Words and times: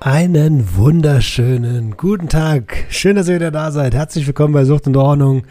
Einen 0.00 0.76
wunderschönen 0.76 1.96
guten 1.96 2.28
Tag. 2.28 2.86
Schön, 2.88 3.16
dass 3.16 3.26
ihr 3.26 3.34
wieder 3.34 3.50
da 3.50 3.72
seid. 3.72 3.94
Herzlich 3.94 4.28
willkommen 4.28 4.54
bei 4.54 4.64
Sucht 4.64 4.86
und 4.86 4.96
Ordnung. 4.96 5.42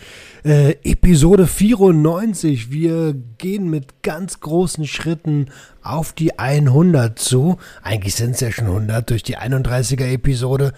Äh, 0.45 0.75
Episode 0.85 1.47
94. 1.47 2.71
Wir 2.71 3.13
gehen 3.37 3.69
mit 3.69 4.03
ganz 4.03 4.39
großen 4.39 4.87
Schritten 4.87 5.47
auf 5.83 6.13
die 6.13 6.39
100 6.39 7.19
zu. 7.19 7.57
Eigentlich 7.83 8.15
sind 8.15 8.31
es 8.31 8.39
ja 8.39 8.49
schon 8.49 8.67
100 8.67 9.09
durch 9.09 9.21
die 9.21 9.37
31er 9.37 10.13
Episode, 10.13 10.71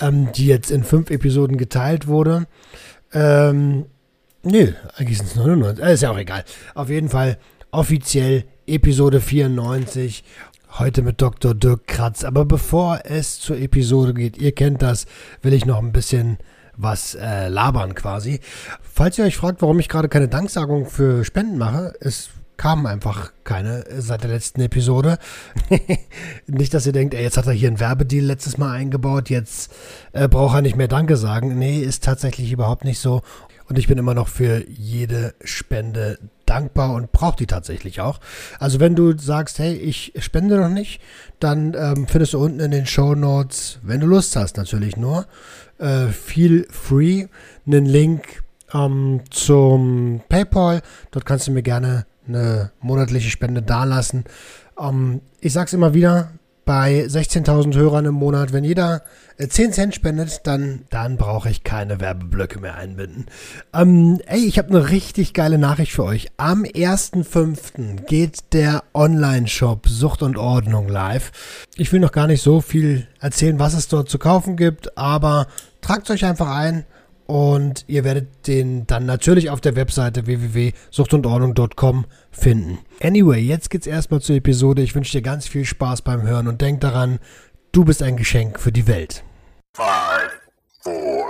ähm, 0.00 0.30
die 0.36 0.46
jetzt 0.46 0.70
in 0.70 0.84
fünf 0.84 1.10
Episoden 1.10 1.56
geteilt 1.56 2.06
wurde. 2.06 2.46
Ähm, 3.12 3.86
nee, 4.44 4.74
eigentlich 4.96 5.18
sind 5.18 5.26
es 5.26 5.34
99. 5.34 5.84
Äh, 5.84 5.94
ist 5.94 6.02
ja 6.02 6.12
auch 6.12 6.18
egal. 6.18 6.44
Auf 6.76 6.88
jeden 6.88 7.08
Fall 7.08 7.36
offiziell 7.72 8.44
Episode 8.68 9.20
94. 9.20 10.22
Heute 10.72 11.02
mit 11.02 11.20
Dr. 11.20 11.54
Dirk 11.54 11.86
Kratz. 11.86 12.24
Aber 12.24 12.44
bevor 12.44 13.00
es 13.04 13.40
zur 13.40 13.56
Episode 13.56 14.14
geht, 14.14 14.36
ihr 14.36 14.52
kennt 14.52 14.82
das, 14.82 15.06
will 15.42 15.52
ich 15.54 15.66
noch 15.66 15.78
ein 15.78 15.92
bisschen 15.92 16.38
was 16.76 17.14
äh, 17.14 17.48
labern 17.48 17.94
quasi. 17.94 18.40
Falls 18.82 19.18
ihr 19.18 19.24
euch 19.24 19.36
fragt, 19.36 19.62
warum 19.62 19.80
ich 19.80 19.88
gerade 19.88 20.08
keine 20.08 20.28
Danksagung 20.28 20.86
für 20.86 21.24
Spenden 21.24 21.58
mache, 21.58 21.94
es 22.00 22.30
kam 22.56 22.86
einfach 22.86 23.32
keine 23.44 23.84
seit 23.98 24.22
der 24.22 24.30
letzten 24.30 24.60
Episode. 24.60 25.18
nicht, 26.46 26.74
dass 26.74 26.86
ihr 26.86 26.92
denkt, 26.92 27.14
ey, 27.14 27.22
jetzt 27.22 27.38
hat 27.38 27.46
er 27.46 27.52
hier 27.52 27.68
einen 27.68 27.80
Werbedeal 27.80 28.24
letztes 28.24 28.58
Mal 28.58 28.72
eingebaut, 28.72 29.30
jetzt 29.30 29.72
äh, 30.12 30.28
braucht 30.28 30.56
er 30.56 30.62
nicht 30.62 30.76
mehr 30.76 30.88
Danke 30.88 31.16
sagen. 31.16 31.58
Nee, 31.58 31.80
ist 31.80 32.04
tatsächlich 32.04 32.52
überhaupt 32.52 32.84
nicht 32.84 33.00
so. 33.00 33.22
Und 33.68 33.78
ich 33.78 33.86
bin 33.86 33.98
immer 33.98 34.14
noch 34.14 34.28
für 34.28 34.64
jede 34.68 35.34
Spende 35.42 36.18
dankbar 36.48 36.94
und 36.94 37.12
brauche 37.12 37.36
die 37.36 37.46
tatsächlich 37.46 38.00
auch. 38.00 38.20
Also 38.58 38.80
wenn 38.80 38.94
du 38.94 39.16
sagst, 39.16 39.58
hey, 39.58 39.74
ich 39.74 40.12
spende 40.18 40.56
noch 40.56 40.68
nicht, 40.68 41.00
dann 41.40 41.74
ähm, 41.74 42.06
findest 42.08 42.34
du 42.34 42.38
unten 42.38 42.60
in 42.60 42.70
den 42.70 42.86
Show 42.86 43.14
Notes, 43.14 43.78
wenn 43.82 44.00
du 44.00 44.06
Lust 44.06 44.36
hast, 44.36 44.56
natürlich 44.56 44.96
nur, 44.96 45.26
äh, 45.78 46.06
feel 46.06 46.66
free, 46.70 47.26
einen 47.66 47.86
Link 47.86 48.42
ähm, 48.72 49.20
zum 49.30 50.22
PayPal. 50.28 50.82
Dort 51.10 51.26
kannst 51.26 51.46
du 51.46 51.52
mir 51.52 51.62
gerne 51.62 52.06
eine 52.26 52.72
monatliche 52.80 53.30
Spende 53.30 53.62
dalassen. 53.62 54.24
Ähm, 54.78 55.20
ich 55.40 55.52
sag's 55.52 55.72
immer 55.72 55.94
wieder, 55.94 56.32
bei 56.68 57.06
16.000 57.06 57.74
Hörern 57.76 58.04
im 58.04 58.14
Monat, 58.16 58.52
wenn 58.52 58.62
jeder 58.62 59.00
10 59.38 59.70
äh, 59.70 59.72
Cent 59.72 59.94
spendet, 59.94 60.42
dann, 60.44 60.84
dann 60.90 61.16
brauche 61.16 61.48
ich 61.48 61.64
keine 61.64 61.98
Werbeblöcke 61.98 62.60
mehr 62.60 62.74
einbinden. 62.74 63.24
Ähm, 63.72 64.20
ey, 64.26 64.44
ich 64.44 64.58
habe 64.58 64.68
eine 64.68 64.90
richtig 64.90 65.32
geile 65.32 65.56
Nachricht 65.56 65.92
für 65.92 66.04
euch. 66.04 66.28
Am 66.36 66.64
1.5. 66.64 68.04
geht 68.04 68.52
der 68.52 68.84
Online-Shop 68.92 69.88
Sucht 69.88 70.22
und 70.22 70.36
Ordnung 70.36 70.88
live. 70.88 71.32
Ich 71.76 71.90
will 71.90 72.00
noch 72.00 72.12
gar 72.12 72.26
nicht 72.26 72.42
so 72.42 72.60
viel 72.60 73.08
erzählen, 73.18 73.58
was 73.58 73.72
es 73.72 73.88
dort 73.88 74.10
zu 74.10 74.18
kaufen 74.18 74.58
gibt, 74.58 74.98
aber 74.98 75.46
tragt 75.80 76.10
euch 76.10 76.26
einfach 76.26 76.54
ein 76.54 76.84
und 77.28 77.84
ihr 77.88 78.04
werdet 78.04 78.46
den 78.46 78.86
dann 78.86 79.04
natürlich 79.04 79.50
auf 79.50 79.60
der 79.60 79.76
Webseite 79.76 80.26
www.suchtundordnung.com 80.26 82.06
finden. 82.30 82.78
Anyway, 83.02 83.40
jetzt 83.40 83.68
geht's 83.68 83.86
erstmal 83.86 84.22
zur 84.22 84.36
Episode. 84.36 84.80
Ich 84.80 84.94
wünsche 84.94 85.12
dir 85.12 85.22
ganz 85.22 85.46
viel 85.46 85.66
Spaß 85.66 86.02
beim 86.02 86.22
Hören 86.22 86.48
und 86.48 86.62
denk 86.62 86.80
daran, 86.80 87.18
du 87.70 87.84
bist 87.84 88.02
ein 88.02 88.16
Geschenk 88.16 88.58
für 88.58 88.72
die 88.72 88.86
Welt. 88.86 89.24
Five, 89.76 90.40
four, 90.82 91.26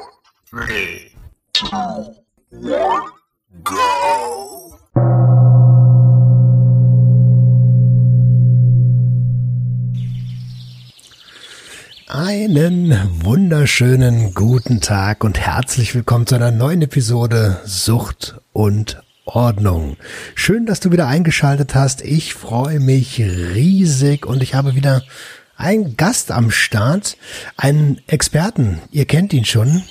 three, 0.49 1.11
two, 1.53 2.15
one, 2.53 3.03
go! 3.65 5.48
Einen 12.11 13.23
wunderschönen 13.23 14.33
guten 14.33 14.81
Tag 14.81 15.25
und 15.25 15.39
herzlich 15.39 15.95
willkommen 15.95 16.27
zu 16.27 16.37
einer 16.37 16.51
neuen 16.51 16.81
Episode 16.81 17.61
Sucht 17.67 18.41
und 18.55 19.03
Ordnung. 19.27 19.99
Schön, 20.35 20.65
dass 20.65 20.81
du 20.81 20.91
wieder 20.91 21.07
eingeschaltet 21.07 21.75
hast. 21.75 22.01
Ich 22.01 22.33
freue 22.33 22.81
mich 22.81 23.21
riesig 23.21 24.25
und 24.25 24.43
ich 24.43 24.55
habe 24.55 24.75
wieder 24.75 25.03
einen 25.59 25.99
Gast 25.99 26.31
am 26.31 26.51
Start, 26.51 27.19
einen 27.59 28.01
Experten. 28.07 28.81
Ihr 28.91 29.05
kennt 29.05 29.35
ihn 29.35 29.45
schon. 29.45 29.83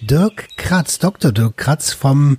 Dirk 0.00 0.48
Kratz, 0.56 0.98
Dr. 0.98 1.30
Dirk 1.30 1.58
Kratz 1.58 1.92
vom 1.92 2.38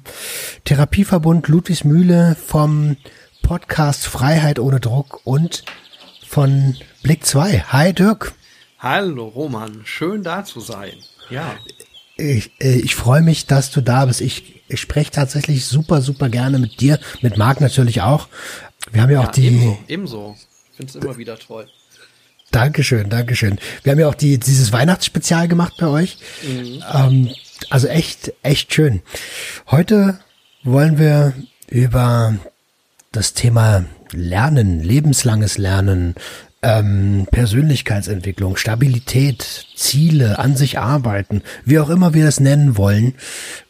Therapieverbund 0.66 1.48
Ludwigsmühle, 1.48 2.36
vom 2.44 2.98
Podcast 3.44 4.08
Freiheit 4.08 4.58
ohne 4.58 4.80
Druck 4.80 5.22
und 5.26 5.64
von 6.28 6.76
Blick 7.04 7.24
2. 7.24 7.66
Hi 7.68 7.94
Dirk. 7.94 8.34
Hallo 8.80 9.28
Roman, 9.28 9.82
schön 9.86 10.22
da 10.22 10.46
zu 10.46 10.60
sein. 10.60 10.94
Ja. 11.32 11.56
Ich, 12.16 12.52
äh, 12.60 12.76
ich 12.80 12.96
freue 12.96 13.24
mich, 13.24 13.48
dass 13.48 13.72
du 13.72 13.82
da 13.82 14.06
bist. 14.06 14.22
Ich, 14.22 14.62
ich 14.68 14.80
spreche 14.80 15.10
tatsächlich 15.10 15.66
super, 15.66 16.02
super 16.02 16.30
gerne 16.30 16.60
mit 16.60 16.80
dir, 16.80 17.00
mit 17.22 17.38
Marc 17.38 17.60
natürlich 17.60 18.02
auch. 18.02 18.28
Wir 18.92 19.02
haben 19.02 19.12
ja, 19.12 19.22
ja 19.22 19.28
auch 19.28 19.32
die. 19.32 19.48
Ebenso, 19.48 19.80
ebenso. 19.88 20.36
Ich 20.72 20.78
finde 20.78 20.92
es 20.92 21.04
immer 21.04 21.18
wieder 21.18 21.40
toll. 21.40 21.68
Dankeschön, 22.52 23.10
Dankeschön. 23.10 23.60
Wir 23.82 23.92
haben 23.92 24.00
ja 24.00 24.08
auch 24.08 24.16
die, 24.16 24.38
dieses 24.38 24.72
Weihnachtsspezial 24.72 25.48
gemacht 25.48 25.74
bei 25.80 25.88
euch. 25.88 26.18
Mhm. 26.44 26.84
Ähm, 26.94 27.36
also 27.72 27.88
echt, 27.88 28.32
echt 28.44 28.74
schön. 28.74 29.02
Heute 29.72 30.20
wollen 30.64 31.00
wir 31.00 31.34
über 31.68 32.36
das 33.12 33.34
Thema 33.34 33.86
Lernen, 34.12 34.84
lebenslanges 34.84 35.58
Lernen, 35.58 36.16
ähm, 36.68 37.28
Persönlichkeitsentwicklung, 37.32 38.58
Stabilität, 38.58 39.68
Ziele, 39.76 40.38
an 40.38 40.58
sich 40.58 40.80
arbeiten, 40.80 41.42
wie 41.64 41.80
auch 41.80 41.90
immer 41.90 42.14
wir 42.14 42.26
das 42.26 42.42
nennen 42.42 42.76
wollen, 42.76 43.14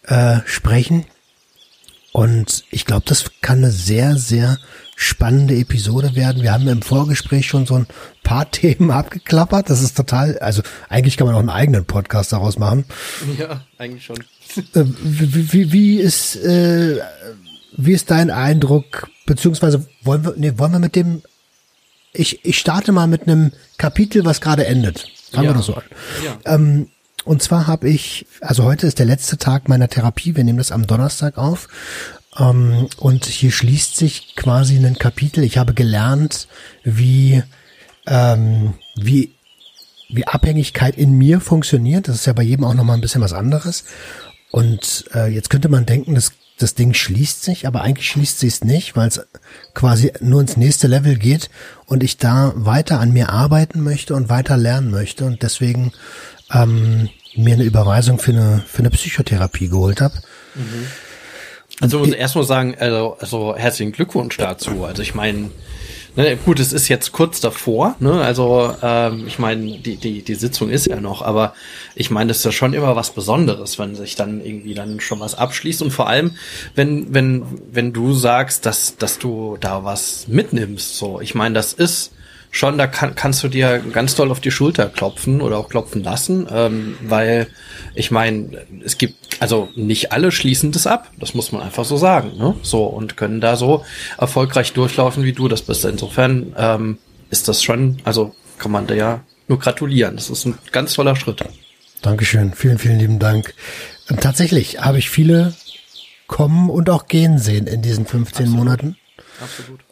äh, 0.07 0.39
sprechen. 0.45 1.05
Und 2.11 2.63
ich 2.71 2.85
glaube, 2.85 3.03
das 3.05 3.25
kann 3.41 3.59
eine 3.59 3.69
sehr, 3.69 4.15
sehr 4.15 4.57
spannende 4.95 5.53
Episode 5.53 6.15
werden. 6.15 6.41
Wir 6.41 6.51
haben 6.51 6.67
im 6.67 6.81
Vorgespräch 6.81 7.45
schon 7.45 7.67
so 7.67 7.75
ein 7.75 7.85
paar 8.23 8.49
Themen 8.51 8.89
abgeklappert. 8.89 9.69
Das 9.69 9.83
ist 9.83 9.95
total, 9.95 10.39
also 10.39 10.63
eigentlich 10.89 11.17
kann 11.17 11.27
man 11.27 11.35
auch 11.35 11.39
einen 11.39 11.51
eigenen 11.51 11.85
Podcast 11.85 12.33
daraus 12.33 12.57
machen. 12.57 12.85
Ja, 13.37 13.61
eigentlich 13.77 14.05
schon. 14.05 14.17
Äh, 14.73 14.85
wie, 15.03 15.53
wie, 15.53 15.71
wie 15.71 15.99
ist, 15.99 16.35
äh, 16.37 16.99
wie 17.77 17.93
ist 17.93 18.09
dein 18.09 18.31
Eindruck, 18.31 19.07
beziehungsweise 19.27 19.85
wollen 20.01 20.25
wir, 20.25 20.33
nee, 20.35 20.53
wollen 20.57 20.71
wir 20.71 20.79
mit 20.79 20.95
dem 20.95 21.21
ich, 22.13 22.44
ich 22.45 22.57
starte 22.57 22.91
mal 22.91 23.07
mit 23.07 23.23
einem 23.23 23.51
Kapitel, 23.78 24.25
was 24.25 24.41
gerade 24.41 24.66
endet. 24.66 25.07
Fangen 25.31 25.45
ja. 25.45 25.51
wir 25.51 25.57
das 25.57 25.66
so 25.66 25.75
an. 25.75 25.84
Ja. 26.23 26.53
Ähm, 26.56 26.88
und 27.25 27.41
zwar 27.44 27.68
habe 27.68 27.90
ich, 27.90 28.25
also 28.40 28.63
heute 28.63 28.88
ist 28.88 29.00
der 29.00 29.06
letzte 29.06 29.38
Tag 29.38 29.68
meiner 29.68 29.90
Therapie, 29.90 30.35
wir 30.35 30.44
nehmen 30.44 30.59
das 30.59 30.72
am 30.72 30.88
Donnerstag 30.88 31.38
auf. 31.38 31.68
Ähm, 32.38 32.88
und 32.97 33.25
hier 33.25 33.51
schließt 33.51 33.97
sich 33.97 34.35
quasi 34.35 34.78
ein 34.78 34.97
Kapitel. 34.97 35.44
Ich 35.44 35.57
habe 35.57 35.73
gelernt, 35.73 36.47
wie, 36.84 37.44
ähm, 38.06 38.75
wie, 38.95 39.34
wie 40.09 40.25
Abhängigkeit 40.25 40.95
in 40.97 41.18
mir 41.18 41.41
funktioniert. 41.41 42.07
Das 42.07 42.16
ist 42.16 42.25
ja 42.25 42.34
bei 42.34 42.44
jedem 42.44 42.63
auch 42.63 42.74
nochmal 42.74 42.95
ein 42.95 43.01
bisschen 43.01 43.22
was 43.22 43.34
anderes. 43.34 43.84
Und 44.51 45.06
äh, 45.13 45.28
jetzt 45.28 45.50
könnte 45.50 45.68
man 45.68 45.85
denken, 45.85 46.16
das 46.16 46.31
das 46.57 46.74
Ding 46.74 46.94
schließt 46.94 47.44
sich, 47.44 47.68
aber 47.68 47.81
eigentlich 47.81 48.09
schließt 48.09 48.39
sich 48.39 48.54
es 48.54 48.63
nicht, 48.63 48.95
weil 48.95 49.07
es 49.07 49.21
quasi 49.74 50.12
nur 50.21 50.42
ins 50.42 50.57
nächste 50.57 50.88
Level 50.88 51.18
geht 51.18 51.50
und 51.86 52.04
ich 52.04 52.18
da 52.18 52.51
weiter 52.56 53.00
an 53.00 53.13
mir 53.13 53.30
arbeiten 53.30 53.81
möchte 53.81 54.15
und 54.15 54.30
weiter 54.30 54.57
lernen 54.57 54.89
möchte 54.89 55.25
und 55.25 55.44
deswegen 55.44 55.92
ähm, 56.51 57.09
mir 57.36 57.54
eine 57.54 57.63
Überweisung 57.63 58.19
für 58.19 58.31
eine, 58.31 58.63
für 58.68 58.80
eine 58.80 58.89
Psychotherapie 58.89 59.69
geholt 59.69 60.01
habe. 60.01 60.15
Mhm. 60.56 60.88
Also 61.80 62.04
erstmal 62.06 62.44
sagen, 62.44 62.75
also, 62.80 63.18
also 63.19 63.56
herzlichen 63.56 63.92
Glückwunsch 63.92 64.38
dazu. 64.38 64.83
Also 64.83 65.03
ich 65.03 65.13
meine, 65.13 65.51
Ne, 66.17 66.35
gut, 66.35 66.59
es 66.59 66.73
ist 66.73 66.87
jetzt 66.87 67.11
kurz 67.11 67.41
davor, 67.41 67.95
ne? 67.99 68.19
Also 68.21 68.73
ähm, 68.81 69.25
ich 69.27 69.37
meine, 69.37 69.77
die, 69.77 69.97
die, 69.97 70.23
die 70.23 70.33
Sitzung 70.33 70.71
ist 70.71 70.87
ja 70.87 70.99
noch, 70.99 71.21
aber 71.21 71.53
ich 71.93 72.09
meine, 72.09 72.29
das 72.29 72.37
ist 72.39 72.45
ja 72.45 72.51
schon 72.51 72.73
immer 72.73 72.95
was 72.95 73.11
Besonderes, 73.11 73.77
wenn 73.77 73.93
sich 73.93 74.15
dann 74.15 74.43
irgendwie 74.43 74.73
dann 74.73 74.99
schon 74.99 75.19
was 75.19 75.35
abschließt. 75.35 75.83
Und 75.83 75.91
vor 75.91 76.09
allem, 76.09 76.31
wenn, 76.73 77.13
wenn, 77.13 77.45
wenn 77.71 77.93
du 77.93 78.15
sagst, 78.15 78.65
dass, 78.65 78.97
dass 78.97 79.19
du 79.19 79.57
da 79.59 79.83
was 79.83 80.27
mitnimmst, 80.27 80.97
so, 80.97 81.21
ich 81.21 81.35
meine, 81.35 81.53
das 81.53 81.73
ist 81.73 82.13
schon, 82.57 82.77
da 82.77 82.88
kann, 82.88 83.15
kannst 83.15 83.44
du 83.44 83.48
dir 83.48 83.80
ganz 83.80 84.15
doll 84.15 84.31
auf 84.31 84.39
die 84.39 84.51
Schulter 84.51 84.88
klopfen 84.88 85.42
oder 85.42 85.57
auch 85.57 85.69
klopfen 85.69 86.04
lassen, 86.04 86.48
ähm, 86.51 86.98
weil 87.01 87.48
ich 87.95 88.12
meine, 88.12 88.65
es 88.83 88.98
gibt, 88.98 89.15
also 89.42 89.69
nicht 89.75 90.12
alle 90.12 90.31
schließen 90.31 90.71
das 90.71 90.88
ab, 90.88 91.12
das 91.19 91.33
muss 91.33 91.51
man 91.51 91.62
einfach 91.62 91.86
so 91.86 91.98
sagen, 91.98 92.38
ne? 92.38 92.56
So 92.62 92.86
und 92.86 93.18
können 93.18 93.42
da 93.42 93.56
so 93.56 93.86
erfolgreich 94.18 94.74
durchlaufen, 94.74 95.24
wie 95.24 95.33
du 95.33 95.48
das 95.48 95.62
bist. 95.62 95.86
Insofern 95.86 96.54
ähm, 96.57 96.98
ist 97.30 97.48
das 97.48 97.63
schon, 97.63 97.98
also 98.04 98.36
kann 98.57 98.71
man 98.71 98.88
da 98.88 98.95
ja 98.95 99.21
nur 99.48 99.60
gratulieren. 99.60 100.15
Das 100.15 100.30
ist 100.30 100.45
ein 100.45 100.57
ganz 100.71 100.94
toller 100.94 101.15
Schritt. 101.15 101.44
Dankeschön, 102.01 102.53
vielen, 102.53 102.77
vielen 102.77 103.00
lieben 103.00 103.19
Dank. 103.19 103.53
Ähm, 104.10 104.19
tatsächlich 104.19 104.81
habe 104.81 105.00
ich 105.00 105.10
viele 105.10 105.53
kommen 106.27 106.69
und 106.69 106.89
auch 106.89 107.07
gehen 107.07 107.39
sehen 107.39 107.68
in 107.68 107.81
diesen 107.81 108.06
15 108.06 108.45
Absolut. 108.45 108.57
Monaten. 108.57 108.98
Absolut. 109.42 109.87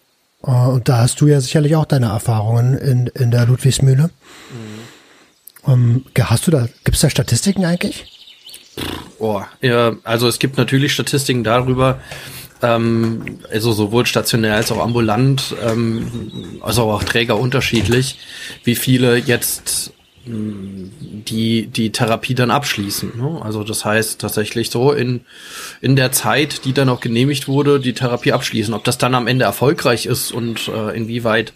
Äh, 0.46 0.52
und 0.52 0.88
da 0.90 1.00
hast 1.00 1.22
du 1.22 1.28
ja 1.28 1.42
sicherlich 1.42 1.76
auch 1.76 1.86
deine 1.86 2.08
Erfahrungen 2.08 2.78
in, 2.78 3.08
in 3.08 3.32
der 3.32 3.46
Ludwigsmühle. 3.46 4.04
Mhm. 4.04 4.86
Um, 5.64 6.06
ähm, 6.16 6.26
hast 6.26 6.46
du 6.46 6.52
da, 6.52 6.68
gibt 6.84 6.96
es 6.96 7.02
da 7.02 7.10
Statistiken 7.10 7.66
eigentlich? 7.66 8.06
Oh, 9.18 9.42
ja, 9.62 9.96
also 10.04 10.28
es 10.28 10.38
gibt 10.38 10.58
natürlich 10.58 10.94
Statistiken 10.94 11.44
darüber, 11.44 12.00
ähm, 12.62 13.40
also 13.52 13.72
sowohl 13.72 14.06
stationär 14.06 14.56
als 14.56 14.72
auch 14.72 14.80
ambulant, 14.80 15.56
ähm, 15.66 16.60
also 16.62 16.84
auch 16.92 17.04
Träger 17.04 17.40
unterschiedlich, 17.40 18.20
wie 18.64 18.76
viele 18.76 19.18
jetzt 19.18 19.94
die 20.28 21.68
die 21.68 21.92
Therapie 21.92 22.34
dann 22.34 22.50
abschließen. 22.50 23.14
Ne? 23.16 23.42
Also 23.44 23.64
das 23.64 23.86
heißt 23.86 24.20
tatsächlich 24.20 24.72
so 24.72 24.92
in 24.92 25.22
in 25.82 25.96
der 25.96 26.12
Zeit, 26.12 26.66
die 26.66 26.74
dann 26.74 26.90
auch 26.90 27.00
genehmigt 27.00 27.48
wurde, 27.48 27.80
die 27.80 27.94
Therapie 27.94 28.34
abschließen. 28.34 28.74
Ob 28.74 28.84
das 28.84 28.98
dann 28.98 29.14
am 29.14 29.28
Ende 29.28 29.46
erfolgreich 29.46 30.06
ist 30.08 30.32
und 30.32 30.68
äh, 30.68 30.96
inwieweit 30.96 31.54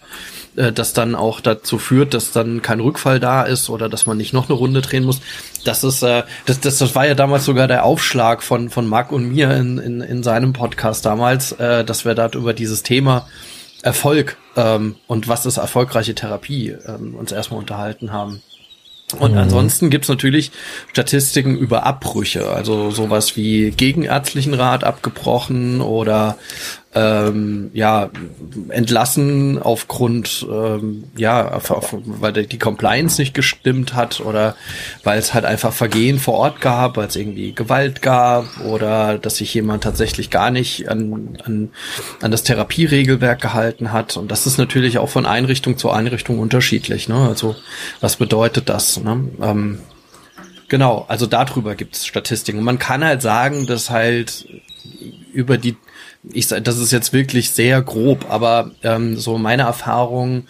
äh, 0.56 0.72
das 0.72 0.92
dann 0.92 1.16
auch 1.16 1.40
dazu 1.40 1.78
führt, 1.78 2.14
dass 2.14 2.30
dann 2.30 2.62
kein 2.62 2.80
Rückfall 2.80 3.18
da 3.18 3.42
ist 3.42 3.70
oder 3.70 3.88
dass 3.88 4.06
man 4.06 4.16
nicht 4.16 4.32
noch 4.32 4.48
eine 4.48 4.56
Runde 4.56 4.82
drehen 4.82 5.04
muss. 5.04 5.20
Das 5.64 5.82
ist 5.82 6.02
äh, 6.02 6.22
das, 6.46 6.60
das 6.60 6.78
das 6.78 6.94
war 6.94 7.06
ja 7.06 7.14
damals 7.14 7.44
sogar 7.44 7.66
der 7.66 7.84
Aufschlag 7.84 8.42
von 8.42 8.70
von 8.70 8.86
Marc 8.86 9.10
und 9.10 9.32
mir 9.32 9.50
in 9.56 9.78
in, 9.78 10.00
in 10.00 10.22
seinem 10.22 10.52
Podcast 10.52 11.04
damals, 11.04 11.52
äh, 11.52 11.84
dass 11.84 12.04
wir 12.04 12.14
da 12.14 12.28
über 12.34 12.54
dieses 12.54 12.84
Thema 12.84 13.26
Erfolg 13.82 14.36
ähm, 14.56 14.96
und 15.06 15.26
was 15.26 15.46
ist 15.46 15.56
erfolgreiche 15.56 16.14
Therapie 16.14 16.76
ähm, 16.86 17.14
uns 17.14 17.32
erstmal 17.32 17.60
unterhalten 17.60 18.12
haben. 18.12 18.42
Und 19.12 19.32
mhm. 19.32 19.38
ansonsten 19.38 19.90
gibt's 19.90 20.08
natürlich 20.08 20.52
Statistiken 20.92 21.56
über 21.56 21.84
Abbrüche, 21.84 22.48
also 22.48 22.90
sowas 22.90 23.36
wie 23.36 23.70
gegenärztlichen 23.70 24.54
Rat 24.54 24.84
abgebrochen 24.84 25.80
oder 25.80 26.36
ähm, 26.92 27.70
ja 27.72 28.10
entlassen 28.70 29.62
aufgrund 29.62 30.44
ähm, 30.50 31.04
ja 31.16 31.52
auf, 31.52 31.70
auf, 31.70 31.94
weil 32.04 32.32
die 32.32 32.58
Compliance 32.58 33.20
nicht 33.20 33.32
gestimmt 33.32 33.94
hat 33.94 34.20
oder 34.20 34.56
weil 35.04 35.18
es 35.18 35.32
halt 35.32 35.44
einfach 35.44 35.72
Vergehen 35.72 36.18
vor 36.18 36.34
Ort 36.34 36.60
gab, 36.60 36.96
weil 36.96 37.06
es 37.06 37.14
irgendwie 37.14 37.54
Gewalt 37.54 38.02
gab 38.02 38.46
oder 38.64 39.18
dass 39.18 39.36
sich 39.36 39.54
jemand 39.54 39.84
tatsächlich 39.84 40.30
gar 40.30 40.50
nicht 40.50 40.88
an, 40.88 41.38
an, 41.44 41.70
an 42.20 42.30
das 42.32 42.42
Therapieregelwerk 42.42 43.40
gehalten 43.40 43.92
hat 43.92 44.16
und 44.16 44.30
das 44.30 44.46
ist 44.46 44.58
natürlich 44.58 44.98
auch 44.98 45.08
von 45.08 45.26
Einrichtung 45.26 45.78
zu 45.78 45.90
Einrichtung 45.90 46.40
unterschiedlich. 46.40 47.08
Ne? 47.08 47.28
Also 47.28 47.54
was 48.00 48.16
bedeutet 48.16 48.68
das? 48.68 49.00
Ne? 49.00 49.28
Ähm, 49.40 49.78
Genau, 50.70 51.04
also 51.08 51.26
darüber 51.26 51.74
gibt 51.74 51.96
es 51.96 52.06
Statistiken. 52.06 52.60
Und 52.60 52.64
man 52.64 52.78
kann 52.78 53.04
halt 53.04 53.22
sagen, 53.22 53.66
dass 53.66 53.90
halt 53.90 54.46
über 55.32 55.58
die 55.58 55.76
ich 56.32 56.46
sage, 56.46 56.62
das 56.62 56.78
ist 56.78 56.92
jetzt 56.92 57.12
wirklich 57.12 57.50
sehr 57.50 57.80
grob, 57.82 58.26
aber 58.28 58.72
ähm, 58.82 59.16
so 59.16 59.38
meine 59.38 59.62
Erfahrung 59.62 60.44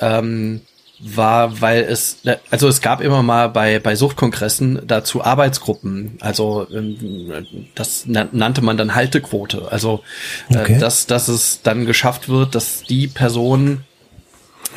ähm, 0.00 0.62
war, 1.02 1.60
weil 1.60 1.82
es, 1.82 2.18
also 2.50 2.68
es 2.68 2.80
gab 2.80 3.00
immer 3.00 3.22
mal 3.22 3.48
bei, 3.48 3.80
bei 3.80 3.96
Suchtkongressen 3.96 4.82
dazu 4.86 5.24
Arbeitsgruppen, 5.24 6.16
also 6.20 6.66
ähm, 6.72 7.46
das 7.74 8.06
nannte 8.06 8.62
man 8.62 8.76
dann 8.76 8.94
Haltequote, 8.94 9.70
also 9.70 10.02
äh, 10.50 10.58
okay. 10.58 10.78
dass, 10.78 11.06
dass 11.06 11.28
es 11.28 11.60
dann 11.62 11.86
geschafft 11.86 12.28
wird, 12.28 12.54
dass 12.54 12.84
die 12.84 13.08
Personen, 13.08 13.84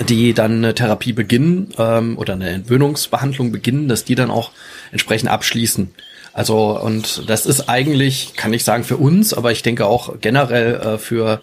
die 0.10 0.34
dann 0.34 0.58
eine 0.58 0.74
Therapie 0.74 1.14
beginnen 1.14 1.70
ähm, 1.78 2.18
oder 2.18 2.34
eine 2.34 2.50
Entwöhnungsbehandlung 2.50 3.52
beginnen, 3.52 3.88
dass 3.88 4.04
die 4.04 4.16
dann 4.16 4.32
auch 4.32 4.52
entsprechend 4.92 5.30
abschließen. 5.30 5.94
Also 6.36 6.78
und 6.78 7.30
das 7.30 7.46
ist 7.46 7.70
eigentlich, 7.70 8.34
kann 8.36 8.52
ich 8.52 8.66
sagen, 8.66 8.84
für 8.84 8.98
uns, 8.98 9.34
aber 9.34 9.54
ich 9.54 9.64
denke 9.64 9.86
auch 9.86 10.20
generell 10.20 10.76
äh, 10.76 10.98
für 10.98 11.42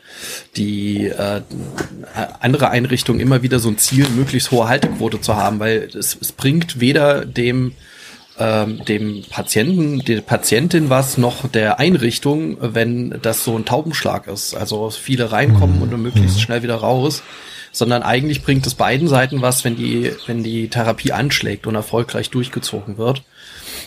die 0.54 1.06
äh, 1.06 1.40
andere 2.40 2.68
Einrichtungen 2.68 3.18
immer 3.18 3.42
wieder 3.42 3.58
so 3.58 3.70
ein 3.70 3.78
Ziel, 3.78 4.06
möglichst 4.10 4.50
hohe 4.50 4.68
Haltequote 4.68 5.18
zu 5.18 5.34
haben, 5.34 5.60
weil 5.60 5.88
es, 5.94 6.14
es 6.20 6.32
bringt 6.32 6.78
weder 6.78 7.24
dem 7.24 7.72
ähm, 8.38 8.84
dem 8.84 9.24
Patienten, 9.30 10.00
der 10.00 10.20
Patientin 10.20 10.90
was, 10.90 11.16
noch 11.16 11.48
der 11.48 11.78
Einrichtung, 11.78 12.58
wenn 12.60 13.18
das 13.22 13.44
so 13.44 13.56
ein 13.56 13.64
Taubenschlag 13.64 14.26
ist. 14.26 14.54
Also 14.54 14.90
viele 14.90 15.32
reinkommen 15.32 15.76
mhm. 15.76 15.82
und 15.82 16.02
möglichst 16.02 16.36
mhm. 16.36 16.40
schnell 16.40 16.62
wieder 16.62 16.76
raus 16.76 17.22
sondern 17.74 18.02
eigentlich 18.02 18.42
bringt 18.42 18.66
es 18.66 18.74
beiden 18.74 19.08
Seiten 19.08 19.40
was, 19.40 19.64
wenn 19.64 19.76
die, 19.76 20.12
wenn 20.26 20.42
die 20.42 20.68
Therapie 20.68 21.12
anschlägt 21.12 21.66
und 21.66 21.74
erfolgreich 21.74 22.28
durchgezogen 22.28 22.98
wird. 22.98 23.22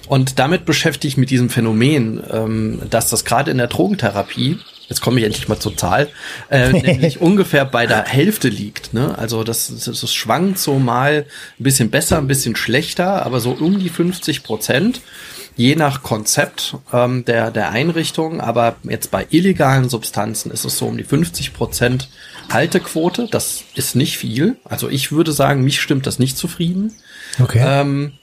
Und 0.07 0.39
damit 0.39 0.65
beschäftige 0.65 1.07
ich 1.07 1.18
mit 1.18 1.30
diesem 1.30 1.50
Phänomen, 1.50 2.21
ähm, 2.31 2.81
dass 2.89 3.09
das 3.09 3.25
gerade 3.25 3.51
in 3.51 3.57
der 3.57 3.68
Drogentherapie, 3.68 4.59
jetzt 4.88 5.01
komme 5.01 5.19
ich 5.19 5.25
endlich 5.25 5.47
mal 5.47 5.59
zur 5.59 5.75
Zahl, 5.75 6.09
äh, 6.50 6.71
nämlich 6.81 7.21
ungefähr 7.21 7.65
bei 7.65 7.88
der 7.88 8.06
Hälfte 8.06 8.50
liegt. 8.50 8.94
Ne? 8.94 9.18
Also 9.18 9.44
das, 9.44 9.68
das, 9.68 10.00
das 10.00 10.13
schwankt 10.13 10.59
so 10.59 10.80
mal 10.80 11.25
ein 11.59 11.63
bisschen 11.63 11.89
besser, 11.89 12.18
ein 12.18 12.27
bisschen 12.27 12.56
schlechter, 12.56 13.25
aber 13.25 13.39
so 13.39 13.51
um 13.51 13.80
die 13.80 13.89
50 13.89 14.44
Prozent 14.44 15.01
je 15.56 15.75
nach 15.75 16.03
Konzept 16.03 16.75
ähm, 16.91 17.24
der, 17.25 17.51
der 17.51 17.71
Einrichtung, 17.71 18.41
aber 18.41 18.75
jetzt 18.83 19.12
bei 19.12 19.25
illegalen 19.30 19.89
Substanzen 19.89 20.51
ist 20.51 20.65
es 20.65 20.77
so 20.77 20.88
um 20.88 20.98
die 20.98 21.03
50 21.03 21.53
Prozent 21.53 22.09
Haltequote. 22.51 23.27
Das 23.31 23.63
ist 23.74 23.95
nicht 23.95 24.18
viel. 24.18 24.57
Also 24.63 24.89
ich 24.89 25.12
würde 25.12 25.31
sagen, 25.31 25.63
mich 25.63 25.80
stimmt 25.80 26.07
das 26.07 26.19
nicht 26.19 26.38
zufrieden. 26.38 26.94
Okay. 27.39 27.63
Ähm, 27.65 28.13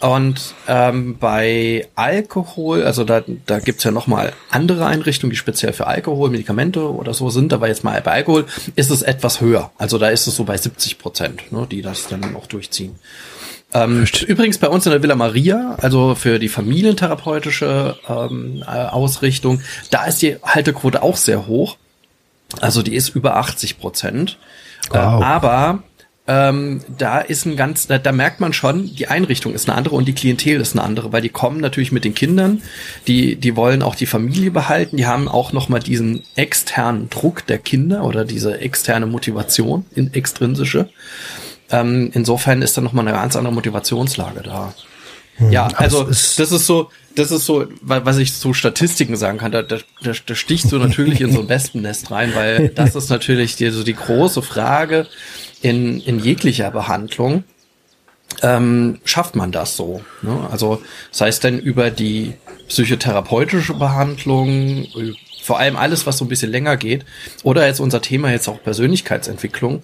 und 0.00 0.54
ähm, 0.66 1.18
bei 1.18 1.86
Alkohol, 1.94 2.84
also 2.84 3.04
da, 3.04 3.22
da 3.46 3.58
gibt's 3.58 3.84
ja 3.84 3.90
nochmal 3.90 4.32
andere 4.50 4.86
Einrichtungen, 4.86 5.30
die 5.30 5.36
speziell 5.36 5.74
für 5.74 5.86
Alkohol, 5.86 6.30
Medikamente 6.30 6.90
oder 6.90 7.12
so 7.12 7.28
sind, 7.28 7.52
aber 7.52 7.68
jetzt 7.68 7.84
mal 7.84 8.00
bei 8.00 8.12
Alkohol 8.12 8.46
ist 8.76 8.90
es 8.90 9.02
etwas 9.02 9.42
höher. 9.42 9.70
Also 9.76 9.98
da 9.98 10.08
ist 10.08 10.26
es 10.26 10.36
so 10.36 10.44
bei 10.44 10.56
70 10.56 10.98
Prozent, 10.98 11.52
ne, 11.52 11.66
die 11.70 11.82
das 11.82 12.08
dann 12.08 12.34
auch 12.34 12.46
durchziehen. 12.46 12.98
Ähm, 13.74 14.06
übrigens 14.26 14.56
bei 14.56 14.68
uns 14.68 14.86
in 14.86 14.92
der 14.92 15.02
Villa 15.02 15.14
Maria, 15.14 15.76
also 15.80 16.14
für 16.14 16.38
die 16.38 16.48
familientherapeutische 16.48 17.96
ähm, 18.08 18.64
äh, 18.66 18.70
Ausrichtung, 18.70 19.60
da 19.90 20.06
ist 20.06 20.22
die 20.22 20.36
Haltequote 20.42 21.02
auch 21.02 21.16
sehr 21.16 21.46
hoch. 21.46 21.76
Also 22.60 22.82
die 22.82 22.94
ist 22.94 23.10
über 23.10 23.36
80 23.36 23.78
Prozent. 23.78 24.38
Wow. 24.88 25.20
Äh, 25.20 25.24
aber 25.24 25.82
ähm, 26.26 26.80
da 26.96 27.20
ist 27.20 27.46
ein 27.46 27.56
ganz, 27.56 27.86
da, 27.86 27.98
da, 27.98 28.12
merkt 28.12 28.40
man 28.40 28.52
schon, 28.52 28.94
die 28.94 29.08
Einrichtung 29.08 29.54
ist 29.54 29.68
eine 29.68 29.76
andere 29.76 29.96
und 29.96 30.06
die 30.06 30.12
Klientel 30.12 30.60
ist 30.60 30.76
eine 30.76 30.84
andere, 30.84 31.12
weil 31.12 31.22
die 31.22 31.28
kommen 31.28 31.60
natürlich 31.60 31.92
mit 31.92 32.04
den 32.04 32.14
Kindern, 32.14 32.62
die, 33.06 33.36
die 33.36 33.56
wollen 33.56 33.82
auch 33.82 33.94
die 33.94 34.06
Familie 34.06 34.50
behalten, 34.50 34.96
die 34.96 35.06
haben 35.06 35.28
auch 35.28 35.52
nochmal 35.52 35.80
diesen 35.80 36.22
externen 36.36 37.08
Druck 37.10 37.46
der 37.46 37.58
Kinder 37.58 38.04
oder 38.04 38.24
diese 38.24 38.60
externe 38.60 39.06
Motivation, 39.06 39.86
in, 39.94 40.12
extrinsische. 40.12 40.90
Ähm, 41.70 42.10
insofern 42.12 42.62
ist 42.62 42.76
da 42.76 42.80
nochmal 42.80 43.08
eine 43.08 43.16
ganz 43.16 43.34
andere 43.34 43.54
Motivationslage 43.54 44.42
da. 44.42 44.74
Hm, 45.36 45.52
ja, 45.52 45.68
also 45.76 46.04
das 46.04 46.38
ist 46.38 46.66
so, 46.66 46.90
das 47.16 47.30
ist 47.30 47.46
so, 47.46 47.66
was 47.80 48.18
ich 48.18 48.34
zu 48.34 48.54
Statistiken 48.54 49.16
sagen 49.16 49.38
kann. 49.38 49.52
Da, 49.52 49.62
da, 49.62 49.78
da 50.02 50.34
stichst 50.34 50.70
du 50.70 50.78
natürlich 50.78 51.20
in 51.20 51.32
so 51.32 51.40
ein 51.40 51.48
Wespennest 51.48 52.10
rein, 52.10 52.34
weil 52.34 52.68
das 52.68 52.94
ist 52.94 53.08
natürlich 53.08 53.56
die, 53.56 53.70
so 53.70 53.82
die 53.82 53.94
große 53.94 54.42
Frage 54.42 55.06
in, 55.62 56.00
in 56.00 56.18
jeglicher 56.18 56.70
Behandlung. 56.70 57.44
Ähm, 58.42 59.00
schafft 59.04 59.36
man 59.36 59.52
das 59.52 59.76
so? 59.76 60.02
Ne? 60.22 60.48
Also 60.50 60.82
sei 61.10 61.28
es 61.28 61.40
denn 61.40 61.58
über 61.58 61.90
die 61.90 62.34
psychotherapeutische 62.68 63.74
Behandlung, 63.74 64.86
vor 65.42 65.58
allem 65.58 65.76
alles, 65.76 66.06
was 66.06 66.18
so 66.18 66.24
ein 66.24 66.28
bisschen 66.28 66.50
länger 66.50 66.76
geht, 66.76 67.04
oder 67.42 67.66
jetzt 67.66 67.80
unser 67.80 68.00
Thema 68.00 68.30
jetzt 68.30 68.48
auch 68.48 68.62
Persönlichkeitsentwicklung. 68.62 69.82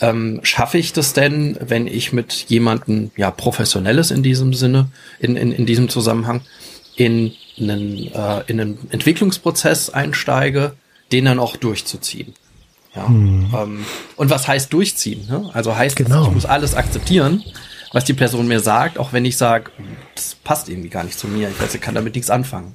Ähm, 0.00 0.40
schaffe 0.44 0.78
ich 0.78 0.94
das 0.94 1.12
denn, 1.12 1.58
wenn 1.60 1.86
ich 1.86 2.12
mit 2.12 2.32
jemandem, 2.48 3.10
ja, 3.16 3.30
professionelles 3.30 4.10
in 4.10 4.22
diesem 4.22 4.54
Sinne, 4.54 4.88
in, 5.18 5.36
in, 5.36 5.52
in 5.52 5.66
diesem 5.66 5.90
Zusammenhang, 5.90 6.40
in 6.96 7.32
einen, 7.58 8.10
äh, 8.14 8.42
in 8.46 8.60
einen 8.60 8.78
Entwicklungsprozess 8.90 9.90
einsteige, 9.90 10.72
den 11.12 11.26
dann 11.26 11.38
auch 11.38 11.56
durchzuziehen? 11.56 12.34
Ja. 12.94 13.08
Hm. 13.08 13.52
Ähm, 13.54 13.84
und 14.16 14.30
was 14.30 14.48
heißt 14.48 14.72
durchziehen? 14.72 15.26
Ne? 15.28 15.50
Also 15.52 15.76
heißt, 15.76 15.96
genau. 15.96 16.24
ich 16.24 16.32
muss 16.32 16.46
alles 16.46 16.74
akzeptieren, 16.74 17.42
was 17.92 18.04
die 18.04 18.14
Person 18.14 18.48
mir 18.48 18.60
sagt, 18.60 18.98
auch 18.98 19.12
wenn 19.12 19.24
ich 19.24 19.36
sage, 19.36 19.70
das 20.14 20.36
passt 20.42 20.68
irgendwie 20.68 20.88
gar 20.88 21.04
nicht 21.04 21.18
zu 21.18 21.28
mir. 21.28 21.48
Ich 21.48 21.60
weiß, 21.60 21.74
ich 21.74 21.80
kann 21.80 21.94
damit 21.94 22.14
nichts 22.14 22.30
anfangen. 22.30 22.74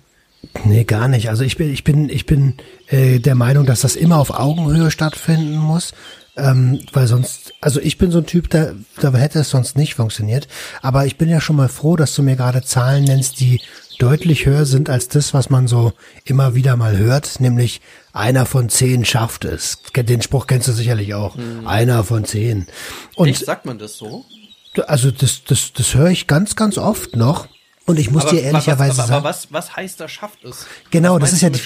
Nee, 0.63 0.83
gar 0.83 1.07
nicht. 1.07 1.29
Also 1.29 1.43
ich 1.43 1.57
bin, 1.57 1.71
ich 1.73 1.83
bin, 1.83 2.09
ich 2.09 2.25
bin 2.25 2.55
äh, 2.87 3.19
der 3.19 3.35
Meinung, 3.35 3.65
dass 3.65 3.81
das 3.81 3.95
immer 3.95 4.19
auf 4.19 4.31
Augenhöhe 4.31 4.91
stattfinden 4.91 5.57
muss. 5.57 5.93
Ähm, 6.37 6.81
weil 6.91 7.07
sonst, 7.07 7.53
also 7.61 7.79
ich 7.79 7.97
bin 7.97 8.11
so 8.11 8.17
ein 8.17 8.25
Typ, 8.25 8.49
da, 8.49 8.73
da 8.99 9.13
hätte 9.13 9.39
es 9.39 9.49
sonst 9.49 9.77
nicht 9.77 9.95
funktioniert. 9.95 10.47
Aber 10.81 11.05
ich 11.05 11.17
bin 11.17 11.29
ja 11.29 11.39
schon 11.39 11.55
mal 11.55 11.69
froh, 11.69 11.95
dass 11.95 12.13
du 12.13 12.23
mir 12.23 12.35
gerade 12.35 12.61
Zahlen 12.61 13.05
nennst, 13.05 13.39
die 13.39 13.61
deutlich 13.97 14.45
höher 14.45 14.65
sind 14.65 14.89
als 14.89 15.07
das, 15.07 15.33
was 15.33 15.49
man 15.49 15.67
so 15.67 15.93
immer 16.23 16.55
wieder 16.55 16.75
mal 16.75 16.97
hört, 16.97 17.39
nämlich 17.39 17.81
einer 18.13 18.45
von 18.45 18.69
zehn 18.69 19.05
schafft 19.05 19.45
es. 19.45 19.79
Den 19.95 20.21
Spruch 20.21 20.47
kennst 20.47 20.67
du 20.67 20.71
sicherlich 20.71 21.13
auch. 21.13 21.35
Mhm. 21.35 21.67
Einer 21.67 22.03
von 22.03 22.25
zehn. 22.25 22.67
Und 23.15 23.29
Echt, 23.29 23.45
sagt 23.45 23.65
man 23.65 23.77
das 23.77 23.97
so? 23.97 24.25
Also 24.87 25.11
das, 25.11 25.43
das, 25.45 25.73
das 25.73 25.95
höre 25.95 26.09
ich 26.09 26.27
ganz, 26.27 26.55
ganz 26.55 26.77
oft 26.77 27.15
noch. 27.15 27.47
Und 27.85 27.99
ich 27.99 28.09
muss 28.09 28.23
aber, 28.23 28.31
dir 28.31 28.41
ehrlicherweise 28.41 28.97
was, 28.97 28.99
aber, 28.99 29.07
sagen. 29.07 29.13
Aber 29.13 29.29
was, 29.29 29.47
was 29.51 29.75
heißt 29.75 29.99
da 29.99 30.07
schafft 30.07 30.43
es? 30.43 30.65
Genau, 30.89 31.19
das 31.19 31.33
ist 31.33 31.41
ja 31.41 31.49
die, 31.49 31.59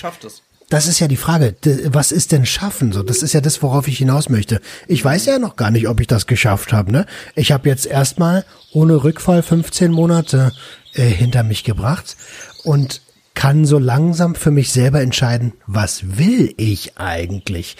das 0.70 0.86
ist 0.86 1.00
ja 1.00 1.08
die 1.08 1.18
Frage. 1.18 1.56
Was 1.86 2.12
ist 2.12 2.32
denn 2.32 2.46
schaffen? 2.46 2.92
So, 2.92 3.02
das 3.02 3.24
ist 3.24 3.34
ja 3.34 3.42
das, 3.42 3.62
worauf 3.64 3.88
ich 3.88 3.98
hinaus 3.98 4.30
möchte. 4.30 4.62
Ich 4.88 5.04
weiß 5.04 5.26
ja 5.26 5.40
noch 5.40 5.56
gar 5.56 5.72
nicht, 5.72 5.88
ob 5.88 6.00
ich 6.00 6.08
das 6.08 6.28
geschafft 6.28 6.74
habe. 6.74 6.92
Ne? 6.92 7.06
Ich 7.36 7.52
habe 7.52 7.68
jetzt 7.68 7.88
erstmal 7.88 8.46
ohne 8.72 9.04
Rückfall 9.04 9.42
15 9.42 9.92
Monate 9.92 10.52
äh, 10.94 11.08
hinter 11.08 11.44
mich 11.44 11.64
gebracht 11.64 12.16
und 12.64 13.02
kann 13.34 13.66
so 13.66 13.80
langsam 13.80 14.36
für 14.36 14.52
mich 14.52 14.72
selber 14.72 15.02
entscheiden, 15.02 15.54
was 15.66 16.18
will 16.18 16.54
ich 16.58 16.98
eigentlich? 16.98 17.78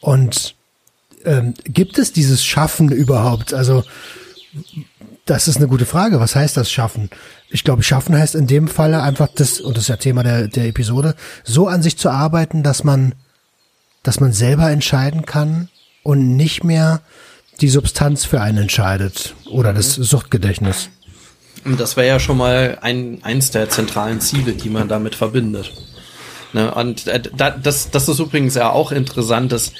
Und 0.00 0.54
ähm, 1.24 1.54
gibt 1.64 1.98
es 1.98 2.12
dieses 2.12 2.44
Schaffen 2.44 2.92
überhaupt? 2.92 3.52
Also 3.52 3.84
das 5.28 5.46
ist 5.46 5.58
eine 5.58 5.68
gute 5.68 5.84
Frage. 5.84 6.20
Was 6.20 6.34
heißt 6.34 6.56
das 6.56 6.70
Schaffen? 6.70 7.10
Ich 7.50 7.62
glaube, 7.62 7.82
Schaffen 7.82 8.16
heißt 8.16 8.34
in 8.34 8.46
dem 8.46 8.66
Falle 8.66 9.02
einfach 9.02 9.28
das, 9.34 9.60
und 9.60 9.76
das 9.76 9.84
ist 9.84 9.88
ja 9.88 9.96
Thema 9.96 10.22
der, 10.22 10.48
der 10.48 10.66
Episode, 10.66 11.14
so 11.44 11.68
an 11.68 11.82
sich 11.82 11.98
zu 11.98 12.08
arbeiten, 12.08 12.62
dass 12.62 12.82
man, 12.82 13.14
dass 14.02 14.20
man 14.20 14.32
selber 14.32 14.70
entscheiden 14.70 15.26
kann 15.26 15.68
und 16.02 16.36
nicht 16.36 16.64
mehr 16.64 17.02
die 17.60 17.68
Substanz 17.68 18.24
für 18.24 18.40
einen 18.40 18.58
entscheidet 18.58 19.34
oder 19.50 19.74
das 19.74 19.94
Suchtgedächtnis. 19.94 20.88
Das 21.64 21.96
wäre 21.96 22.06
ja 22.06 22.20
schon 22.20 22.38
mal 22.38 22.78
ein, 22.80 23.18
eins 23.22 23.50
der 23.50 23.68
zentralen 23.68 24.20
Ziele, 24.20 24.52
die 24.52 24.70
man 24.70 24.88
damit 24.88 25.14
verbindet. 25.14 25.72
Ne? 26.54 26.72
Und 26.72 27.06
äh, 27.06 27.20
das, 27.36 27.90
das 27.90 28.08
ist 28.08 28.18
übrigens 28.18 28.54
ja 28.54 28.70
auch 28.70 28.92
interessant, 28.92 29.52
dass 29.52 29.72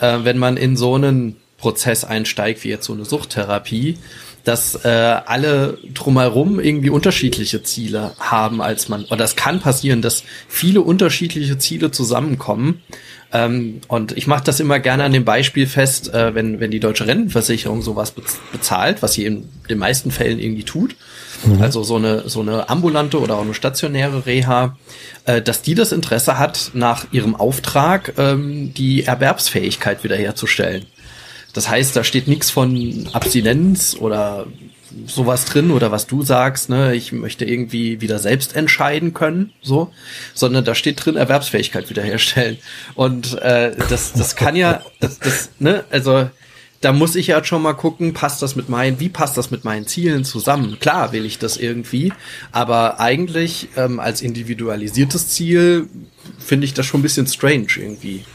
äh, 0.00 0.18
wenn 0.22 0.38
man 0.38 0.56
in 0.56 0.76
so 0.76 0.96
einen 0.96 1.36
Prozess 1.58 2.04
einsteigt, 2.04 2.64
wie 2.64 2.70
jetzt 2.70 2.86
so 2.86 2.92
eine 2.92 3.04
Suchttherapie, 3.04 3.98
dass 4.46 4.76
äh, 4.84 4.88
alle 4.88 5.76
drumherum 5.92 6.60
irgendwie 6.60 6.90
unterschiedliche 6.90 7.64
Ziele 7.64 8.12
haben 8.20 8.62
als 8.62 8.88
man. 8.88 9.04
Oder 9.06 9.24
es 9.24 9.34
kann 9.34 9.58
passieren, 9.58 10.02
dass 10.02 10.22
viele 10.46 10.82
unterschiedliche 10.82 11.58
Ziele 11.58 11.90
zusammenkommen. 11.90 12.80
Ähm, 13.32 13.80
und 13.88 14.16
ich 14.16 14.28
mache 14.28 14.44
das 14.44 14.60
immer 14.60 14.78
gerne 14.78 15.02
an 15.02 15.12
dem 15.12 15.24
Beispiel 15.24 15.66
fest, 15.66 16.14
äh, 16.14 16.36
wenn, 16.36 16.60
wenn 16.60 16.70
die 16.70 16.78
deutsche 16.78 17.08
Rentenversicherung 17.08 17.82
sowas 17.82 18.14
bezahlt, 18.52 19.02
was 19.02 19.14
sie 19.14 19.24
in 19.24 19.48
den 19.68 19.78
meisten 19.78 20.12
Fällen 20.12 20.38
irgendwie 20.38 20.62
tut, 20.62 20.94
mhm. 21.44 21.60
also 21.60 21.82
so 21.82 21.96
eine, 21.96 22.28
so 22.28 22.40
eine 22.40 22.68
ambulante 22.68 23.18
oder 23.20 23.38
auch 23.38 23.42
eine 23.42 23.52
stationäre 23.52 24.26
Reha, 24.26 24.76
äh, 25.24 25.42
dass 25.42 25.62
die 25.62 25.74
das 25.74 25.90
Interesse 25.90 26.38
hat, 26.38 26.70
nach 26.72 27.06
ihrem 27.10 27.34
Auftrag 27.34 28.12
ähm, 28.16 28.72
die 28.74 29.02
Erwerbsfähigkeit 29.02 30.04
wiederherzustellen. 30.04 30.86
Das 31.56 31.70
heißt, 31.70 31.96
da 31.96 32.04
steht 32.04 32.28
nichts 32.28 32.50
von 32.50 33.08
Abstinenz 33.14 33.96
oder 33.98 34.46
sowas 35.06 35.46
drin 35.46 35.70
oder 35.70 35.90
was 35.90 36.06
du 36.06 36.22
sagst, 36.22 36.68
ne, 36.68 36.94
ich 36.94 37.12
möchte 37.12 37.46
irgendwie 37.46 38.02
wieder 38.02 38.18
selbst 38.18 38.54
entscheiden 38.54 39.14
können, 39.14 39.52
so, 39.62 39.90
sondern 40.34 40.66
da 40.66 40.74
steht 40.74 41.02
drin 41.02 41.16
Erwerbsfähigkeit 41.16 41.88
wiederherstellen. 41.88 42.58
Und 42.94 43.40
äh, 43.40 43.74
das, 43.88 44.12
das 44.12 44.36
kann 44.36 44.54
ja, 44.54 44.82
das, 45.00 45.18
das, 45.18 45.48
ne, 45.58 45.84
also 45.88 46.28
da 46.82 46.92
muss 46.92 47.16
ich 47.16 47.28
ja 47.28 47.42
schon 47.42 47.62
mal 47.62 47.72
gucken, 47.72 48.12
passt 48.12 48.42
das 48.42 48.54
mit 48.54 48.68
meinen, 48.68 49.00
wie 49.00 49.08
passt 49.08 49.38
das 49.38 49.50
mit 49.50 49.64
meinen 49.64 49.86
Zielen 49.86 50.26
zusammen? 50.26 50.78
Klar 50.78 51.12
will 51.12 51.24
ich 51.24 51.38
das 51.38 51.56
irgendwie, 51.56 52.12
aber 52.52 53.00
eigentlich 53.00 53.68
ähm, 53.78 53.98
als 53.98 54.20
individualisiertes 54.20 55.30
Ziel 55.30 55.88
finde 56.38 56.66
ich 56.66 56.74
das 56.74 56.84
schon 56.84 57.00
ein 57.00 57.02
bisschen 57.02 57.26
strange 57.26 57.68
irgendwie. 57.78 58.26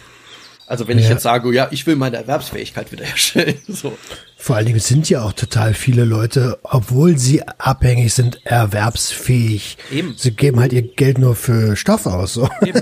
Also 0.72 0.88
wenn 0.88 0.98
ja. 0.98 1.04
ich 1.04 1.10
jetzt 1.10 1.24
sage, 1.24 1.54
ja, 1.54 1.68
ich 1.72 1.86
will 1.86 1.98
meine 1.98 2.16
Erwerbsfähigkeit 2.16 2.94
wiederherstellen. 2.94 3.56
So. 3.68 3.98
Vor 4.38 4.56
allen 4.56 4.66
Dingen 4.66 4.80
sind 4.80 5.10
ja 5.10 5.24
auch 5.24 5.34
total 5.34 5.74
viele 5.74 6.06
Leute, 6.06 6.60
obwohl 6.64 7.18
sie 7.18 7.44
abhängig 7.44 8.14
sind, 8.14 8.46
erwerbsfähig. 8.46 9.78
Eben. 9.92 10.16
Sie 10.18 10.32
geben 10.32 10.60
halt 10.60 10.72
ihr 10.72 10.82
Geld 10.82 11.18
nur 11.18 11.36
für 11.36 11.76
Stoff 11.76 12.06
aus. 12.06 12.34
So. 12.34 12.50
Eben. 12.66 12.82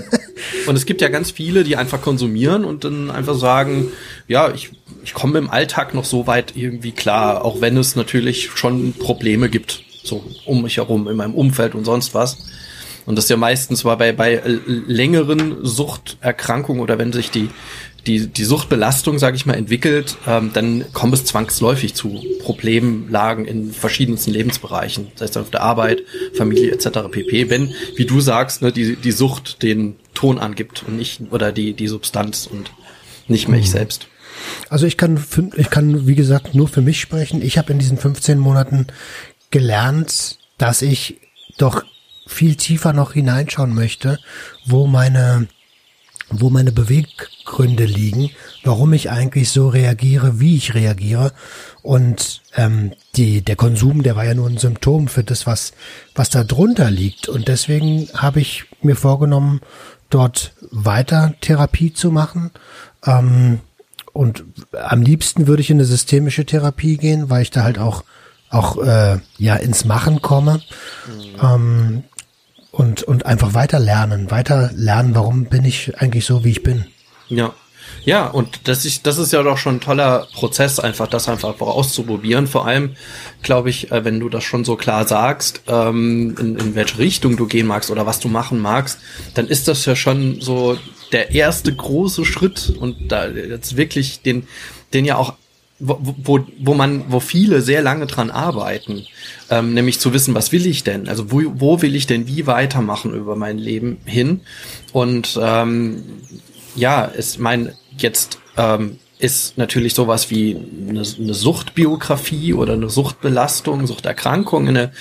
Und 0.66 0.76
es 0.76 0.86
gibt 0.86 1.00
ja 1.00 1.08
ganz 1.08 1.32
viele, 1.32 1.64
die 1.64 1.76
einfach 1.76 2.00
konsumieren 2.00 2.64
und 2.64 2.84
dann 2.84 3.10
einfach 3.10 3.34
sagen, 3.34 3.88
ja, 4.28 4.52
ich, 4.52 4.70
ich 5.02 5.12
komme 5.12 5.38
im 5.38 5.50
Alltag 5.50 5.92
noch 5.92 6.04
so 6.04 6.28
weit 6.28 6.56
irgendwie 6.56 6.92
klar, 6.92 7.44
auch 7.44 7.60
wenn 7.60 7.76
es 7.76 7.96
natürlich 7.96 8.50
schon 8.54 8.92
Probleme 8.92 9.48
gibt, 9.48 9.82
so 10.04 10.24
um 10.46 10.62
mich 10.62 10.76
herum, 10.76 11.08
in 11.08 11.16
meinem 11.16 11.34
Umfeld 11.34 11.74
und 11.74 11.84
sonst 11.84 12.14
was. 12.14 12.38
Und 13.06 13.16
das 13.16 13.24
ist 13.24 13.30
ja 13.30 13.36
meistens 13.36 13.84
war 13.84 13.98
bei, 13.98 14.12
bei 14.12 14.42
längeren 14.66 15.64
Suchterkrankungen 15.64 16.82
oder 16.82 16.98
wenn 16.98 17.12
sich 17.12 17.30
die, 17.30 17.50
die, 18.06 18.26
die 18.28 18.44
Suchtbelastung, 18.44 19.18
sage 19.18 19.36
ich 19.36 19.46
mal, 19.46 19.54
entwickelt, 19.54 20.16
ähm, 20.26 20.50
dann 20.52 20.84
kommt 20.92 21.14
es 21.14 21.24
zwangsläufig 21.24 21.94
zu 21.94 22.22
Problemlagen 22.42 23.44
in 23.44 23.72
verschiedensten 23.72 24.30
Lebensbereichen, 24.30 25.08
sei 25.16 25.26
es 25.26 25.36
auf 25.36 25.50
der 25.50 25.62
Arbeit, 25.62 26.02
Familie 26.34 26.72
etc. 26.72 27.08
pp. 27.10 27.50
Wenn, 27.50 27.74
wie 27.96 28.06
du 28.06 28.20
sagst, 28.20 28.62
ne, 28.62 28.72
die, 28.72 28.96
die 28.96 29.12
Sucht 29.12 29.62
den 29.62 29.96
Ton 30.14 30.38
angibt 30.38 30.84
und 30.86 30.96
nicht 30.96 31.20
oder 31.30 31.52
die, 31.52 31.74
die 31.74 31.88
Substanz 31.88 32.46
und 32.46 32.70
nicht 33.28 33.48
mehr 33.48 33.60
ich 33.60 33.66
mhm. 33.66 33.72
selbst. 33.72 34.06
Also 34.68 34.86
ich 34.86 34.96
kann, 34.96 35.22
ich 35.56 35.70
kann, 35.70 36.06
wie 36.06 36.14
gesagt, 36.14 36.54
nur 36.54 36.68
für 36.68 36.80
mich 36.80 37.00
sprechen. 37.00 37.42
Ich 37.42 37.58
habe 37.58 37.72
in 37.72 37.78
diesen 37.78 37.98
15 37.98 38.38
Monaten 38.38 38.86
gelernt, 39.50 40.38
dass 40.58 40.82
ich 40.82 41.20
doch 41.58 41.84
viel 42.30 42.54
tiefer 42.54 42.92
noch 42.92 43.12
hineinschauen 43.12 43.74
möchte, 43.74 44.18
wo 44.64 44.86
meine, 44.86 45.48
wo 46.30 46.48
meine 46.48 46.72
Beweggründe 46.72 47.84
liegen, 47.84 48.30
warum 48.62 48.92
ich 48.92 49.10
eigentlich 49.10 49.50
so 49.50 49.68
reagiere, 49.68 50.40
wie 50.40 50.56
ich 50.56 50.74
reagiere. 50.74 51.32
Und 51.82 52.42
ähm, 52.56 52.92
die, 53.16 53.42
der 53.42 53.56
Konsum, 53.56 54.02
der 54.02 54.16
war 54.16 54.24
ja 54.24 54.34
nur 54.34 54.48
ein 54.48 54.58
Symptom 54.58 55.08
für 55.08 55.24
das, 55.24 55.46
was, 55.46 55.72
was 56.14 56.30
da 56.30 56.44
drunter 56.44 56.90
liegt. 56.90 57.28
Und 57.28 57.48
deswegen 57.48 58.08
habe 58.14 58.40
ich 58.40 58.64
mir 58.80 58.96
vorgenommen, 58.96 59.60
dort 60.08 60.52
weiter 60.70 61.34
Therapie 61.40 61.92
zu 61.92 62.10
machen. 62.10 62.50
Ähm, 63.04 63.60
und 64.12 64.44
am 64.72 65.02
liebsten 65.02 65.46
würde 65.46 65.62
ich 65.62 65.70
in 65.70 65.78
eine 65.78 65.84
systemische 65.84 66.44
Therapie 66.44 66.96
gehen, 66.96 67.30
weil 67.30 67.42
ich 67.42 67.50
da 67.50 67.62
halt 67.62 67.78
auch 67.78 68.04
auch 68.50 68.78
äh, 68.82 69.18
ja 69.38 69.54
ins 69.56 69.84
Machen 69.84 70.20
komme. 70.20 70.60
Mhm. 71.06 71.40
Ähm, 71.42 72.04
und, 72.70 73.02
und 73.02 73.26
einfach 73.26 73.54
weiter 73.54 73.78
lernen, 73.78 74.30
weiter 74.30 74.70
lernen, 74.74 75.14
warum 75.14 75.46
bin 75.46 75.64
ich 75.64 75.98
eigentlich 75.98 76.24
so, 76.24 76.44
wie 76.44 76.50
ich 76.50 76.62
bin. 76.62 76.86
Ja. 77.28 77.52
Ja, 78.04 78.26
und 78.26 78.68
das 78.68 78.84
ist, 78.84 79.06
das 79.06 79.18
ist 79.18 79.32
ja 79.32 79.42
doch 79.42 79.58
schon 79.58 79.76
ein 79.76 79.80
toller 79.80 80.26
Prozess, 80.32 80.78
einfach 80.78 81.06
das 81.06 81.28
einfach 81.28 81.60
auszuprobieren. 81.60 82.46
Vor 82.46 82.66
allem, 82.66 82.94
glaube 83.42 83.68
ich, 83.68 83.90
äh, 83.90 84.04
wenn 84.04 84.20
du 84.20 84.28
das 84.28 84.44
schon 84.44 84.64
so 84.64 84.76
klar 84.76 85.06
sagst, 85.06 85.62
ähm, 85.66 86.34
in, 86.38 86.56
in 86.56 86.74
welche 86.74 86.98
Richtung 86.98 87.36
du 87.36 87.46
gehen 87.46 87.66
magst 87.66 87.90
oder 87.90 88.06
was 88.06 88.20
du 88.20 88.28
machen 88.28 88.58
magst, 88.58 89.00
dann 89.34 89.48
ist 89.48 89.68
das 89.68 89.84
ja 89.84 89.96
schon 89.96 90.40
so 90.40 90.78
der 91.12 91.32
erste 91.32 91.74
große 91.74 92.24
Schritt 92.24 92.72
und 92.78 93.10
da 93.10 93.26
jetzt 93.26 93.76
wirklich 93.76 94.22
den, 94.22 94.46
den 94.94 95.04
ja 95.04 95.16
auch 95.16 95.34
wo, 95.80 95.98
wo, 96.00 96.46
wo 96.58 96.74
man, 96.74 97.04
wo 97.08 97.20
viele 97.20 97.62
sehr 97.62 97.82
lange 97.82 98.06
dran 98.06 98.30
arbeiten, 98.30 99.06
ähm, 99.50 99.74
nämlich 99.74 99.98
zu 99.98 100.12
wissen, 100.12 100.34
was 100.34 100.52
will 100.52 100.66
ich 100.66 100.84
denn? 100.84 101.08
Also 101.08 101.32
wo, 101.32 101.42
wo 101.54 101.82
will 101.82 101.96
ich 101.96 102.06
denn 102.06 102.28
wie 102.28 102.46
weitermachen 102.46 103.14
über 103.14 103.34
mein 103.34 103.58
Leben 103.58 103.98
hin? 104.04 104.42
Und 104.92 105.38
ähm, 105.42 106.04
ja, 106.76 107.04
ist 107.04 107.38
mein 107.38 107.72
jetzt 107.96 108.38
ähm, 108.56 108.98
ist 109.20 109.58
natürlich 109.58 109.94
sowas 109.94 110.30
wie 110.30 110.56
eine, 110.88 111.02
eine 111.02 111.34
Suchtbiografie 111.34 112.54
oder 112.54 112.72
eine 112.72 112.88
Suchtbelastung, 112.88 113.86
Suchterkrankung, 113.86 114.68
eine, 114.68 114.92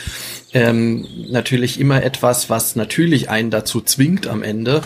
ähm, 0.53 1.07
natürlich 1.29 1.79
immer 1.79 2.03
etwas, 2.03 2.49
was 2.49 2.75
natürlich 2.75 3.29
einen 3.29 3.49
dazu 3.49 3.81
zwingt 3.81 4.27
am 4.27 4.43
Ende, 4.43 4.81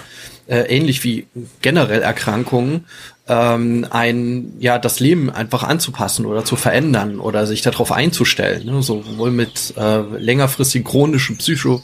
äh, 0.47 0.61
ähnlich 0.75 1.03
wie 1.03 1.25
generell 1.61 2.01
Erkrankungen, 2.01 2.85
ähm, 3.27 3.87
ein 3.89 4.53
ja 4.59 4.77
das 4.77 4.99
Leben 4.99 5.29
einfach 5.29 5.63
anzupassen 5.63 6.25
oder 6.25 6.43
zu 6.43 6.55
verändern 6.55 7.19
oder 7.19 7.47
sich 7.47 7.61
darauf 7.61 7.91
einzustellen, 7.91 8.65
ne? 8.65 8.81
sowohl 8.81 9.31
mit 9.31 9.73
äh, 9.77 10.01
längerfristigen 10.17 10.85
chronischen 10.85 11.37
Psycho 11.37 11.81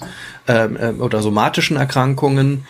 ähm, 0.47 0.77
äh, 0.77 0.89
oder 0.91 1.21
somatischen 1.21 1.77
Erkrankungen 1.77 2.65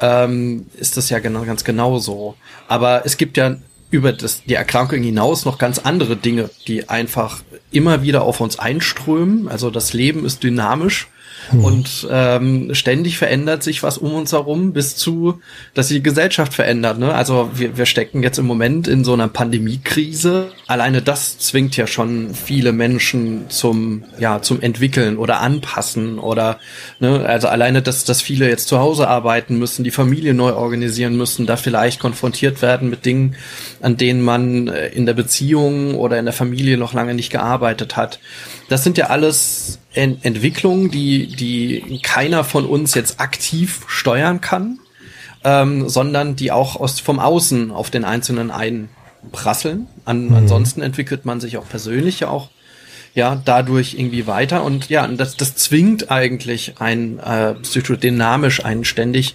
ähm, 0.00 0.66
ist 0.78 0.96
das 0.96 1.10
ja 1.10 1.18
genau 1.18 1.42
ganz 1.44 1.64
genau 1.64 1.98
so. 1.98 2.36
Aber 2.68 3.02
es 3.04 3.16
gibt 3.16 3.36
ja 3.36 3.56
über 3.90 4.12
das, 4.12 4.42
die 4.44 4.54
Erkrankung 4.54 5.02
hinaus 5.02 5.44
noch 5.44 5.58
ganz 5.58 5.78
andere 5.78 6.16
Dinge, 6.16 6.48
die 6.66 6.88
einfach 6.88 7.42
immer 7.72 8.02
wieder 8.02 8.22
auf 8.22 8.40
uns 8.40 8.58
einströmen. 8.58 9.48
Also 9.48 9.70
das 9.70 9.92
Leben 9.92 10.24
ist 10.24 10.42
dynamisch 10.42 11.08
Mhm. 11.50 11.64
Und 11.64 12.08
ähm, 12.10 12.74
ständig 12.74 13.18
verändert 13.18 13.62
sich 13.62 13.82
was 13.82 13.98
um 13.98 14.14
uns 14.14 14.32
herum, 14.32 14.72
bis 14.72 14.96
zu, 14.96 15.40
dass 15.74 15.88
sich 15.88 15.98
die 15.98 16.02
Gesellschaft 16.02 16.54
verändert. 16.54 16.98
Ne? 16.98 17.12
Also 17.12 17.50
wir, 17.54 17.76
wir 17.76 17.86
stecken 17.86 18.22
jetzt 18.22 18.38
im 18.38 18.46
Moment 18.46 18.86
in 18.88 19.04
so 19.04 19.12
einer 19.12 19.28
Pandemiekrise. 19.28 20.52
Alleine 20.66 21.02
das 21.02 21.38
zwingt 21.38 21.76
ja 21.76 21.86
schon 21.86 22.34
viele 22.34 22.72
Menschen 22.72 23.46
zum, 23.48 24.04
ja, 24.18 24.42
zum 24.42 24.60
Entwickeln 24.60 25.16
oder 25.16 25.40
Anpassen 25.40 26.18
oder 26.18 26.58
ne, 27.00 27.24
also 27.26 27.48
alleine, 27.48 27.82
dass, 27.82 28.04
dass 28.04 28.22
viele 28.22 28.48
jetzt 28.48 28.68
zu 28.68 28.78
Hause 28.78 29.08
arbeiten 29.08 29.58
müssen, 29.58 29.84
die 29.84 29.90
Familie 29.90 30.34
neu 30.34 30.52
organisieren 30.54 31.16
müssen, 31.16 31.46
da 31.46 31.56
vielleicht 31.56 32.00
konfrontiert 32.00 32.62
werden 32.62 32.90
mit 32.90 33.04
Dingen, 33.04 33.36
an 33.80 33.96
denen 33.96 34.22
man 34.22 34.68
äh, 34.68 34.88
in 34.88 35.06
der 35.06 35.14
Beziehung 35.14 35.94
oder 35.94 36.18
in 36.18 36.24
der 36.24 36.34
Familie 36.34 36.76
noch 36.76 36.92
lange 36.92 37.14
nicht 37.14 37.30
gearbeitet 37.30 37.96
hat. 37.96 38.20
Das 38.72 38.84
sind 38.84 38.96
ja 38.96 39.08
alles 39.08 39.80
Ent 39.92 40.24
Entwicklungen, 40.24 40.90
die, 40.90 41.26
die 41.26 42.00
keiner 42.02 42.42
von 42.42 42.64
uns 42.64 42.94
jetzt 42.94 43.20
aktiv 43.20 43.82
steuern 43.86 44.40
kann, 44.40 44.78
ähm, 45.44 45.90
sondern 45.90 46.36
die 46.36 46.52
auch 46.52 46.76
aus, 46.76 46.98
vom 46.98 47.18
Außen 47.18 47.70
auf 47.70 47.90
den 47.90 48.06
Einzelnen 48.06 48.50
einprasseln. 48.50 49.88
An, 50.06 50.28
mhm. 50.28 50.36
Ansonsten 50.36 50.80
entwickelt 50.80 51.26
man 51.26 51.38
sich 51.38 51.58
auch 51.58 51.68
persönlich 51.68 52.20
ja 52.20 52.28
auch 52.28 52.48
ja 53.14 53.42
dadurch 53.44 53.92
irgendwie 53.92 54.26
weiter 54.26 54.64
und 54.64 54.88
ja 54.88 55.06
das 55.06 55.36
das 55.36 55.54
zwingt 55.54 56.10
eigentlich 56.10 56.76
ein 56.78 57.18
äh, 57.18 57.52
psychodynamisch 57.56 58.64
einen 58.64 58.86
ständig 58.86 59.34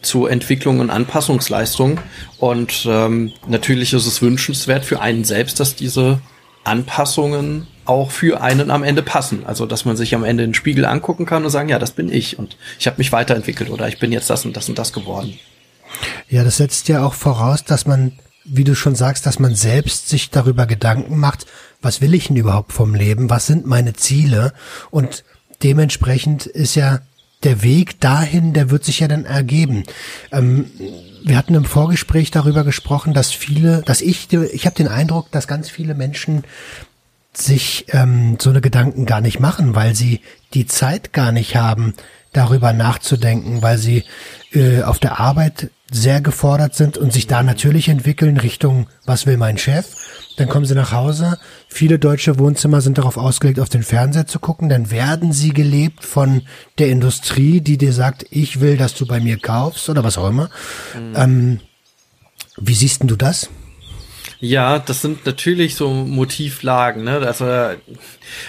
zu 0.00 0.24
Entwicklung 0.24 0.80
und 0.80 0.88
Anpassungsleistung 0.88 2.00
und 2.38 2.86
ähm, 2.88 3.32
natürlich 3.46 3.92
ist 3.92 4.06
es 4.06 4.22
wünschenswert 4.22 4.86
für 4.86 5.02
einen 5.02 5.24
selbst, 5.24 5.60
dass 5.60 5.76
diese 5.76 6.22
Anpassungen 6.64 7.66
auch 7.84 8.10
für 8.10 8.40
einen 8.40 8.70
am 8.70 8.82
Ende 8.82 9.02
passen. 9.02 9.44
Also 9.46 9.66
dass 9.66 9.84
man 9.84 9.96
sich 9.96 10.14
am 10.14 10.24
Ende 10.24 10.44
den 10.44 10.54
Spiegel 10.54 10.84
angucken 10.84 11.26
kann 11.26 11.44
und 11.44 11.50
sagen, 11.50 11.68
ja, 11.68 11.78
das 11.78 11.92
bin 11.92 12.12
ich 12.12 12.38
und 12.38 12.56
ich 12.78 12.86
habe 12.86 12.98
mich 12.98 13.12
weiterentwickelt 13.12 13.70
oder 13.70 13.88
ich 13.88 13.98
bin 13.98 14.12
jetzt 14.12 14.30
das 14.30 14.44
und 14.44 14.56
das 14.56 14.68
und 14.68 14.78
das 14.78 14.92
geworden. 14.92 15.38
Ja, 16.28 16.44
das 16.44 16.58
setzt 16.58 16.88
ja 16.88 17.04
auch 17.04 17.14
voraus, 17.14 17.64
dass 17.64 17.86
man, 17.86 18.12
wie 18.44 18.64
du 18.64 18.74
schon 18.74 18.94
sagst, 18.94 19.26
dass 19.26 19.38
man 19.38 19.54
selbst 19.54 20.08
sich 20.08 20.30
darüber 20.30 20.66
Gedanken 20.66 21.18
macht, 21.18 21.46
was 21.82 22.00
will 22.00 22.14
ich 22.14 22.28
denn 22.28 22.36
überhaupt 22.36 22.72
vom 22.72 22.94
Leben, 22.94 23.30
was 23.30 23.46
sind 23.46 23.66
meine 23.66 23.94
Ziele 23.94 24.52
und 24.90 25.24
dementsprechend 25.62 26.46
ist 26.46 26.76
ja 26.76 27.00
der 27.42 27.62
Weg 27.62 28.00
dahin, 28.00 28.52
der 28.52 28.70
wird 28.70 28.84
sich 28.84 29.00
ja 29.00 29.08
dann 29.08 29.24
ergeben. 29.24 29.84
Ähm, 30.30 30.70
wir 31.24 31.36
hatten 31.36 31.54
im 31.54 31.64
Vorgespräch 31.64 32.30
darüber 32.30 32.64
gesprochen, 32.64 33.14
dass 33.14 33.32
viele, 33.32 33.82
dass 33.82 34.00
ich, 34.00 34.32
ich 34.32 34.66
habe 34.66 34.76
den 34.76 34.88
Eindruck, 34.88 35.30
dass 35.30 35.48
ganz 35.48 35.68
viele 35.68 35.94
Menschen 35.94 36.44
sich 37.32 37.86
ähm, 37.88 38.36
so 38.40 38.50
eine 38.50 38.60
Gedanken 38.60 39.06
gar 39.06 39.20
nicht 39.20 39.40
machen, 39.40 39.74
weil 39.74 39.94
sie 39.94 40.20
die 40.52 40.66
Zeit 40.66 41.12
gar 41.12 41.32
nicht 41.32 41.56
haben, 41.56 41.94
darüber 42.32 42.72
nachzudenken, 42.72 43.62
weil 43.62 43.78
sie 43.78 44.04
äh, 44.52 44.82
auf 44.82 44.98
der 44.98 45.20
Arbeit 45.20 45.70
sehr 45.90 46.20
gefordert 46.20 46.74
sind 46.74 46.96
und 46.96 47.12
sich 47.12 47.26
da 47.26 47.42
natürlich 47.42 47.88
entwickeln 47.88 48.36
Richtung, 48.36 48.86
was 49.04 49.26
will 49.26 49.36
mein 49.36 49.58
Chef? 49.58 49.86
Dann 50.40 50.48
kommen 50.48 50.64
sie 50.64 50.74
nach 50.74 50.92
Hause. 50.92 51.38
Viele 51.68 51.98
deutsche 51.98 52.38
Wohnzimmer 52.38 52.80
sind 52.80 52.96
darauf 52.96 53.18
ausgelegt, 53.18 53.60
auf 53.60 53.68
den 53.68 53.82
Fernseher 53.82 54.26
zu 54.26 54.38
gucken. 54.38 54.70
Dann 54.70 54.90
werden 54.90 55.34
sie 55.34 55.50
gelebt 55.50 56.02
von 56.02 56.40
der 56.78 56.88
Industrie, 56.88 57.60
die 57.60 57.76
dir 57.76 57.92
sagt, 57.92 58.24
ich 58.30 58.62
will, 58.62 58.78
dass 58.78 58.94
du 58.94 59.06
bei 59.06 59.20
mir 59.20 59.36
kaufst 59.36 59.90
oder 59.90 60.02
was 60.02 60.16
auch 60.16 60.30
immer. 60.30 60.48
Mhm. 60.98 61.12
Ähm, 61.14 61.60
wie 62.56 62.74
siehst 62.74 63.02
denn 63.02 63.08
du 63.08 63.16
das? 63.16 63.50
Ja, 64.40 64.78
das 64.78 65.02
sind 65.02 65.26
natürlich 65.26 65.74
so 65.74 65.90
Motivlagen, 65.90 67.04
ne? 67.04 67.18
Also, 67.18 67.44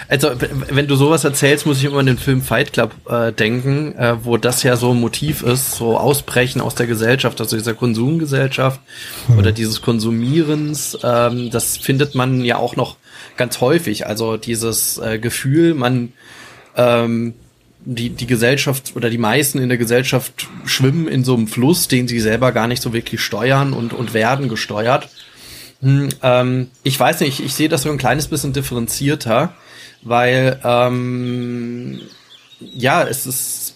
also 0.08 0.30
wenn 0.70 0.86
du 0.86 0.96
sowas 0.96 1.24
erzählst, 1.24 1.66
muss 1.66 1.78
ich 1.78 1.84
immer 1.84 1.98
an 1.98 2.06
den 2.06 2.18
Film 2.18 2.40
Fight 2.40 2.72
Club 2.72 2.94
äh, 3.08 3.32
denken, 3.32 3.94
äh, 3.96 4.16
wo 4.24 4.38
das 4.38 4.62
ja 4.62 4.76
so 4.76 4.92
ein 4.92 5.00
Motiv 5.00 5.42
ist, 5.42 5.72
so 5.72 5.98
Ausbrechen 5.98 6.60
aus 6.62 6.74
der 6.74 6.86
Gesellschaft, 6.86 7.40
also 7.40 7.56
dieser 7.56 7.74
Konsumgesellschaft 7.74 8.80
hm. 9.26 9.38
oder 9.38 9.52
dieses 9.52 9.82
Konsumierens. 9.82 10.98
Ähm, 11.02 11.50
das 11.50 11.76
findet 11.76 12.14
man 12.14 12.42
ja 12.42 12.56
auch 12.56 12.76
noch 12.76 12.96
ganz 13.36 13.60
häufig. 13.60 14.06
Also 14.06 14.36
dieses 14.36 14.98
äh, 14.98 15.18
Gefühl, 15.18 15.74
man 15.74 16.12
ähm, 16.76 17.34
die, 17.84 18.10
die 18.10 18.26
Gesellschaft 18.26 18.92
oder 18.94 19.10
die 19.10 19.18
meisten 19.18 19.58
in 19.58 19.68
der 19.68 19.78
Gesellschaft 19.78 20.48
schwimmen 20.64 21.08
in 21.08 21.24
so 21.24 21.34
einem 21.34 21.48
Fluss, 21.48 21.88
den 21.88 22.06
sie 22.08 22.20
selber 22.20 22.52
gar 22.52 22.68
nicht 22.68 22.82
so 22.82 22.92
wirklich 22.92 23.20
steuern 23.20 23.72
und, 23.72 23.92
und 23.92 24.14
werden 24.14 24.48
gesteuert. 24.48 25.08
Hm, 25.82 26.10
ähm, 26.22 26.70
ich 26.84 26.98
weiß 26.98 27.20
nicht, 27.20 27.40
ich, 27.40 27.54
sehe 27.54 27.68
das 27.68 27.82
so 27.82 27.90
ein 27.90 27.98
kleines 27.98 28.28
bisschen 28.28 28.52
differenzierter, 28.52 29.54
weil 30.02 30.60
ähm, 30.64 32.00
ja, 32.60 33.02
es 33.02 33.26
ist, 33.26 33.74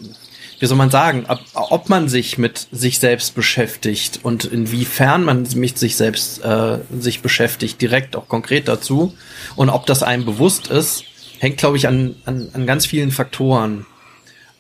wie 0.60 0.66
soll 0.66 0.78
man 0.78 0.90
sagen, 0.90 1.26
ob, 1.28 1.40
ob 1.54 1.88
man 1.88 2.08
sich 2.08 2.38
mit 2.38 2.68
sich 2.70 3.00
selbst 3.00 3.34
beschäftigt 3.34 4.20
und 4.22 4.44
inwiefern 4.44 5.24
man 5.24 5.48
mit 5.56 5.78
sich 5.78 5.96
selbst 5.96 6.44
äh, 6.44 6.78
sich 6.96 7.22
beschäftigt, 7.22 7.80
direkt 7.82 8.14
auch 8.14 8.28
konkret 8.28 8.68
dazu 8.68 9.12
und 9.56 9.68
ob 9.68 9.86
das 9.86 10.04
einem 10.04 10.24
bewusst 10.24 10.68
ist, 10.68 11.04
hängt, 11.40 11.58
glaube 11.58 11.76
ich, 11.76 11.88
an, 11.88 12.14
an, 12.24 12.48
an 12.52 12.66
ganz 12.66 12.86
vielen 12.86 13.10
Faktoren. 13.10 13.84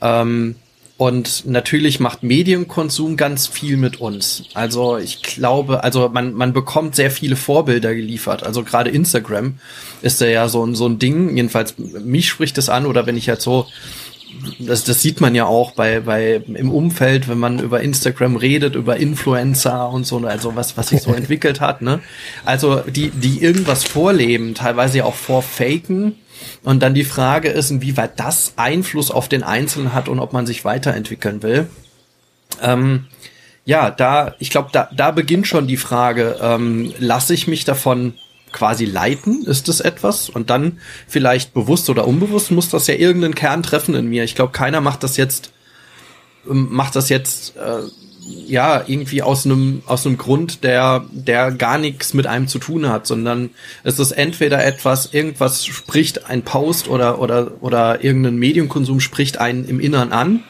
Ähm, 0.02 0.56
und 0.98 1.44
natürlich 1.44 2.00
macht 2.00 2.22
Medienkonsum 2.22 3.18
ganz 3.18 3.46
viel 3.46 3.76
mit 3.76 4.00
uns. 4.00 4.44
Also 4.54 4.96
ich 4.96 5.22
glaube, 5.22 5.84
also 5.84 6.08
man, 6.08 6.32
man 6.32 6.54
bekommt 6.54 6.96
sehr 6.96 7.10
viele 7.10 7.36
Vorbilder 7.36 7.94
geliefert. 7.94 8.42
Also 8.42 8.62
gerade 8.62 8.88
Instagram 8.90 9.58
ist 10.00 10.22
da 10.22 10.26
ja 10.26 10.48
so 10.48 10.64
ein, 10.64 10.74
so 10.74 10.86
ein 10.88 10.98
Ding. 10.98 11.36
Jedenfalls 11.36 11.74
mich 11.76 12.28
spricht 12.28 12.56
das 12.56 12.70
an 12.70 12.86
oder 12.86 13.06
wenn 13.06 13.16
ich 13.18 13.26
jetzt 13.26 13.42
so 13.42 13.66
das, 14.58 14.84
das 14.84 15.02
sieht 15.02 15.20
man 15.20 15.34
ja 15.34 15.46
auch 15.46 15.72
bei, 15.72 16.00
bei 16.00 16.42
im 16.46 16.70
Umfeld, 16.70 17.28
wenn 17.28 17.38
man 17.38 17.58
über 17.58 17.80
Instagram 17.80 18.36
redet, 18.36 18.74
über 18.74 18.96
Influencer 18.96 19.88
und 19.88 20.06
so, 20.06 20.18
also 20.18 20.56
was, 20.56 20.76
was 20.76 20.88
sich 20.88 21.00
so 21.00 21.12
entwickelt 21.14 21.60
hat, 21.60 21.82
ne? 21.82 22.00
Also 22.44 22.80
die, 22.80 23.10
die 23.10 23.42
irgendwas 23.42 23.84
vorleben, 23.84 24.54
teilweise 24.54 24.98
ja 24.98 25.04
auch 25.04 25.14
vorfaken 25.14 26.16
und 26.62 26.82
dann 26.82 26.94
die 26.94 27.04
Frage 27.04 27.48
ist, 27.48 27.70
inwieweit 27.70 28.18
das 28.18 28.54
Einfluss 28.56 29.10
auf 29.10 29.28
den 29.28 29.42
Einzelnen 29.42 29.92
hat 29.92 30.08
und 30.08 30.18
ob 30.18 30.32
man 30.32 30.46
sich 30.46 30.64
weiterentwickeln 30.64 31.42
will. 31.42 31.68
Ähm, 32.62 33.06
ja, 33.64 33.90
da, 33.90 34.34
ich 34.38 34.50
glaube, 34.50 34.70
da, 34.72 34.88
da 34.94 35.10
beginnt 35.10 35.46
schon 35.46 35.66
die 35.66 35.76
Frage, 35.76 36.38
ähm, 36.40 36.92
lasse 36.98 37.34
ich 37.34 37.46
mich 37.48 37.64
davon 37.64 38.14
quasi 38.52 38.84
leiten? 38.84 39.44
Ist 39.44 39.68
das 39.68 39.80
etwas? 39.80 40.30
Und 40.30 40.50
dann 40.50 40.78
vielleicht 41.08 41.52
bewusst 41.52 41.90
oder 41.90 42.06
unbewusst 42.06 42.50
muss 42.50 42.68
das 42.70 42.86
ja 42.86 42.94
irgendeinen 42.94 43.34
Kern 43.34 43.62
treffen 43.62 43.94
in 43.94 44.06
mir. 44.06 44.24
Ich 44.24 44.34
glaube, 44.34 44.52
keiner 44.52 44.80
macht 44.80 45.02
das 45.02 45.16
jetzt, 45.16 45.50
ähm, 46.48 46.68
macht 46.70 46.96
das 46.96 47.08
jetzt 47.08 47.56
äh, 47.56 47.82
ja, 48.46 48.82
irgendwie 48.86 49.22
aus 49.22 49.44
einem, 49.44 49.82
aus 49.86 50.06
einem 50.06 50.18
Grund, 50.18 50.64
der, 50.64 51.04
der 51.10 51.52
gar 51.52 51.78
nichts 51.78 52.14
mit 52.14 52.26
einem 52.26 52.48
zu 52.48 52.58
tun 52.58 52.88
hat, 52.88 53.06
sondern 53.06 53.50
es 53.84 53.98
ist 53.98 54.12
entweder 54.12 54.64
etwas, 54.64 55.12
irgendwas 55.12 55.64
spricht 55.64 56.26
ein 56.26 56.42
Post 56.42 56.88
oder, 56.88 57.20
oder, 57.20 57.52
oder 57.60 58.02
irgendein 58.04 58.36
Medienkonsum 58.36 59.00
spricht 59.00 59.38
einen 59.38 59.64
im 59.64 59.80
Innern 59.80 60.12
an. 60.12 60.42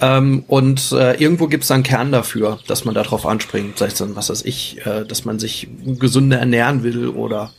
Ähm, 0.00 0.44
und 0.46 0.92
äh, 0.92 1.14
irgendwo 1.14 1.46
gibt 1.46 1.64
es 1.64 1.70
einen 1.70 1.82
Kern 1.82 2.12
dafür, 2.12 2.58
dass 2.66 2.84
man 2.84 2.94
darauf 2.94 3.24
anspringt, 3.24 3.78
sei 3.78 3.86
es 3.86 3.94
dann, 3.94 4.14
was 4.14 4.28
weiß 4.28 4.44
ich, 4.44 4.84
äh, 4.84 5.04
dass 5.04 5.24
man 5.24 5.38
sich 5.38 5.68
gesünder 5.84 6.38
ernähren 6.38 6.82
will 6.82 7.08
oder 7.08 7.50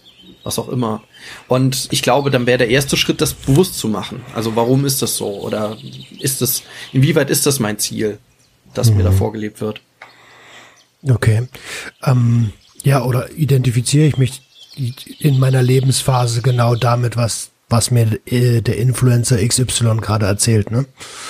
was 0.44 0.60
auch 0.60 0.70
immer. 0.70 1.02
Und 1.48 1.88
ich 1.92 2.02
glaube, 2.02 2.32
dann 2.32 2.46
wäre 2.46 2.60
der 2.60 2.70
erste 2.70 2.96
Schritt, 2.96 3.22
das 3.22 3.34
bewusst 3.34 3.78
zu 3.78 3.88
machen. 3.88 4.22
Also 4.36 4.56
warum 4.56 4.86
ist 4.86 5.02
das 5.02 5.18
so? 5.18 5.28
Oder 5.42 5.78
ist 6.20 6.42
das, 6.42 6.64
inwieweit 6.94 7.30
ist 7.30 7.46
das 7.46 7.60
mein 7.60 7.80
Ziel? 7.80 8.20
Das 8.74 8.90
mhm. 8.90 8.98
mir 8.98 9.04
da 9.04 9.12
mhm. 9.12 9.18
vorgelebt 9.18 9.62
wird. 9.62 9.82
Okay. 11.08 11.48
Ähm, 12.04 12.52
ja, 12.84 13.04
oder 13.04 13.32
identifiziere 13.32 14.06
ich 14.06 14.18
mich 14.18 14.42
in 15.20 15.40
meiner 15.40 15.62
Lebensphase 15.64 16.42
genau 16.42 16.76
damit, 16.76 17.18
was 17.18 17.52
was 17.70 17.92
mir 17.92 18.20
äh, 18.26 18.62
der 18.62 18.78
Influencer 18.78 19.46
XY 19.46 19.98
gerade 19.98 20.26
erzählt, 20.26 20.72
ne? 20.72 20.86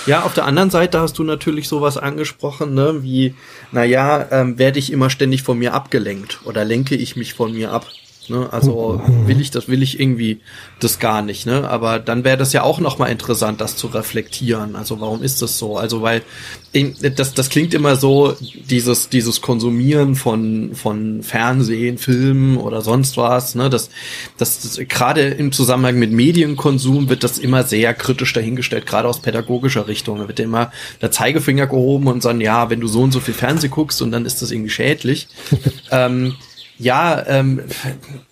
Ja, 0.05 0.21
auf 0.21 0.33
der 0.33 0.45
anderen 0.45 0.69
Seite 0.69 0.99
hast 0.99 1.17
du 1.17 1.23
natürlich 1.23 1.67
sowas 1.67 1.97
angesprochen, 1.97 2.75
ne, 2.75 3.01
wie, 3.01 3.33
naja, 3.71 4.27
ähm, 4.29 4.59
werde 4.59 4.77
ich 4.77 4.91
immer 4.91 5.09
ständig 5.09 5.41
von 5.41 5.57
mir 5.57 5.73
abgelenkt 5.73 6.41
oder 6.45 6.63
lenke 6.63 6.95
ich 6.95 7.15
mich 7.15 7.33
von 7.33 7.53
mir 7.53 7.71
ab? 7.71 7.87
Ne? 8.29 8.47
Also 8.51 9.01
will 9.25 9.39
ich 9.41 9.51
das, 9.51 9.67
will 9.67 9.83
ich 9.83 9.99
irgendwie 9.99 10.41
das 10.79 10.99
gar 10.99 11.21
nicht. 11.21 11.45
Ne? 11.45 11.69
Aber 11.69 11.99
dann 11.99 12.23
wäre 12.23 12.37
das 12.37 12.53
ja 12.53 12.63
auch 12.63 12.79
nochmal 12.79 13.11
interessant, 13.11 13.61
das 13.61 13.75
zu 13.75 13.87
reflektieren. 13.87 14.75
Also 14.75 14.99
warum 14.99 15.23
ist 15.23 15.41
das 15.41 15.57
so? 15.57 15.77
Also 15.77 16.01
weil 16.01 16.23
das, 17.15 17.33
das 17.33 17.49
klingt 17.49 17.73
immer 17.73 17.95
so, 17.95 18.35
dieses, 18.69 19.09
dieses 19.09 19.41
Konsumieren 19.41 20.15
von, 20.15 20.75
von 20.75 21.23
Fernsehen, 21.23 21.97
Filmen 21.97 22.57
oder 22.57 22.81
sonst 22.81 23.17
was. 23.17 23.55
Ne? 23.55 23.69
Das, 23.69 23.89
das, 24.37 24.61
das 24.61 24.79
gerade 24.87 25.21
im 25.21 25.51
Zusammenhang 25.51 25.97
mit 25.97 26.11
Medienkonsum 26.11 27.09
wird 27.09 27.23
das 27.23 27.37
immer 27.37 27.63
sehr 27.63 27.93
kritisch 27.93 28.33
dahingestellt, 28.33 28.85
gerade 28.85 29.07
aus 29.07 29.21
pädagogischer 29.21 29.87
Richtung. 29.87 30.19
Da 30.19 30.27
wird 30.27 30.39
immer 30.39 30.71
der 31.01 31.11
Zeigefinger 31.11 31.67
gehoben 31.67 32.07
und 32.07 32.21
sagen, 32.21 32.41
ja, 32.41 32.69
wenn 32.69 32.79
du 32.79 32.87
so 32.87 33.01
und 33.01 33.11
so 33.11 33.19
viel 33.19 33.33
Fernseh 33.33 33.69
guckst 33.69 34.01
und 34.01 34.11
dann 34.11 34.25
ist 34.25 34.41
das 34.41 34.51
irgendwie 34.51 34.69
schädlich. 34.69 35.27
ähm, 35.91 36.35
Ja, 36.79 37.25
ähm, 37.25 37.61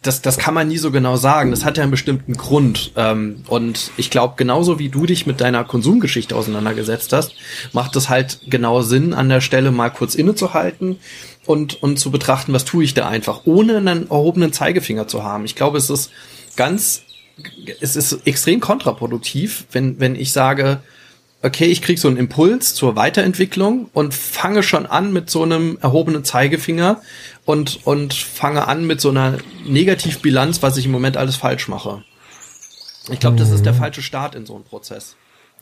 das, 0.04 0.22
das 0.22 0.38
kann 0.38 0.54
man 0.54 0.68
nie 0.68 0.78
so 0.78 0.92
genau 0.92 1.18
sagen. 1.18 1.50
Das 1.50 1.66
hat 1.66 1.78
ja 1.78 1.84
einen 1.84 1.92
bestimmten 1.92 2.34
Grund. 2.34 2.92
Ähm, 2.96 3.44
und 3.48 3.92
ich 3.98 4.12
glaube, 4.12 4.36
genauso 4.38 4.78
wie 4.78 4.90
du 4.90 5.06
dich 5.08 5.26
mit 5.26 5.42
deiner 5.42 5.64
Konsumgeschichte 5.64 6.36
auseinandergesetzt 6.36 7.12
hast, 7.12 7.34
macht 7.74 7.96
es 7.96 8.10
halt 8.10 8.40
genau 8.48 8.84
Sinn, 8.84 9.14
an 9.14 9.30
der 9.30 9.42
Stelle 9.42 9.72
mal 9.72 9.90
kurz 9.90 10.14
innezuhalten 10.14 10.98
und, 11.46 11.82
und 11.82 11.98
zu 11.98 12.12
betrachten, 12.12 12.54
was 12.54 12.66
tue 12.66 12.84
ich 12.84 12.94
da 12.94 13.08
einfach, 13.08 13.42
ohne 13.46 13.78
einen 13.78 14.10
erhobenen 14.10 14.54
Zeigefinger 14.54 15.08
zu 15.08 15.24
haben. 15.24 15.46
Ich 15.46 15.56
glaube, 15.56 15.80
es 15.80 15.90
ist 15.90 16.12
ganz, 16.56 17.02
es 17.82 17.96
ist 17.96 18.28
extrem 18.28 18.60
kontraproduktiv, 18.60 19.66
wenn, 19.72 20.00
wenn 20.00 20.16
ich 20.16 20.32
sage, 20.32 20.82
okay, 21.46 21.66
ich 21.66 21.84
krieg 21.84 22.00
so 22.00 22.08
einen 22.08 22.18
Impuls 22.18 22.74
zur 22.74 22.96
Weiterentwicklung 22.96 23.90
und 23.94 24.16
fange 24.16 24.64
schon 24.64 24.88
an 24.88 25.14
mit 25.14 25.30
so 25.30 25.44
einem 25.44 25.78
erhobenen 25.80 26.24
Zeigefinger 26.24 27.02
und, 27.46 27.86
und 27.86 28.14
fange 28.14 28.68
an 28.68 28.86
mit 28.86 29.00
so 29.00 29.10
einer 29.10 29.38
Negativbilanz, 29.66 30.62
was 30.62 30.78
ich 30.78 30.86
im 30.86 30.92
Moment 30.92 31.16
alles 31.16 31.36
falsch 31.36 31.68
mache. 31.68 32.04
Ich 33.10 33.20
glaube, 33.20 33.38
das 33.38 33.52
ist 33.52 33.66
der 33.66 33.74
mhm. 33.74 33.78
falsche 33.78 34.02
Start 34.02 34.36
in 34.36 34.46
so 34.46 34.56
einem 34.56 34.64
Prozess. 34.64 35.16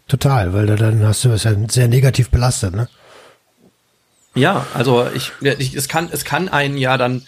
Total, 0.07 0.53
weil 0.53 0.65
da 0.65 0.75
dann 0.75 1.03
hast 1.05 1.23
du 1.23 1.29
es 1.29 1.43
ja 1.43 1.53
sehr 1.69 1.87
negativ 1.87 2.29
belastet, 2.29 2.73
ne? 2.73 2.89
Ja, 4.35 4.65
also 4.73 5.07
ich, 5.13 5.31
ich 5.41 5.75
es 5.75 5.87
kann 5.87 6.09
es 6.11 6.25
kann 6.25 6.49
einen 6.49 6.77
ja 6.77 6.97
dann 6.97 7.23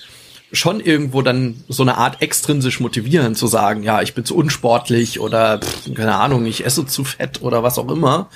schon 0.52 0.80
irgendwo 0.80 1.22
dann 1.22 1.64
so 1.68 1.84
eine 1.84 1.98
Art 1.98 2.22
extrinsisch 2.22 2.80
motivieren, 2.80 3.36
zu 3.36 3.48
sagen, 3.48 3.84
ja, 3.84 4.02
ich 4.02 4.14
bin 4.14 4.26
zu 4.26 4.36
unsportlich 4.36 5.20
oder 5.20 5.60
pff, 5.60 5.94
keine 5.94 6.16
Ahnung, 6.16 6.46
ich 6.46 6.66
esse 6.66 6.86
zu 6.86 7.04
fett 7.04 7.42
oder 7.42 7.64
was 7.64 7.78
auch 7.78 7.90
immer. 7.90 8.30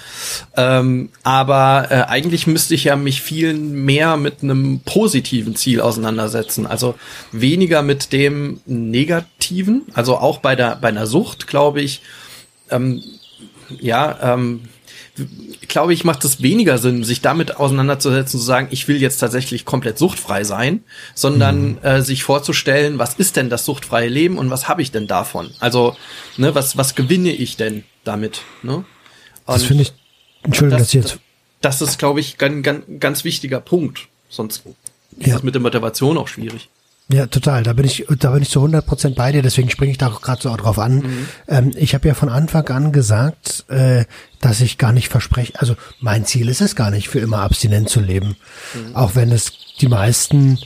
Ähm, 0.58 1.10
aber 1.24 1.88
äh, 1.90 2.02
eigentlich 2.08 2.48
müsste 2.48 2.76
ich 2.76 2.86
ja 2.86 2.96
mich 2.96 3.22
viel 3.22 3.54
mehr 3.54 4.18
mit 4.18 4.44
einem 4.44 4.82
positiven 4.82 5.56
Ziel 5.56 5.82
auseinandersetzen. 5.82 6.66
Also 6.66 6.96
weniger 7.32 7.82
mit 7.82 8.12
dem 8.12 8.60
negativen. 8.66 9.84
Also 9.94 10.18
auch 10.18 10.40
bei 10.40 10.56
der 10.56 10.76
bei 10.76 10.90
einer 10.90 11.08
Sucht, 11.08 11.48
glaube 11.48 11.82
ich, 11.82 12.02
ähm, 12.72 13.02
ja, 13.80 14.34
ähm, 14.34 14.62
glaube 15.68 15.94
ich, 15.94 16.04
macht 16.04 16.26
es 16.26 16.42
weniger 16.42 16.78
Sinn, 16.78 17.04
sich 17.04 17.22
damit 17.22 17.58
auseinanderzusetzen, 17.58 18.40
zu 18.40 18.46
sagen, 18.46 18.68
ich 18.72 18.88
will 18.88 19.02
jetzt 19.02 19.18
tatsächlich 19.18 19.66
komplett 19.66 19.98
suchtfrei 19.98 20.44
sein, 20.44 20.84
sondern 21.16 21.74
mhm. 21.74 21.78
äh, 21.84 22.02
sich 22.02 22.24
vorzustellen, 22.24 23.00
was 23.00 23.16
ist 23.16 23.36
denn 23.36 23.50
das 23.50 23.66
suchtfreie 23.66 24.10
Leben 24.10 24.38
und 24.38 24.50
was 24.50 24.68
habe 24.68 24.82
ich 24.82 24.92
denn 24.92 25.08
davon? 25.08 25.52
Also, 25.60 25.96
ne, 26.38 26.56
was, 26.56 26.78
was 26.78 26.96
gewinne 26.96 27.32
ich 27.32 27.58
denn 27.58 27.84
damit? 28.04 28.42
Ne? 28.64 28.76
Und 28.76 28.86
das 29.46 29.64
finde 29.64 29.84
ich, 29.84 29.94
Entschuldigung, 30.44 30.80
das, 30.80 30.88
dass 30.88 30.94
jetzt. 30.94 31.20
Das 31.62 31.82
ist, 31.82 32.00
glaube 32.00 32.20
ich, 32.20 32.38
ganz, 32.38 32.64
ganz, 32.64 32.86
ganz 33.00 33.24
wichtiger 33.24 33.60
Punkt. 33.60 34.08
Sonst 34.30 34.66
ist 35.18 35.28
ja. 35.28 35.34
das 35.34 35.44
mit 35.44 35.56
der 35.56 35.62
Motivation 35.62 36.18
auch 36.18 36.28
schwierig. 36.28 36.70
Ja, 37.12 37.26
total. 37.26 37.64
Da 37.64 37.74
bin 37.74 37.86
ich, 37.86 38.06
da 38.20 38.32
bin 38.32 38.44
ich 38.44 38.50
zu 38.50 38.60
100 38.60 38.86
Prozent 38.86 39.16
bei 39.16 39.32
dir. 39.32 39.42
Deswegen 39.42 39.72
springe 39.72 39.92
ich 39.92 39.98
da 39.98 40.08
auch 40.08 40.22
gerade 40.22 40.42
so 40.42 40.56
drauf 40.56 40.78
an. 40.78 40.98
Mhm. 40.98 41.28
Ähm, 41.48 41.72
ich 41.76 41.96
habe 41.96 42.08
ja 42.08 42.14
von 42.14 42.30
Anfang 42.30 42.68
an 42.68 42.92
gesagt, 42.92 43.66
äh, 43.68 44.06
dass 44.42 44.62
ich 44.62 44.78
gar 44.78 44.94
nicht 44.94 45.10
verspreche. 45.10 45.54
Also 45.60 45.76
mein 46.00 46.26
Ziel 46.26 46.50
ist 46.50 46.62
es 46.62 46.76
gar 46.76 46.92
nicht, 46.92 47.10
für 47.10 47.20
immer 47.20 47.40
abstinent 47.40 47.90
zu 47.90 48.00
leben, 48.00 48.36
mhm. 48.76 48.96
auch 48.96 49.16
wenn 49.16 49.32
es 49.32 49.54
die 49.82 49.88
meisten, 49.88 50.60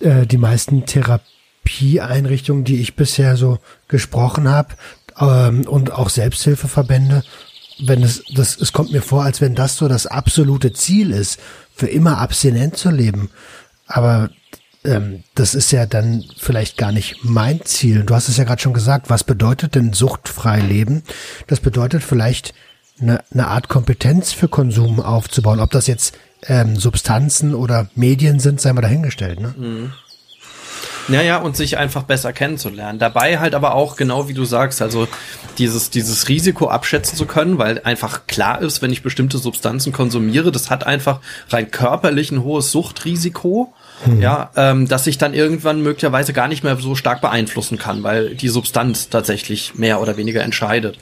äh, 0.00 0.26
die 0.26 0.36
meisten 0.36 0.84
Therapieeinrichtungen, 0.84 2.64
die 2.64 2.80
ich 2.80 2.94
bisher 2.94 3.38
so 3.38 3.58
gesprochen 3.88 4.48
habe 4.48 4.74
ähm, 5.18 5.66
und 5.66 5.92
auch 5.92 6.10
Selbsthilfeverbände, 6.10 7.24
wenn 7.78 8.02
es 8.02 8.22
das, 8.34 8.60
es 8.60 8.74
kommt 8.74 8.92
mir 8.92 9.00
vor, 9.00 9.24
als 9.24 9.40
wenn 9.40 9.54
das 9.54 9.78
so 9.78 9.88
das 9.88 10.06
absolute 10.06 10.74
Ziel 10.74 11.10
ist, 11.10 11.40
für 11.74 11.86
immer 11.86 12.18
abstinent 12.18 12.76
zu 12.76 12.90
leben. 12.90 13.30
Aber 13.86 14.28
ähm, 14.84 15.24
das 15.34 15.54
ist 15.54 15.70
ja 15.72 15.86
dann 15.86 16.24
vielleicht 16.38 16.78
gar 16.78 16.92
nicht 16.92 17.16
mein 17.22 17.64
Ziel. 17.64 18.04
Du 18.04 18.14
hast 18.14 18.28
es 18.28 18.36
ja 18.36 18.44
gerade 18.44 18.62
schon 18.62 18.72
gesagt, 18.72 19.10
was 19.10 19.24
bedeutet 19.24 19.74
denn 19.74 19.92
suchtfrei 19.92 20.60
leben? 20.60 21.02
Das 21.46 21.60
bedeutet 21.60 22.02
vielleicht 22.02 22.54
eine, 23.00 23.22
eine 23.32 23.48
Art 23.48 23.68
Kompetenz 23.68 24.32
für 24.32 24.48
Konsum 24.48 25.00
aufzubauen. 25.00 25.60
Ob 25.60 25.70
das 25.70 25.86
jetzt 25.86 26.16
ähm, 26.46 26.76
Substanzen 26.76 27.54
oder 27.54 27.90
Medien 27.94 28.40
sind, 28.40 28.60
sei 28.60 28.72
mal 28.72 28.80
dahingestellt. 28.80 29.40
Ne? 29.40 29.54
Mhm. 29.56 29.92
Naja, 31.08 31.38
und 31.38 31.56
sich 31.56 31.76
einfach 31.76 32.04
besser 32.04 32.32
kennenzulernen. 32.32 32.98
Dabei 32.98 33.40
halt 33.40 33.54
aber 33.54 33.74
auch, 33.74 33.96
genau 33.96 34.28
wie 34.28 34.34
du 34.34 34.44
sagst, 34.44 34.80
also 34.80 35.08
dieses, 35.58 35.90
dieses 35.90 36.28
Risiko 36.28 36.68
abschätzen 36.68 37.18
zu 37.18 37.26
können, 37.26 37.58
weil 37.58 37.80
einfach 37.82 38.26
klar 38.28 38.62
ist, 38.62 38.80
wenn 38.80 38.92
ich 38.92 39.02
bestimmte 39.02 39.38
Substanzen 39.38 39.92
konsumiere, 39.92 40.52
das 40.52 40.70
hat 40.70 40.86
einfach 40.86 41.20
rein 41.48 41.70
körperlich 41.70 42.30
ein 42.30 42.44
hohes 42.44 42.70
Suchtrisiko. 42.70 43.74
Hm. 44.04 44.20
Ja, 44.20 44.50
ähm, 44.56 44.88
dass 44.88 45.06
ich 45.06 45.18
dann 45.18 45.34
irgendwann 45.34 45.82
möglicherweise 45.82 46.32
gar 46.32 46.48
nicht 46.48 46.64
mehr 46.64 46.76
so 46.76 46.94
stark 46.94 47.20
beeinflussen 47.20 47.78
kann, 47.78 48.02
weil 48.02 48.34
die 48.34 48.48
Substanz 48.48 49.10
tatsächlich 49.10 49.74
mehr 49.74 50.00
oder 50.00 50.16
weniger 50.16 50.42
entscheidet. 50.42 50.98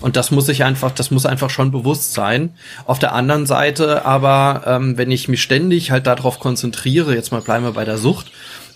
Und 0.00 0.16
das 0.16 0.30
muss 0.30 0.48
ich 0.48 0.62
einfach, 0.62 0.90
das 0.92 1.10
muss 1.10 1.26
einfach 1.26 1.50
schon 1.50 1.70
bewusst 1.70 2.12
sein. 2.12 2.54
Auf 2.84 2.98
der 2.98 3.14
anderen 3.14 3.46
Seite 3.46 4.04
aber, 4.04 4.62
ähm, 4.66 4.98
wenn 4.98 5.10
ich 5.10 5.28
mich 5.28 5.42
ständig 5.42 5.90
halt 5.90 6.06
darauf 6.06 6.38
konzentriere, 6.38 7.14
jetzt 7.14 7.32
mal 7.32 7.40
bleiben 7.40 7.64
wir 7.64 7.72
bei 7.72 7.84
der 7.84 7.98
Sucht, 7.98 8.30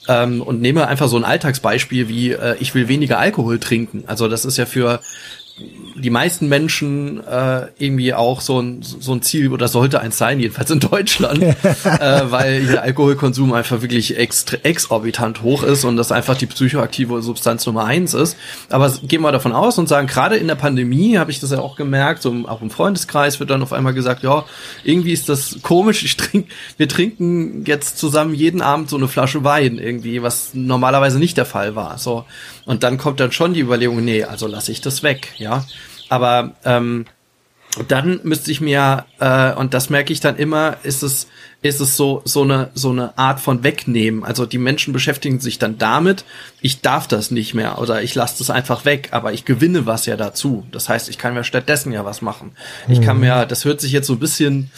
ähm, 0.09 0.43
und 0.43 0.61
nehme 0.61 0.87
einfach 0.89 1.09
so 1.09 1.17
ein 1.17 1.25
Alltagsbeispiel 1.25 2.09
wie, 2.09 2.33
äh, 2.33 2.57
ich 2.59 2.75
will 2.75 2.89
weniger 2.89 3.19
Alkohol 3.19 3.59
trinken. 3.59 4.05
Also 4.07 4.29
das 4.29 4.45
ist 4.45 4.57
ja 4.57 4.67
für 4.67 5.01
die 6.01 6.11
meisten 6.11 6.49
Menschen 6.49 7.23
äh, 7.27 7.67
irgendwie 7.79 8.15
auch 8.15 8.41
so 8.41 8.61
ein, 8.61 8.83
so 8.83 9.13
ein 9.13 9.23
Ziel 9.23 9.53
oder 9.53 9.69
sollte 9.69 10.01
eins 10.01 10.19
sein, 10.19 10.41
jedenfalls 10.41 10.71
in 10.71 10.81
Deutschland, 10.81 11.43
äh, 11.43 11.57
weil 12.31 12.67
der 12.67 12.83
Alkoholkonsum 12.83 13.53
einfach 13.53 13.83
wirklich 13.83 14.17
extra, 14.17 14.57
exorbitant 14.63 15.43
hoch 15.43 15.63
ist 15.63 15.85
und 15.85 15.97
das 15.97 16.13
einfach 16.13 16.37
die 16.37 16.47
psychoaktive 16.47 17.23
Substanz 17.23 17.67
Nummer 17.67 17.85
eins 17.85 18.15
ist. 18.15 18.37
Aber 18.69 18.91
gehen 19.03 19.23
wir 19.23 19.33
davon 19.33 19.53
aus 19.53 19.79
und 19.79 19.89
sagen, 19.89 20.07
gerade 20.07 20.37
in 20.37 20.49
der 20.49 20.55
Pandemie 20.55 21.19
habe 21.19 21.31
ich 21.31 21.41
das 21.41 21.51
ja 21.51 21.59
auch 21.59 21.77
gemerkt, 21.77 22.23
so 22.23 22.35
auch 22.47 22.63
im 22.63 22.71
Freundeskreis 22.71 23.41
wird 23.41 23.51
dann 23.51 23.63
auf 23.63 23.73
einmal 23.73 23.95
gesagt, 23.95 24.23
ja, 24.23 24.45
irgendwie 24.85 25.13
ist 25.13 25.29
das 25.29 25.59
komisch, 25.63 26.05
ich 26.05 26.17
trink, 26.17 26.47
wir 26.77 26.89
trinken 26.89 27.65
jetzt 27.67 27.99
zusammen 27.99 28.35
jeden 28.35 28.63
Abend 28.63 28.89
so 28.89 28.97
eine 28.97 29.09
Flasche 29.09 29.45
Wein 29.45 29.79
irgendwie, 29.79 30.23
was 30.23 30.51
normalerweise 30.55 31.19
nicht 31.19 31.37
der 31.37 31.47
Fall 31.47 31.75
war. 31.75 31.99
So. 31.99 32.25
Und 32.65 32.83
dann 32.83 32.99
kommt 32.99 33.21
dann 33.21 33.33
schon 33.33 33.53
die 33.53 33.61
Überlegung, 33.61 34.05
nee, 34.05 34.25
also 34.25 34.47
lasse 34.47 34.73
ich 34.73 34.81
das 34.81 35.03
weg, 35.03 35.33
ja. 35.39 35.50
Aber 36.09 36.53
ähm, 36.65 37.07
dann 37.87 38.21
müsste 38.25 38.51
ich 38.51 38.61
mir, 38.61 39.05
äh, 39.21 39.53
und 39.53 39.75
das 39.75 39.91
merke 39.91 40.13
ich 40.13 40.19
dann 40.19 40.37
immer, 40.37 40.79
ist 40.83 41.05
es, 41.05 41.29
ist 41.63 41.81
es 41.81 41.97
so, 41.97 42.21
so 42.25 42.43
eine, 42.43 42.71
so 42.75 42.91
eine 42.91 43.17
Art 43.17 43.39
von 43.39 43.63
wegnehmen. 43.63 44.25
Also 44.25 44.45
die 44.45 44.59
Menschen 44.59 44.93
beschäftigen 44.93 45.39
sich 45.39 45.59
dann 45.61 45.79
damit, 45.79 46.25
ich 46.61 46.81
darf 46.81 47.07
das 47.07 47.31
nicht 47.31 47.55
mehr 47.55 47.79
oder 47.79 48.03
ich 48.03 48.15
lasse 48.17 48.39
das 48.39 48.51
einfach 48.51 48.85
weg, 48.85 49.11
aber 49.13 49.33
ich 49.33 49.45
gewinne 49.45 49.87
was 49.87 50.07
ja 50.07 50.17
dazu. 50.17 50.67
Das 50.73 50.89
heißt, 50.89 51.09
ich 51.09 51.19
kann 51.19 51.35
mir 51.35 51.45
stattdessen 51.45 51.93
ja 51.93 52.05
was 52.05 52.23
machen. 52.23 52.53
Ich 52.89 53.03
kann 53.03 53.17
mhm. 53.17 53.23
mir, 53.23 53.47
das 53.47 53.65
hört 53.65 53.81
sich 53.81 53.93
jetzt 53.93 54.09
so 54.09 54.15
ein 54.15 54.21
bisschen, 54.21 54.71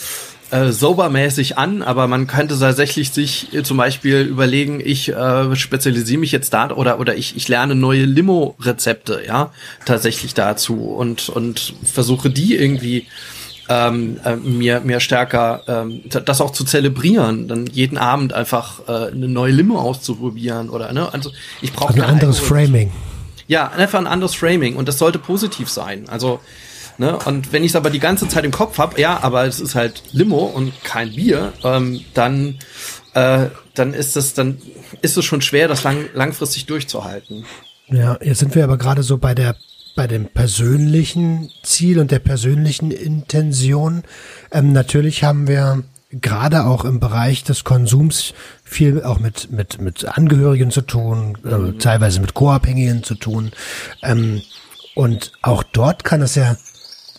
äh, 0.53 0.71
sobermäßig 0.71 1.57
an, 1.57 1.81
aber 1.83 2.07
man 2.09 2.27
könnte 2.27 2.59
tatsächlich 2.59 3.11
sich 3.11 3.55
äh, 3.55 3.63
zum 3.63 3.79
Beispiel 3.79 4.21
überlegen, 4.21 4.83
ich 4.85 5.09
äh, 5.09 5.57
spezialisiere 5.57 6.21
mich 6.21 6.31
jetzt 6.31 6.53
da 6.53 6.71
oder 6.71 7.01
oder 7.01 7.17
ich, 7.17 7.37
ich 7.37 7.49
lerne 7.49 7.75
neue 7.75 8.05
Limo-Rezepte, 8.05 9.23
ja, 9.27 9.51
tatsächlich 9.87 10.35
dazu 10.35 10.75
und 10.75 11.31
und 11.31 11.73
versuche 11.83 12.29
die 12.29 12.55
irgendwie 12.55 13.07
ähm, 13.71 14.21
äh, 14.25 14.37
mir 14.37 14.81
mir 14.81 15.01
stärker 15.01 15.63
ähm, 15.67 16.03
das 16.05 16.43
auch 16.43 16.51
zu 16.51 16.65
zelebrieren, 16.65 17.49
dann 17.49 17.67
jeden 17.67 17.97
Abend 17.97 18.35
einfach 18.35 18.81
äh, 18.87 19.11
eine 19.11 19.29
neue 19.29 19.53
Limo 19.53 19.81
auszuprobieren 19.81 20.69
oder 20.69 20.93
ne, 20.93 21.11
also 21.15 21.33
ich 21.63 21.73
brauche 21.73 21.95
also 21.95 22.03
ein 22.03 22.09
anderes 22.11 22.39
Framing. 22.39 22.93
Ja, 23.49 23.69
einfach 23.71 23.99
ein 23.99 24.07
anderes 24.07 24.35
Framing 24.35 24.77
und 24.77 24.87
das 24.87 24.99
sollte 24.99 25.19
positiv 25.19 25.71
sein. 25.71 26.11
Also 26.11 26.41
Ne? 26.99 27.19
Und 27.25 27.53
wenn 27.53 27.65
ich 27.65 27.73
es 27.73 27.77
aber 27.77 27.91
die 27.91 27.99
ganze 27.99 28.29
Zeit 28.29 28.45
im 28.45 28.51
Kopf 28.51 28.79
habe, 28.79 29.01
ja, 29.01 29.19
aber 29.23 29.47
es 29.47 29.61
ist 29.61 29.75
halt 29.75 30.03
Limo 30.13 30.45
und 30.45 30.73
kein 30.85 31.15
Bier, 31.15 31.53
ähm, 31.65 32.01
dann, 32.15 32.59
äh, 33.15 33.47
dann 33.75 33.95
ist 33.95 34.17
es, 34.17 34.35
dann 34.35 34.59
ist 35.01 35.17
es 35.17 35.25
schon 35.25 35.43
schwer, 35.43 35.69
das 35.69 35.83
lang, 35.85 36.09
langfristig 36.15 36.67
durchzuhalten. 36.67 37.45
Ja, 37.89 38.19
jetzt 38.23 38.39
sind 38.39 38.55
wir 38.55 38.65
aber 38.65 38.79
gerade 38.79 39.03
so 39.03 39.19
bei 39.19 39.35
der 39.35 39.57
bei 39.95 40.07
dem 40.07 40.27
persönlichen 40.27 41.51
Ziel 41.63 41.99
und 41.99 42.11
der 42.11 42.19
persönlichen 42.19 42.91
Intention. 42.91 44.05
Ähm, 44.51 44.73
natürlich 44.73 45.23
haben 45.23 45.47
wir 45.47 45.83
gerade 46.11 46.65
auch 46.65 46.87
im 46.87 46.99
Bereich 46.99 47.45
des 47.45 47.65
Konsums 47.65 48.33
viel 48.65 49.03
auch 49.03 49.19
mit 49.19 49.51
mit 49.51 49.81
mit 49.81 50.07
Angehörigen 50.07 50.71
zu 50.71 50.83
tun, 50.83 51.37
äh, 51.45 51.57
mhm. 51.57 51.79
teilweise 51.79 52.21
mit 52.21 52.35
Co-Abhängigen 52.35 53.03
zu 53.03 53.15
tun. 53.15 53.51
Ähm, 54.03 54.43
und 54.95 55.33
auch 55.43 55.63
dort 55.63 56.05
kann 56.05 56.23
es 56.23 56.35
ja 56.35 56.57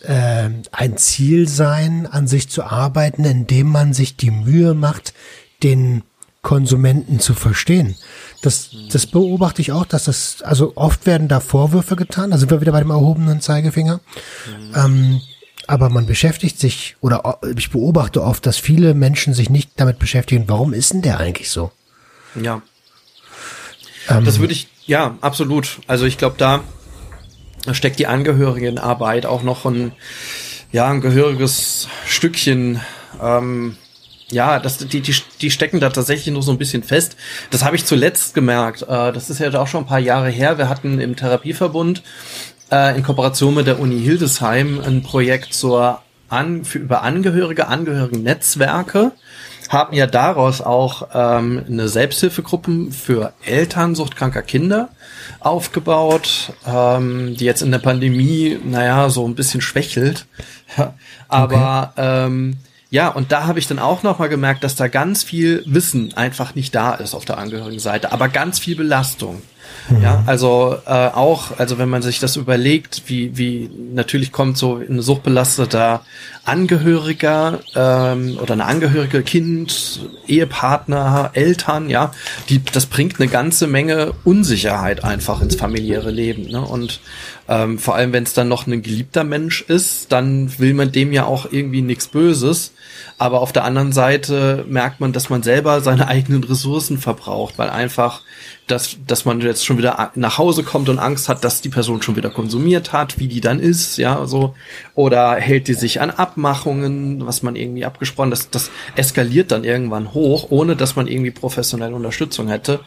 äh, 0.06 0.50
ein 0.72 0.96
Ziel 0.96 1.48
sein, 1.48 2.06
an 2.06 2.26
sich 2.26 2.48
zu 2.48 2.64
arbeiten, 2.64 3.24
indem 3.24 3.68
man 3.68 3.92
sich 3.92 4.16
die 4.16 4.30
Mühe 4.30 4.74
macht, 4.74 5.14
den 5.62 6.02
Konsumenten 6.42 7.20
zu 7.20 7.34
verstehen. 7.34 7.96
Das, 8.42 8.70
das 8.90 9.06
beobachte 9.06 9.62
ich 9.62 9.72
auch, 9.72 9.86
dass 9.86 10.04
das, 10.04 10.42
also 10.42 10.72
oft 10.76 11.06
werden 11.06 11.28
da 11.28 11.40
Vorwürfe 11.40 11.96
getan, 11.96 12.30
da 12.30 12.38
sind 12.38 12.50
wir 12.50 12.60
wieder 12.60 12.72
bei 12.72 12.80
dem 12.80 12.90
erhobenen 12.90 13.40
Zeigefinger. 13.40 14.00
Mhm. 14.46 14.74
Ähm, 14.76 15.20
aber 15.66 15.88
man 15.88 16.04
beschäftigt 16.04 16.60
sich, 16.60 16.96
oder 17.00 17.38
ich 17.56 17.70
beobachte 17.70 18.22
oft, 18.22 18.44
dass 18.44 18.58
viele 18.58 18.92
Menschen 18.92 19.32
sich 19.32 19.48
nicht 19.48 19.70
damit 19.76 19.98
beschäftigen, 19.98 20.44
warum 20.46 20.74
ist 20.74 20.92
denn 20.92 21.00
der 21.00 21.18
eigentlich 21.18 21.48
so? 21.50 21.72
Ja. 22.40 22.60
Ähm, 24.08 24.26
das 24.26 24.38
würde 24.38 24.52
ich, 24.52 24.68
ja, 24.84 25.16
absolut. 25.22 25.80
Also 25.86 26.04
ich 26.04 26.18
glaube, 26.18 26.36
da 26.36 26.62
steckt 27.72 27.98
die 27.98 28.06
Angehörigenarbeit 28.06 29.26
auch 29.26 29.42
noch 29.42 29.64
ein, 29.64 29.92
ja, 30.72 30.88
ein 30.88 31.00
gehöriges 31.00 31.88
Stückchen, 32.06 32.80
ähm, 33.22 33.76
ja, 34.30 34.58
das, 34.58 34.78
die, 34.78 35.00
die, 35.00 35.14
die 35.40 35.50
stecken 35.50 35.80
da 35.80 35.90
tatsächlich 35.90 36.32
nur 36.32 36.42
so 36.42 36.50
ein 36.50 36.58
bisschen 36.58 36.82
fest. 36.82 37.16
Das 37.50 37.64
habe 37.64 37.76
ich 37.76 37.84
zuletzt 37.84 38.34
gemerkt. 38.34 38.82
Äh, 38.82 39.12
das 39.12 39.30
ist 39.30 39.38
ja 39.38 39.52
auch 39.54 39.68
schon 39.68 39.84
ein 39.84 39.86
paar 39.86 39.98
Jahre 39.98 40.30
her. 40.30 40.58
Wir 40.58 40.68
hatten 40.68 41.00
im 41.00 41.14
Therapieverbund 41.14 42.02
äh, 42.70 42.96
in 42.96 43.02
Kooperation 43.02 43.54
mit 43.54 43.66
der 43.66 43.78
Uni 43.78 44.00
Hildesheim 44.00 44.80
ein 44.80 45.02
Projekt 45.02 45.54
zur 45.54 46.00
an, 46.28 46.64
für, 46.64 46.78
über 46.78 47.02
Angehörige, 47.02 47.68
Angehörigen-Netzwerke 47.68 49.12
haben 49.68 49.94
ja 49.94 50.06
daraus 50.06 50.60
auch 50.60 51.08
ähm, 51.14 51.64
eine 51.68 51.88
Selbsthilfegruppe 51.88 52.90
für 52.90 53.32
Eltern 53.44 53.94
suchtkranker 53.94 54.42
Kinder 54.42 54.90
aufgebaut, 55.44 56.52
ähm, 56.66 57.36
die 57.36 57.44
jetzt 57.44 57.62
in 57.62 57.70
der 57.70 57.78
Pandemie, 57.78 58.58
naja, 58.64 59.10
so 59.10 59.26
ein 59.26 59.34
bisschen 59.34 59.60
schwächelt. 59.60 60.26
Aber 61.28 61.92
okay. 61.96 62.26
ähm, 62.26 62.56
ja, 62.90 63.08
und 63.08 63.32
da 63.32 63.46
habe 63.46 63.58
ich 63.58 63.66
dann 63.66 63.80
auch 63.80 64.02
nochmal 64.04 64.28
gemerkt, 64.28 64.62
dass 64.62 64.76
da 64.76 64.86
ganz 64.88 65.24
viel 65.24 65.64
Wissen 65.66 66.14
einfach 66.14 66.54
nicht 66.54 66.74
da 66.74 66.94
ist 66.94 67.14
auf 67.14 67.24
der 67.24 67.38
Angehörigenseite, 67.38 68.12
aber 68.12 68.28
ganz 68.28 68.60
viel 68.60 68.76
Belastung. 68.76 69.42
Ja, 70.02 70.18
mhm. 70.18 70.28
also 70.28 70.76
äh, 70.86 70.90
auch, 70.90 71.58
also 71.58 71.76
wenn 71.78 71.90
man 71.90 72.00
sich 72.00 72.18
das 72.18 72.36
überlegt, 72.36 73.02
wie, 73.06 73.36
wie 73.36 73.70
natürlich 73.92 74.32
kommt 74.32 74.56
so 74.56 74.76
ein 74.76 75.02
suchtbelasteter 75.02 76.02
Angehöriger 76.44 77.60
ähm, 77.74 78.38
oder 78.40 78.54
eine 78.54 78.64
Angehörige, 78.64 79.22
Kind, 79.22 80.00
Ehepartner, 80.26 81.30
Eltern, 81.34 81.90
ja, 81.90 82.12
die, 82.48 82.64
das 82.64 82.86
bringt 82.86 83.20
eine 83.20 83.28
ganze 83.28 83.66
Menge 83.66 84.12
Unsicherheit 84.24 85.04
einfach 85.04 85.42
ins 85.42 85.56
familiäre 85.56 86.10
Leben. 86.10 86.44
Ne? 86.44 86.62
Und 86.62 87.00
ähm, 87.48 87.78
vor 87.78 87.94
allem, 87.94 88.12
wenn 88.12 88.24
es 88.24 88.32
dann 88.32 88.48
noch 88.48 88.66
ein 88.66 88.82
geliebter 88.82 89.24
Mensch 89.24 89.62
ist, 89.62 90.12
dann 90.12 90.58
will 90.58 90.72
man 90.72 90.92
dem 90.92 91.12
ja 91.12 91.26
auch 91.26 91.46
irgendwie 91.50 91.82
nichts 91.82 92.08
Böses. 92.08 92.72
Aber 93.18 93.40
auf 93.40 93.52
der 93.52 93.64
anderen 93.64 93.92
Seite 93.92 94.64
merkt 94.68 95.00
man, 95.00 95.12
dass 95.12 95.30
man 95.30 95.42
selber 95.42 95.80
seine 95.80 96.08
eigenen 96.08 96.44
Ressourcen 96.44 96.98
verbraucht, 96.98 97.58
weil 97.58 97.70
einfach 97.70 98.22
dass, 98.66 98.96
dass 99.06 99.26
man 99.26 99.40
jetzt 99.42 99.66
schon 99.66 99.76
wieder 99.76 100.12
nach 100.14 100.38
Hause 100.38 100.62
kommt 100.62 100.88
und 100.88 100.98
Angst 100.98 101.28
hat, 101.28 101.44
dass 101.44 101.60
die 101.60 101.68
Person 101.68 102.00
schon 102.00 102.16
wieder 102.16 102.30
konsumiert 102.30 102.92
hat, 102.94 103.18
wie 103.18 103.28
die 103.28 103.42
dann 103.42 103.60
ist, 103.60 103.98
ja, 103.98 104.26
so. 104.26 104.54
Oder 104.94 105.34
hält 105.34 105.68
die 105.68 105.74
sich 105.74 106.00
an 106.00 106.10
Abmachungen, 106.10 107.26
was 107.26 107.42
man 107.42 107.56
irgendwie 107.56 107.84
abgesprochen, 107.84 108.30
das, 108.30 108.48
das 108.48 108.70
eskaliert 108.96 109.52
dann 109.52 109.64
irgendwann 109.64 110.14
hoch, 110.14 110.46
ohne 110.48 110.76
dass 110.76 110.96
man 110.96 111.06
irgendwie 111.06 111.30
professionelle 111.30 111.94
Unterstützung 111.94 112.48
hätte. 112.48 112.80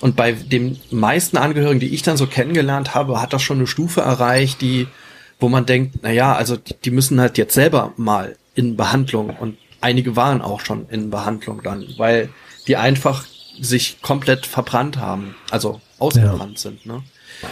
Und 0.00 0.14
bei 0.14 0.32
den 0.32 0.78
meisten 0.90 1.38
Angehörigen, 1.38 1.80
die 1.80 1.92
ich 1.94 2.02
dann 2.02 2.16
so 2.16 2.28
kennengelernt 2.28 2.94
habe, 2.94 3.20
hat 3.20 3.32
das 3.32 3.42
schon 3.42 3.58
eine 3.58 3.66
Stufe 3.66 4.02
erreicht, 4.02 4.60
die, 4.60 4.86
wo 5.40 5.48
man 5.48 5.66
denkt, 5.66 5.96
na 6.02 6.12
ja, 6.12 6.34
also 6.36 6.56
die, 6.56 6.74
die 6.84 6.90
müssen 6.92 7.20
halt 7.20 7.36
jetzt 7.36 7.54
selber 7.54 7.92
mal 7.96 8.36
in 8.54 8.76
Behandlung 8.76 9.30
und 9.30 9.56
einige 9.80 10.16
waren 10.16 10.42
auch 10.42 10.60
schon 10.60 10.88
in 10.88 11.10
Behandlung 11.10 11.62
dann, 11.62 11.86
weil 11.96 12.30
die 12.66 12.76
einfach 12.76 13.24
sich 13.60 14.02
komplett 14.02 14.46
verbrannt 14.46 14.98
haben, 14.98 15.34
also 15.50 15.80
ausgebrannt 15.98 16.54
ja. 16.54 16.58
sind. 16.58 16.86
Ne? 16.86 17.02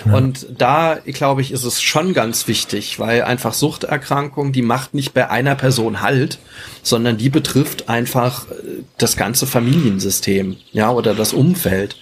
Ja. 0.04 0.14
Und 0.14 0.46
da, 0.56 0.98
glaube 1.04 1.42
ich, 1.42 1.50
ist 1.50 1.64
es 1.64 1.82
schon 1.82 2.14
ganz 2.14 2.48
wichtig, 2.48 2.98
weil 2.98 3.22
einfach 3.22 3.52
Suchterkrankung, 3.52 4.52
die 4.52 4.62
macht 4.62 4.94
nicht 4.94 5.12
bei 5.12 5.30
einer 5.30 5.54
Person 5.54 6.00
Halt, 6.00 6.38
sondern 6.82 7.16
die 7.16 7.28
betrifft 7.28 7.88
einfach 7.88 8.48
äh, 8.50 8.82
das 8.98 9.16
ganze 9.16 9.46
Familiensystem, 9.46 10.56
ja, 10.72 10.90
oder 10.90 11.14
das 11.14 11.32
Umfeld. 11.32 11.96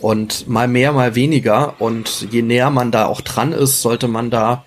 Und 0.00 0.48
mal 0.48 0.68
mehr, 0.68 0.92
mal 0.92 1.14
weniger. 1.14 1.80
Und 1.80 2.26
je 2.30 2.42
näher 2.42 2.70
man 2.70 2.90
da 2.90 3.06
auch 3.06 3.20
dran 3.20 3.52
ist, 3.52 3.82
sollte 3.82 4.08
man 4.08 4.30
da 4.30 4.64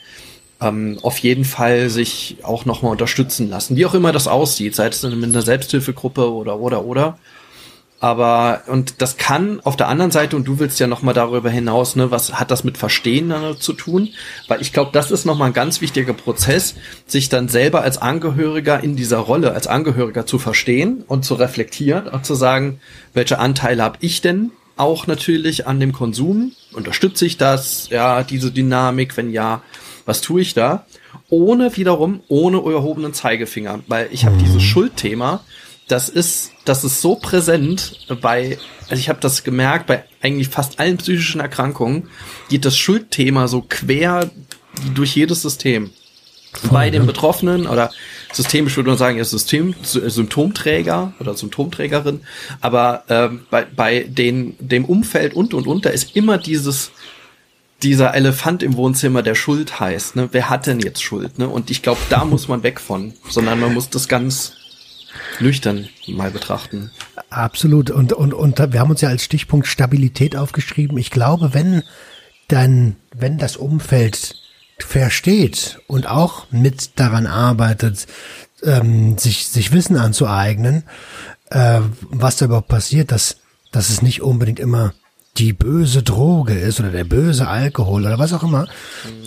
ähm, 0.62 0.98
auf 1.02 1.20
jeden 1.20 1.46
Fall 1.46 1.90
sich 1.90 2.38
auch 2.44 2.66
nochmal 2.66 2.92
unterstützen 2.92 3.50
lassen. 3.50 3.76
Wie 3.76 3.86
auch 3.86 3.94
immer 3.94 4.12
das 4.12 4.28
aussieht, 4.28 4.76
sei 4.76 4.88
es 4.88 5.04
mit 5.04 5.24
einer 5.24 5.42
Selbsthilfegruppe 5.42 6.32
oder, 6.32 6.60
oder, 6.60 6.86
oder. 6.86 7.18
Aber, 8.02 8.62
und 8.68 9.02
das 9.02 9.18
kann 9.18 9.62
auf 9.62 9.78
der 9.78 9.88
anderen 9.88 10.12
Seite, 10.12 10.36
und 10.36 10.46
du 10.46 10.60
willst 10.60 10.80
ja 10.80 10.86
nochmal 10.86 11.14
darüber 11.14 11.50
hinaus, 11.50 11.96
ne, 11.96 12.12
was 12.12 12.34
hat 12.34 12.52
das 12.52 12.64
mit 12.64 12.78
Verstehen 12.78 13.34
zu 13.58 13.74
tun? 13.74 14.10
Weil 14.48 14.62
ich 14.62 14.74
glaube, 14.74 14.92
das 14.94 15.12
ist 15.12 15.26
nochmal 15.26 15.48
ein 15.48 15.54
ganz 15.54 15.82
wichtiger 15.82 16.14
Prozess, 16.14 16.76
sich 17.08 17.30
dann 17.30 17.48
selber 17.48 17.82
als 17.82 17.98
Angehöriger 17.98 18.84
in 18.84 18.96
dieser 18.96 19.20
Rolle, 19.20 19.54
als 19.54 19.66
Angehöriger 19.66 20.26
zu 20.26 20.40
verstehen 20.40 21.04
und 21.08 21.26
zu 21.26 21.36
reflektieren 21.36 22.08
und 22.08 22.26
zu 22.26 22.36
sagen, 22.36 22.80
welche 23.14 23.40
Anteile 23.40 23.82
habe 23.82 23.98
ich 24.02 24.22
denn 24.22 24.52
auch 24.76 25.08
natürlich 25.08 25.66
an 25.66 25.80
dem 25.80 25.94
Konsum? 25.94 26.52
Unterstütze 26.74 27.26
ich 27.26 27.38
das? 27.38 27.90
Ja, 27.90 28.24
diese 28.24 28.52
Dynamik, 28.52 29.16
wenn 29.16 29.32
ja, 29.32 29.62
was 30.06 30.22
tue 30.22 30.42
ich 30.42 30.54
da? 30.54 30.86
Ohne 31.30 31.76
wiederum, 31.78 32.22
ohne 32.28 32.58
erhobenen 32.58 33.14
Zeigefinger, 33.14 33.80
weil 33.88 34.10
ich 34.12 34.26
habe 34.26 34.36
mhm. 34.36 34.40
dieses 34.40 34.64
Schuldthema, 34.64 35.44
das 35.88 36.10
ist, 36.10 36.52
das 36.66 36.84
ist 36.84 37.02
so 37.02 37.16
präsent 37.16 38.08
bei, 38.22 38.58
also 38.90 39.00
ich 39.00 39.10
habe 39.10 39.20
das 39.22 39.44
gemerkt, 39.44 39.88
bei 39.88 40.04
eigentlich 40.22 40.50
fast 40.50 40.80
allen 40.80 40.98
psychischen 40.98 41.42
Erkrankungen 41.42 42.10
geht 42.50 42.66
das 42.66 42.78
Schuldthema 42.78 43.48
so 43.48 43.64
quer 43.68 44.30
durch 44.94 45.16
jedes 45.16 45.42
System. 45.42 45.92
Voll, 46.54 46.70
bei 46.72 46.90
den 46.90 47.06
Betroffenen 47.06 47.68
oder 47.68 47.92
systemisch 48.32 48.76
würde 48.78 48.90
man 48.90 48.98
sagen, 48.98 49.20
ist 49.20 49.32
System, 49.32 49.76
Symptomträger 49.84 51.14
oder 51.20 51.36
Symptomträgerin, 51.36 52.22
aber 52.62 53.04
ähm, 53.10 53.42
bei, 53.50 53.66
bei 53.66 54.06
den, 54.08 54.56
dem 54.60 54.86
Umfeld 54.86 55.34
und 55.34 55.54
und 55.54 55.68
und, 55.68 55.86
da 55.86 55.90
ist 55.90 56.16
immer 56.16 56.38
dieses, 56.38 56.92
dieser 57.86 58.16
Elefant 58.16 58.64
im 58.64 58.76
Wohnzimmer, 58.76 59.22
der 59.22 59.36
Schuld 59.36 59.80
heißt. 59.80 60.16
Ne? 60.16 60.30
Wer 60.32 60.50
hat 60.50 60.66
denn 60.66 60.80
jetzt 60.80 61.04
Schuld? 61.04 61.38
Ne? 61.38 61.48
Und 61.48 61.70
ich 61.70 61.84
glaube, 61.84 62.02
da 62.10 62.26
muss 62.26 62.48
man 62.48 62.64
weg 62.64 62.82
von, 62.82 63.14
sondern 63.30 63.60
man 63.60 63.74
muss 63.74 63.92
das 63.92 64.08
ganz 64.08 64.54
nüchtern 65.40 65.88
mal 66.08 66.32
betrachten. 66.32 66.90
Absolut. 67.30 67.92
Und, 67.92 68.12
und, 68.12 68.34
und 68.34 68.58
wir 68.74 68.80
haben 68.80 68.90
uns 68.90 69.02
ja 69.02 69.10
als 69.10 69.24
Stichpunkt 69.24 69.68
Stabilität 69.68 70.36
aufgeschrieben. 70.36 70.98
Ich 70.98 71.12
glaube, 71.12 71.54
wenn 71.54 71.84
dann, 72.48 72.96
wenn 73.16 73.38
das 73.38 73.56
Umfeld 73.56 74.36
versteht 74.80 75.80
und 75.88 76.08
auch 76.08 76.48
mit 76.52 77.00
daran 77.00 77.28
arbeitet, 77.28 78.08
ähm, 78.64 79.18
sich, 79.20 79.48
sich 79.48 79.72
Wissen 79.72 79.96
anzueignen, 79.96 80.84
äh, 81.52 81.82
was 82.10 82.38
da 82.38 82.46
überhaupt 82.46 82.68
passiert, 82.68 83.12
dass, 83.12 83.38
dass 83.72 83.90
es 83.90 84.02
nicht 84.02 84.24
unbedingt 84.24 84.60
immer 84.60 84.94
die 85.38 85.54
böse 85.54 86.02
Droge 86.02 86.54
ist 86.54 86.80
oder 86.80 86.92
der 86.92 87.04
böse 87.04 87.48
Alkohol 87.48 88.06
oder 88.06 88.20
was 88.20 88.34
auch 88.34 88.44
immer, 88.44 88.68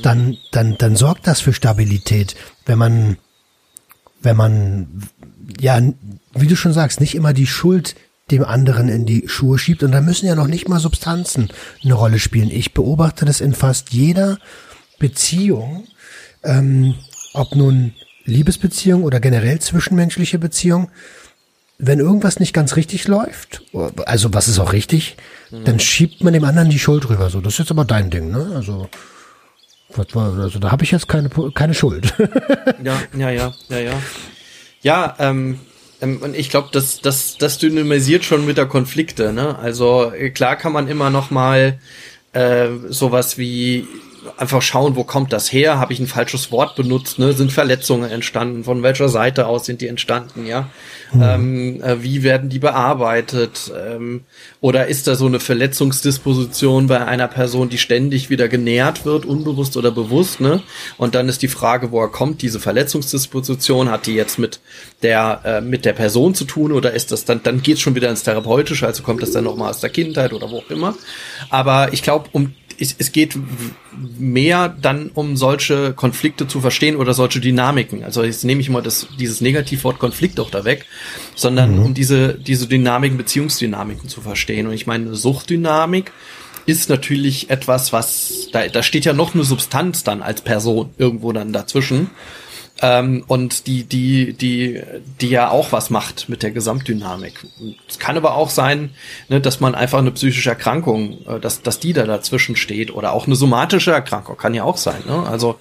dann, 0.02 0.36
dann, 0.52 0.76
dann 0.78 0.96
sorgt 0.96 1.26
das 1.26 1.40
für 1.40 1.52
Stabilität, 1.52 2.34
wenn 2.64 2.78
man, 2.78 3.18
wenn 4.22 4.36
man 4.36 5.02
ja, 5.60 5.80
wie 6.34 6.46
du 6.46 6.56
schon 6.56 6.72
sagst, 6.72 7.00
nicht 7.00 7.14
immer 7.14 7.32
die 7.32 7.46
Schuld 7.46 7.94
dem 8.30 8.44
anderen 8.44 8.88
in 8.88 9.06
die 9.06 9.24
Schuhe 9.26 9.58
schiebt. 9.58 9.82
Und 9.82 9.92
da 9.92 10.00
müssen 10.00 10.26
ja 10.26 10.34
noch 10.34 10.46
nicht 10.46 10.68
mal 10.68 10.80
Substanzen 10.80 11.48
eine 11.82 11.94
Rolle 11.94 12.18
spielen. 12.18 12.50
Ich 12.50 12.74
beobachte 12.74 13.24
das 13.24 13.40
in 13.40 13.54
fast 13.54 13.90
jeder 13.90 14.38
Beziehung, 14.98 15.86
ähm, 16.42 16.94
ob 17.32 17.54
nun 17.54 17.94
Liebesbeziehung 18.24 19.04
oder 19.04 19.20
generell 19.20 19.60
zwischenmenschliche 19.60 20.38
Beziehung. 20.38 20.90
Wenn 21.78 22.00
irgendwas 22.00 22.40
nicht 22.40 22.52
ganz 22.52 22.76
richtig 22.76 23.06
läuft, 23.08 23.62
also 24.04 24.34
was 24.34 24.48
ist 24.48 24.58
auch 24.58 24.72
richtig, 24.72 25.16
mhm. 25.50 25.64
dann 25.64 25.80
schiebt 25.80 26.22
man 26.22 26.32
dem 26.32 26.44
anderen 26.44 26.70
die 26.70 26.78
Schuld 26.78 27.08
rüber. 27.08 27.30
So, 27.30 27.40
das 27.40 27.54
ist 27.54 27.58
jetzt 27.58 27.70
aber 27.70 27.84
dein 27.84 28.10
Ding, 28.10 28.30
ne? 28.30 28.52
Also, 28.54 28.88
was 29.94 30.14
war, 30.14 30.38
also 30.38 30.58
da 30.58 30.70
habe 30.70 30.84
ich 30.84 30.90
jetzt 30.90 31.08
keine 31.08 31.30
keine 31.54 31.74
Schuld. 31.74 32.14
ja, 32.84 33.00
ja, 33.16 33.30
ja, 33.30 33.54
ja, 33.68 33.78
ja. 33.78 34.02
Ja, 34.82 35.16
ähm, 35.18 35.58
ähm, 36.00 36.18
und 36.22 36.36
ich 36.36 36.50
glaube, 36.50 36.68
das, 36.72 37.00
das, 37.00 37.36
das 37.38 37.58
dynamisiert 37.58 38.24
schon 38.24 38.46
mit 38.46 38.58
der 38.58 38.66
Konflikte. 38.66 39.32
Ne? 39.32 39.58
Also 39.58 40.12
äh, 40.12 40.30
klar 40.30 40.56
kann 40.56 40.72
man 40.72 40.88
immer 40.88 41.10
noch 41.10 41.30
mal 41.30 41.78
äh, 42.32 42.68
sowas 42.88 43.38
wie 43.38 43.86
einfach 44.36 44.62
schauen, 44.62 44.96
wo 44.96 45.04
kommt 45.04 45.32
das 45.32 45.52
her? 45.52 45.78
Habe 45.78 45.92
ich 45.92 46.00
ein 46.00 46.06
falsches 46.06 46.50
Wort 46.50 46.76
benutzt? 46.76 47.18
Ne? 47.18 47.32
Sind 47.32 47.52
Verletzungen 47.52 48.10
entstanden? 48.10 48.64
Von 48.64 48.82
welcher 48.82 49.08
Seite 49.08 49.46
aus 49.46 49.66
sind 49.66 49.80
die 49.80 49.88
entstanden? 49.88 50.46
Ja, 50.46 50.70
mhm. 51.12 51.22
ähm, 51.22 51.82
äh, 51.82 52.02
wie 52.02 52.22
werden 52.22 52.48
die 52.48 52.58
bearbeitet? 52.58 53.72
Ähm, 53.76 54.24
oder 54.60 54.86
ist 54.86 55.06
da 55.06 55.14
so 55.14 55.26
eine 55.26 55.40
Verletzungsdisposition 55.40 56.86
bei 56.86 57.04
einer 57.04 57.28
Person, 57.28 57.68
die 57.68 57.78
ständig 57.78 58.30
wieder 58.30 58.48
genährt 58.48 59.04
wird, 59.04 59.24
unbewusst 59.24 59.76
oder 59.76 59.90
bewusst? 59.90 60.40
Ne? 60.40 60.62
Und 60.96 61.14
dann 61.14 61.28
ist 61.28 61.42
die 61.42 61.48
Frage, 61.48 61.92
woher 61.92 62.08
kommt 62.08 62.42
diese 62.42 62.60
Verletzungsdisposition? 62.60 63.90
Hat 63.90 64.06
die 64.06 64.14
jetzt 64.14 64.38
mit 64.38 64.60
der 65.02 65.40
äh, 65.44 65.60
mit 65.60 65.84
der 65.84 65.92
Person 65.92 66.34
zu 66.34 66.44
tun 66.44 66.72
oder 66.72 66.92
ist 66.92 67.12
das 67.12 67.24
dann 67.24 67.42
dann 67.42 67.62
geht's 67.62 67.80
schon 67.80 67.94
wieder 67.94 68.10
ins 68.10 68.22
Therapeutische? 68.22 68.86
Also 68.86 69.02
kommt 69.02 69.22
das 69.22 69.32
dann 69.32 69.44
noch 69.44 69.56
mal 69.56 69.70
aus 69.70 69.80
der 69.80 69.90
Kindheit 69.90 70.32
oder 70.32 70.50
wo 70.50 70.58
auch 70.58 70.70
immer? 70.70 70.94
Aber 71.50 71.92
ich 71.92 72.02
glaube, 72.02 72.28
um 72.32 72.54
es, 72.80 72.94
es 72.98 73.12
geht 73.12 73.36
mehr 74.18 74.68
dann 74.68 75.10
um 75.14 75.36
solche 75.36 75.92
Konflikte 75.92 76.46
zu 76.46 76.60
verstehen 76.60 76.96
oder 76.96 77.14
solche 77.14 77.40
Dynamiken. 77.40 78.04
Also 78.04 78.22
jetzt 78.22 78.44
nehme 78.44 78.60
ich 78.60 78.70
mal 78.70 78.82
das, 78.82 79.08
dieses 79.18 79.40
Negativwort 79.40 79.98
Konflikt 79.98 80.38
auch 80.40 80.50
da 80.50 80.64
weg, 80.64 80.86
sondern 81.34 81.76
mhm. 81.76 81.86
um 81.86 81.94
diese, 81.94 82.34
diese 82.34 82.68
Dynamiken, 82.68 83.18
Beziehungsdynamiken 83.18 84.08
zu 84.08 84.20
verstehen. 84.20 84.66
Und 84.66 84.72
ich 84.72 84.86
meine, 84.86 85.14
Suchtdynamik 85.14 86.12
ist 86.66 86.90
natürlich 86.90 87.50
etwas, 87.50 87.92
was, 87.92 88.48
da, 88.52 88.68
da 88.68 88.82
steht 88.82 89.04
ja 89.04 89.12
noch 89.12 89.34
eine 89.34 89.44
Substanz 89.44 90.04
dann 90.04 90.22
als 90.22 90.42
Person 90.42 90.90
irgendwo 90.98 91.32
dann 91.32 91.52
dazwischen. 91.52 92.10
Ähm, 92.80 93.24
und 93.26 93.66
die, 93.66 93.84
die, 93.84 94.34
die, 94.34 94.80
die 95.20 95.28
ja 95.28 95.50
auch 95.50 95.72
was 95.72 95.90
macht 95.90 96.28
mit 96.28 96.44
der 96.44 96.52
Gesamtdynamik. 96.52 97.34
Es 97.88 97.98
kann 97.98 98.16
aber 98.16 98.34
auch 98.36 98.50
sein, 98.50 98.90
ne, 99.28 99.40
dass 99.40 99.58
man 99.58 99.74
einfach 99.74 99.98
eine 99.98 100.12
psychische 100.12 100.50
Erkrankung, 100.50 101.26
äh, 101.26 101.40
dass, 101.40 101.62
dass 101.62 101.80
die 101.80 101.92
da 101.92 102.04
dazwischen 102.04 102.54
steht 102.54 102.94
oder 102.94 103.12
auch 103.12 103.26
eine 103.26 103.34
somatische 103.34 103.90
Erkrankung, 103.90 104.36
kann 104.36 104.54
ja 104.54 104.62
auch 104.62 104.76
sein. 104.76 105.02
Ne? 105.06 105.26
Also, 105.26 105.58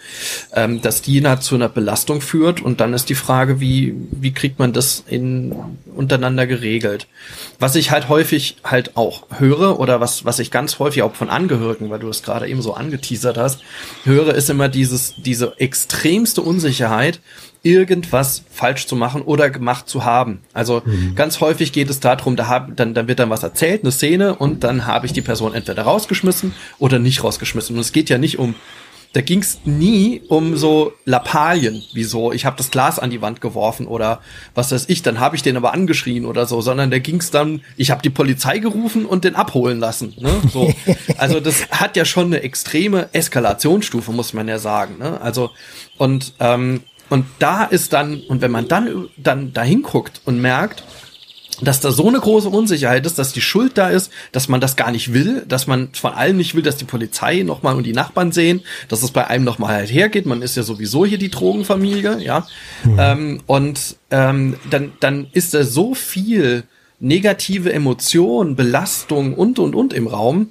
ähm, 0.54 0.82
dass 0.82 1.02
die 1.02 1.20
da 1.22 1.40
zu 1.40 1.56
einer 1.56 1.70
Belastung 1.70 2.22
führt 2.22 2.62
und 2.62 2.80
dann 2.80 2.94
ist 2.94 3.10
die 3.10 3.16
Frage, 3.16 3.60
wie, 3.60 3.96
wie 4.12 4.32
kriegt 4.32 4.60
man 4.60 4.74
das 4.74 5.04
in, 5.08 5.56
untereinander 5.96 6.46
geregelt? 6.46 7.08
Was 7.58 7.76
ich 7.76 7.90
halt 7.90 8.10
häufig 8.10 8.58
halt 8.64 8.96
auch 8.96 9.24
höre 9.40 9.80
oder 9.80 10.00
was, 10.00 10.24
was 10.24 10.38
ich 10.38 10.52
ganz 10.52 10.78
häufig 10.78 11.02
auch 11.02 11.16
von 11.16 11.30
Angehörigen, 11.30 11.90
weil 11.90 12.00
du 12.00 12.10
es 12.10 12.22
gerade 12.22 12.48
eben 12.48 12.62
so 12.62 12.76
angeteasert 12.76 13.38
hast, 13.38 13.62
höre, 14.04 14.36
ist 14.36 14.52
immer 14.52 14.70
dieses, 14.70 15.16
diese 15.18 15.60
extremste 15.60 16.42
Unsicherheit, 16.44 17.07
Zeit, 17.08 17.22
irgendwas 17.64 18.44
falsch 18.52 18.88
zu 18.88 18.96
machen 18.96 19.22
oder 19.22 19.50
gemacht 19.50 19.90
zu 19.90 20.06
haben. 20.06 20.40
Also 20.54 20.82
mhm. 20.86 21.16
ganz 21.16 21.42
häufig 21.42 21.74
geht 21.74 21.90
es 21.90 22.00
darum, 22.00 22.36
da 22.36 22.48
hab, 22.48 22.76
dann, 22.78 22.94
dann 22.94 23.08
wird 23.08 23.20
dann 23.20 23.30
was 23.30 23.44
erzählt, 23.44 23.84
eine 23.84 23.92
Szene, 23.92 24.36
und 24.36 24.64
dann 24.64 24.86
habe 24.86 25.06
ich 25.06 25.14
die 25.14 25.22
Person 25.22 25.54
entweder 25.54 25.84
rausgeschmissen 25.84 26.54
oder 26.80 27.00
nicht 27.00 27.24
rausgeschmissen. 27.24 27.76
Und 27.76 27.82
es 27.82 27.92
geht 27.92 28.10
ja 28.10 28.18
nicht 28.18 28.40
um 28.40 28.56
da 29.14 29.22
ging 29.22 29.40
es 29.40 29.60
nie 29.66 30.22
um 30.28 30.58
so 30.58 30.94
Lappalien, 31.06 31.82
wie 31.94 32.04
so, 32.04 32.32
ich 32.32 32.46
habe 32.46 32.58
das 32.58 32.72
Glas 32.72 33.00
an 33.00 33.10
die 33.10 33.22
Wand 33.22 33.42
geworfen 33.42 33.88
oder 33.88 34.22
was 34.54 34.72
weiß 34.72 34.86
ich, 34.90 35.02
dann 35.02 35.20
habe 35.20 35.36
ich 35.36 35.42
den 35.42 35.58
aber 35.58 35.74
angeschrien 35.74 36.26
oder 36.26 36.46
so, 36.46 36.62
sondern 36.62 36.92
da 36.92 37.00
ging 37.00 37.20
es 37.20 37.32
dann, 37.32 37.62
ich 37.78 37.90
habe 37.90 38.02
die 38.02 38.10
Polizei 38.10 38.60
gerufen 38.60 39.06
und 39.06 39.24
den 39.24 39.36
abholen 39.36 39.80
lassen. 39.80 40.14
Ne? 40.20 40.32
So. 40.52 40.74
Also 41.18 41.40
das 41.40 41.70
hat 41.72 41.96
ja 41.96 42.06
schon 42.06 42.28
eine 42.28 42.44
extreme 42.44 43.10
Eskalationsstufe, 43.14 44.12
muss 44.12 44.34
man 44.34 44.48
ja 44.48 44.60
sagen. 44.60 44.98
Ne? 45.00 45.20
Also 45.20 45.52
und 45.98 46.34
ähm, 46.40 46.82
und 47.10 47.26
da 47.40 47.64
ist 47.64 47.94
dann, 47.94 48.22
und 48.28 48.42
wenn 48.42 48.52
man 48.52 48.68
dann, 48.68 49.10
dann 49.18 49.54
dahin 49.54 49.82
guckt 49.82 50.22
und 50.26 50.42
merkt, 50.42 50.84
dass 51.62 51.80
da 51.80 51.92
so 51.92 52.08
eine 52.08 52.20
große 52.20 52.50
Unsicherheit 52.50 53.06
ist, 53.06 53.18
dass 53.18 53.34
die 53.34 53.42
Schuld 53.42 53.78
da 53.78 53.90
ist, 53.90 54.12
dass 54.32 54.48
man 54.48 54.62
das 54.62 54.76
gar 54.76 54.92
nicht 54.92 55.14
will, 55.14 55.44
dass 55.48 55.66
man 55.66 55.90
von 55.94 56.14
allem 56.14 56.38
nicht 56.38 56.54
will, 56.56 56.62
dass 56.62 56.78
die 56.78 56.86
Polizei 56.86 57.42
nochmal 57.42 57.76
und 57.76 57.84
die 57.84 57.94
Nachbarn 57.94 58.32
sehen, 58.32 58.62
dass 58.90 59.02
es 59.02 59.12
bei 59.12 59.28
einem 59.28 59.44
nochmal 59.44 59.74
halt 59.74 59.92
hergeht. 59.92 60.26
Man 60.26 60.42
ist 60.42 60.56
ja 60.56 60.64
sowieso 60.64 61.06
hier 61.06 61.18
die 61.18 61.32
Drogenfamilie, 61.32 62.20
ja. 62.22 62.46
Mhm. 62.84 62.98
Ähm, 63.00 63.44
und 63.48 63.96
ähm, 64.12 64.58
dann, 64.70 64.94
dann 65.00 65.28
ist 65.32 65.54
da 65.54 65.64
so 65.64 65.96
viel 65.96 66.64
negative 67.00 67.72
Emotionen, 67.72 68.56
Belastung 68.56 69.36
und 69.36 69.60
und 69.60 69.76
und 69.76 69.94
im 69.94 70.08
Raum, 70.08 70.50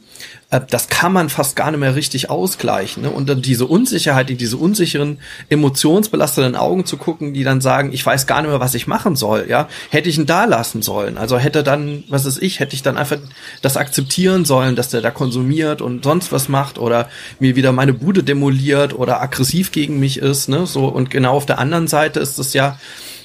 äh, 0.51 0.61
das 0.71 0.89
kann 0.89 1.13
man 1.13 1.29
fast 1.29 1.57
gar 1.57 1.73
nicht 1.73 1.81
mehr 1.81 1.97
richtig 1.97 2.31
ausgleichen. 2.31 3.03
Ne? 3.03 3.11
Und 3.11 3.29
dann 3.29 3.43
diese 3.43 3.67
Unsicherheit, 3.67 4.31
in 4.31 4.39
diese 4.39 4.57
unsicheren, 4.57 5.19
emotionsbelasteten 5.49 6.55
Augen 6.55 6.87
zu 6.87 6.99
gucken, 6.99 7.35
die 7.35 7.43
dann 7.43 7.61
sagen, 7.61 7.93
ich 7.93 8.07
weiß 8.07 8.29
gar 8.29 8.43
nicht 8.43 8.51
mehr, 8.51 8.61
was 8.61 8.75
ich 8.75 8.87
machen 8.87 9.17
soll. 9.17 9.47
Ja, 9.49 9.69
hätte 9.91 10.09
ich 10.09 10.19
ihn 10.19 10.27
da 10.27 10.45
lassen 10.45 10.83
sollen. 10.83 11.19
Also 11.19 11.37
hätte 11.37 11.65
dann, 11.65 12.05
was 12.09 12.27
ist 12.27 12.41
ich, 12.41 12.61
hätte 12.61 12.75
ich 12.75 12.83
dann 12.83 12.97
einfach 12.97 13.19
das 13.61 13.77
akzeptieren 13.77 14.45
sollen, 14.45 14.77
dass 14.77 14.91
der 14.91 15.01
da 15.01 15.11
konsumiert 15.11 15.83
und 15.83 16.05
sonst 16.05 16.31
was 16.31 16.49
macht 16.49 16.79
oder 16.79 17.09
mir 17.41 17.57
wieder 17.57 17.73
meine 17.73 17.93
Bude 17.93 18.23
demoliert 18.23 18.95
oder 18.95 19.21
aggressiv 19.21 19.73
gegen 19.73 19.99
mich 19.99 20.19
ist. 20.19 20.49
Ne? 20.49 20.67
So 20.67 20.87
und 20.87 21.11
genau 21.11 21.35
auf 21.35 21.47
der 21.47 21.59
anderen 21.59 21.89
Seite 21.89 22.21
ist 22.21 22.39
es 22.39 22.53
ja 22.53 22.79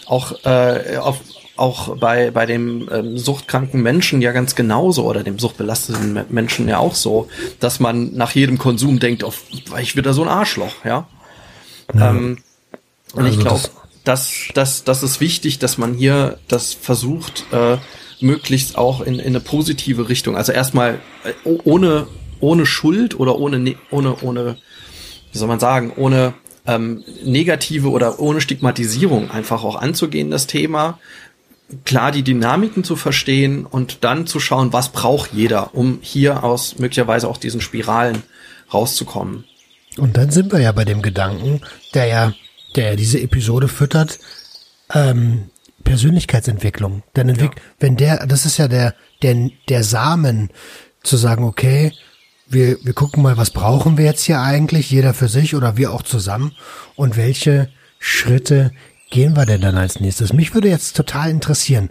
auch 0.07 0.43
äh, 0.43 0.97
auf 0.97 1.21
auch 1.57 1.97
bei, 1.97 2.31
bei 2.31 2.45
dem 2.45 2.89
ähm, 2.91 3.17
suchtkranken 3.17 3.81
Menschen 3.81 4.21
ja 4.21 4.31
ganz 4.31 4.55
genauso 4.55 5.05
oder 5.05 5.23
dem 5.23 5.37
suchtbelasteten 5.37 6.25
Menschen 6.29 6.67
ja 6.67 6.77
auch 6.77 6.95
so, 6.95 7.27
dass 7.59 7.79
man 7.79 8.13
nach 8.13 8.31
jedem 8.31 8.57
Konsum 8.57 8.99
denkt, 8.99 9.23
auf, 9.23 9.43
ich 9.79 9.95
wieder 9.95 10.13
so 10.13 10.23
ein 10.23 10.29
Arschloch, 10.29 10.85
ja. 10.85 11.07
ja. 11.93 12.09
Ähm, 12.09 12.37
und 13.13 13.25
also 13.25 13.37
ich 13.37 13.43
glaube, 13.43 13.61
das, 14.03 14.47
das, 14.53 14.83
das 14.83 15.03
ist 15.03 15.19
wichtig, 15.19 15.59
dass 15.59 15.77
man 15.77 15.93
hier 15.93 16.39
das 16.47 16.73
versucht, 16.73 17.45
äh, 17.51 17.77
möglichst 18.21 18.77
auch 18.77 19.01
in, 19.01 19.15
in 19.15 19.27
eine 19.27 19.39
positive 19.39 20.09
Richtung. 20.09 20.35
Also 20.35 20.51
erstmal 20.51 20.99
äh, 21.23 21.49
ohne, 21.63 22.07
ohne 22.39 22.65
Schuld 22.65 23.19
oder 23.19 23.37
ohne, 23.37 23.59
ne, 23.59 23.75
ohne, 23.91 24.15
ohne, 24.21 24.57
wie 25.31 25.37
soll 25.37 25.47
man 25.47 25.59
sagen, 25.59 25.91
ohne 25.95 26.33
ähm, 26.65 27.03
negative 27.23 27.89
oder 27.89 28.19
ohne 28.19 28.41
Stigmatisierung 28.41 29.31
einfach 29.31 29.63
auch 29.63 29.75
anzugehen, 29.75 30.31
das 30.31 30.47
Thema, 30.47 30.99
klar 31.85 32.11
die 32.11 32.23
Dynamiken 32.23 32.83
zu 32.83 32.95
verstehen 32.95 33.65
und 33.65 34.03
dann 34.03 34.27
zu 34.27 34.39
schauen, 34.39 34.73
was 34.73 34.89
braucht 34.89 35.33
jeder, 35.33 35.73
um 35.75 35.99
hier 36.01 36.43
aus 36.43 36.79
möglicherweise 36.79 37.27
auch 37.27 37.37
diesen 37.37 37.61
Spiralen 37.61 38.23
rauszukommen. 38.73 39.45
Und 39.97 40.17
dann 40.17 40.31
sind 40.31 40.51
wir 40.51 40.59
ja 40.59 40.71
bei 40.71 40.85
dem 40.85 41.01
Gedanken, 41.01 41.61
der 41.93 42.05
ja, 42.05 42.33
der 42.75 42.91
ja 42.91 42.95
diese 42.95 43.19
Episode 43.19 43.67
füttert, 43.67 44.19
ähm, 44.93 45.49
Persönlichkeitsentwicklung. 45.83 47.03
Denn 47.15 47.29
Entwick 47.29 47.55
ja. 47.55 47.61
wenn 47.79 47.97
der, 47.97 48.25
das 48.27 48.45
ist 48.45 48.57
ja 48.57 48.67
der, 48.67 48.95
der, 49.21 49.49
der 49.67 49.83
Samen, 49.83 50.49
zu 51.03 51.17
sagen, 51.17 51.43
okay, 51.43 51.93
wir, 52.47 52.77
wir 52.83 52.93
gucken 52.93 53.23
mal, 53.23 53.37
was 53.37 53.51
brauchen 53.51 53.97
wir 53.97 54.05
jetzt 54.05 54.23
hier 54.23 54.41
eigentlich, 54.41 54.91
jeder 54.91 55.13
für 55.13 55.27
sich 55.27 55.55
oder 55.55 55.77
wir 55.77 55.91
auch 55.91 56.03
zusammen 56.03 56.53
und 56.95 57.17
welche 57.17 57.69
Schritte 57.99 58.71
gehen 59.11 59.35
wir 59.35 59.45
denn 59.45 59.61
dann 59.61 59.77
als 59.77 59.99
nächstes? 59.99 60.33
Mich 60.33 60.55
würde 60.55 60.69
jetzt 60.69 60.95
total 60.97 61.29
interessieren, 61.29 61.89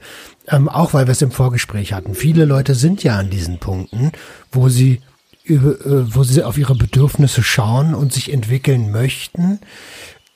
ähm, 0.48 0.68
auch 0.68 0.92
weil 0.92 1.06
wir 1.06 1.12
es 1.12 1.22
im 1.22 1.30
Vorgespräch 1.30 1.92
hatten. 1.92 2.14
Viele 2.14 2.44
Leute 2.44 2.74
sind 2.74 3.04
ja 3.04 3.18
an 3.18 3.30
diesen 3.30 3.58
Punkten, 3.58 4.10
wo 4.50 4.68
sie 4.68 5.00
über, 5.44 5.70
äh, 5.86 6.14
wo 6.14 6.24
sie 6.24 6.42
auf 6.42 6.58
ihre 6.58 6.74
Bedürfnisse 6.74 7.42
schauen 7.42 7.94
und 7.94 8.12
sich 8.12 8.32
entwickeln 8.32 8.90
möchten. 8.90 9.60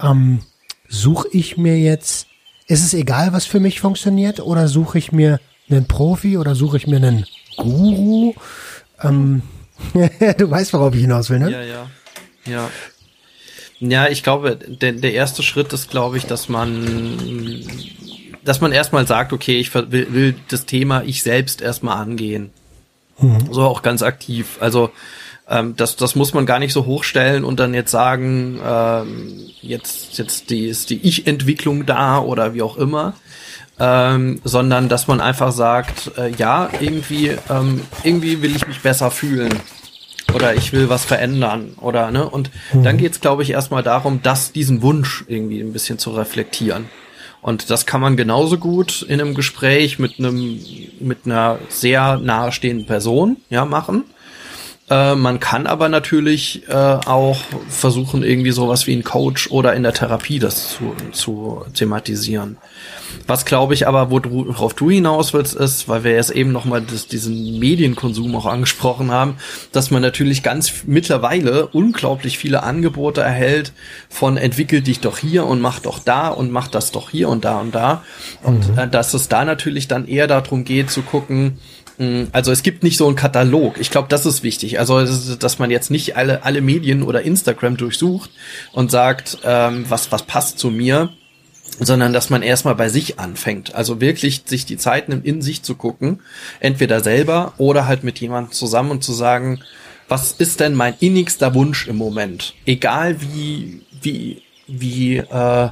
Ähm, 0.01 0.41
suche 0.89 1.29
ich 1.33 1.57
mir 1.57 1.79
jetzt, 1.79 2.29
ist 2.67 2.85
es 2.85 2.95
egal, 2.95 3.33
was 3.33 3.47
für 3.47 3.61
mich 3.61 3.81
funktioniert, 3.81 4.41
oder 4.41 4.69
suche 4.69 4.99
ich 4.99 5.11
mir 5.11 5.41
einen 5.69 5.87
Profi 5.87 6.39
oder 6.39 6.55
suche 6.55 6.77
ich 6.77 6.87
mir 6.87 6.97
einen 6.97 7.27
Guru? 7.57 8.35
Ähm, 9.03 9.43
du 10.39 10.51
weißt, 10.51 10.73
worauf 10.73 10.95
ich 10.95 11.01
hinaus 11.01 11.31
will, 11.31 11.41
ne? 11.41 11.51
Ja, 11.51 11.63
ja. 11.63 11.91
Ja. 12.47 12.71
Ja, 13.91 14.09
ich 14.09 14.23
glaube, 14.23 14.57
der, 14.57 14.93
der 14.93 15.13
erste 15.13 15.43
Schritt 15.43 15.73
ist, 15.73 15.91
glaube 15.91 16.17
ich, 16.17 16.27
dass 16.27 16.49
man, 16.49 17.63
dass 18.45 18.61
man 18.61 18.73
erstmal 18.73 19.07
sagt, 19.07 19.33
okay, 19.33 19.59
ich 19.59 19.75
will, 19.75 20.13
will 20.13 20.35
das 20.49 20.67
Thema 20.67 21.03
ich 21.05 21.23
selbst 21.23 21.61
erstmal 21.61 21.99
angehen. 21.99 22.51
Mhm. 23.19 23.53
So 23.53 23.63
auch 23.63 23.83
ganz 23.83 24.03
aktiv. 24.03 24.59
Also 24.61 24.91
ähm, 25.49 25.75
das, 25.77 25.97
das 25.97 26.15
muss 26.15 26.33
man 26.35 26.47
gar 26.47 26.59
nicht 26.59 26.73
so 26.73 26.87
hochstellen 26.87 27.45
und 27.45 27.61
dann 27.61 27.75
jetzt 27.75 27.91
sagen, 27.91 28.59
ähm, 28.65 29.51
jetzt, 29.61 30.19
jetzt 30.19 30.51
die, 30.51 30.67
ist 30.67 30.91
die 30.91 31.07
Ich-Entwicklung 31.07 31.85
da 31.85 32.19
oder 32.19 32.55
wie 32.55 32.63
auch 32.63 32.77
immer. 32.77 33.15
Ähm, 33.77 34.41
sondern 34.45 34.89
dass 34.89 35.09
man 35.09 35.21
einfach 35.21 35.51
sagt, 35.51 36.13
äh, 36.17 36.31
ja, 36.39 36.71
irgendwie, 36.79 37.37
ähm, 37.51 37.81
irgendwie 38.05 38.41
will 38.41 38.55
ich 38.55 38.69
mich 38.69 38.81
besser 38.81 39.11
fühlen 39.11 39.53
oder 40.35 40.55
ich 40.55 40.73
will 40.73 40.89
was 40.89 41.05
verändern 41.05 41.75
oder 41.81 42.11
ne 42.11 42.29
und 42.29 42.51
mhm. 42.73 42.83
dann 42.83 42.99
geht's 42.99 43.21
glaube 43.21 43.43
ich 43.43 43.51
erstmal 43.51 43.83
darum, 43.83 44.23
dass 44.23 44.53
diesen 44.53 44.83
Wunsch 44.83 45.25
irgendwie 45.29 45.61
ein 45.61 45.73
bisschen 45.73 45.99
zu 45.99 46.11
reflektieren. 46.11 46.87
Und 47.41 47.69
das 47.69 47.85
kann 47.85 48.01
man 48.01 48.17
genauso 48.17 48.57
gut 48.57 49.03
in 49.03 49.21
einem 49.21 49.35
Gespräch 49.35 49.99
mit 49.99 50.19
einem 50.19 50.59
mit 50.99 51.27
einer 51.27 51.59
sehr 51.69 52.17
nahestehenden 52.17 52.87
Person 52.87 53.37
ja 53.51 53.67
machen. 53.67 54.05
Äh, 54.91 55.15
man 55.15 55.41
kann 55.41 55.67
aber 55.67 55.89
natürlich 55.89 56.69
äh, 56.69 56.73
auch 56.73 57.39
versuchen, 57.69 58.23
irgendwie 58.23 58.51
sowas 58.51 58.87
wie 58.87 58.95
ein 58.95 59.05
Coach 59.05 59.51
oder 59.51 59.75
in 59.75 59.83
der 59.83 59.95
Therapie 59.95 60.39
das 60.39 60.71
zu, 60.71 60.95
zu 61.13 61.65
thematisieren. 61.75 62.59
Was 63.27 63.45
glaube 63.45 63.75
ich 63.75 63.87
aber, 63.87 64.11
worauf 64.11 64.75
du 64.75 64.91
hinaus 64.91 65.33
willst, 65.33 65.55
ist, 65.55 65.89
weil 65.89 66.05
wir 66.05 66.13
jetzt 66.13 66.31
eben 66.31 66.53
nochmal 66.53 66.83
diesen 66.83 67.59
Medienkonsum 67.59 68.35
auch 68.37 68.47
angesprochen 68.47 69.11
haben, 69.11 69.37
dass 69.73 69.91
man 69.91 70.03
natürlich 70.03 70.43
ganz 70.43 70.85
mittlerweile 70.87 71.67
unglaublich 71.69 72.39
viele 72.39 72.63
Angebote 72.63 73.21
erhält 73.21 73.73
von 74.09 74.37
entwickel 74.37 74.83
dich 74.83 75.01
doch 75.01 75.19
hier 75.19 75.47
und 75.47 75.61
mach 75.61 75.81
doch 75.81 75.99
da 75.99 76.29
und 76.29 76.51
mach 76.51 76.69
das 76.69 76.93
doch 76.93 77.11
hier 77.11 77.29
und 77.29 77.45
da 77.45 77.61
und 77.61 77.75
da. 77.75 78.03
Und 78.43 78.73
mhm. 78.73 78.79
äh, 78.79 78.89
dass 78.89 79.15
es 79.15 79.29
da 79.29 79.45
natürlich 79.45 79.89
dann 79.89 80.07
eher 80.07 80.27
darum 80.27 80.65
geht 80.65 80.91
zu 80.91 81.03
gucken, 81.03 81.59
hm, 81.99 82.29
also 82.33 82.51
es 82.51 82.63
gibt 82.63 82.83
nicht 82.83 82.97
so 82.97 83.07
einen 83.07 83.17
Katalog. 83.17 83.79
Ich 83.79 83.91
glaube, 83.91 84.09
das 84.09 84.27
ist 84.27 84.43
wichtig. 84.43 84.79
Also 84.79 85.05
dass 85.37 85.59
man 85.59 85.71
jetzt 85.71 85.91
nicht 85.91 86.17
alle 86.17 86.45
alle 86.45 86.61
Medien 86.61 87.03
oder 87.03 87.23
Instagram 87.23 87.77
durchsucht 87.77 88.31
und 88.73 88.91
sagt, 88.91 89.39
ähm, 89.45 89.85
was 89.89 90.11
was 90.11 90.25
passt 90.25 90.59
zu 90.59 90.71
mir, 90.71 91.11
sondern 91.81 92.13
dass 92.13 92.31
man 92.31 92.43
erstmal 92.43 92.75
bei 92.75 92.89
sich 92.89 93.19
anfängt. 93.19 93.75
Also 93.75 94.01
wirklich 94.01 94.43
sich 94.47 94.67
die 94.67 94.77
Zeit 94.77 95.09
nimmt, 95.09 95.25
in 95.25 95.43
sich 95.43 95.63
zu 95.63 95.75
gucken, 95.75 96.21
entweder 96.61 97.01
selber 97.01 97.55
oder 97.59 97.87
halt 97.87 98.05
mit 98.05 98.21
jemandem 98.21 98.53
zusammen 98.53 98.91
und 98.91 99.05
zu 99.05 99.13
sagen, 99.13 99.61
was 100.09 100.33
ist 100.33 100.61
denn 100.61 100.75
mein 100.75 100.95
innigster 101.01 101.55
Wunsch 101.55 101.89
im 101.89 101.97
Moment? 101.97 102.55
Egal 102.67 103.21
wie, 103.21 103.83
wie, 104.03 104.43
wie, 104.67 105.17
äh, 105.17 105.69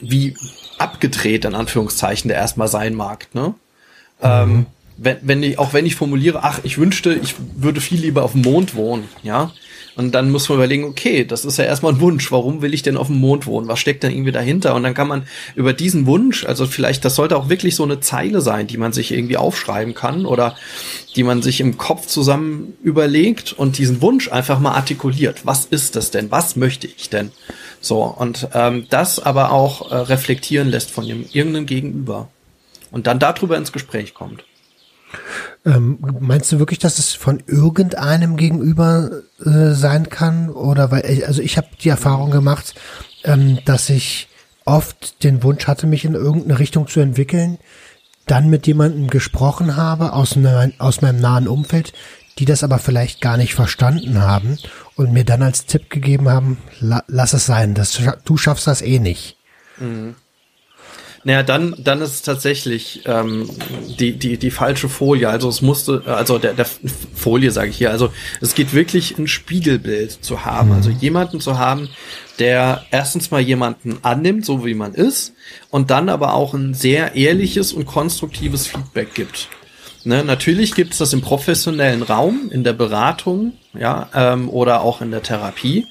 wie 0.00 0.34
abgedreht 0.78 1.44
in 1.44 1.54
Anführungszeichen 1.54 2.28
der 2.28 2.38
erstmal 2.38 2.68
sein 2.68 2.94
mag, 2.94 3.28
ne? 3.34 3.48
Mhm. 3.48 3.54
Ähm, 4.22 4.66
wenn, 4.96 5.16
wenn 5.22 5.42
ich, 5.44 5.58
auch 5.58 5.72
wenn 5.72 5.86
ich 5.86 5.94
formuliere, 5.94 6.42
ach, 6.42 6.60
ich 6.64 6.76
wünschte, 6.76 7.14
ich 7.14 7.36
würde 7.56 7.80
viel 7.80 8.00
lieber 8.00 8.24
auf 8.24 8.32
dem 8.32 8.42
Mond 8.42 8.74
wohnen, 8.74 9.08
ja, 9.22 9.52
und 9.98 10.12
dann 10.12 10.30
muss 10.30 10.48
man 10.48 10.58
überlegen, 10.58 10.84
okay, 10.84 11.24
das 11.24 11.44
ist 11.44 11.58
ja 11.58 11.64
erstmal 11.64 11.92
ein 11.92 12.00
Wunsch. 12.00 12.30
Warum 12.30 12.62
will 12.62 12.72
ich 12.72 12.82
denn 12.82 12.96
auf 12.96 13.08
dem 13.08 13.18
Mond 13.18 13.46
wohnen? 13.46 13.66
Was 13.66 13.80
steckt 13.80 14.04
denn 14.04 14.12
irgendwie 14.12 14.30
dahinter? 14.30 14.76
Und 14.76 14.84
dann 14.84 14.94
kann 14.94 15.08
man 15.08 15.26
über 15.56 15.72
diesen 15.72 16.06
Wunsch, 16.06 16.44
also 16.44 16.68
vielleicht, 16.68 17.04
das 17.04 17.16
sollte 17.16 17.36
auch 17.36 17.48
wirklich 17.48 17.74
so 17.74 17.82
eine 17.82 17.98
Zeile 17.98 18.40
sein, 18.40 18.68
die 18.68 18.76
man 18.76 18.92
sich 18.92 19.10
irgendwie 19.10 19.36
aufschreiben 19.36 19.94
kann 19.94 20.24
oder 20.24 20.54
die 21.16 21.24
man 21.24 21.42
sich 21.42 21.60
im 21.60 21.78
Kopf 21.78 22.06
zusammen 22.06 22.74
überlegt 22.80 23.52
und 23.52 23.76
diesen 23.76 24.00
Wunsch 24.00 24.30
einfach 24.30 24.60
mal 24.60 24.74
artikuliert. 24.74 25.44
Was 25.46 25.64
ist 25.64 25.96
das 25.96 26.12
denn? 26.12 26.30
Was 26.30 26.54
möchte 26.54 26.86
ich 26.86 27.10
denn? 27.10 27.32
So, 27.80 28.04
und 28.04 28.50
ähm, 28.54 28.86
das 28.90 29.18
aber 29.18 29.50
auch 29.50 29.90
äh, 29.90 29.96
reflektieren 29.96 30.68
lässt 30.68 30.92
von 30.92 31.08
dem 31.08 31.26
irgendeinem 31.32 31.66
Gegenüber. 31.66 32.28
Und 32.92 33.08
dann 33.08 33.18
darüber 33.18 33.56
ins 33.56 33.72
Gespräch 33.72 34.14
kommt. 34.14 34.44
Ähm, 35.64 35.98
meinst 36.20 36.52
du 36.52 36.58
wirklich, 36.58 36.78
dass 36.78 36.98
es 36.98 37.14
von 37.14 37.42
irgendeinem 37.46 38.36
gegenüber 38.36 39.10
äh, 39.44 39.72
sein 39.72 40.08
kann? 40.08 40.50
Oder 40.50 40.90
weil, 40.90 41.04
ich, 41.06 41.26
also 41.26 41.42
ich 41.42 41.56
habe 41.56 41.68
die 41.80 41.88
Erfahrung 41.88 42.30
gemacht, 42.30 42.74
ähm, 43.24 43.58
dass 43.64 43.90
ich 43.90 44.28
oft 44.64 45.22
den 45.24 45.42
Wunsch 45.42 45.66
hatte, 45.66 45.86
mich 45.86 46.04
in 46.04 46.14
irgendeine 46.14 46.58
Richtung 46.58 46.86
zu 46.88 47.00
entwickeln, 47.00 47.58
dann 48.26 48.50
mit 48.50 48.66
jemandem 48.66 49.08
gesprochen 49.08 49.76
habe 49.76 50.12
aus, 50.12 50.36
ne, 50.36 50.72
aus 50.78 51.00
meinem 51.00 51.20
nahen 51.20 51.48
Umfeld, 51.48 51.92
die 52.38 52.44
das 52.44 52.62
aber 52.62 52.78
vielleicht 52.78 53.20
gar 53.20 53.36
nicht 53.36 53.54
verstanden 53.54 54.20
haben 54.20 54.58
und 54.94 55.12
mir 55.12 55.24
dann 55.24 55.42
als 55.42 55.66
Tipp 55.66 55.90
gegeben 55.90 56.28
haben, 56.28 56.58
la, 56.80 57.02
lass 57.08 57.32
es 57.32 57.46
sein, 57.46 57.74
das, 57.74 58.00
du 58.24 58.36
schaffst 58.36 58.66
das 58.66 58.82
eh 58.82 58.98
nicht. 58.98 59.36
Mhm. 59.78 60.14
Naja, 61.28 61.42
dann, 61.42 61.74
dann 61.76 62.00
ist 62.00 62.14
es 62.14 62.22
tatsächlich 62.22 63.02
ähm, 63.04 63.50
die, 64.00 64.12
die, 64.12 64.38
die 64.38 64.50
falsche 64.50 64.88
Folie. 64.88 65.28
Also 65.28 65.50
es 65.50 65.60
musste, 65.60 66.02
also 66.06 66.38
der, 66.38 66.54
der 66.54 66.64
Folie 67.14 67.50
sage 67.50 67.68
ich 67.68 67.76
hier, 67.76 67.90
also 67.90 68.08
es 68.40 68.54
geht 68.54 68.72
wirklich 68.72 69.18
ein 69.18 69.28
Spiegelbild 69.28 70.24
zu 70.24 70.46
haben. 70.46 70.72
Also 70.72 70.88
mhm. 70.88 70.96
jemanden 71.00 71.40
zu 71.40 71.58
haben, 71.58 71.90
der 72.38 72.86
erstens 72.90 73.30
mal 73.30 73.42
jemanden 73.42 73.98
annimmt, 74.00 74.46
so 74.46 74.64
wie 74.64 74.72
man 74.72 74.94
ist, 74.94 75.34
und 75.68 75.90
dann 75.90 76.08
aber 76.08 76.32
auch 76.32 76.54
ein 76.54 76.72
sehr 76.72 77.14
ehrliches 77.14 77.74
und 77.74 77.84
konstruktives 77.84 78.66
Feedback 78.66 79.12
gibt. 79.12 79.50
Ne, 80.04 80.24
natürlich 80.24 80.74
gibt 80.74 80.92
es 80.92 80.98
das 80.98 81.12
im 81.12 81.20
professionellen 81.20 82.00
Raum, 82.00 82.48
in 82.50 82.64
der 82.64 82.72
Beratung, 82.72 83.52
ja, 83.78 84.08
ähm, 84.14 84.48
oder 84.48 84.80
auch 84.80 85.02
in 85.02 85.10
der 85.10 85.22
Therapie 85.22 85.84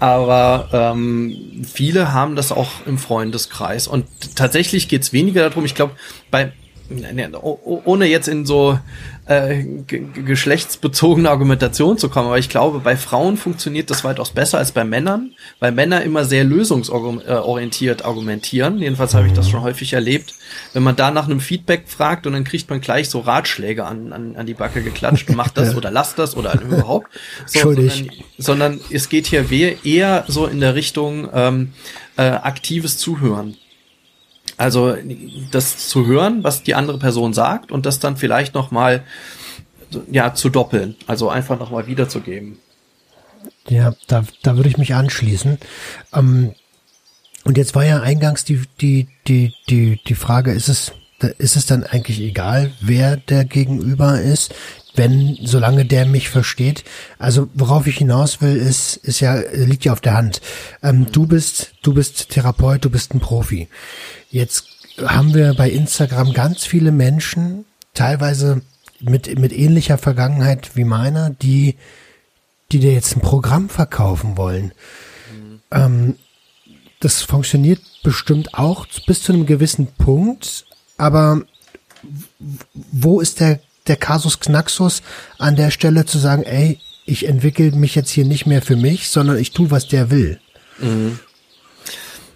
aber 0.00 0.68
ähm, 0.72 1.64
viele 1.64 2.12
haben 2.12 2.36
das 2.36 2.52
auch 2.52 2.86
im 2.86 2.98
Freundeskreis. 2.98 3.88
Und 3.88 4.06
tatsächlich 4.36 4.88
geht's 4.88 5.12
weniger 5.12 5.48
darum, 5.48 5.64
ich 5.64 5.74
glaube, 5.74 5.94
bei 6.30 6.52
ohne 6.90 8.06
jetzt 8.06 8.28
in 8.28 8.46
so 8.46 8.78
äh, 9.26 9.62
geschlechtsbezogene 9.84 11.28
Argumentation 11.28 11.98
zu 11.98 12.08
kommen, 12.08 12.28
aber 12.28 12.38
ich 12.38 12.48
glaube, 12.48 12.80
bei 12.80 12.96
Frauen 12.96 13.36
funktioniert 13.36 13.90
das 13.90 14.02
weitaus 14.02 14.30
besser 14.30 14.56
als 14.56 14.72
bei 14.72 14.84
Männern, 14.84 15.32
weil 15.60 15.70
Männer 15.70 16.02
immer 16.02 16.24
sehr 16.24 16.44
lösungsorientiert 16.44 18.06
argumentieren. 18.06 18.78
Jedenfalls 18.78 19.12
habe 19.12 19.26
ich 19.26 19.34
das 19.34 19.50
schon 19.50 19.60
häufig 19.60 19.92
erlebt. 19.92 20.34
Wenn 20.72 20.82
man 20.82 20.96
da 20.96 21.10
nach 21.10 21.26
einem 21.26 21.40
Feedback 21.40 21.84
fragt 21.88 22.26
und 22.26 22.32
dann 22.32 22.44
kriegt 22.44 22.70
man 22.70 22.80
gleich 22.80 23.10
so 23.10 23.20
Ratschläge 23.20 23.84
an, 23.84 24.14
an, 24.14 24.36
an 24.36 24.46
die 24.46 24.54
Backe 24.54 24.82
geklatscht, 24.82 25.28
mach 25.34 25.50
das 25.50 25.76
oder 25.76 25.90
lass 25.90 26.14
das 26.14 26.36
oder 26.36 26.60
überhaupt. 26.60 27.08
So, 27.46 27.72
sondern, 27.72 28.10
sondern 28.36 28.80
es 28.90 29.08
geht 29.08 29.26
hier 29.26 29.44
eher 29.84 30.24
so 30.28 30.46
in 30.46 30.60
der 30.60 30.74
Richtung 30.74 31.28
ähm, 31.32 31.72
äh, 32.16 32.22
aktives 32.22 32.98
Zuhören. 32.98 33.56
Also 34.58 34.96
das 35.52 35.88
zu 35.88 36.06
hören, 36.06 36.42
was 36.42 36.64
die 36.64 36.74
andere 36.74 36.98
Person 36.98 37.32
sagt 37.32 37.70
und 37.70 37.86
das 37.86 38.00
dann 38.00 38.16
vielleicht 38.16 38.54
noch 38.54 38.70
mal 38.70 39.04
ja 40.10 40.34
zu 40.34 40.50
doppeln, 40.50 40.96
also 41.06 41.30
einfach 41.30 41.58
noch 41.58 41.70
mal 41.70 41.86
wiederzugeben. 41.86 42.58
Ja, 43.68 43.94
da, 44.08 44.24
da 44.42 44.56
würde 44.56 44.68
ich 44.68 44.76
mich 44.76 44.94
anschließen. 44.94 45.58
Ähm, 46.12 46.54
und 47.44 47.56
jetzt 47.56 47.74
war 47.74 47.84
ja 47.84 48.00
eingangs 48.00 48.44
die 48.44 48.62
die 48.80 49.08
die 49.26 49.54
die 49.68 50.00
die 50.06 50.14
Frage, 50.14 50.52
ist 50.52 50.68
es 50.68 50.92
ist 51.38 51.56
es 51.56 51.66
dann 51.66 51.84
eigentlich 51.84 52.20
egal, 52.20 52.72
wer 52.80 53.16
der 53.16 53.44
Gegenüber 53.44 54.20
ist, 54.20 54.54
wenn 54.98 55.38
solange 55.42 55.84
der 55.86 56.04
mich 56.04 56.28
versteht. 56.28 56.84
Also 57.18 57.48
worauf 57.54 57.86
ich 57.86 57.96
hinaus 57.96 58.42
will, 58.42 58.56
ist 58.56 58.96
ist 58.98 59.20
ja 59.20 59.40
liegt 59.52 59.84
ja 59.84 59.92
auf 59.92 60.00
der 60.00 60.14
Hand. 60.14 60.42
Ähm, 60.82 61.06
du 61.10 61.26
bist 61.26 61.72
du 61.82 61.94
bist 61.94 62.28
Therapeut, 62.28 62.84
du 62.84 62.90
bist 62.90 63.14
ein 63.14 63.20
Profi. 63.20 63.68
Jetzt 64.30 64.64
haben 65.02 65.32
wir 65.32 65.54
bei 65.54 65.70
Instagram 65.70 66.32
ganz 66.32 66.64
viele 66.64 66.92
Menschen, 66.92 67.64
teilweise 67.94 68.62
mit, 69.00 69.38
mit 69.38 69.52
ähnlicher 69.52 69.98
Vergangenheit 69.98 70.76
wie 70.76 70.84
meiner, 70.84 71.30
die, 71.30 71.76
die 72.72 72.80
dir 72.80 72.92
jetzt 72.92 73.16
ein 73.16 73.20
Programm 73.20 73.68
verkaufen 73.68 74.36
wollen. 74.36 74.72
Ähm, 75.70 76.16
das 77.00 77.22
funktioniert 77.22 77.80
bestimmt 78.02 78.54
auch 78.54 78.86
bis 79.06 79.22
zu 79.22 79.32
einem 79.32 79.46
gewissen 79.46 79.86
Punkt, 79.86 80.66
aber 80.96 81.42
wo 82.74 83.20
ist 83.20 83.40
der, 83.40 83.60
der 83.88 83.96
Kasus 83.96 84.40
Knaxus 84.40 85.02
an 85.38 85.56
der 85.56 85.70
Stelle 85.70 86.04
zu 86.04 86.18
sagen, 86.18 86.42
ey, 86.42 86.78
ich 87.04 87.26
entwickle 87.26 87.72
mich 87.72 87.94
jetzt 87.94 88.10
hier 88.10 88.24
nicht 88.24 88.46
mehr 88.46 88.62
für 88.62 88.76
mich, 88.76 89.08
sondern 89.08 89.38
ich 89.38 89.52
tue, 89.52 89.70
was 89.70 89.88
der 89.88 90.10
will. 90.10 90.38
Mhm. 90.78 91.18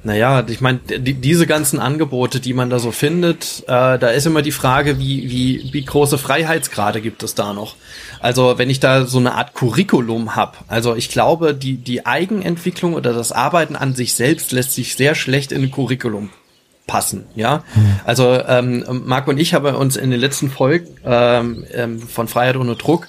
Naja, 0.04 0.44
ich 0.48 0.60
meine, 0.60 0.78
die, 0.78 1.14
diese 1.14 1.46
ganzen 1.46 1.78
Angebote, 1.78 2.40
die 2.40 2.54
man 2.54 2.70
da 2.70 2.80
so 2.80 2.90
findet, 2.90 3.62
äh, 3.68 3.98
da 3.98 4.08
ist 4.08 4.26
immer 4.26 4.42
die 4.42 4.50
Frage, 4.50 4.98
wie, 4.98 5.30
wie, 5.30 5.72
wie 5.72 5.84
große 5.84 6.18
Freiheitsgrade 6.18 7.00
gibt 7.00 7.22
es 7.22 7.36
da 7.36 7.52
noch? 7.52 7.76
Also 8.18 8.58
wenn 8.58 8.68
ich 8.68 8.80
da 8.80 9.06
so 9.06 9.18
eine 9.18 9.34
Art 9.34 9.54
Curriculum 9.54 10.34
habe, 10.34 10.56
also 10.66 10.96
ich 10.96 11.08
glaube, 11.08 11.54
die, 11.54 11.76
die 11.76 12.04
Eigenentwicklung 12.04 12.94
oder 12.94 13.12
das 13.12 13.30
Arbeiten 13.30 13.76
an 13.76 13.94
sich 13.94 14.14
selbst 14.14 14.50
lässt 14.50 14.72
sich 14.72 14.96
sehr 14.96 15.14
schlecht 15.14 15.52
in 15.52 15.62
ein 15.62 15.70
Curriculum 15.70 16.30
passen, 16.86 17.24
ja. 17.34 17.64
Also 18.04 18.40
ähm, 18.46 18.84
Marc 19.06 19.28
und 19.28 19.38
ich 19.38 19.54
haben 19.54 19.74
uns 19.74 19.96
in 19.96 20.10
den 20.10 20.20
letzten 20.20 20.50
Folgen 20.50 20.88
ähm, 21.04 21.64
ähm, 21.72 22.00
von 22.00 22.28
Freiheit 22.28 22.56
ohne 22.56 22.76
Druck 22.76 23.08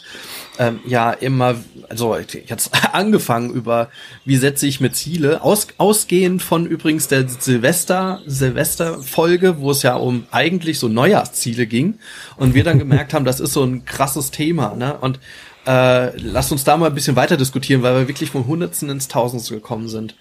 ähm, 0.60 0.80
ja 0.86 1.12
immer, 1.12 1.56
also 1.90 2.16
jetzt 2.16 2.72
angefangen 2.94 3.52
über, 3.52 3.90
wie 4.26 4.36
setze 4.36 4.68
ich 4.68 4.80
mir 4.80 4.92
Ziele, 4.92 5.42
aus, 5.42 5.68
ausgehend 5.78 6.44
von 6.44 6.66
übrigens 6.66 7.08
der 7.08 7.28
Silvester, 7.28 8.22
Silvester-Folge, 8.26 9.60
wo 9.60 9.72
es 9.72 9.82
ja 9.84 9.96
um 9.96 10.26
eigentlich 10.32 10.80
so 10.80 10.88
Neujahrsziele 10.88 11.66
ging 11.66 11.96
und 12.38 12.54
wir 12.54 12.64
dann 12.64 12.80
gemerkt 12.80 13.14
haben, 13.14 13.26
das 13.26 13.40
ist 13.40 13.54
so 13.54 13.64
ein 13.64 13.86
krasses 13.86 14.32
Thema, 14.32 14.76
ne? 14.76 14.96
Und 15.00 15.20
äh, 15.66 16.18
lasst 16.18 16.52
uns 16.52 16.64
da 16.64 16.76
mal 16.78 16.88
ein 16.88 16.96
bisschen 16.96 17.16
weiter 17.16 17.38
diskutieren, 17.38 17.84
weil 17.84 17.96
wir 17.96 18.08
wirklich 18.08 18.32
vom 18.32 18.48
Hundertsten 18.48 18.90
ins 18.90 19.08
Tausendste 19.08 19.56
gekommen 19.56 19.88
sind. 19.88 20.16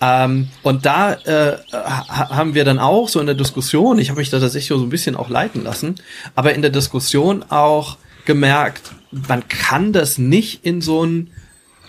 Ähm, 0.00 0.48
und 0.62 0.84
da 0.84 1.14
äh, 1.14 1.58
haben 1.72 2.54
wir 2.54 2.64
dann 2.64 2.78
auch 2.78 3.08
so 3.08 3.18
in 3.20 3.26
der 3.26 3.34
Diskussion, 3.34 3.98
ich 3.98 4.10
habe 4.10 4.20
mich 4.20 4.30
da 4.30 4.38
tatsächlich 4.38 4.68
so 4.68 4.84
ein 4.84 4.90
bisschen 4.90 5.16
auch 5.16 5.28
leiten 5.28 5.64
lassen, 5.64 5.94
aber 6.34 6.54
in 6.54 6.62
der 6.62 6.70
Diskussion 6.70 7.44
auch 7.48 7.96
gemerkt, 8.26 8.92
man 9.10 9.48
kann 9.48 9.92
das 9.92 10.18
nicht 10.18 10.64
in 10.64 10.80
so 10.80 11.04
ein 11.04 11.30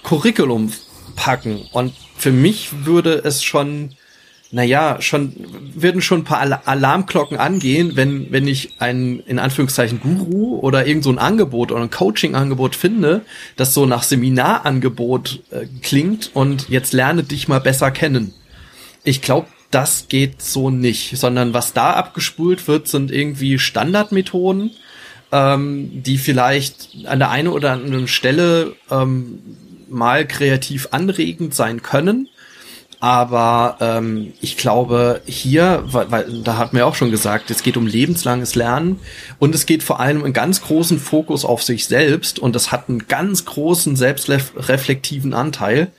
Curriculum 0.04 0.72
packen. 1.16 1.68
Und 1.72 1.94
für 2.18 2.32
mich 2.32 2.86
würde 2.86 3.22
es 3.24 3.44
schon, 3.44 3.96
naja, 4.54 5.02
schon, 5.02 5.34
würden 5.74 6.04
schon 6.04 6.20
ein 6.20 6.24
paar 6.24 6.68
Alarmglocken 6.68 7.38
angehen, 7.38 7.96
wenn, 7.96 8.32
wenn 8.32 8.48
ich 8.48 8.76
ein, 8.78 9.20
in 9.22 9.40
Anführungszeichen, 9.40 10.00
Guru 10.00 10.60
oder 10.60 10.86
irgend 10.86 11.04
so 11.04 11.10
ein 11.10 11.18
Angebot 11.18 11.72
oder 11.72 11.82
ein 11.82 11.90
Coaching-Angebot 11.90 12.76
finde, 12.76 13.22
das 13.56 13.74
so 13.74 13.88
nach 13.88 14.04
Seminarangebot 14.04 15.42
äh, 15.50 15.66
klingt 15.82 16.30
und 16.36 16.70
jetzt 16.70 16.94
lerne 16.94 17.24
dich 17.24 17.48
mal 17.48 17.62
besser 17.62 17.90
kennen. 17.90 18.32
Ich 19.04 19.24
glaube, 19.24 19.48
das 19.72 20.08
geht 20.08 20.44
so 20.44 20.70
nicht, 20.70 21.18
sondern 21.18 21.56
was 21.56 21.74
da 21.74 21.94
abgespult 21.94 22.68
wird, 22.68 22.88
sind 22.88 23.12
irgendwie 23.12 23.58
Standardmethoden, 23.58 24.70
ähm, 25.32 26.04
die 26.04 26.20
vielleicht 26.20 26.90
an 27.06 27.18
der 27.18 27.32
einen 27.32 27.48
oder 27.48 27.72
anderen 27.72 28.08
Stelle 28.08 28.76
ähm, 28.92 29.40
mal 29.90 30.28
kreativ 30.28 30.90
anregend 30.92 31.56
sein 31.56 31.82
können. 31.82 32.30
Aber 33.04 33.76
ähm, 33.82 34.32
ich 34.40 34.56
glaube, 34.56 35.20
hier, 35.26 35.84
weil, 35.88 36.10
weil 36.10 36.42
da 36.42 36.56
hat 36.56 36.72
mir 36.72 36.86
auch 36.86 36.96
schon 36.96 37.12
gesagt, 37.12 37.52
es 37.52 37.62
geht 37.62 37.76
um 37.76 37.86
lebenslanges 37.86 38.56
Lernen 38.56 39.02
und 39.40 39.54
es 39.54 39.66
geht 39.66 39.84
vor 39.84 40.00
allem 40.00 40.24
einen 40.24 40.32
ganz 40.32 40.62
großen 40.62 41.02
Fokus 41.02 41.44
auf 41.44 41.62
sich 41.62 41.86
selbst 41.86 42.40
und 42.40 42.56
das 42.56 42.72
hat 42.72 42.88
einen 42.88 43.10
ganz 43.10 43.44
großen 43.44 43.98
selbstreflektiven 43.98 45.34
Anteil. 45.34 45.92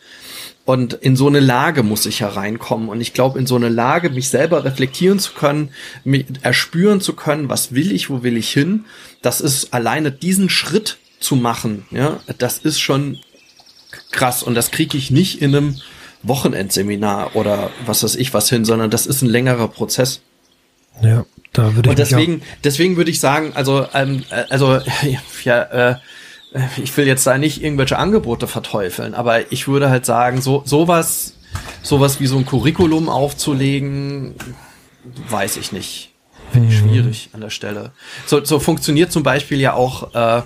Und 0.65 0.95
in 0.95 1.15
so 1.15 1.27
eine 1.27 1.41
Lage 1.41 1.83
muss 1.83 2.07
ich 2.07 2.23
hereinkommen. 2.23 2.89
Und 2.89 3.03
ich 3.03 3.13
glaube, 3.13 3.39
in 3.39 3.47
so 3.47 3.57
eine 3.57 3.69
Lage, 3.69 4.09
mich 4.09 4.31
selber 4.31 4.65
reflektieren 4.65 5.19
zu 5.19 5.35
können, 5.35 5.73
mich 6.05 6.25
erspüren 6.41 7.03
zu 7.03 7.13
können, 7.13 7.51
was 7.51 7.75
will 7.75 7.93
ich, 7.93 8.09
wo 8.09 8.23
will 8.23 8.39
ich 8.39 8.51
hin, 8.51 8.87
das 9.21 9.43
ist 9.43 9.75
alleine 9.75 10.11
diesen 10.11 10.49
Schritt 10.49 10.97
zu 11.21 11.37
machen, 11.37 11.85
ja, 11.91 12.21
das 12.39 12.57
ist 12.57 12.81
schon 12.81 13.19
krass. 14.11 14.43
Und 14.43 14.55
das 14.55 14.71
kriege 14.71 14.97
ich 14.97 15.11
nicht 15.11 15.43
in 15.43 15.55
einem 15.55 15.77
Wochenendseminar 16.25 17.37
oder 17.37 17.71
was 17.87 18.03
weiß 18.03 18.17
ich 18.17 18.35
was 18.35 18.49
hin, 18.49 18.65
sondern 18.65 18.91
das 18.91 19.07
ist 19.07 19.23
ein 19.23 19.29
längerer 19.29 19.69
Prozess. 19.69 20.21
Ja, 21.03 21.25
da 21.53 21.75
würde 21.75 21.89
ich 21.89 21.91
Und 21.91 21.99
deswegen, 21.99 22.43
deswegen 22.63 22.97
würde 22.97 23.11
ich 23.11 23.21
sagen, 23.21 23.53
also, 23.55 23.87
ähm, 23.95 24.25
äh, 24.31 24.45
also, 24.51 24.81
ja, 25.45 25.63
äh, 25.63 25.97
ich 26.83 26.97
will 26.97 27.07
jetzt 27.07 27.27
da 27.27 27.37
nicht 27.37 27.63
irgendwelche 27.63 27.99
Angebote 27.99 28.47
verteufeln, 28.47 29.15
aber 29.15 29.53
ich 29.53 29.67
würde 29.67 29.91
halt 29.91 30.07
sagen, 30.07 30.41
so 30.41 30.63
sowas, 30.65 31.35
sowas 31.83 32.21
wie 32.21 32.27
so 32.27 32.39
ein 32.39 32.47
Curriculum 32.47 33.09
aufzulegen, 33.09 34.35
weiß 35.29 35.57
ich 35.57 35.73
nicht. 35.73 36.13
Finde 36.53 36.73
ich 36.73 36.81
mhm. 36.81 36.89
schwierig 36.89 37.31
an 37.33 37.41
der 37.41 37.51
Stelle. 37.51 37.91
So, 38.27 38.45
so 38.45 38.61
funktioniert 38.61 39.11
zum 39.11 39.25
Beispiel 39.25 39.61
ja 39.61 39.73
auch 39.73 40.15
äh, 40.15 40.43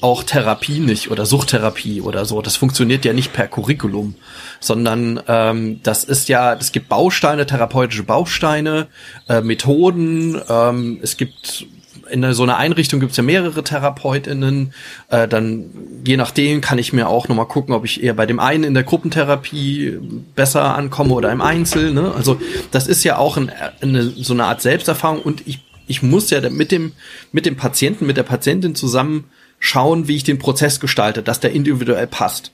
auch 0.00 0.22
Therapie 0.22 0.78
nicht 0.78 1.10
oder 1.10 1.26
Suchttherapie 1.26 2.00
oder 2.00 2.24
so. 2.24 2.42
Das 2.42 2.56
funktioniert 2.56 3.04
ja 3.04 3.12
nicht 3.12 3.32
per 3.32 3.48
Curriculum, 3.48 4.14
sondern 4.60 5.20
ähm, 5.28 5.80
das 5.82 6.04
ist 6.04 6.28
ja, 6.28 6.54
es 6.54 6.72
gibt 6.72 6.88
Bausteine, 6.88 7.46
therapeutische 7.46 8.02
Bausteine, 8.02 8.88
äh, 9.28 9.40
Methoden, 9.40 10.40
ähm, 10.48 10.98
es 11.02 11.16
gibt 11.16 11.66
in 12.10 12.32
so 12.32 12.42
einer 12.42 12.56
Einrichtung 12.56 13.00
gibt 13.00 13.12
es 13.12 13.16
ja 13.16 13.22
mehrere 13.22 13.62
TherapeutInnen. 13.62 14.72
Äh, 15.08 15.28
dann 15.28 15.70
je 16.04 16.16
nachdem 16.16 16.60
kann 16.60 16.78
ich 16.78 16.92
mir 16.92 17.08
auch 17.08 17.28
nochmal 17.28 17.46
gucken, 17.46 17.74
ob 17.74 17.84
ich 17.84 18.02
eher 18.02 18.14
bei 18.14 18.26
dem 18.26 18.40
einen 18.40 18.64
in 18.64 18.74
der 18.74 18.82
Gruppentherapie 18.82 19.98
besser 20.34 20.74
ankomme 20.74 21.14
oder 21.14 21.30
im 21.30 21.40
Einzel. 21.40 21.92
Ne? 21.92 22.12
Also 22.14 22.40
das 22.70 22.86
ist 22.86 23.04
ja 23.04 23.18
auch 23.18 23.36
ein, 23.36 23.52
eine, 23.80 24.04
so 24.04 24.32
eine 24.32 24.44
Art 24.44 24.62
Selbsterfahrung 24.62 25.20
und 25.20 25.46
ich, 25.46 25.60
ich 25.86 26.02
muss 26.02 26.30
ja 26.30 26.48
mit 26.50 26.72
dem, 26.72 26.92
mit 27.32 27.46
dem 27.46 27.56
Patienten, 27.56 28.06
mit 28.06 28.16
der 28.16 28.22
Patientin 28.22 28.74
zusammen 28.74 29.24
schauen, 29.58 30.08
wie 30.08 30.16
ich 30.16 30.24
den 30.24 30.38
Prozess 30.38 30.80
gestalte, 30.80 31.22
dass 31.22 31.40
der 31.40 31.52
individuell 31.52 32.06
passt. 32.06 32.52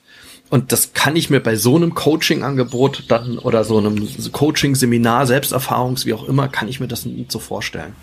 Und 0.49 0.71
das 0.71 0.93
kann 0.93 1.15
ich 1.15 1.29
mir 1.29 1.39
bei 1.39 1.55
so 1.55 1.75
einem 1.75 1.95
Coaching-Angebot 1.95 3.05
dann 3.07 3.39
oder 3.39 3.63
so 3.63 3.77
einem 3.77 4.07
Coaching-Seminar, 4.31 5.25
Selbsterfahrungs, 5.25 6.05
wie 6.05 6.13
auch 6.13 6.27
immer, 6.27 6.47
kann 6.47 6.67
ich 6.67 6.79
mir 6.79 6.87
das 6.87 7.05
nicht 7.05 7.31
so 7.31 7.39
vorstellen. 7.39 7.95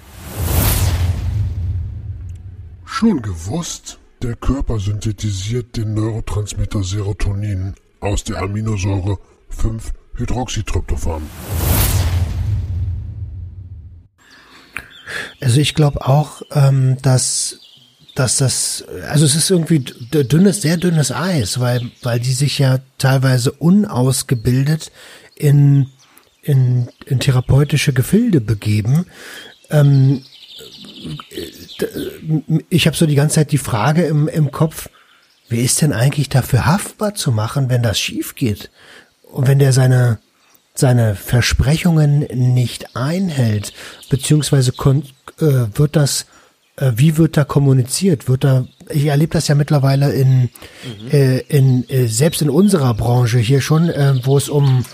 Schon 2.85 3.23
gewusst? 3.23 3.99
Der 4.23 4.37
Körper 4.37 4.79
synthetisiert 4.79 5.77
den 5.77 5.95
Neurotransmitter 5.95 6.85
Serotonin 6.85 7.75
aus 8.01 8.23
der 8.23 8.39
Aminosäure 8.39 9.19
5-Hydroxytryptophan. 9.51 11.23
Also 15.41 15.61
ich 15.61 15.75
glaube 15.75 16.07
auch, 16.07 16.43
ähm, 16.53 16.97
dass 17.03 17.72
dass 18.15 18.37
das, 18.37 18.85
also 19.09 19.25
es 19.25 19.35
ist 19.35 19.51
irgendwie 19.51 19.81
dünnes, 19.81 20.63
sehr 20.63 20.77
dünnes 20.77 21.13
Eis, 21.13 21.61
weil, 21.61 21.91
weil 22.03 22.21
die 22.21 22.33
sich 22.33 22.59
ja 22.59 22.79
teilweise 22.99 23.53
unausgebildet 23.53 24.93
in, 25.35 25.89
in, 26.43 26.89
in 27.07 27.21
therapeutische 27.21 27.93
Gefilde 27.93 28.41
begeben. 28.41 29.07
Ähm, 29.71 30.23
ich 32.69 32.87
habe 32.87 32.97
so 32.97 33.07
die 33.07 33.15
ganze 33.15 33.37
Zeit 33.37 33.53
die 33.53 33.59
Frage 33.59 34.05
im, 34.05 34.29
im 34.29 34.51
Kopf, 34.51 34.91
wer 35.49 35.61
ist 35.61 35.81
denn 35.81 35.93
eigentlich 35.93 36.29
dafür 36.29 36.67
haftbar 36.67 37.15
zu 37.15 37.33
machen, 37.33 37.71
wenn 37.71 37.83
das 37.83 37.99
schief 37.99 38.35
geht? 38.35 38.71
Und 39.23 39.49
wenn 39.49 39.59
der 39.59 39.73
seine, 39.73 40.19
seine 40.75 41.15
Versprechungen 41.15 42.21
nicht 42.35 42.95
einhält, 42.95 43.73
beziehungsweise 44.11 44.73
äh, 44.73 45.67
wird 45.75 45.97
das 45.97 46.23
äh, 46.23 46.25
wie 46.77 47.17
wird 47.19 47.37
da 47.37 47.45
kommuniziert? 47.45 48.29
Wird 48.29 48.45
da, 48.45 48.67
ich 48.89 49.07
erlebe 49.07 49.33
das 49.33 49.49
ja 49.49 49.55
mittlerweile 49.55 50.13
in, 50.13 50.43
mhm. 50.43 50.49
äh, 51.11 51.39
in 51.41 51.89
äh, 51.89 52.07
selbst 52.07 52.43
in 52.43 52.51
unserer 52.51 52.95
Branche 52.95 53.39
hier 53.39 53.61
schon, 53.61 53.89
äh, 53.91 54.15
wo 54.25 54.37
es 54.37 54.49
um 54.49 54.85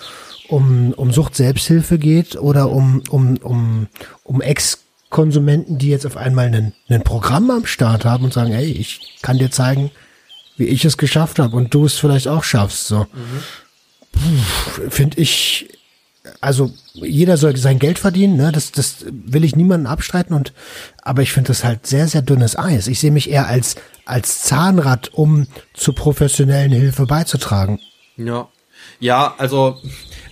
um 0.49 0.93
um 0.95 1.13
Sucht 1.13 1.37
Selbsthilfe 1.37 1.99
geht 1.99 2.37
oder 2.37 2.71
um 2.71 3.03
um 3.11 3.37
um 3.37 3.87
um 4.25 4.41
Ex-Konsumenten, 4.41 5.79
die 5.79 5.91
jetzt 5.91 6.07
auf 6.07 6.17
einmal 6.17 6.47
ein, 6.47 6.73
ein 6.89 7.03
Programm 7.05 7.51
am 7.51 7.67
Start 7.67 8.05
haben 8.05 8.25
und 8.25 8.33
sagen, 8.33 8.53
hey, 8.53 8.71
ich 8.71 9.19
kann 9.23 9.39
dir 9.39 9.51
zeigen, 9.51 9.91
wie 10.57 10.65
ich 10.65 10.85
es 10.85 10.97
geschafft 10.97 11.39
habe 11.39 11.55
und 11.55 11.73
du 11.75 11.85
es 11.85 11.95
vielleicht 11.95 12.29
auch 12.29 12.45
schaffst. 12.45 12.89
So 12.89 13.07
mhm. 14.15 14.91
finde 14.91 15.21
ich 15.21 15.69
also 16.41 16.71
jeder 16.95 17.37
soll 17.37 17.57
sein 17.57 17.79
Geld 17.79 17.99
verdienen, 17.99 18.37
ne? 18.37 18.53
das, 18.53 18.73
das 18.73 19.05
will 19.11 19.45
ich 19.45 19.57
niemanden 19.57 19.87
abstreiten 19.87 20.35
und 20.35 20.53
aber 21.03 21.23
ich 21.23 21.33
finde 21.33 21.49
das 21.49 21.65
halt 21.65 21.87
sehr, 21.87 22.09
sehr 22.09 22.23
dünnes 22.23 22.57
Eis. 22.57 22.87
Ich 22.87 23.01
sehe 23.01 23.11
mich 23.11 23.31
eher 23.31 23.47
als, 23.47 23.77
als 24.05 24.43
Zahnrad, 24.43 25.13
um 25.15 25.47
zur 25.75 25.95
professionellen 25.95 26.73
Hilfe 26.73 27.07
beizutragen. 27.07 27.81
Ja. 28.17 28.49
Ja, 29.01 29.35
also 29.39 29.81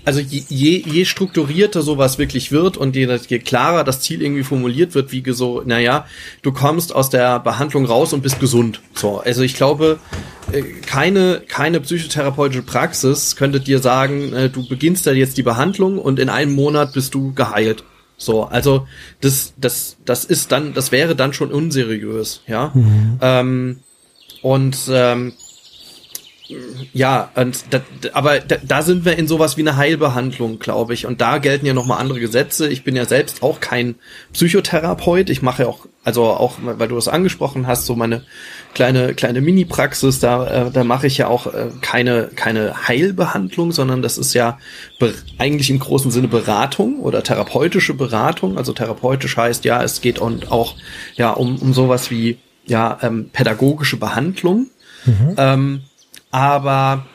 also 0.07 0.21
je, 0.21 0.45
je, 0.49 0.83
je 0.87 1.05
strukturierter 1.05 1.83
sowas 1.83 2.17
wirklich 2.17 2.53
wird 2.53 2.77
und 2.77 2.95
je, 2.95 3.19
je 3.29 3.39
klarer 3.41 3.83
das 3.83 4.01
Ziel 4.01 4.23
irgendwie 4.23 4.45
formuliert 4.45 4.95
wird, 4.95 5.11
wie 5.11 5.25
so, 5.33 5.63
naja, 5.67 6.07
du 6.43 6.53
kommst 6.53 6.95
aus 6.95 7.11
der 7.11 7.41
Behandlung 7.41 7.85
raus 7.87 8.13
und 8.13 8.23
bist 8.23 8.39
gesund. 8.39 8.81
So, 8.95 9.19
also 9.19 9.43
ich 9.43 9.55
glaube, 9.55 9.99
äh, 10.53 10.63
keine, 10.63 11.43
keine 11.49 11.81
psychotherapeutische 11.81 12.63
Praxis 12.63 13.35
könnte 13.35 13.59
dir 13.59 13.81
sagen, 13.81 14.33
äh, 14.33 14.49
du 14.49 14.67
beginnst 14.69 15.09
da 15.09 15.11
jetzt 15.11 15.39
die 15.39 15.43
Behandlung 15.43 15.99
und 15.99 16.21
in 16.21 16.29
einem 16.29 16.55
Monat 16.55 16.93
bist 16.93 17.13
du 17.15 17.35
geheilt. 17.35 17.83
So, 18.17 18.45
also 18.45 18.87
das, 19.21 19.55
das, 19.57 19.97
das 20.05 20.25
ist 20.25 20.53
dann, 20.53 20.73
das 20.73 20.93
wäre 20.93 21.17
dann 21.17 21.33
schon 21.33 21.51
unseriös, 21.51 22.43
ja. 22.47 22.71
Mhm. 22.75 23.19
Ähm, 23.21 23.79
und 24.41 24.79
ähm, 24.89 25.33
ja, 26.93 27.31
und 27.35 27.65
da, 27.71 27.81
aber 28.13 28.41
da, 28.41 28.57
da 28.63 28.83
sind 28.83 29.05
wir 29.05 29.19
in 29.19 29.27
sowas 29.27 29.57
wie 29.57 29.63
eine 29.63 29.77
Heilbehandlung, 29.77 30.59
glaube 30.59 30.95
ich. 30.95 31.07
Und 31.07 31.21
da 31.21 31.39
gelten 31.39 31.67
ja 31.67 31.75
nochmal 31.75 32.01
andere 32.01 32.21
Gesetze. 32.21 32.69
Ich 32.69 32.85
bin 32.85 32.95
ja 32.95 33.05
selbst 33.05 33.43
auch 33.43 33.61
kein 33.61 33.97
Psychotherapeut. 34.33 35.29
Ich 35.31 35.43
mache 35.43 35.65
ja 35.65 35.69
auch, 35.69 35.87
also 36.05 36.25
auch, 36.25 36.59
weil 36.63 36.89
du 36.89 36.97
es 36.97 37.09
angesprochen 37.09 37.67
hast, 37.67 37.87
so 37.87 37.97
meine 37.97 38.23
kleine 38.75 39.15
kleine 39.15 39.41
Mini-Praxis. 39.41 40.21
Da, 40.21 40.67
äh, 40.67 40.71
da 40.71 40.85
mache 40.85 41.07
ich 41.07 41.19
ja 41.19 41.29
auch 41.29 41.53
äh, 41.53 41.71
keine 41.81 42.31
keine 42.35 42.87
Heilbehandlung, 42.87 43.73
sondern 43.73 44.03
das 44.03 44.17
ist 44.17 44.35
ja 44.35 44.59
eigentlich 45.39 45.71
im 45.71 45.81
großen 45.81 46.11
Sinne 46.11 46.29
Beratung 46.29 47.01
oder 47.01 47.23
therapeutische 47.23 47.95
Beratung. 47.95 48.57
Also 48.57 48.73
therapeutisch 48.73 49.37
heißt 49.37 49.65
ja, 49.65 49.83
es 49.83 50.01
geht 50.01 50.19
und 50.19 50.53
auch 50.53 50.77
ja 51.17 51.31
um 51.31 51.57
um 51.57 51.75
sowas 51.75 52.11
wie 52.11 52.39
ja 52.67 52.99
ähm, 53.03 53.31
pädagogische 53.33 53.97
Behandlung. 53.97 54.69
Mhm. 55.07 55.35
Ähm, 55.37 55.81
aber 56.37 57.07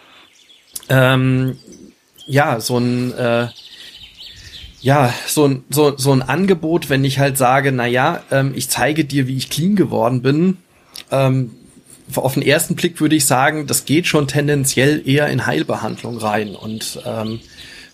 ähm, 0.89 1.59
ja, 2.25 2.59
so 2.59 2.79
ein 2.79 3.13
äh, 3.13 3.47
ja, 4.81 5.13
so 5.27 5.45
ein, 5.45 5.63
so, 5.69 5.95
so 5.95 6.11
ein 6.11 6.23
Angebot, 6.23 6.89
wenn 6.89 7.03
ich 7.03 7.19
halt 7.19 7.37
sage, 7.37 7.71
na 7.71 7.85
ja, 7.85 8.23
ähm, 8.31 8.53
ich 8.55 8.67
zeige 8.67 9.05
dir, 9.05 9.27
wie 9.27 9.37
ich 9.37 9.51
clean 9.51 9.75
geworden 9.75 10.23
bin, 10.23 10.57
ähm, 11.11 11.51
auf 12.15 12.33
den 12.33 12.41
ersten 12.41 12.75
Blick 12.75 12.99
würde 12.99 13.15
ich 13.15 13.27
sagen, 13.27 13.67
das 13.67 13.85
geht 13.85 14.07
schon 14.07 14.27
tendenziell 14.27 15.07
eher 15.07 15.27
in 15.27 15.45
Heilbehandlung 15.45 16.17
rein 16.17 16.55
und 16.55 16.99
ähm, 17.05 17.41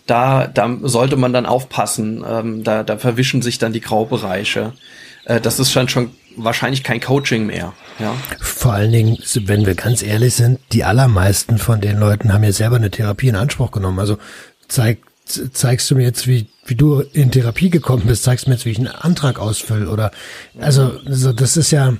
da, 0.06 0.46
da 0.46 0.78
sollte 0.80 1.16
man 1.16 1.34
dann 1.34 1.44
aufpassen, 1.44 2.24
ähm, 2.26 2.64
da, 2.64 2.84
da 2.84 2.96
verwischen 2.96 3.42
sich 3.42 3.58
dann 3.58 3.74
die 3.74 3.82
Graubereiche. 3.82 4.72
Äh, 5.26 5.42
das 5.42 5.60
ist 5.60 5.70
schon, 5.70 5.90
schon 5.90 6.10
wahrscheinlich 6.38 6.82
kein 6.82 7.00
Coaching 7.00 7.46
mehr. 7.46 7.72
Ja. 7.98 8.14
Vor 8.40 8.72
allen 8.72 8.92
Dingen, 8.92 9.18
wenn 9.44 9.66
wir 9.66 9.74
ganz 9.74 10.02
ehrlich 10.02 10.34
sind, 10.34 10.60
die 10.72 10.84
allermeisten 10.84 11.58
von 11.58 11.80
den 11.80 11.98
Leuten 11.98 12.32
haben 12.32 12.44
ja 12.44 12.52
selber 12.52 12.76
eine 12.76 12.90
Therapie 12.90 13.28
in 13.28 13.36
Anspruch 13.36 13.70
genommen. 13.70 13.98
Also 13.98 14.18
zeig, 14.68 14.98
zeigst 15.24 15.90
du 15.90 15.96
mir 15.96 16.04
jetzt, 16.04 16.26
wie, 16.26 16.46
wie 16.64 16.74
du 16.74 17.00
in 17.00 17.30
Therapie 17.30 17.70
gekommen 17.70 18.04
bist, 18.06 18.24
zeigst 18.24 18.46
du 18.46 18.50
mir 18.50 18.56
jetzt, 18.56 18.64
wie 18.64 18.70
ich 18.70 18.78
einen 18.78 18.88
Antrag 18.88 19.38
ausfülle 19.38 19.90
oder 19.90 20.10
also, 20.58 21.00
also 21.04 21.32
das 21.32 21.56
ist 21.56 21.70
ja 21.70 21.94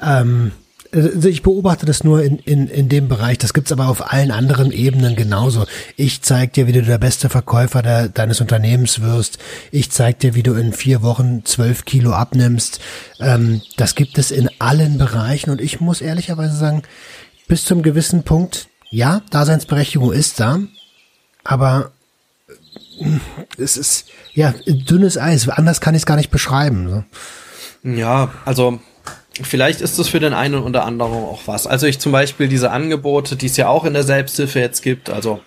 ähm, 0.00 0.52
also 0.94 1.28
ich 1.28 1.42
beobachte 1.42 1.86
das 1.86 2.04
nur 2.04 2.22
in, 2.22 2.38
in, 2.38 2.68
in 2.68 2.88
dem 2.88 3.08
Bereich. 3.08 3.38
Das 3.38 3.52
gibt's 3.52 3.72
aber 3.72 3.88
auf 3.88 4.12
allen 4.12 4.30
anderen 4.30 4.70
Ebenen 4.70 5.16
genauso. 5.16 5.66
Ich 5.96 6.22
zeig 6.22 6.52
dir, 6.52 6.66
wie 6.66 6.72
du 6.72 6.82
der 6.82 6.98
beste 6.98 7.28
Verkäufer 7.28 7.82
der, 7.82 8.08
deines 8.08 8.40
Unternehmens 8.40 9.00
wirst. 9.00 9.38
Ich 9.72 9.90
zeig 9.90 10.20
dir, 10.20 10.34
wie 10.34 10.44
du 10.44 10.54
in 10.54 10.72
vier 10.72 11.02
Wochen 11.02 11.44
zwölf 11.44 11.84
Kilo 11.84 12.12
abnimmst. 12.12 12.80
Ähm, 13.18 13.60
das 13.76 13.94
gibt 13.96 14.18
es 14.18 14.30
in 14.30 14.48
allen 14.60 14.98
Bereichen. 14.98 15.50
Und 15.50 15.60
ich 15.60 15.80
muss 15.80 16.00
ehrlicherweise 16.00 16.56
sagen, 16.56 16.82
bis 17.48 17.64
zum 17.64 17.82
gewissen 17.82 18.22
Punkt, 18.22 18.68
ja, 18.90 19.22
Daseinsberechtigung 19.30 20.12
ist 20.12 20.38
da. 20.38 20.60
Aber 21.42 21.90
äh, 23.00 23.18
es 23.58 23.76
ist, 23.76 24.06
ja, 24.32 24.54
dünnes 24.66 25.18
Eis. 25.18 25.48
Anders 25.48 25.80
kann 25.80 25.94
ich 25.94 26.02
es 26.02 26.06
gar 26.06 26.16
nicht 26.16 26.30
beschreiben. 26.30 26.88
So. 27.82 27.90
Ja, 27.90 28.32
also 28.44 28.80
vielleicht 29.42 29.80
ist 29.80 29.98
es 29.98 30.08
für 30.08 30.20
den 30.20 30.32
einen 30.32 30.62
oder 30.62 30.84
anderen 30.84 31.12
auch 31.12 31.42
was. 31.46 31.66
Also 31.66 31.86
ich 31.86 31.98
zum 31.98 32.12
Beispiel 32.12 32.48
diese 32.48 32.70
Angebote, 32.70 33.36
die 33.36 33.46
es 33.46 33.56
ja 33.56 33.68
auch 33.68 33.84
in 33.84 33.94
der 33.94 34.04
Selbsthilfe 34.04 34.60
jetzt 34.60 34.82
gibt, 34.82 35.10
also 35.10 35.40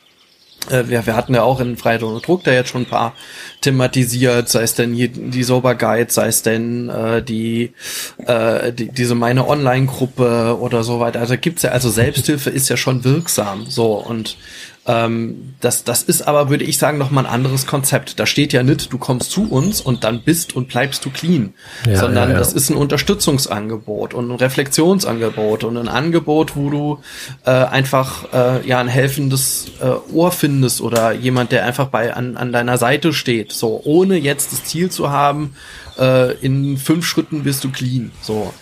äh, 0.70 0.88
wir, 0.88 1.06
wir 1.06 1.16
hatten 1.16 1.34
ja 1.34 1.44
auch 1.44 1.60
in 1.60 1.78
Freiheit 1.78 2.04
und 2.04 2.26
Druck 2.26 2.44
da 2.44 2.52
jetzt 2.52 2.70
schon 2.70 2.82
ein 2.82 2.90
paar 2.90 3.14
thematisiert, 3.62 4.50
sei 4.50 4.64
es 4.64 4.76
denn 4.76 4.94
die, 4.94 5.08
die 5.08 5.44
Sober 5.44 5.76
Guide, 5.76 6.12
sei 6.12 6.28
es 6.28 6.42
denn 6.42 6.90
äh, 6.90 7.22
die, 7.22 7.74
äh, 8.26 8.72
die 8.74 8.90
diese 8.90 9.16
meine 9.16 9.48
Online-Gruppe 9.48 10.58
oder 10.60 10.84
so 10.84 11.00
weiter. 11.00 11.20
Also 11.20 11.38
gibt's 11.38 11.64
ja, 11.64 11.72
also 11.72 11.90
Selbsthilfe 11.90 12.50
ist 12.50 12.70
ja 12.70 12.78
schon 12.78 13.04
wirksam 13.04 13.66
so 13.68 13.94
und 13.94 14.38
Ähm, 14.88 15.54
das, 15.60 15.84
das 15.84 16.02
ist 16.02 16.22
aber, 16.22 16.50
würde 16.50 16.64
ich 16.64 16.78
sagen, 16.78 16.98
noch 16.98 17.12
mal 17.12 17.26
ein 17.26 17.32
anderes 17.32 17.68
Konzept. 17.68 18.20
Da 18.20 18.26
steht 18.26 18.54
ja 18.54 18.64
nicht, 18.64 18.92
du 18.94 18.98
kommst 18.98 19.32
zu 19.32 19.52
uns 19.52 19.82
und 19.82 20.06
dann 20.06 20.22
bist 20.22 20.56
und 20.56 20.70
bleibst 20.70 21.04
du 21.04 21.10
clean, 21.10 21.54
ja, 21.86 21.98
sondern 21.98 22.30
ja, 22.30 22.34
ja. 22.36 22.40
das 22.40 22.54
ist 22.54 22.70
ein 22.70 22.78
Unterstützungsangebot 22.78 24.14
und 24.14 24.32
ein 24.32 24.38
Reflexionsangebot 24.38 25.66
und 25.66 25.76
ein 25.76 25.90
Angebot, 25.90 26.56
wo 26.56 26.70
du 26.70 27.00
äh, 27.46 27.52
einfach 27.52 28.34
äh, 28.34 28.66
ja 28.66 28.80
ein 28.80 28.88
helfendes 28.88 29.66
äh, 29.82 30.14
Ohr 30.14 30.32
findest 30.32 30.80
oder 30.80 31.12
jemand, 31.12 31.52
der 31.52 31.66
einfach 31.66 31.88
bei 31.88 32.14
an, 32.14 32.38
an 32.38 32.54
deiner 32.54 32.78
Seite 32.78 33.12
steht, 33.12 33.52
so 33.52 33.82
ohne 33.84 34.16
jetzt 34.16 34.54
das 34.54 34.64
Ziel 34.64 34.90
zu 34.90 35.12
haben, 35.12 35.56
äh, 36.00 36.34
in 36.38 36.78
fünf 36.78 37.06
Schritten 37.06 37.44
bist 37.44 37.66
du 37.66 37.72
clean, 37.72 38.12
so. 38.22 38.54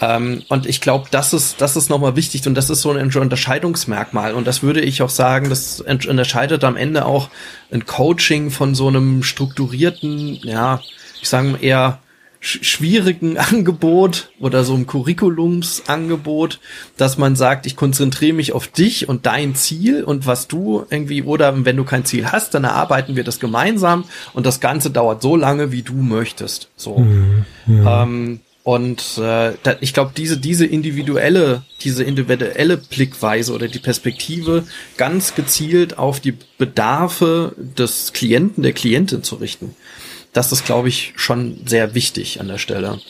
Ähm, 0.00 0.42
und 0.48 0.66
ich 0.66 0.80
glaube, 0.80 1.08
das 1.10 1.32
ist, 1.32 1.60
das 1.60 1.76
ist 1.76 1.90
nochmal 1.90 2.16
wichtig 2.16 2.46
und 2.46 2.54
das 2.54 2.70
ist 2.70 2.82
so 2.82 2.90
ein 2.90 3.14
Unterscheidungsmerkmal. 3.16 4.34
Und 4.34 4.46
das 4.46 4.62
würde 4.62 4.80
ich 4.80 5.02
auch 5.02 5.10
sagen, 5.10 5.48
das 5.48 5.80
unterscheidet 5.80 6.64
am 6.64 6.76
Ende 6.76 7.04
auch 7.04 7.30
ein 7.72 7.86
Coaching 7.86 8.50
von 8.50 8.74
so 8.74 8.88
einem 8.88 9.22
strukturierten, 9.22 10.38
ja, 10.42 10.80
ich 11.20 11.28
sage 11.28 11.58
eher 11.60 11.98
schwierigen 12.40 13.36
Angebot 13.38 14.30
oder 14.38 14.62
so 14.62 14.74
ein 14.74 14.86
Curriculumsangebot, 14.86 16.60
dass 16.96 17.18
man 17.18 17.34
sagt, 17.34 17.66
ich 17.66 17.74
konzentriere 17.74 18.32
mich 18.32 18.52
auf 18.52 18.68
dich 18.68 19.08
und 19.08 19.26
dein 19.26 19.54
Ziel 19.54 20.04
und 20.04 20.26
was 20.26 20.46
du 20.46 20.86
irgendwie, 20.88 21.24
oder 21.24 21.64
wenn 21.64 21.76
du 21.76 21.84
kein 21.84 22.04
Ziel 22.04 22.30
hast, 22.30 22.54
dann 22.54 22.64
erarbeiten 22.64 23.16
wir 23.16 23.24
das 23.24 23.40
gemeinsam 23.40 24.04
und 24.34 24.46
das 24.46 24.60
Ganze 24.60 24.90
dauert 24.90 25.20
so 25.20 25.34
lange, 25.34 25.72
wie 25.72 25.82
du 25.82 25.94
möchtest. 25.94 26.70
So. 26.76 26.98
Mhm, 26.98 27.44
ähm, 27.66 28.40
und 28.68 29.16
äh, 29.16 29.54
da, 29.62 29.76
ich 29.80 29.94
glaube, 29.94 30.12
diese, 30.14 30.36
diese 30.36 30.66
individuelle, 30.66 31.62
diese 31.80 32.04
individuelle 32.04 32.76
Blickweise 32.76 33.54
oder 33.54 33.66
die 33.66 33.78
Perspektive 33.78 34.66
ganz 34.98 35.34
gezielt 35.34 35.96
auf 35.96 36.20
die 36.20 36.36
Bedarfe 36.58 37.54
des 37.56 38.12
Klienten, 38.12 38.62
der 38.62 38.74
Klientin 38.74 39.22
zu 39.22 39.36
richten, 39.36 39.74
das 40.34 40.52
ist, 40.52 40.66
glaube 40.66 40.90
ich, 40.90 41.14
schon 41.16 41.62
sehr 41.64 41.94
wichtig 41.94 42.42
an 42.42 42.48
der 42.48 42.58
Stelle. 42.58 43.00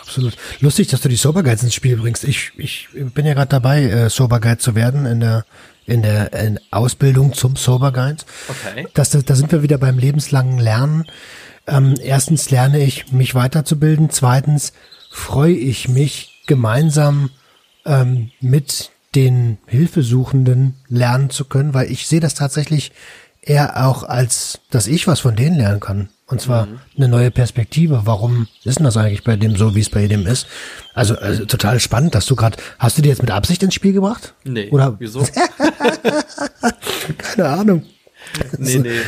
Absolut. 0.00 0.34
Lustig, 0.58 0.88
dass 0.88 1.02
du 1.02 1.08
die 1.08 1.14
Sober 1.14 1.44
Guides 1.44 1.62
ins 1.62 1.74
Spiel 1.74 1.96
bringst. 1.96 2.24
Ich, 2.24 2.50
ich 2.56 2.88
bin 2.92 3.24
ja 3.24 3.34
gerade 3.34 3.50
dabei, 3.50 3.84
äh, 3.84 4.10
Sober 4.10 4.40
Guide 4.40 4.58
zu 4.58 4.74
werden 4.74 5.06
in 5.06 5.20
der 5.20 5.44
in 5.86 6.02
der 6.02 6.32
in 6.32 6.58
Ausbildung 6.72 7.34
zum 7.34 7.54
Sober 7.54 7.92
Guide. 7.92 8.24
Okay. 8.48 8.88
Das, 8.94 9.10
da, 9.10 9.20
da 9.20 9.36
sind 9.36 9.52
wir 9.52 9.62
wieder 9.62 9.78
beim 9.78 9.96
lebenslangen 9.96 10.58
Lernen. 10.58 11.04
Ähm, 11.68 11.94
erstens 12.02 12.50
lerne 12.50 12.82
ich, 12.82 13.12
mich 13.12 13.36
weiterzubilden. 13.36 14.10
Zweitens 14.10 14.72
freue 15.14 15.54
ich 15.54 15.88
mich, 15.88 16.42
gemeinsam 16.46 17.30
ähm, 17.86 18.30
mit 18.40 18.90
den 19.14 19.58
Hilfesuchenden 19.66 20.74
lernen 20.88 21.30
zu 21.30 21.44
können, 21.44 21.72
weil 21.72 21.90
ich 21.90 22.08
sehe 22.08 22.20
das 22.20 22.34
tatsächlich 22.34 22.90
eher 23.40 23.86
auch 23.86 24.02
als, 24.02 24.60
dass 24.70 24.86
ich 24.88 25.06
was 25.06 25.20
von 25.20 25.36
denen 25.36 25.56
lernen 25.56 25.80
kann. 25.80 26.08
Und 26.26 26.40
zwar 26.40 26.66
mhm. 26.66 26.80
eine 26.96 27.08
neue 27.08 27.30
Perspektive. 27.30 28.02
Warum 28.04 28.48
ist 28.64 28.78
denn 28.78 28.84
das 28.84 28.96
eigentlich 28.96 29.22
bei 29.22 29.36
dem 29.36 29.56
so, 29.56 29.74
wie 29.76 29.80
es 29.80 29.90
bei 29.90 30.08
dem 30.08 30.26
ist? 30.26 30.46
Also, 30.94 31.16
also 31.16 31.44
total 31.44 31.78
spannend, 31.78 32.14
dass 32.14 32.26
du 32.26 32.34
gerade, 32.34 32.56
hast 32.78 32.98
du 32.98 33.02
die 33.02 33.08
jetzt 33.08 33.22
mit 33.22 33.30
Absicht 33.30 33.62
ins 33.62 33.74
Spiel 33.74 33.92
gebracht? 33.92 34.34
Nee. 34.44 34.68
Oder? 34.70 34.96
Wieso? 34.98 35.24
Keine 37.18 37.48
Ahnung. 37.48 37.84
Nee, 38.58 38.78
nee. 38.78 39.00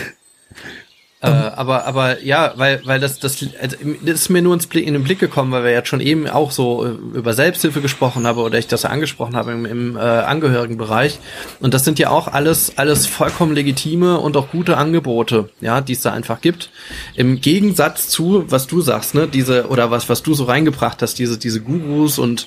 Äh, 1.23 1.29
aber, 1.29 1.87
aber 1.87 2.23
ja, 2.23 2.53
weil, 2.57 2.83
weil 2.85 3.01
das, 3.01 3.19
das, 3.19 3.43
also, 3.61 3.77
das 4.03 4.21
ist 4.21 4.29
mir 4.29 4.43
nur 4.43 4.53
ins 4.53 4.67
Blick, 4.67 4.87
in 4.87 4.93
den 4.93 5.03
Blick 5.03 5.19
gekommen, 5.19 5.51
weil 5.51 5.65
wir 5.65 5.71
jetzt 5.71 5.89
schon 5.89 6.01
eben 6.01 6.29
auch 6.29 6.51
so 6.51 6.85
äh, 6.85 6.91
über 6.91 7.33
Selbsthilfe 7.33 7.81
gesprochen 7.81 8.27
haben 8.27 8.39
oder 8.39 8.59
ich 8.59 8.67
das 8.67 8.83
ja 8.83 8.91
angesprochen 8.91 9.35
habe 9.35 9.53
im, 9.53 9.65
im 9.65 9.97
äh, 9.97 10.01
Angehörigenbereich. 10.01 11.19
Und 11.59 11.73
das 11.73 11.87
sind 11.87 11.99
ja 11.99 12.11
auch 12.11 12.29
alles, 12.29 12.77
alles 12.77 13.07
vollkommen 13.07 13.55
legitime 13.55 14.19
und 14.19 14.37
auch 14.37 14.51
gute 14.51 14.77
Angebote, 14.77 15.49
ja, 15.63 15.81
die 15.81 15.95
es 15.95 16.03
da 16.03 16.13
einfach 16.13 16.43
gibt. 16.43 16.69
Im 17.15 17.41
Gegensatz 17.41 18.09
zu, 18.09 18.45
was 18.49 18.67
du 18.67 18.83
sagst, 18.83 19.15
ne, 19.15 19.27
diese, 19.27 19.69
oder 19.69 19.91
was, 19.91 20.11
was 20.11 20.23
du 20.23 20.35
so 20.35 20.45
reingebracht 20.45 21.01
hast, 21.01 21.19
diese, 21.19 21.39
diese 21.39 21.63
Gurus 21.63 22.19
und 22.19 22.47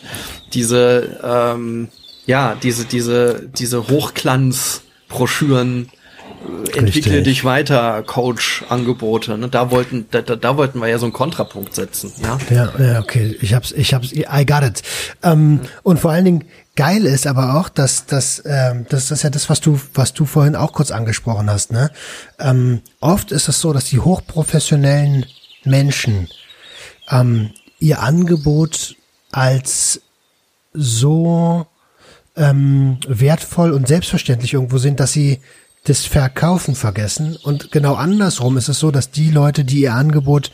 diese, 0.54 1.20
ähm, 1.24 1.88
ja, 2.28 2.56
diese, 2.62 2.86
diese, 2.86 3.50
diese 3.52 3.88
Hochglanzbroschüren, 3.88 5.90
entwickle 6.76 6.84
Richtig. 6.84 7.24
dich 7.24 7.46
weiter, 7.46 8.04
Coach-Angebote. 8.04 9.38
Ne? 9.38 9.50
Da 9.50 9.72
wollten, 9.72 10.06
da, 10.12 10.22
da, 10.22 10.36
da 10.36 10.58
wollten 10.58 10.80
wir 10.80 10.88
ja 10.88 10.98
so 10.98 11.06
einen 11.06 11.14
Kontrapunkt 11.14 11.76
setzen. 11.76 12.12
Ja, 12.22 12.38
ja, 12.50 12.72
ja 12.80 13.00
okay. 13.00 13.36
Ich 13.42 13.54
hab's, 13.54 13.72
ich 13.72 13.94
hab's, 13.94 14.12
I 14.14 14.46
got 14.46 14.64
it. 14.64 14.82
Ähm, 15.24 15.52
mhm. 15.52 15.60
Und 15.84 16.00
vor 16.00 16.12
allen 16.12 16.26
Dingen 16.26 16.46
geil 16.76 17.06
ist 17.06 17.28
aber 17.28 17.60
auch, 17.60 17.70
dass, 17.70 18.06
dass 18.06 18.42
ähm, 18.46 18.86
das 18.90 19.12
ist 19.12 19.24
ja 19.24 19.30
das, 19.30 19.50
was 19.50 19.60
du, 19.62 19.80
was 19.94 20.14
du 20.14 20.26
vorhin 20.26 20.56
auch 20.56 20.74
kurz 20.74 20.92
angesprochen 20.92 21.50
hast. 21.50 21.72
Ne? 21.72 21.92
Ähm, 22.40 22.82
oft 23.00 23.32
ist 23.32 23.48
es 23.50 23.60
so, 23.60 23.74
dass 23.74 23.86
die 23.86 24.00
hochprofessionellen 24.00 25.26
Menschen 25.66 26.30
ähm, 27.10 27.52
ihr 27.80 28.02
Angebot 28.02 28.96
als 29.32 30.02
so 30.74 31.68
ähm, 32.36 32.98
wertvoll 33.08 33.72
und 33.72 33.88
selbstverständlich 33.88 34.54
irgendwo 34.54 34.78
sind, 34.78 35.00
dass 35.00 35.12
sie 35.12 35.42
das 35.90 36.06
Verkaufen 36.06 36.76
vergessen. 36.76 37.36
Und 37.42 37.72
genau 37.72 37.96
andersrum 37.96 38.58
ist 38.58 38.70
es 38.70 38.80
so, 38.80 38.92
dass 38.92 39.12
die 39.12 39.32
Leute, 39.32 39.66
die 39.66 39.82
ihr 39.82 39.94
Angebot, 39.94 40.52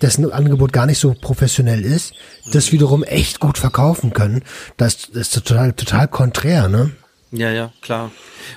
dessen 0.00 0.30
Angebot 0.32 0.72
gar 0.72 0.86
nicht 0.86 0.98
so 0.98 1.14
professionell 1.14 1.82
ist, 1.82 2.14
das 2.52 2.72
wiederum 2.72 3.02
echt 3.02 3.40
gut 3.40 3.58
verkaufen 3.58 4.12
können. 4.12 4.42
Das, 4.76 5.10
das 5.12 5.28
ist 5.28 5.34
total, 5.34 5.72
total 5.74 6.08
konträr, 6.08 6.68
ne? 6.68 6.92
Ja, 7.30 7.50
ja, 7.50 7.72
klar. 7.82 8.10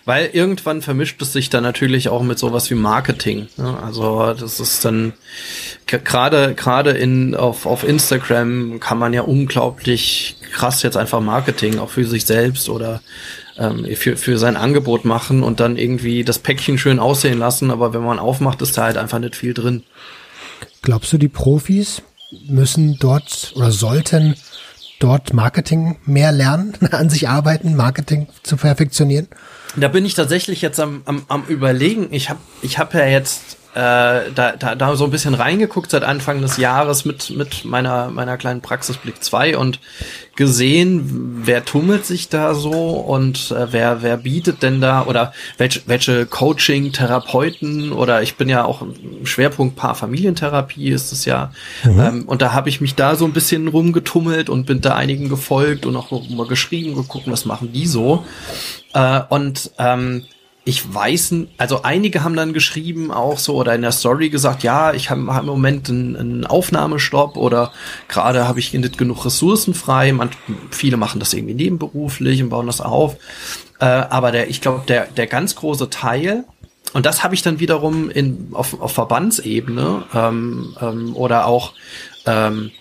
Weil 0.05 0.29
irgendwann 0.31 0.81
vermischt 0.81 1.21
es 1.21 1.33
sich 1.33 1.49
dann 1.49 1.63
natürlich 1.63 2.07
auch 2.07 2.23
mit 2.23 2.39
sowas 2.39 2.69
wie 2.69 2.75
Marketing. 2.75 3.49
Ne? 3.57 3.77
Also 3.83 4.33
das 4.33 4.61
ist 4.61 4.85
dann 4.85 5.13
gerade 5.87 6.53
gerade 6.55 6.91
in 6.91 7.35
auf 7.35 7.65
auf 7.65 7.83
Instagram 7.83 8.79
kann 8.79 8.97
man 8.97 9.13
ja 9.13 9.23
unglaublich 9.23 10.37
krass 10.53 10.83
jetzt 10.83 10.95
einfach 10.95 11.19
Marketing 11.19 11.79
auch 11.79 11.89
für 11.89 12.05
sich 12.05 12.25
selbst 12.25 12.69
oder 12.69 13.01
ähm, 13.57 13.85
für, 13.95 14.15
für 14.15 14.37
sein 14.37 14.55
Angebot 14.55 15.03
machen 15.03 15.43
und 15.43 15.59
dann 15.59 15.77
irgendwie 15.77 16.23
das 16.23 16.39
Päckchen 16.39 16.77
schön 16.77 16.99
aussehen 16.99 17.39
lassen, 17.39 17.71
aber 17.71 17.93
wenn 17.93 18.03
man 18.03 18.19
aufmacht, 18.19 18.61
ist 18.61 18.77
da 18.77 18.83
halt 18.83 18.97
einfach 18.97 19.19
nicht 19.19 19.35
viel 19.35 19.53
drin. 19.53 19.83
Glaubst 20.81 21.11
du, 21.11 21.17
die 21.17 21.27
Profis 21.27 22.01
müssen 22.47 22.97
dort 22.99 23.51
oder 23.55 23.71
sollten 23.71 24.35
dort 25.03 25.33
Marketing 25.33 25.97
mehr 26.05 26.31
lernen, 26.31 26.73
an 26.91 27.09
sich 27.09 27.27
arbeiten, 27.27 27.75
Marketing 27.75 28.27
zu 28.43 28.57
perfektionieren? 28.57 29.27
Da 29.75 29.87
bin 29.87 30.05
ich 30.05 30.13
tatsächlich 30.13 30.61
jetzt 30.61 30.79
am, 30.79 31.01
am, 31.05 31.23
am 31.27 31.43
überlegen. 31.47 32.07
Ich 32.11 32.29
habe 32.29 32.39
ich 32.61 32.77
hab 32.77 32.93
ja 32.93 33.05
jetzt 33.05 33.57
äh, 33.73 34.31
da, 34.35 34.55
da, 34.57 34.75
da 34.75 34.95
so 34.95 35.05
ein 35.05 35.11
bisschen 35.11 35.33
reingeguckt 35.33 35.91
seit 35.91 36.03
Anfang 36.03 36.41
des 36.41 36.57
Jahres 36.57 37.05
mit, 37.05 37.29
mit 37.29 37.63
meiner, 37.63 38.09
meiner 38.09 38.37
kleinen 38.37 38.61
Praxisblick 38.61 39.23
2 39.23 39.57
und 39.57 39.79
gesehen, 40.35 41.41
wer 41.45 41.63
tummelt 41.63 42.05
sich 42.05 42.27
da 42.27 42.53
so 42.53 42.71
und 42.71 43.51
äh, 43.51 43.71
wer, 43.71 44.01
wer 44.01 44.17
bietet 44.17 44.61
denn 44.63 44.81
da 44.81 45.05
oder 45.05 45.33
welche, 45.57 45.81
welche 45.85 46.25
Coaching, 46.25 46.91
Therapeuten 46.91 47.93
oder 47.93 48.21
ich 48.21 48.35
bin 48.35 48.49
ja 48.49 48.65
auch 48.65 48.81
im 48.81 49.25
Schwerpunkt 49.25 49.75
Paar 49.75 49.95
Familientherapie 49.95 50.89
ist 50.89 51.11
es 51.11 51.25
ja. 51.25 51.51
Mhm. 51.83 51.99
Ähm, 51.99 52.23
und 52.25 52.41
da 52.41 52.53
habe 52.53 52.69
ich 52.69 52.81
mich 52.81 52.95
da 52.95 53.15
so 53.15 53.25
ein 53.25 53.33
bisschen 53.33 53.67
rumgetummelt 53.69 54.49
und 54.49 54.65
bin 54.65 54.81
da 54.81 54.95
einigen 54.95 55.29
gefolgt 55.29 55.85
und 55.85 55.95
auch 55.95 56.11
mal 56.29 56.47
geschrieben, 56.47 56.95
geguckt, 56.95 57.25
was 57.27 57.45
machen 57.45 57.71
die 57.71 57.87
so. 57.87 58.25
Äh, 58.93 59.21
und 59.29 59.71
ähm, 59.77 60.25
ich 60.63 60.93
weiß, 60.93 61.33
also 61.57 61.81
einige 61.81 62.23
haben 62.23 62.35
dann 62.35 62.53
geschrieben 62.53 63.11
auch 63.11 63.39
so 63.39 63.55
oder 63.55 63.73
in 63.73 63.81
der 63.81 63.91
Story 63.91 64.29
gesagt, 64.29 64.61
ja, 64.61 64.93
ich 64.93 65.09
habe 65.09 65.33
hab 65.33 65.41
im 65.41 65.47
Moment 65.47 65.89
einen, 65.89 66.15
einen 66.15 66.45
Aufnahmestopp 66.45 67.35
oder 67.35 67.71
gerade 68.07 68.47
habe 68.47 68.59
ich 68.59 68.71
nicht 68.71 68.97
genug 68.97 69.25
Ressourcen 69.25 69.73
frei. 69.73 70.13
Man, 70.13 70.29
viele 70.69 70.97
machen 70.97 71.19
das 71.19 71.33
irgendwie 71.33 71.55
nebenberuflich 71.55 72.43
und 72.43 72.49
bauen 72.49 72.67
das 72.67 72.79
auf. 72.79 73.15
Äh, 73.79 73.85
aber 73.85 74.31
der, 74.31 74.49
ich 74.51 74.61
glaube, 74.61 74.83
der, 74.87 75.07
der 75.07 75.25
ganz 75.25 75.55
große 75.55 75.89
Teil, 75.89 76.43
und 76.93 77.07
das 77.07 77.23
habe 77.23 77.33
ich 77.33 77.41
dann 77.41 77.59
wiederum 77.59 78.11
in, 78.11 78.49
auf, 78.53 78.79
auf 78.79 78.91
Verbandsebene 78.93 80.03
ähm, 80.13 80.75
ähm, 80.79 81.15
oder 81.15 81.47
auch 81.47 81.73
ähm, 82.27 82.71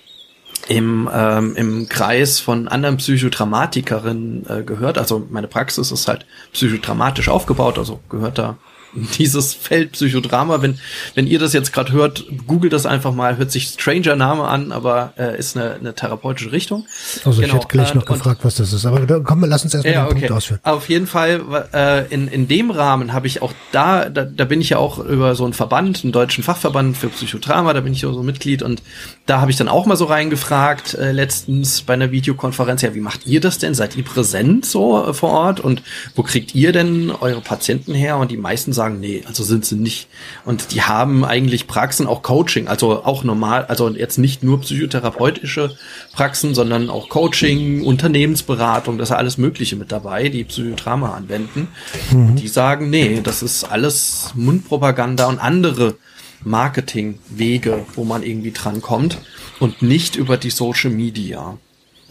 im, 0.68 1.08
ähm, 1.12 1.56
im 1.56 1.88
Kreis 1.88 2.40
von 2.40 2.68
anderen 2.68 2.96
Psychodramatikerinnen 2.98 4.46
äh, 4.48 4.62
gehört. 4.62 4.98
Also 4.98 5.26
meine 5.30 5.48
Praxis 5.48 5.90
ist 5.90 6.08
halt 6.08 6.26
psychodramatisch 6.52 7.28
aufgebaut, 7.28 7.78
also 7.78 8.00
gehört 8.08 8.38
da 8.38 8.56
dieses 9.18 9.54
Feld 9.54 9.92
Psychodrama. 9.92 10.62
Wenn, 10.62 10.78
wenn 11.14 11.26
ihr 11.26 11.38
das 11.38 11.52
jetzt 11.52 11.72
gerade 11.72 11.92
hört, 11.92 12.24
googelt 12.46 12.72
das 12.72 12.86
einfach 12.86 13.12
mal, 13.12 13.36
hört 13.36 13.50
sich 13.50 13.68
Stranger 13.68 14.16
Name 14.16 14.44
an, 14.44 14.72
aber 14.72 15.12
äh, 15.18 15.38
ist 15.38 15.56
eine, 15.56 15.74
eine 15.74 15.94
therapeutische 15.94 16.52
Richtung. 16.52 16.86
Also 17.24 17.40
genau. 17.40 17.46
ich 17.46 17.54
hätte 17.54 17.68
gleich 17.68 17.94
noch 17.94 18.04
gefragt, 18.04 18.40
was 18.44 18.56
das 18.56 18.72
ist, 18.72 18.86
aber 18.86 19.00
da, 19.00 19.20
komm, 19.20 19.44
lass 19.44 19.64
uns 19.64 19.74
erstmal 19.74 19.94
ja, 19.94 20.04
den 20.04 20.10
okay. 20.10 20.20
Punkt 20.20 20.32
ausführen. 20.32 20.60
Auf 20.62 20.88
jeden 20.88 21.06
Fall, 21.06 21.68
äh, 21.72 22.06
in, 22.12 22.28
in 22.28 22.48
dem 22.48 22.70
Rahmen 22.70 23.12
habe 23.12 23.26
ich 23.26 23.42
auch 23.42 23.52
da, 23.72 24.08
da, 24.08 24.24
da 24.24 24.44
bin 24.44 24.60
ich 24.60 24.70
ja 24.70 24.78
auch 24.78 24.98
über 24.98 25.34
so 25.34 25.44
einen 25.44 25.52
Verband, 25.52 26.02
einen 26.02 26.12
deutschen 26.12 26.44
Fachverband 26.44 26.96
für 26.96 27.08
Psychodrama, 27.08 27.72
da 27.72 27.80
bin 27.80 27.92
ich 27.92 28.00
so 28.00 28.22
Mitglied 28.22 28.62
und 28.62 28.82
da 29.26 29.40
habe 29.40 29.50
ich 29.50 29.56
dann 29.56 29.68
auch 29.68 29.86
mal 29.86 29.96
so 29.96 30.06
reingefragt, 30.06 30.94
äh, 30.94 31.12
letztens 31.12 31.82
bei 31.82 31.94
einer 31.94 32.10
Videokonferenz, 32.10 32.82
ja, 32.82 32.94
wie 32.94 33.00
macht 33.00 33.26
ihr 33.26 33.40
das 33.40 33.58
denn? 33.58 33.74
Seid 33.74 33.96
ihr 33.96 34.04
präsent 34.04 34.66
so 34.66 35.06
äh, 35.06 35.14
vor 35.14 35.30
Ort 35.30 35.60
und 35.60 35.82
wo 36.14 36.22
kriegt 36.22 36.54
ihr 36.54 36.72
denn 36.72 37.10
eure 37.10 37.40
Patienten 37.40 37.94
her? 37.94 38.16
Und 38.16 38.30
die 38.30 38.36
meisten 38.36 38.72
sagen, 38.80 38.98
nee, 38.98 39.22
also 39.26 39.44
sind 39.44 39.66
sie 39.66 39.76
nicht. 39.76 40.08
Und 40.44 40.72
die 40.72 40.82
haben 40.82 41.24
eigentlich 41.24 41.66
Praxen, 41.66 42.06
auch 42.06 42.22
Coaching, 42.22 42.66
also 42.66 43.04
auch 43.04 43.24
normal, 43.24 43.66
also 43.66 43.90
jetzt 43.90 44.16
nicht 44.16 44.42
nur 44.42 44.60
psychotherapeutische 44.62 45.76
Praxen, 46.12 46.54
sondern 46.54 46.88
auch 46.88 47.10
Coaching, 47.10 47.84
Unternehmensberatung, 47.84 48.96
das 48.96 49.10
ist 49.10 49.16
alles 49.16 49.36
Mögliche 49.36 49.76
mit 49.76 49.92
dabei, 49.92 50.30
die 50.30 50.44
Psychodrama 50.44 51.14
anwenden. 51.14 51.68
Mhm. 52.10 52.36
Die 52.36 52.48
sagen, 52.48 52.88
nee, 52.88 53.20
das 53.22 53.42
ist 53.42 53.64
alles 53.64 54.32
Mundpropaganda 54.34 55.26
und 55.26 55.38
andere 55.38 55.96
Marketingwege, 56.42 57.84
wo 57.94 58.04
man 58.04 58.22
irgendwie 58.22 58.52
dran 58.52 58.80
kommt 58.80 59.18
und 59.58 59.82
nicht 59.82 60.16
über 60.16 60.38
die 60.38 60.50
Social 60.50 60.90
Media. 60.90 61.58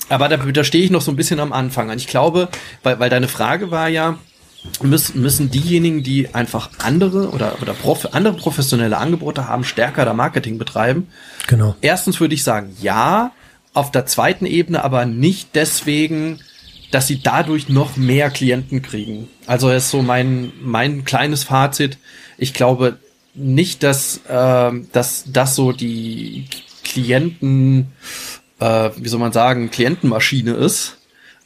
Aber 0.08 0.28
da, 0.28 0.38
da 0.38 0.64
stehe 0.64 0.84
ich 0.84 0.92
noch 0.92 1.02
so 1.02 1.12
ein 1.12 1.16
bisschen 1.16 1.40
am 1.40 1.54
Anfang. 1.54 1.90
Und 1.90 1.98
ich 1.98 2.08
glaube, 2.08 2.50
weil, 2.84 3.00
weil 3.00 3.10
deine 3.10 3.28
Frage 3.28 3.72
war 3.72 3.88
ja, 3.88 4.20
müssen, 4.82 5.22
müssen 5.22 5.52
diejenigen, 5.52 6.04
die 6.04 6.34
einfach 6.34 6.70
andere 6.80 7.30
oder, 7.30 7.62
oder 7.62 7.74
prof, 7.74 8.08
andere 8.12 8.34
professionelle 8.34 8.98
Angebote 8.98 9.48
haben, 9.48 9.64
stärker 9.64 10.06
da 10.06 10.14
Marketing 10.14 10.58
betreiben? 10.58 11.08
Genau. 11.48 11.76
Erstens 11.82 12.20
würde 12.20 12.36
ich 12.36 12.44
sagen, 12.44 12.76
ja. 12.82 13.32
Auf 13.72 13.92
der 13.92 14.08
zweiten 14.08 14.48
Ebene 14.48 14.84
aber 14.84 15.06
nicht 15.06 15.50
deswegen, 15.54 16.40
dass 16.92 17.08
sie 17.08 17.22
dadurch 17.22 17.70
noch 17.70 17.98
mehr 17.98 18.32
Klienten 18.32 18.82
kriegen. 18.82 19.28
Also 19.46 19.70
ist 19.70 19.92
so 19.92 20.02
mein, 20.02 20.52
mein 20.62 21.06
kleines 21.06 21.44
Fazit. 21.44 22.00
Ich 22.38 22.54
glaube 22.54 22.98
nicht, 23.36 23.84
dass, 23.84 24.22
äh, 24.28 24.72
dass 24.92 25.26
das 25.28 25.56
so 25.56 25.72
die 25.72 26.48
Klienten, 26.84 27.92
äh, 28.60 28.90
wie 28.98 29.08
soll 29.08 29.20
man 29.20 29.32
sagen, 29.32 29.70
Klientenmaschine 29.70 30.54
ist, 30.54 30.98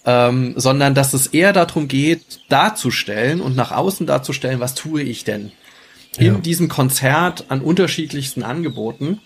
ähm, 0.06 0.54
sondern 0.58 0.96
dass 0.96 1.14
es 1.14 1.28
eher 1.28 1.54
darum 1.54 1.88
geht, 1.88 2.42
darzustellen 2.50 3.42
und 3.42 3.56
nach 3.56 3.72
außen 3.72 4.06
darzustellen, 4.06 4.60
was 4.60 4.76
tue 4.76 5.02
ich 5.02 5.24
denn 5.24 5.52
in 6.18 6.42
diesem 6.42 6.68
Konzert 6.68 7.46
an 7.50 7.62
unterschiedlichsten 7.62 8.44
Angeboten 8.44 9.20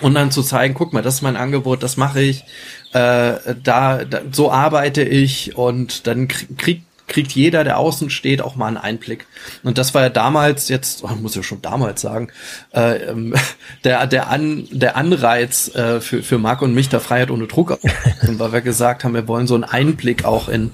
und 0.00 0.14
dann 0.14 0.30
zu 0.30 0.42
zeigen, 0.42 0.74
guck 0.74 0.92
mal, 0.92 1.02
das 1.02 1.16
ist 1.16 1.22
mein 1.22 1.36
Angebot, 1.36 1.82
das 1.82 1.96
mache 1.96 2.20
ich, 2.20 2.44
äh, 2.92 3.54
da, 3.62 4.04
da 4.04 4.22
so 4.32 4.50
arbeite 4.50 5.02
ich 5.02 5.56
und 5.56 6.06
dann 6.06 6.28
kriegt 6.28 6.84
kriegt 7.10 7.32
jeder, 7.32 7.64
der 7.64 7.76
außen 7.76 8.08
steht, 8.08 8.40
auch 8.40 8.56
mal 8.56 8.68
einen 8.68 8.76
Einblick. 8.78 9.26
Und 9.62 9.76
das 9.76 9.92
war 9.92 10.02
ja 10.02 10.08
damals 10.08 10.68
jetzt, 10.68 11.02
man 11.02 11.20
muss 11.20 11.34
ja 11.34 11.42
schon 11.42 11.60
damals 11.60 12.00
sagen, 12.00 12.28
äh, 12.72 13.10
ähm, 13.10 13.34
der, 13.84 14.06
der, 14.06 14.30
An, 14.30 14.66
der 14.70 14.96
Anreiz 14.96 15.74
äh, 15.74 16.00
für, 16.00 16.22
für 16.22 16.38
Marc 16.38 16.62
und 16.62 16.72
mich 16.72 16.88
der 16.88 17.00
Freiheit 17.00 17.30
ohne 17.30 17.46
Druck, 17.46 17.78
weil 18.22 18.52
wir 18.52 18.60
gesagt 18.62 19.04
haben, 19.04 19.12
wir 19.12 19.28
wollen 19.28 19.46
so 19.46 19.54
einen 19.54 19.64
Einblick 19.64 20.24
auch 20.24 20.48
in, 20.48 20.70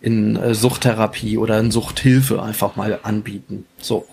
in 0.00 0.36
äh, 0.36 0.54
Suchttherapie 0.54 1.36
oder 1.36 1.58
in 1.58 1.70
Suchthilfe 1.70 2.42
einfach 2.42 2.76
mal 2.76 3.00
anbieten. 3.02 3.66
So. 3.78 4.06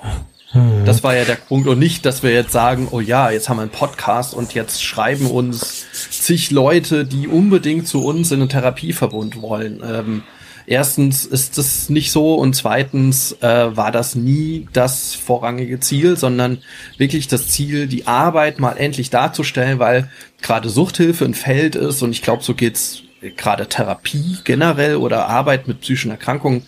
Hm. 0.51 0.85
Das 0.85 1.03
war 1.03 1.15
ja 1.15 1.25
der 1.25 1.35
Punkt 1.35 1.67
und 1.67 1.77
nicht, 1.77 2.05
dass 2.05 2.23
wir 2.23 2.33
jetzt 2.33 2.53
sagen, 2.53 2.87
oh 2.91 3.01
ja, 3.01 3.29
jetzt 3.29 3.49
haben 3.49 3.57
wir 3.57 3.63
einen 3.63 3.71
Podcast 3.71 4.33
und 4.33 4.53
jetzt 4.53 4.81
schreiben 4.81 5.29
uns 5.29 5.85
zig 6.09 6.51
Leute, 6.51 7.05
die 7.05 7.27
unbedingt 7.27 7.87
zu 7.87 8.03
uns 8.03 8.31
in 8.31 8.39
einen 8.39 8.49
Therapieverbund 8.49 9.41
wollen. 9.41 9.83
Ähm, 9.85 10.23
erstens 10.67 11.25
ist 11.25 11.57
das 11.57 11.89
nicht 11.89 12.11
so 12.11 12.35
und 12.35 12.53
zweitens 12.53 13.31
äh, 13.41 13.75
war 13.75 13.91
das 13.91 14.13
nie 14.15 14.67
das 14.73 15.15
vorrangige 15.15 15.79
Ziel, 15.79 16.17
sondern 16.17 16.59
wirklich 16.97 17.27
das 17.27 17.47
Ziel, 17.47 17.87
die 17.87 18.05
Arbeit 18.05 18.59
mal 18.59 18.73
endlich 18.73 19.09
darzustellen, 19.09 19.79
weil 19.79 20.11
gerade 20.41 20.69
Suchthilfe 20.69 21.25
ein 21.25 21.33
Feld 21.33 21.75
ist 21.75 22.03
und 22.03 22.11
ich 22.11 22.21
glaube, 22.21 22.43
so 22.43 22.53
geht's 22.53 23.01
gerade 23.37 23.67
Therapie 23.67 24.37
generell 24.43 24.97
oder 24.97 25.27
Arbeit 25.27 25.67
mit 25.67 25.81
psychischen 25.81 26.11
Erkrankungen 26.11 26.63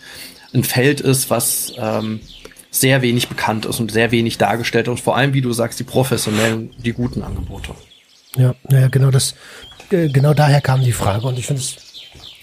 ein 0.52 0.64
Feld 0.64 1.00
ist, 1.00 1.30
was 1.30 1.72
ähm, 1.76 2.20
sehr 2.70 3.02
wenig 3.02 3.28
bekannt 3.28 3.66
ist 3.66 3.78
und 3.78 3.92
sehr 3.92 4.10
wenig 4.10 4.38
dargestellt 4.38 4.88
und 4.88 4.98
vor 4.98 5.16
allem, 5.16 5.34
wie 5.34 5.42
du 5.42 5.52
sagst, 5.52 5.78
die 5.78 5.84
professionellen, 5.84 6.70
die 6.78 6.92
guten 6.92 7.22
Angebote. 7.22 7.74
Ja, 8.36 8.54
naja, 8.68 8.88
genau 8.88 9.10
das, 9.10 9.34
äh, 9.90 10.08
genau 10.08 10.34
daher 10.34 10.60
kam 10.60 10.80
die 10.80 10.92
Frage 10.92 11.26
und 11.26 11.38
ich 11.38 11.46
finde 11.46 11.62
es 11.62 11.89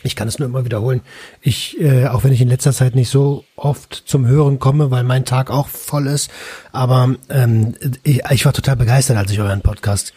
ich 0.04 0.16
kann 0.16 0.28
es 0.28 0.40
nur 0.40 0.48
immer 0.48 0.66
wiederholen. 0.66 1.02
Ich, 1.42 1.80
äh, 1.82 2.08
auch 2.08 2.24
wenn 2.24 2.32
ich 2.32 2.42
in 2.42 2.50
letzter 2.50 2.74
Zeit 2.74 2.96
nicht 2.96 3.10
so 3.10 3.44
oft 3.56 4.04
zum 4.06 4.28
Hören 4.28 4.60
komme, 4.60 4.92
weil 4.92 5.04
mein 5.04 5.26
Tag 5.26 5.50
auch 5.50 5.68
voll 5.68 6.08
ist, 6.08 6.30
aber 6.72 7.16
ähm, 7.30 7.76
ich, 8.04 8.24
ich 8.30 8.46
war 8.46 8.54
total 8.54 8.76
begeistert, 8.76 9.18
als 9.18 9.32
ich 9.32 9.40
euren 9.40 9.62
Podcast 9.62 10.14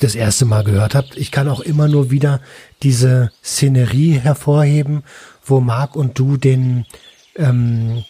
das 0.00 0.14
erste 0.14 0.44
Mal 0.44 0.64
gehört 0.64 0.94
habe. 0.94 1.08
Ich 1.16 1.30
kann 1.30 1.48
auch 1.48 1.60
immer 1.60 1.88
nur 1.88 2.10
wieder 2.10 2.40
diese 2.82 3.32
Szenerie 3.44 4.12
hervorheben, 4.12 5.02
wo 5.44 5.60
Marc 5.60 5.96
und 5.96 6.18
du 6.18 6.36
den 6.36 6.86
ähm, 7.36 8.04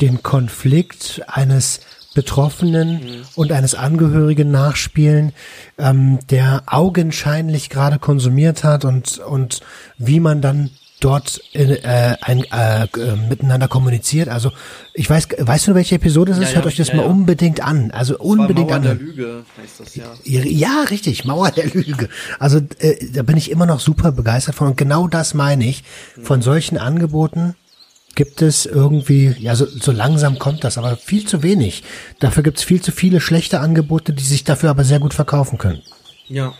den 0.00 0.22
Konflikt 0.22 1.22
eines 1.26 1.80
Betroffenen 2.18 2.94
mhm. 2.94 3.22
und 3.36 3.52
eines 3.52 3.76
Angehörigen 3.76 4.50
nachspielen, 4.50 5.32
ähm, 5.78 6.18
der 6.30 6.64
augenscheinlich 6.66 7.70
gerade 7.70 8.00
konsumiert 8.00 8.64
hat 8.64 8.84
und, 8.84 9.18
und 9.18 9.60
wie 9.98 10.18
man 10.18 10.40
dann 10.40 10.70
dort 10.98 11.40
äh, 11.52 12.16
ein, 12.20 12.42
äh, 12.50 12.86
äh, 12.86 13.16
miteinander 13.28 13.68
kommuniziert. 13.68 14.28
Also 14.28 14.50
ich 14.94 15.08
weiß, 15.08 15.28
weißt 15.38 15.68
du, 15.68 15.76
welche 15.76 15.94
Episode 15.94 16.32
das 16.32 16.40
ist? 16.40 16.48
Ja, 16.48 16.56
Hört 16.56 16.66
euch 16.66 16.76
das 16.76 16.88
ja, 16.88 16.96
mal 16.96 17.04
ja. 17.04 17.08
unbedingt 17.08 17.60
an. 17.60 17.92
Also 17.92 18.18
unbedingt 18.18 18.70
Mauer 18.70 18.76
an. 18.78 18.82
Der 18.82 18.94
Lüge 18.94 19.44
heißt 19.62 19.78
das, 19.78 19.94
ja. 19.94 20.06
ja, 20.24 20.86
richtig, 20.90 21.24
Mauer 21.24 21.52
der 21.52 21.66
Lüge. 21.66 22.08
Also 22.40 22.58
äh, 22.80 22.96
da 23.12 23.22
bin 23.22 23.36
ich 23.36 23.52
immer 23.52 23.66
noch 23.66 23.78
super 23.78 24.10
begeistert 24.10 24.56
von 24.56 24.66
und 24.66 24.76
genau 24.76 25.06
das 25.06 25.34
meine 25.34 25.68
ich. 25.68 25.84
Von 26.20 26.42
solchen 26.42 26.78
Angeboten 26.78 27.54
gibt 28.18 28.42
es 28.42 28.66
irgendwie, 28.66 29.36
ja, 29.38 29.54
so, 29.54 29.64
so 29.64 29.92
langsam 29.92 30.40
kommt 30.40 30.64
das, 30.64 30.76
aber 30.76 30.96
viel 30.96 31.24
zu 31.24 31.44
wenig. 31.44 31.84
Dafür 32.18 32.42
gibt 32.42 32.58
es 32.58 32.64
viel 32.64 32.82
zu 32.82 32.90
viele 32.90 33.20
schlechte 33.20 33.60
Angebote, 33.60 34.12
die 34.12 34.24
sich 34.24 34.42
dafür 34.42 34.70
aber 34.70 34.82
sehr 34.82 34.98
gut 34.98 35.14
verkaufen 35.14 35.56
können. 35.56 35.82
Ja. 36.26 36.52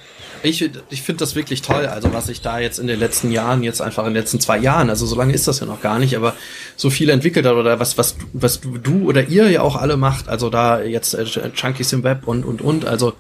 Ich, 0.45 0.71
ich 0.89 1.03
finde 1.03 1.19
das 1.19 1.35
wirklich 1.35 1.63
toll, 1.63 1.87
also 1.87 2.15
was 2.15 2.29
sich 2.29 2.43
da 2.43 2.61
jetzt 2.61 2.79
in 2.79 2.87
den 2.87 3.01
letzten 3.01 3.33
Jahren, 3.33 3.65
jetzt 3.65 3.83
einfach 3.83 4.07
in 4.07 4.15
den 4.15 4.23
letzten 4.23 4.39
zwei 4.39 4.57
Jahren, 4.57 4.89
also 4.89 5.05
so 5.05 5.17
lange 5.17 5.33
ist 5.33 5.49
das 5.49 5.59
ja 5.59 5.67
noch 5.67 5.81
gar 5.81 5.99
nicht, 5.99 6.17
aber 6.17 6.37
so 6.77 6.91
viel 6.91 7.11
entwickelt 7.11 7.45
hat 7.45 7.55
oder 7.55 7.81
was, 7.81 7.99
was, 7.99 8.15
was 8.33 8.61
du 8.61 9.09
oder 9.09 9.27
ihr 9.27 9.51
ja 9.51 9.63
auch 9.63 9.75
alle 9.75 9.97
macht, 9.97 10.29
also 10.29 10.51
da 10.51 10.81
jetzt 10.81 11.15
äh, 11.15 11.25
Chunkies 11.25 11.93
im 11.93 12.05
Web 12.05 12.29
und, 12.29 12.45
und, 12.45 12.63
und, 12.63 12.85
also 12.85 13.15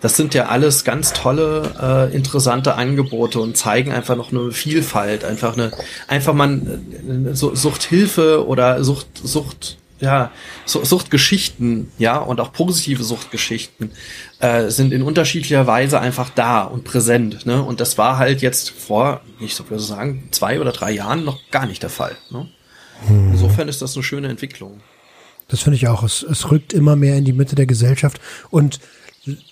das 0.00 0.16
sind 0.16 0.34
ja 0.34 0.46
alles 0.46 0.84
ganz 0.84 1.12
tolle, 1.12 2.08
äh, 2.10 2.14
interessante 2.14 2.74
Angebote 2.74 3.38
und 3.40 3.56
zeigen 3.56 3.92
einfach 3.92 4.16
noch 4.16 4.32
eine 4.32 4.50
Vielfalt, 4.50 5.24
einfach 5.24 5.54
eine, 5.54 5.70
einfach 6.08 6.32
man 6.32 7.26
äh, 7.28 7.34
Suchthilfe 7.34 8.46
oder 8.46 8.82
Sucht, 8.82 9.06
Sucht, 9.22 9.76
ja, 10.00 10.30
Suchtgeschichten, 10.64 11.92
ja, 11.98 12.16
und 12.16 12.40
auch 12.40 12.52
positive 12.52 13.04
Suchtgeschichten 13.04 13.92
äh, 14.38 14.70
sind 14.70 14.94
in 14.94 15.02
unterschiedlicher 15.02 15.66
Weise 15.66 16.00
einfach 16.00 16.30
da 16.30 16.62
und 16.62 16.84
präsent, 16.84 17.44
ne? 17.44 17.62
Und 17.62 17.80
das 17.80 17.98
war 17.98 18.16
halt 18.16 18.40
jetzt 18.40 18.70
vor, 18.70 19.20
ich 19.38 19.54
so 19.54 19.68
würde 19.68 19.82
sagen, 19.82 20.28
zwei 20.30 20.58
oder 20.60 20.72
drei 20.72 20.92
Jahren 20.92 21.24
noch 21.24 21.38
gar 21.50 21.66
nicht 21.66 21.82
der 21.82 21.90
Fall. 21.90 22.16
Ne? 22.30 22.48
Hm. 23.06 23.32
Insofern 23.32 23.68
ist 23.68 23.82
das 23.82 23.94
eine 23.94 24.02
schöne 24.02 24.28
Entwicklung. 24.28 24.80
Das 25.48 25.60
finde 25.60 25.76
ich 25.76 25.88
auch. 25.88 26.02
Es, 26.04 26.22
es 26.22 26.50
rückt 26.50 26.72
immer 26.72 26.96
mehr 26.96 27.16
in 27.16 27.24
die 27.24 27.32
Mitte 27.32 27.56
der 27.56 27.66
Gesellschaft 27.66 28.20
und 28.50 28.78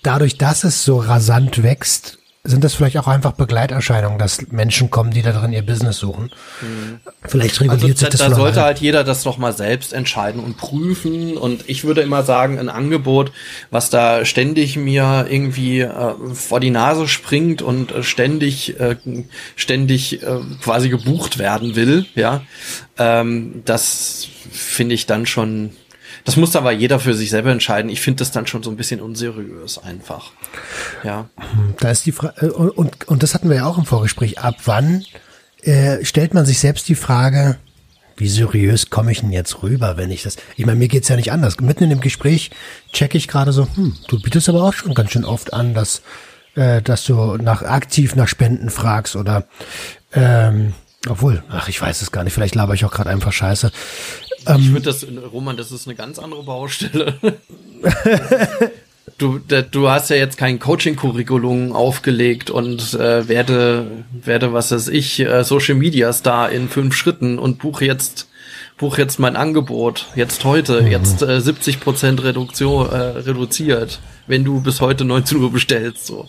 dadurch, 0.03 0.37
dass 0.37 0.63
es 0.63 0.83
so 0.83 0.97
rasant 0.97 1.63
wächst, 1.63 2.19
sind 2.43 2.63
das 2.63 2.73
vielleicht 2.73 2.97
auch 2.97 3.07
einfach 3.07 3.33
Begleiterscheinungen, 3.33 4.17
dass 4.17 4.49
Menschen 4.49 4.89
kommen, 4.89 5.11
die 5.11 5.21
da 5.21 5.33
drin 5.33 5.51
ihr 5.51 5.61
Business 5.61 5.97
suchen. 5.97 6.31
Mhm. 6.61 6.99
Vielleicht 7.25 7.59
reguliert 7.59 7.83
also, 7.83 7.97
sich 7.97 8.09
das. 8.09 8.21
Da, 8.21 8.29
da 8.29 8.35
sollte 8.35 8.61
halt 8.61 8.79
jeder 8.79 9.03
das 9.03 9.23
doch 9.23 9.37
mal 9.37 9.51
selbst 9.51 9.91
entscheiden 9.91 10.41
und 10.41 10.55
prüfen. 10.55 11.37
Und 11.37 11.67
ich 11.67 11.83
würde 11.83 12.01
immer 12.01 12.23
sagen, 12.23 12.57
ein 12.57 12.69
Angebot, 12.69 13.33
was 13.71 13.89
da 13.89 14.23
ständig 14.23 14.77
mir 14.77 15.27
irgendwie 15.29 15.81
äh, 15.81 16.13
vor 16.33 16.61
die 16.61 16.71
Nase 16.71 17.09
springt 17.09 17.61
und 17.61 17.91
äh, 17.91 18.03
ständig, 18.03 18.79
äh, 18.79 18.95
ständig 19.57 20.23
äh, 20.23 20.39
quasi 20.63 20.87
gebucht 20.89 21.39
werden 21.39 21.75
will, 21.75 22.05
ja, 22.15 22.41
ähm, 22.97 23.63
das 23.65 24.27
finde 24.49 24.95
ich 24.95 25.05
dann 25.05 25.25
schon 25.25 25.71
das 26.25 26.35
muss 26.35 26.55
aber 26.55 26.71
jeder 26.71 26.99
für 26.99 27.13
sich 27.13 27.29
selber 27.29 27.51
entscheiden. 27.51 27.89
Ich 27.89 28.01
finde 28.01 28.19
das 28.19 28.31
dann 28.31 28.47
schon 28.47 28.63
so 28.63 28.69
ein 28.69 28.75
bisschen 28.75 29.01
unseriös 29.01 29.77
einfach. 29.77 30.31
Ja. 31.03 31.29
Da 31.79 31.91
ist 31.91 32.05
die 32.05 32.11
Frage, 32.11 32.45
äh, 32.45 32.49
und, 32.49 32.69
und, 32.69 33.07
und 33.07 33.23
das 33.23 33.33
hatten 33.33 33.49
wir 33.49 33.57
ja 33.57 33.65
auch 33.65 33.77
im 33.77 33.85
Vorgespräch. 33.85 34.39
Ab 34.39 34.55
wann 34.65 35.03
äh, 35.61 36.03
stellt 36.05 36.33
man 36.33 36.45
sich 36.45 36.59
selbst 36.59 36.87
die 36.89 36.95
Frage, 36.95 37.57
wie 38.17 38.27
seriös 38.27 38.89
komme 38.89 39.11
ich 39.11 39.21
denn 39.21 39.31
jetzt 39.31 39.63
rüber, 39.63 39.95
wenn 39.97 40.11
ich 40.11 40.23
das, 40.23 40.35
ich 40.57 40.65
meine, 40.65 40.77
mir 40.77 40.89
geht's 40.89 41.07
ja 41.07 41.15
nicht 41.15 41.31
anders. 41.31 41.59
Mitten 41.59 41.85
in 41.85 41.89
dem 41.89 42.01
Gespräch 42.01 42.51
checke 42.91 43.17
ich 43.17 43.27
gerade 43.27 43.53
so, 43.53 43.67
hm, 43.75 43.95
du 44.07 44.21
bietest 44.21 44.49
aber 44.49 44.63
auch 44.63 44.73
schon 44.73 44.93
ganz 44.93 45.11
schön 45.11 45.25
oft 45.25 45.53
an, 45.53 45.73
dass, 45.73 46.01
äh, 46.55 46.81
dass 46.81 47.05
du 47.05 47.37
nach 47.37 47.61
aktiv 47.63 48.15
nach 48.15 48.27
Spenden 48.27 48.69
fragst 48.69 49.15
oder 49.15 49.45
ähm, 50.13 50.73
obwohl, 51.07 51.43
ach, 51.49 51.69
ich 51.69 51.81
weiß 51.81 52.01
es 52.01 52.11
gar 52.11 52.25
nicht, 52.25 52.33
vielleicht 52.33 52.55
laber 52.55 52.73
ich 52.73 52.83
auch 52.83 52.91
gerade 52.91 53.09
einfach 53.09 53.31
scheiße. 53.31 53.71
Ich 54.43 54.49
ähm, 54.49 54.73
würde 54.73 54.85
das, 54.85 55.05
Roman, 55.31 55.57
das 55.57 55.71
ist 55.71 55.87
eine 55.87 55.95
ganz 55.95 56.19
andere 56.19 56.43
Baustelle. 56.43 57.15
du, 59.17 59.39
du 59.39 59.89
hast 59.89 60.09
ja 60.09 60.15
jetzt 60.15 60.37
kein 60.37 60.59
Coaching-Curriculum 60.59 61.73
aufgelegt 61.73 62.49
und 62.49 62.93
äh, 62.93 63.27
werde, 63.27 64.03
werde, 64.11 64.53
was 64.53 64.71
weiß 64.71 64.87
ich, 64.89 65.19
äh, 65.19 65.43
Social 65.43 65.75
Media 65.75 66.11
Star 66.13 66.51
in 66.51 66.69
fünf 66.69 66.95
Schritten 66.95 67.37
und 67.37 67.59
buche 67.59 67.85
jetzt, 67.85 68.29
buche 68.77 69.01
jetzt 69.01 69.19
mein 69.19 69.35
Angebot, 69.35 70.07
jetzt 70.15 70.43
heute, 70.45 70.81
mhm. 70.81 70.87
jetzt 70.87 71.21
äh, 71.21 71.41
70 71.41 71.79
Prozent 71.79 72.23
Reduktion, 72.23 72.89
äh, 72.89 72.95
reduziert, 72.95 73.99
wenn 74.27 74.43
du 74.43 74.61
bis 74.61 74.81
heute 74.81 75.05
19 75.05 75.37
Uhr 75.39 75.51
bestellst, 75.51 76.05
so. 76.05 76.27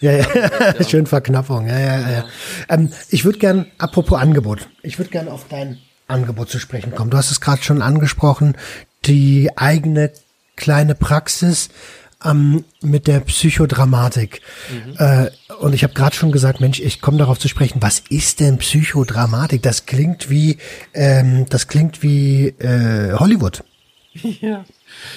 Ja, 0.00 0.12
ja, 0.12 0.26
ja. 0.34 0.84
schön 0.88 1.06
Verknappung, 1.06 1.66
ja, 1.66 1.78
ja, 1.78 2.00
ja. 2.00 2.10
ja. 2.10 2.24
Ähm, 2.68 2.92
ich 3.08 3.24
würde 3.24 3.38
gern, 3.38 3.66
apropos 3.78 4.18
Angebot, 4.18 4.68
ich 4.82 4.98
würde 4.98 5.10
gern 5.10 5.28
auf 5.28 5.46
dein 5.48 5.78
Angebot 6.10 6.50
zu 6.50 6.58
sprechen 6.58 6.94
kommen. 6.94 7.10
Du 7.10 7.16
hast 7.16 7.30
es 7.30 7.40
gerade 7.40 7.62
schon 7.62 7.82
angesprochen, 7.82 8.56
die 9.06 9.50
eigene 9.56 10.12
kleine 10.56 10.94
Praxis 10.94 11.70
ähm, 12.24 12.64
mit 12.82 13.06
der 13.06 13.20
Psychodramatik. 13.20 14.42
Mhm. 14.70 14.94
Äh, 14.98 15.30
und 15.60 15.74
ich 15.74 15.82
habe 15.84 15.94
gerade 15.94 16.14
schon 16.14 16.32
gesagt, 16.32 16.60
Mensch, 16.60 16.80
ich 16.80 17.00
komme 17.00 17.18
darauf 17.18 17.38
zu 17.38 17.48
sprechen. 17.48 17.82
Was 17.82 18.00
ist 18.10 18.40
denn 18.40 18.58
Psychodramatik? 18.58 19.62
Das 19.62 19.86
klingt 19.86 20.30
wie, 20.30 20.58
ähm, 20.94 21.46
das 21.48 21.68
klingt 21.68 22.02
wie 22.02 22.48
äh, 22.58 23.14
Hollywood. 23.14 23.64
Ja. 24.40 24.64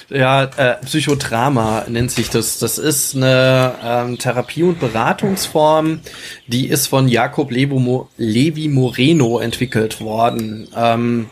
Ja, 0.10 0.44
äh, 0.44 0.76
Psychodrama 0.86 1.86
nennt 1.88 2.12
sich 2.12 2.30
das. 2.30 2.60
Das 2.60 2.78
ist 2.78 3.16
eine 3.16 3.74
ähm, 3.84 4.18
Therapie- 4.20 4.64
und 4.64 4.80
Beratungsform, 4.80 6.02
die 6.48 6.68
ist 6.68 6.88
von 6.88 7.08
Jakob 7.08 7.52
Levi 7.52 8.68
Moreno 8.68 9.40
entwickelt 9.40 10.00
worden. 10.00 10.68
Ähm, 10.76 11.30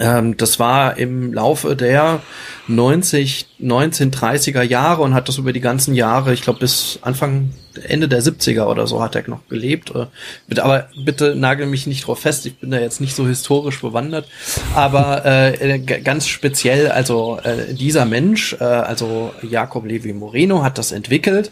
ähm, 0.00 0.36
das 0.36 0.58
war 0.58 0.98
im 0.98 1.32
Laufe 1.32 1.76
der 1.76 2.20
90, 2.66 3.46
1930er 3.60 4.62
Jahre 4.62 5.02
und 5.02 5.14
hat 5.14 5.28
das 5.28 5.38
über 5.38 5.52
die 5.52 5.60
ganzen 5.60 5.94
Jahre, 5.94 6.32
ich 6.32 6.42
glaube 6.42 6.60
bis 6.60 6.98
Anfang, 7.02 7.50
Ende 7.88 8.08
der 8.08 8.22
70er 8.22 8.66
oder 8.66 8.86
so 8.86 9.02
hat 9.02 9.16
er 9.16 9.28
noch 9.28 9.46
gelebt. 9.48 9.92
Äh, 9.94 10.60
aber 10.60 10.88
bitte 11.04 11.34
nagel 11.34 11.66
mich 11.66 11.86
nicht 11.86 12.06
drauf 12.06 12.20
fest, 12.20 12.46
ich 12.46 12.58
bin 12.58 12.70
da 12.70 12.78
jetzt 12.78 13.00
nicht 13.00 13.14
so 13.14 13.26
historisch 13.26 13.80
bewandert. 13.80 14.26
Aber 14.74 15.24
äh, 15.24 15.78
ganz 15.78 16.26
speziell, 16.26 16.88
also 16.88 17.38
äh, 17.42 17.74
dieser 17.74 18.04
Mensch, 18.04 18.54
äh, 18.60 18.64
also 18.64 19.32
Jakob 19.42 19.86
Levi 19.86 20.12
Moreno, 20.12 20.62
hat 20.62 20.78
das 20.78 20.92
entwickelt 20.92 21.50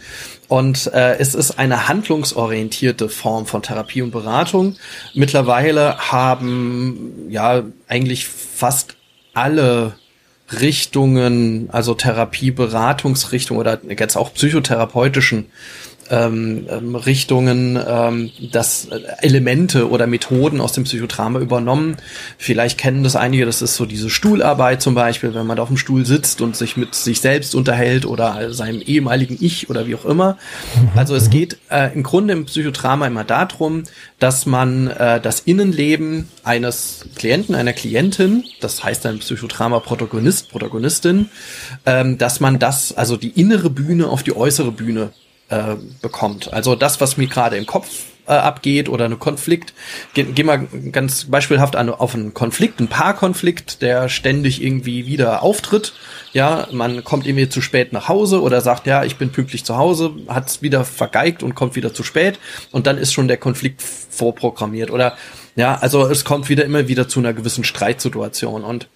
und 0.52 0.92
äh, 0.92 1.16
es 1.16 1.34
ist 1.34 1.58
eine 1.58 1.88
handlungsorientierte 1.88 3.08
Form 3.08 3.46
von 3.46 3.62
Therapie 3.62 4.02
und 4.02 4.10
Beratung. 4.10 4.76
Mittlerweile 5.14 5.96
haben 6.12 7.30
ja 7.30 7.62
eigentlich 7.88 8.26
fast 8.28 8.96
alle 9.32 9.94
Richtungen, 10.60 11.70
also 11.72 11.94
Therapie, 11.94 12.50
Beratungsrichtungen 12.50 13.58
oder 13.62 13.80
jetzt 13.98 14.14
auch 14.16 14.34
psychotherapeutischen 14.34 15.46
ähm, 16.10 16.66
ähm, 16.68 16.94
Richtungen, 16.94 17.78
ähm, 17.84 18.30
das 18.50 18.88
Elemente 19.20 19.88
oder 19.88 20.06
Methoden 20.06 20.60
aus 20.60 20.72
dem 20.72 20.84
Psychodrama 20.84 21.40
übernommen. 21.40 21.96
Vielleicht 22.38 22.78
kennen 22.78 23.02
das 23.02 23.16
einige, 23.16 23.46
das 23.46 23.62
ist 23.62 23.76
so 23.76 23.86
diese 23.86 24.10
Stuhlarbeit 24.10 24.82
zum 24.82 24.94
Beispiel, 24.94 25.34
wenn 25.34 25.46
man 25.46 25.56
da 25.56 25.62
auf 25.62 25.68
dem 25.68 25.76
Stuhl 25.76 26.04
sitzt 26.04 26.40
und 26.40 26.56
sich 26.56 26.76
mit 26.76 26.94
sich 26.94 27.20
selbst 27.20 27.54
unterhält 27.54 28.06
oder 28.06 28.52
seinem 28.52 28.80
ehemaligen 28.80 29.36
Ich 29.40 29.70
oder 29.70 29.86
wie 29.86 29.94
auch 29.94 30.04
immer. 30.04 30.38
Mhm. 30.74 30.98
Also 30.98 31.14
es 31.14 31.30
geht 31.30 31.58
äh, 31.70 31.92
im 31.94 32.02
Grunde 32.02 32.34
im 32.34 32.46
Psychodrama 32.46 33.06
immer 33.06 33.24
darum, 33.24 33.84
dass 34.18 34.46
man 34.46 34.88
äh, 34.88 35.20
das 35.20 35.40
Innenleben 35.40 36.28
eines 36.44 37.06
Klienten, 37.16 37.54
einer 37.54 37.72
Klientin, 37.72 38.44
das 38.60 38.84
heißt 38.84 39.04
dann 39.04 39.18
Psychodrama 39.18 39.80
Protagonist, 39.80 40.50
Protagonistin, 40.50 41.28
ähm, 41.86 42.18
dass 42.18 42.40
man 42.40 42.58
das, 42.58 42.92
also 42.92 43.16
die 43.16 43.30
innere 43.30 43.70
Bühne 43.70 44.08
auf 44.08 44.22
die 44.22 44.36
äußere 44.36 44.72
Bühne 44.72 45.10
äh, 45.52 45.76
bekommt. 46.00 46.52
Also 46.52 46.74
das, 46.74 47.00
was 47.00 47.16
mir 47.18 47.26
gerade 47.26 47.56
im 47.56 47.66
Kopf 47.66 47.88
äh, 48.26 48.32
abgeht 48.32 48.88
oder 48.88 49.04
eine 49.04 49.16
Konflikt. 49.16 49.74
Gehen 50.14 50.34
geh 50.34 50.44
mal 50.44 50.66
ganz 50.92 51.24
beispielhaft 51.24 51.76
an, 51.76 51.90
auf 51.90 52.14
einen 52.14 52.32
Konflikt, 52.34 52.78
einen 52.78 52.88
Paarkonflikt, 52.88 53.82
der 53.82 54.08
ständig 54.08 54.62
irgendwie 54.62 55.06
wieder 55.06 55.42
auftritt. 55.42 55.92
Ja, 56.32 56.66
man 56.72 57.04
kommt 57.04 57.26
irgendwie 57.26 57.48
zu 57.48 57.60
spät 57.60 57.92
nach 57.92 58.08
Hause 58.08 58.40
oder 58.40 58.60
sagt, 58.60 58.86
ja, 58.86 59.04
ich 59.04 59.16
bin 59.16 59.30
pünktlich 59.30 59.64
zu 59.64 59.76
Hause, 59.76 60.12
hat 60.28 60.48
es 60.48 60.62
wieder 60.62 60.84
vergeigt 60.84 61.42
und 61.42 61.54
kommt 61.54 61.76
wieder 61.76 61.92
zu 61.92 62.02
spät 62.02 62.38
und 62.70 62.86
dann 62.86 62.96
ist 62.96 63.12
schon 63.12 63.28
der 63.28 63.36
Konflikt 63.36 63.82
vorprogrammiert. 63.82 64.90
Oder 64.90 65.16
ja, 65.54 65.74
also 65.74 66.06
es 66.06 66.24
kommt 66.24 66.48
wieder 66.48 66.64
immer 66.64 66.88
wieder 66.88 67.08
zu 67.08 67.20
einer 67.20 67.34
gewissen 67.34 67.64
Streitsituation 67.64 68.64
und 68.64 68.88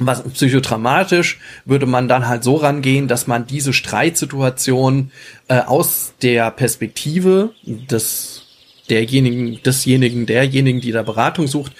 was 0.00 0.22
psychodramatisch 0.22 1.38
würde 1.64 1.86
man 1.86 2.08
dann 2.08 2.26
halt 2.26 2.44
so 2.44 2.56
rangehen, 2.56 3.08
dass 3.08 3.26
man 3.26 3.46
diese 3.46 3.72
Streitsituation 3.72 5.10
äh, 5.48 5.60
aus 5.60 6.14
der 6.22 6.50
Perspektive 6.50 7.52
des 7.64 8.42
derjenigen, 8.90 9.62
desjenigen, 9.62 10.26
derjenigen, 10.26 10.80
die 10.80 10.92
da 10.92 11.02
Beratung 11.02 11.46
sucht, 11.46 11.72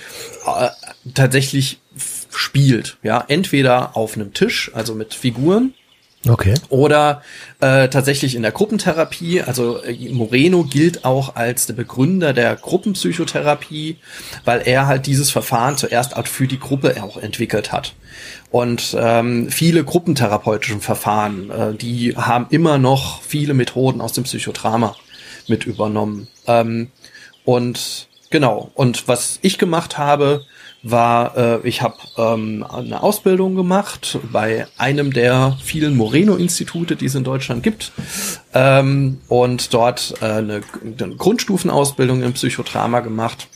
äh, 0.47 0.69
tatsächlich 1.15 1.81
spielt. 2.31 2.99
Ja, 3.03 3.25
entweder 3.29 3.97
auf 3.97 4.17
einem 4.17 4.33
Tisch, 4.33 4.71
also 4.75 4.95
mit 4.95 5.15
Figuren, 5.15 5.75
Okay. 6.27 6.55
Oder 6.71 7.23
äh, 7.61 7.89
tatsächlich 7.89 8.35
in 8.35 8.43
der 8.43 8.53
Gruppentherapie, 8.53 9.43
also 9.43 9.83
äh, 9.83 10.11
Moreno 10.11 10.65
gilt 10.65 11.05
auch 11.05 11.37
als 11.37 11.67
der 11.67 11.75
Begründer 11.75 12.33
der 12.33 12.57
Gruppenpsychotherapie, 12.57 13.99
weil 14.45 14.63
er 14.65 14.87
halt 14.87 15.07
dieses 15.07 15.31
Verfahren 15.31 15.77
zuerst 15.77 16.17
auch 16.17 16.27
für 16.27 16.47
die 16.47 16.59
Gruppe 16.59 17.03
auch 17.03 17.19
entwickelt 17.19 17.73
hat. 17.73 17.95
Und 18.51 18.97
ähm, 18.99 19.51
viele 19.51 19.85
gruppentherapeutischen 19.85 20.81
Verfahren, 20.81 21.51
äh, 21.51 21.75
die 21.75 22.17
haben 22.17 22.47
immer 22.51 22.79
noch 22.79 23.21
viele 23.23 23.53
Methoden 23.53 24.01
aus 24.01 24.13
dem 24.13 24.25
Psychodrama 24.25 24.97
mit 25.47 25.67
übernommen. 25.67 26.29
Ähm, 26.47 26.91
und 27.45 28.09
genau, 28.31 28.71
und 28.75 29.09
was 29.09 29.39
ich 29.43 29.59
gemacht 29.59 29.99
habe, 29.99 30.45
war, 30.85 31.37
äh, 31.37 31.67
ich 31.67 31.83
habe 31.83 31.97
ähm, 32.19 32.65
eine 32.69 33.03
Ausbildung 33.03 33.57
gemacht 33.57 34.19
bei 34.31 34.67
einem 34.77 35.13
der 35.13 35.57
vielen 35.63 35.97
Moreno-Institute, 35.97 36.95
die 36.95 37.07
es 37.07 37.15
in 37.15 37.25
Deutschland 37.25 37.63
gibt. 37.63 37.91
Ähm, 38.53 39.19
und 39.29 39.73
dort 39.73 40.15
äh, 40.21 40.27
eine, 40.27 40.61
eine 40.83 41.17
Grundstufenausbildung 41.17 42.23
im 42.23 42.35
Psychodrama 42.35 43.01
gemacht. 43.01 43.49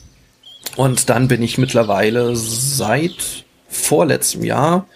Und 0.75 1.09
dann 1.09 1.27
bin 1.27 1.43
ich 1.43 1.57
mittlerweile 1.57 2.35
seit 2.35 3.45
vorletztem 3.67 4.43
Jahr, 4.43 4.87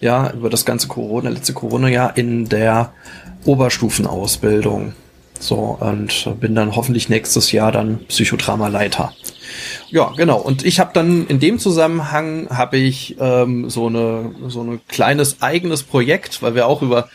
ja, 0.00 0.32
über 0.32 0.48
das 0.48 0.64
ganze 0.64 0.88
Corona, 0.88 1.28
letzte 1.28 1.52
Corona-Jahr 1.52 2.16
in 2.16 2.48
der 2.48 2.92
Oberstufenausbildung. 3.44 4.94
So, 5.38 5.76
und 5.80 6.40
bin 6.40 6.54
dann 6.54 6.74
hoffentlich 6.74 7.08
nächstes 7.08 7.52
Jahr 7.52 7.70
dann 7.70 7.98
Psychodrama-Leiter. 8.06 9.12
Ja, 9.90 10.12
genau. 10.16 10.38
Und 10.38 10.64
ich 10.64 10.80
habe 10.80 10.90
dann 10.92 11.26
in 11.26 11.40
dem 11.40 11.58
Zusammenhang 11.58 12.48
habe 12.50 12.76
ich 12.76 13.16
ähm, 13.20 13.70
so 13.70 13.86
eine 13.86 14.34
so 14.48 14.62
ein 14.62 14.80
kleines 14.88 15.42
eigenes 15.42 15.82
Projekt, 15.82 16.42
weil 16.42 16.54
wir 16.54 16.66
auch 16.66 16.82
über 16.82 17.08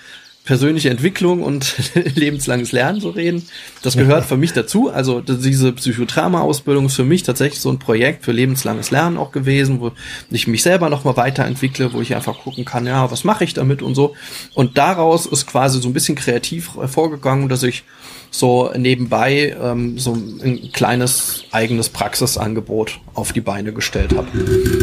persönliche 0.48 0.90
Entwicklung 0.90 1.44
und 1.44 1.76
lebenslanges 2.16 2.72
Lernen 2.72 3.02
so 3.02 3.10
reden. 3.10 3.44
Das 3.82 3.98
gehört 3.98 4.26
für 4.26 4.38
mich 4.38 4.54
dazu. 4.54 4.90
Also 4.90 5.20
diese 5.20 5.74
Psychodrama-Ausbildung 5.74 6.86
ist 6.86 6.96
für 6.96 7.04
mich 7.04 7.24
tatsächlich 7.24 7.60
so 7.60 7.70
ein 7.70 7.80
Projekt 7.80 8.24
für 8.24 8.32
lebenslanges 8.32 8.90
Lernen 8.90 9.18
auch 9.18 9.34
gewesen, 9.34 9.82
wo 9.82 9.92
ich 10.32 10.48
mich 10.48 10.64
selber 10.64 10.90
nochmal 10.90 11.18
weiterentwickle, 11.18 11.92
wo 11.92 12.00
ich 12.00 12.16
einfach 12.16 12.40
gucken 12.40 12.64
kann, 12.64 12.88
ja, 12.88 13.12
was 13.12 13.26
mache 13.26 13.44
ich 13.44 13.54
damit 13.54 13.82
und 13.82 13.94
so. 13.94 14.16
Und 14.54 14.78
daraus 14.78 15.26
ist 15.26 15.48
quasi 15.48 15.82
so 15.82 15.90
ein 15.90 15.94
bisschen 15.94 16.16
kreativ 16.16 16.72
vorgegangen, 16.88 17.50
dass 17.50 17.64
ich 17.64 17.84
so 18.32 18.72
nebenbei 18.76 19.56
ähm, 19.62 19.98
so 19.98 20.14
ein 20.14 20.72
kleines 20.74 21.44
eigenes 21.52 21.90
Praxisangebot 21.90 23.00
auf 23.14 23.34
die 23.34 23.42
Beine 23.42 23.74
gestellt 23.74 24.16
habe. 24.16 24.28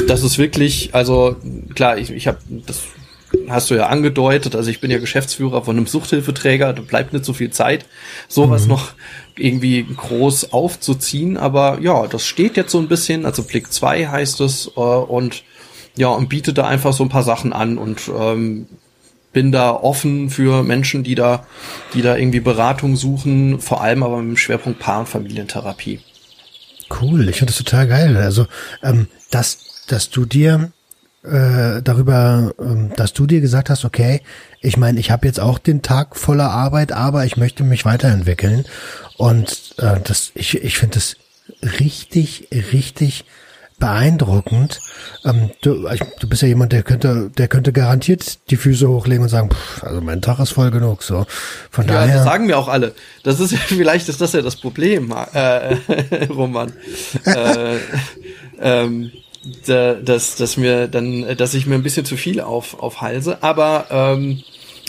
Das 0.07 0.23
ist 0.23 0.39
wirklich, 0.39 0.95
also 0.95 1.37
klar, 1.75 1.99
ich, 1.99 2.11
ich 2.11 2.27
habe 2.27 2.39
das 2.67 2.83
hast 3.49 3.71
du 3.71 3.75
ja 3.75 3.87
angedeutet, 3.87 4.55
also 4.55 4.71
ich 4.71 4.81
bin 4.81 4.91
ja 4.91 4.99
Geschäftsführer 4.99 5.63
von 5.63 5.77
einem 5.77 5.87
Suchthilfeträger, 5.87 6.73
da 6.73 6.83
bleibt 6.83 7.13
nicht 7.13 7.25
so 7.25 7.33
viel 7.33 7.51
Zeit, 7.51 7.87
sowas 8.29 8.63
mhm. 8.63 8.69
noch 8.69 8.93
irgendwie 9.37 9.85
groß 9.85 10.53
aufzuziehen, 10.53 11.37
aber 11.37 11.79
ja, 11.81 12.07
das 12.07 12.27
steht 12.27 12.57
jetzt 12.57 12.71
so 12.71 12.79
ein 12.79 12.89
bisschen, 12.89 13.27
also 13.27 13.43
Blick 13.43 13.73
2 13.73 14.07
heißt 14.07 14.41
es 14.41 14.71
äh, 14.77 14.81
und 14.81 15.43
ja, 15.97 16.09
und 16.09 16.29
bietet 16.29 16.59
da 16.59 16.67
einfach 16.67 16.93
so 16.93 17.05
ein 17.05 17.09
paar 17.09 17.23
Sachen 17.23 17.53
an 17.53 17.79
und 17.79 18.11
ähm, 18.17 18.67
bin 19.35 19.53
da 19.53 19.73
offen 19.73 20.31
für 20.31 20.63
Menschen, 20.63 21.05
die 21.05 21.15
da, 21.15 21.47
die 21.93 22.01
da 22.01 22.17
irgendwie 22.17 22.41
Beratung 22.41 22.97
suchen, 22.97 23.61
vor 23.61 23.83
allem 23.83 24.03
aber 24.03 24.23
mit 24.23 24.31
dem 24.31 24.37
Schwerpunkt 24.39 24.79
Paar- 24.79 25.01
und 25.01 25.09
Familientherapie. 25.09 26.01
Cool, 27.03 27.29
ich 27.29 27.37
finde 27.37 27.53
das 27.53 27.59
total 27.59 27.87
geil. 27.87 28.17
Also 28.17 28.47
ähm, 28.83 29.09
das 29.31 29.59
dass 29.89 30.11
du 30.11 30.25
dir 30.25 30.73
äh, 31.23 31.83
darüber, 31.83 32.55
ähm, 32.59 32.93
dass 32.97 33.13
du 33.13 33.27
dir 33.27 33.41
gesagt 33.41 33.71
hast, 33.71 33.85
okay, 33.85 34.23
ich 34.61 34.77
meine, 34.77 35.01
ich 35.01 35.11
habe 35.11 35.27
jetzt 35.27 35.41
auch 35.41 35.59
den 35.59 35.83
Tag 35.83 36.17
voller 36.17 36.51
Arbeit, 36.51 36.93
aber 36.93 37.25
ich 37.25 37.37
möchte 37.37 37.65
mich 37.65 37.85
weiterentwickeln. 37.85 38.65
Und 39.17 39.75
äh, 39.79 40.01
das, 40.03 40.33
ich, 40.35 40.63
ich 40.63 40.79
finde 40.79 40.95
das 40.95 41.17
richtig, 41.81 42.49
richtig 42.73 43.25
beeindruckend. 43.79 44.81
Ähm, 45.25 45.51
du, 45.63 45.89
ich, 45.89 46.01
du 46.21 46.29
bist 46.29 46.43
ja 46.43 46.49
jemand, 46.49 46.73
der 46.73 46.83
könnte, 46.83 47.31
der 47.37 47.49
könnte 47.49 47.73
garantiert 47.73 48.39
die 48.51 48.57
Füße 48.57 48.89
hochlegen 48.89 49.23
und 49.25 49.29
sagen, 49.29 49.51
pff, 49.51 49.83
also 49.83 50.01
mein 50.01 50.23
Tag 50.23 50.39
ist 50.39 50.53
voll 50.53 50.71
genug. 50.71 51.03
So 51.03 51.27
von 51.71 51.87
Ja, 51.87 51.95
daher. 51.95 52.17
das 52.17 52.25
sagen 52.25 52.49
wir 52.49 52.59
auch 52.59 52.69
alle. 52.69 52.95
Das 53.23 53.41
ist 53.41 53.55
vielleicht 53.67 54.09
ist 54.09 54.21
das 54.21 54.33
ja 54.33 54.43
das 54.43 54.57
Problem, 54.57 55.13
äh, 55.35 55.77
Roman. 56.31 56.73
äh, 57.25 57.77
ähm, 58.61 59.13
da, 59.67 59.95
dass, 59.95 60.37
dass 60.37 60.57
mir 60.57 60.89
dann, 60.89 61.37
dass 61.37 61.53
ich 61.55 61.67
mir 61.67 61.75
ein 61.75 61.83
bisschen 61.83 62.07
zu 62.07 62.17
viel 62.17 62.41
auf, 62.41 62.81
auf 62.83 63.03
Halse, 63.03 63.43
aber 63.43 63.87
ähm, 63.91 64.43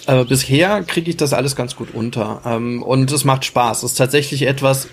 aber 0.08 0.26
bisher 0.26 0.84
kriege 0.84 1.10
ich 1.10 1.18
das 1.18 1.34
alles 1.34 1.56
ganz 1.56 1.76
gut 1.76 1.90
unter. 1.94 2.42
Ähm, 2.46 2.84
und 2.84 3.12
es 3.12 3.24
macht 3.24 3.44
Spaß. 3.44 3.84
Es 3.84 3.92
ist 3.92 3.98
tatsächlich 3.98 4.44
etwas, 4.44 4.88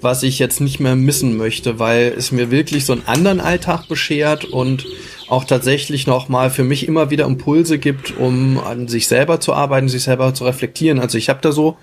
was 0.00 0.22
ich 0.22 0.38
jetzt 0.38 0.60
nicht 0.60 0.80
mehr 0.80 0.96
missen 0.96 1.36
möchte, 1.36 1.78
weil 1.78 2.14
es 2.16 2.32
mir 2.32 2.50
wirklich 2.50 2.84
so 2.84 2.92
einen 2.92 3.06
anderen 3.06 3.40
Alltag 3.40 3.88
beschert 3.88 4.44
und 4.44 4.86
auch 5.28 5.44
tatsächlich 5.44 6.06
nochmal 6.06 6.50
für 6.50 6.64
mich 6.64 6.86
immer 6.86 7.10
wieder 7.10 7.26
Impulse 7.26 7.78
gibt, 7.78 8.16
um 8.16 8.58
an 8.58 8.88
sich 8.88 9.08
selber 9.08 9.40
zu 9.40 9.52
arbeiten, 9.52 9.88
sich 9.88 10.02
selber 10.02 10.34
zu 10.34 10.44
reflektieren. 10.44 11.00
Also 11.00 11.18
ich 11.18 11.28
habe 11.28 11.40
da 11.42 11.52
so, 11.52 11.76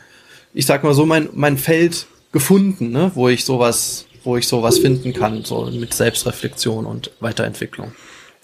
ich 0.53 0.66
sag 0.66 0.84
mal 0.84 0.93
so, 0.93 1.05
mein, 1.05 1.30
mein 1.34 1.57
Feld 1.57 2.07
gefunden, 2.32 2.91
ne, 2.91 3.11
wo 3.16 3.30
ich 3.30 3.45
sowas, 3.45 4.05
wo 4.24 4.38
ich 4.38 4.47
sowas 4.47 4.80
finden 4.80 5.13
kann, 5.13 5.43
so 5.43 5.70
mit 5.72 5.93
Selbstreflexion 5.93 6.86
und 6.86 7.11
Weiterentwicklung. 7.20 7.91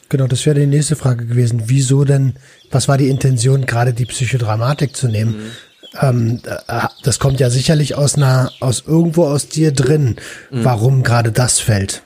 Genau, 0.09 0.27
das 0.27 0.45
wäre 0.45 0.59
die 0.59 0.67
nächste 0.67 0.97
Frage 0.97 1.25
gewesen. 1.25 1.63
Wieso 1.67 2.03
denn, 2.03 2.33
was 2.69 2.89
war 2.89 2.97
die 2.97 3.07
Intention, 3.07 3.65
gerade 3.65 3.93
die 3.93 4.05
Psychodramatik 4.05 4.93
zu 4.95 5.07
nehmen? 5.07 5.53
Ähm, 5.99 6.39
äh, 6.45 6.87
das 7.03 7.19
kommt 7.19 7.39
ja 7.39 7.49
sicherlich 7.49 7.95
aus 7.95 8.15
einer, 8.15 8.51
aus 8.59 8.83
irgendwo 8.85 9.25
aus 9.25 9.47
dir 9.47 9.71
drin, 9.71 10.15
warum 10.49 11.03
gerade 11.03 11.31
das 11.31 11.59
fällt. 11.59 12.03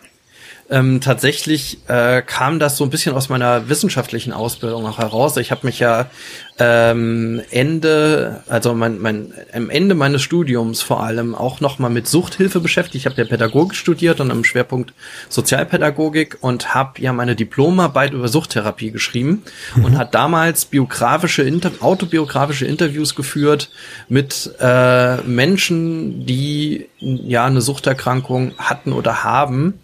Ähm, 0.68 1.00
tatsächlich 1.00 1.78
äh, 1.88 2.24
kam 2.24 2.58
das 2.58 2.78
so 2.78 2.84
ein 2.84 2.90
bisschen 2.90 3.14
aus 3.14 3.30
meiner 3.30 3.70
wissenschaftlichen 3.70 4.34
Ausbildung 4.34 4.88
auch 4.88 4.98
heraus. 4.98 5.38
Ich 5.38 5.52
habe 5.52 5.68
mich 5.68 5.80
ja 5.80 6.10
ähm, 6.58 7.40
Ende, 7.52 8.42
also 8.50 8.74
mein, 8.74 9.00
mein, 9.00 9.32
am 9.54 9.70
Ende 9.70 9.94
meines 9.94 10.24
Studiums 10.24 10.82
vor 10.82 11.04
allem 11.04 11.36
auch 11.36 11.60
nochmal 11.60 11.92
mit 11.92 12.08
Suchthilfe 12.08 12.62
beschäftigt. 12.62 12.96
Ich 12.96 13.06
habe 13.06 13.22
ja 13.22 13.28
Pädagogik 13.28 13.76
studiert 13.76 14.20
und 14.22 14.32
im 14.32 14.44
Schwerpunkt 14.44 14.94
Sozialpädagogik 15.30 16.40
und 16.42 16.74
habe 16.74 17.00
ja 17.00 17.14
meine 17.14 17.36
Diplomarbeit 17.36 18.14
über 18.14 18.28
Suchttherapie 18.28 18.90
geschrieben 18.90 19.44
und 19.84 19.98
hat 20.00 20.16
damals 20.16 20.66
biografische, 20.66 21.44
Inter 21.44 21.74
autobiografische 21.82 22.66
Interviews 22.66 23.14
geführt 23.14 23.70
mit 24.10 24.52
äh, 24.60 25.18
Menschen, 25.18 26.26
die 26.26 26.88
ja 27.00 27.46
eine 27.46 27.62
Suchterkrankung 27.62 28.54
hatten 28.58 28.94
oder 28.94 29.24
haben. 29.24 29.80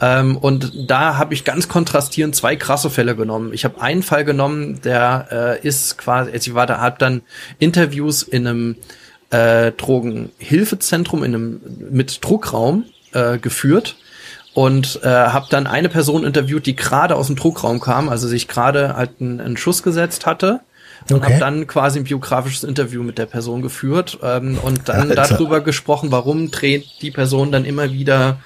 Ähm, 0.00 0.36
und 0.36 0.90
da 0.90 1.16
habe 1.18 1.34
ich 1.34 1.44
ganz 1.44 1.68
kontrastierend 1.68 2.34
zwei 2.34 2.56
krasse 2.56 2.90
Fälle 2.90 3.16
genommen. 3.16 3.52
Ich 3.52 3.64
habe 3.64 3.80
einen 3.80 4.02
Fall 4.02 4.24
genommen, 4.24 4.80
der 4.82 5.28
äh, 5.62 5.66
ist 5.66 5.98
quasi, 5.98 6.30
also 6.32 6.50
ich 6.50 6.54
war 6.54 6.66
da, 6.66 6.80
hab 6.80 6.98
dann 6.98 7.22
Interviews 7.58 8.22
in 8.22 8.46
einem 8.46 8.76
äh, 9.30 9.72
Drogenhilfezentrum, 9.72 11.24
in 11.24 11.34
einem 11.34 11.60
mit 11.90 12.24
Druckraum 12.24 12.84
äh, 13.12 13.38
geführt 13.38 13.96
und 14.54 15.00
äh, 15.02 15.08
habe 15.08 15.46
dann 15.50 15.66
eine 15.66 15.88
Person 15.88 16.24
interviewt, 16.24 16.66
die 16.66 16.76
gerade 16.76 17.16
aus 17.16 17.28
dem 17.28 17.36
Druckraum 17.36 17.80
kam, 17.80 18.08
also 18.08 18.28
sich 18.28 18.48
gerade 18.48 18.96
halt 18.96 19.12
einen, 19.20 19.40
einen 19.40 19.56
Schuss 19.56 19.82
gesetzt 19.82 20.26
hatte. 20.26 20.60
Und 21.10 21.16
Okay. 21.16 21.32
habe 21.32 21.40
dann 21.40 21.66
quasi 21.66 21.98
ein 21.98 22.04
biografisches 22.04 22.62
Interview 22.62 23.02
mit 23.02 23.18
der 23.18 23.26
Person 23.26 23.60
geführt 23.60 24.18
ähm, 24.22 24.56
und 24.62 24.88
dann 24.88 25.10
Alter. 25.10 25.34
darüber 25.34 25.60
gesprochen, 25.60 26.12
warum 26.12 26.52
dreht 26.52 26.86
die 27.00 27.10
Person 27.10 27.50
dann 27.50 27.64
immer 27.64 27.90
wieder 27.92 28.38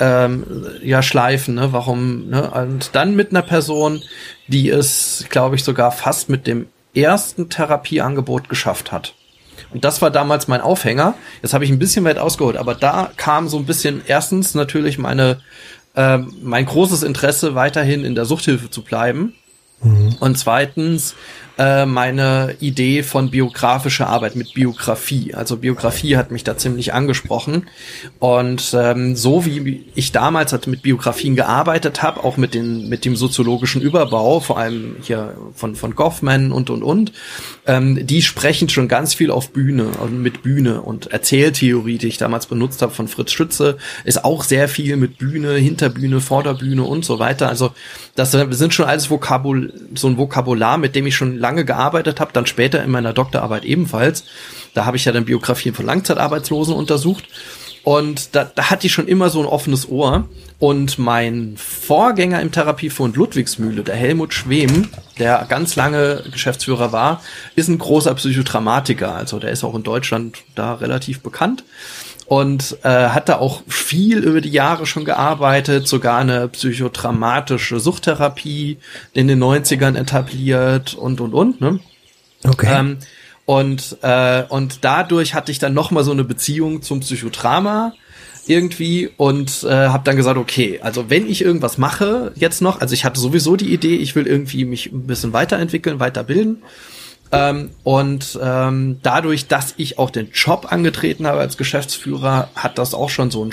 ähm, 0.00 0.66
ja 0.82 1.02
schleifen, 1.02 1.54
ne? 1.54 1.72
Warum, 1.72 2.28
ne? 2.28 2.50
Und 2.50 2.90
dann 2.94 3.14
mit 3.14 3.30
einer 3.30 3.42
Person, 3.42 4.02
die 4.48 4.70
es, 4.70 5.26
glaube 5.28 5.56
ich, 5.56 5.64
sogar 5.64 5.92
fast 5.92 6.28
mit 6.28 6.46
dem 6.46 6.66
ersten 6.94 7.48
Therapieangebot 7.48 8.48
geschafft 8.48 8.90
hat. 8.90 9.14
Und 9.72 9.84
das 9.84 10.02
war 10.02 10.10
damals 10.10 10.48
mein 10.48 10.60
Aufhänger. 10.60 11.14
Jetzt 11.42 11.54
habe 11.54 11.64
ich 11.64 11.70
ein 11.70 11.78
bisschen 11.78 12.04
weit 12.04 12.18
ausgeholt, 12.18 12.56
aber 12.56 12.74
da 12.74 13.12
kam 13.16 13.48
so 13.48 13.58
ein 13.58 13.66
bisschen 13.66 14.02
erstens 14.06 14.54
natürlich 14.54 14.98
meine 14.98 15.40
ähm, 15.96 16.34
mein 16.42 16.66
großes 16.66 17.02
Interesse 17.02 17.54
weiterhin 17.54 18.04
in 18.04 18.14
der 18.14 18.24
Suchthilfe 18.24 18.70
zu 18.70 18.82
bleiben. 18.82 19.34
Und 20.20 20.38
zweitens 20.38 21.14
äh, 21.60 21.84
meine 21.84 22.56
Idee 22.60 23.02
von 23.02 23.30
biografischer 23.30 24.06
Arbeit 24.06 24.34
mit 24.34 24.54
Biografie. 24.54 25.34
Also 25.34 25.58
Biografie 25.58 26.16
hat 26.16 26.30
mich 26.30 26.42
da 26.42 26.56
ziemlich 26.56 26.94
angesprochen. 26.94 27.66
Und 28.18 28.74
ähm, 28.74 29.14
so 29.14 29.44
wie 29.44 29.84
ich 29.94 30.10
damals 30.10 30.52
halt 30.52 30.66
mit 30.68 30.80
Biografien 30.80 31.36
gearbeitet 31.36 32.02
habe, 32.02 32.24
auch 32.24 32.38
mit, 32.38 32.54
den, 32.54 32.88
mit 32.88 33.04
dem 33.04 33.14
soziologischen 33.14 33.82
Überbau, 33.82 34.40
vor 34.40 34.58
allem 34.58 34.96
hier 35.02 35.34
von, 35.54 35.76
von 35.76 35.94
Goffman 35.94 36.50
und 36.50 36.70
und 36.70 36.82
und, 36.82 37.12
ähm, 37.66 38.06
die 38.06 38.22
sprechen 38.22 38.70
schon 38.70 38.88
ganz 38.88 39.12
viel 39.12 39.30
auf 39.30 39.50
Bühne 39.50 39.88
und 40.00 40.22
mit 40.22 40.42
Bühne 40.42 40.80
und 40.80 41.08
Erzähltheorie, 41.08 41.98
die 41.98 42.08
ich 42.08 42.16
damals 42.16 42.46
benutzt 42.46 42.80
habe 42.80 42.92
von 42.92 43.06
Fritz 43.06 43.32
Schütze, 43.32 43.76
ist 44.04 44.24
auch 44.24 44.44
sehr 44.44 44.66
viel 44.66 44.96
mit 44.96 45.18
Bühne, 45.18 45.56
Hinterbühne, 45.56 46.22
Vorderbühne 46.22 46.84
und 46.84 47.04
so 47.04 47.18
weiter. 47.18 47.50
Also 47.50 47.72
das 48.14 48.30
sind 48.30 48.72
schon 48.72 48.86
alles 48.86 49.10
Vokabul 49.10 49.74
so 49.94 50.08
ein 50.08 50.16
Vokabular, 50.16 50.78
mit 50.78 50.94
dem 50.96 51.06
ich 51.06 51.16
schon 51.16 51.36
lange 51.36 51.49
gearbeitet 51.56 52.20
habe, 52.20 52.32
dann 52.32 52.46
später 52.46 52.82
in 52.82 52.90
meiner 52.90 53.12
Doktorarbeit 53.12 53.64
ebenfalls. 53.64 54.24
Da 54.74 54.84
habe 54.84 54.96
ich 54.96 55.04
ja 55.04 55.12
dann 55.12 55.24
Biografien 55.24 55.74
von 55.74 55.86
Langzeitarbeitslosen 55.86 56.74
untersucht. 56.74 57.28
Und 57.82 58.34
da, 58.34 58.44
da 58.44 58.70
hatte 58.70 58.86
ich 58.86 58.92
schon 58.92 59.08
immer 59.08 59.30
so 59.30 59.40
ein 59.40 59.46
offenes 59.46 59.88
Ohr. 59.88 60.28
Und 60.58 60.98
mein 60.98 61.54
Vorgänger 61.56 62.42
im 62.42 62.52
Therapiefund 62.52 63.16
Ludwigsmühle, 63.16 63.82
der 63.82 63.96
Helmut 63.96 64.34
Schwem, 64.34 64.88
der 65.18 65.46
ganz 65.48 65.76
lange 65.76 66.22
Geschäftsführer 66.30 66.92
war, 66.92 67.22
ist 67.56 67.68
ein 67.68 67.78
großer 67.78 68.14
Psychodramatiker. 68.14 69.14
Also 69.14 69.38
der 69.38 69.50
ist 69.50 69.64
auch 69.64 69.74
in 69.74 69.82
Deutschland 69.82 70.38
da 70.54 70.74
relativ 70.74 71.20
bekannt 71.20 71.64
und 72.30 72.78
äh, 72.84 73.08
hat 73.08 73.28
da 73.28 73.38
auch 73.38 73.62
viel 73.66 74.18
über 74.18 74.40
die 74.40 74.50
Jahre 74.52 74.86
schon 74.86 75.04
gearbeitet, 75.04 75.88
sogar 75.88 76.18
eine 76.18 76.46
psychodramatische 76.46 77.80
Suchttherapie 77.80 78.78
in 79.12 79.26
den 79.26 79.42
90ern 79.42 79.98
etabliert 79.98 80.94
und 80.94 81.20
und 81.20 81.34
und. 81.34 81.60
Ne? 81.60 81.80
Okay. 82.46 82.68
Ähm, 82.70 82.98
und, 83.46 83.96
äh, 84.02 84.44
und 84.48 84.84
dadurch 84.84 85.34
hatte 85.34 85.50
ich 85.50 85.58
dann 85.58 85.74
noch 85.74 85.90
mal 85.90 86.04
so 86.04 86.12
eine 86.12 86.22
Beziehung 86.22 86.82
zum 86.82 87.00
Psychodrama 87.00 87.94
irgendwie 88.46 89.10
und 89.16 89.64
äh, 89.64 89.88
habe 89.88 90.04
dann 90.04 90.14
gesagt, 90.14 90.38
okay, 90.38 90.78
also 90.84 91.10
wenn 91.10 91.28
ich 91.28 91.42
irgendwas 91.42 91.78
mache 91.78 92.30
jetzt 92.36 92.62
noch, 92.62 92.80
also 92.80 92.94
ich 92.94 93.04
hatte 93.04 93.18
sowieso 93.18 93.56
die 93.56 93.74
Idee, 93.74 93.96
ich 93.96 94.14
will 94.14 94.28
irgendwie 94.28 94.64
mich 94.64 94.92
ein 94.92 95.08
bisschen 95.08 95.32
weiterentwickeln, 95.32 95.98
weiterbilden. 95.98 96.62
Ähm, 97.32 97.70
und 97.84 98.38
ähm, 98.42 98.98
dadurch, 99.02 99.46
dass 99.46 99.74
ich 99.76 99.98
auch 99.98 100.10
den 100.10 100.30
Job 100.32 100.66
angetreten 100.70 101.26
habe 101.26 101.40
als 101.40 101.56
Geschäftsführer, 101.56 102.50
hat 102.54 102.78
das 102.78 102.94
auch 102.94 103.10
schon 103.10 103.30
so 103.30 103.44
ein 103.44 103.52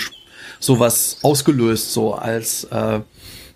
sowas 0.60 1.18
ausgelöst, 1.22 1.92
so 1.92 2.14
als 2.14 2.64
äh, 2.64 3.00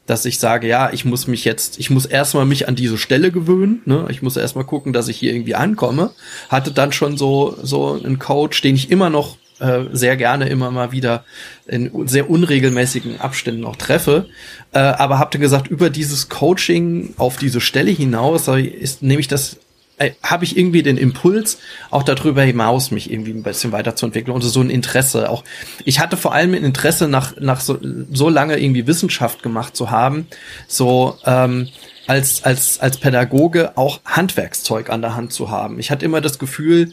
dass 0.07 0.25
ich 0.25 0.39
sage, 0.39 0.67
ja, 0.67 0.91
ich 0.93 1.05
muss 1.05 1.27
mich 1.27 1.45
jetzt, 1.45 1.79
ich 1.79 1.89
muss 1.89 2.07
erstmal 2.07 2.45
mich 2.45 2.69
an 2.69 2.75
diese 2.75 2.99
Stelle 2.99 3.31
gewöhnen, 3.31 3.83
ne? 3.85 4.07
Ich 4.11 4.21
muss 4.21 4.37
erstmal 4.37 4.65
gucken, 4.65 4.93
dass 4.93 5.09
ich 5.09 5.17
hier 5.17 5.33
irgendwie 5.33 5.55
ankomme. 5.55 6.11
Hatte 6.49 6.73
dann 6.73 6.93
schon 6.93 7.17
so 7.17 7.57
so 7.63 7.93
einen 7.93 8.19
Coach, 8.19 8.61
den 8.63 8.75
ich 8.75 8.91
immer 8.91 9.11
noch 9.11 9.37
äh, 9.61 9.85
sehr 9.93 10.17
gerne 10.17 10.49
immer 10.49 10.71
mal 10.71 10.93
wieder 10.93 11.25
in 11.67 12.09
sehr 12.09 12.29
unregelmäßigen 12.29 13.21
Abständen 13.21 13.61
noch 13.61 13.77
treffe, 13.77 14.27
äh, 14.73 14.79
aber 14.79 15.19
habt 15.19 15.35
ihr 15.35 15.41
gesagt, 15.41 15.69
über 15.69 15.89
dieses 15.89 16.29
Coaching 16.29 17.15
auf 17.17 17.37
diese 17.37 17.61
Stelle 17.61 17.91
hinaus 17.91 18.49
ist 18.49 19.03
nehme 19.03 19.21
ich 19.21 19.29
das 19.29 19.59
äh, 20.03 20.15
habe 20.23 20.45
ich 20.45 20.57
irgendwie 20.57 20.83
den 20.83 20.97
Impuls, 20.97 21.59
auch 21.91 22.03
darüber 22.03 22.43
hinaus 22.43 22.91
mich 22.91 23.11
irgendwie 23.11 23.33
ein 23.33 23.43
bisschen 23.43 23.73
weiterzuentwickeln 23.73 24.35
und 24.35 24.43
so 24.43 24.61
ein 24.61 24.71
Interesse 24.71 25.31
auch. 25.31 25.45
Ich 25.85 26.01
hatte 26.01 26.17
vor 26.17 26.35
allem 26.35 26.55
ein 26.55 26.65
Interesse 26.65 27.09
nach, 27.09 27.35
nach 27.39 27.61
so, 27.61 27.79
so 28.13 28.29
lange 28.29 28.59
irgendwie 28.59 28.87
Wissenschaft 28.87 29.43
gemacht 29.43 29.77
zu 29.77 29.91
haben, 29.91 30.27
so 30.67 31.19
ähm, 31.25 31.69
als, 32.07 32.45
als, 32.45 32.81
als 32.81 32.99
Pädagoge 32.99 33.77
auch 33.77 34.01
Handwerkszeug 34.05 34.91
an 34.91 35.03
der 35.03 35.15
Hand 35.15 35.33
zu 35.33 35.51
haben. 35.51 35.79
Ich 35.79 35.91
hatte 35.91 36.05
immer 36.05 36.21
das 36.21 36.39
Gefühl, 36.39 36.93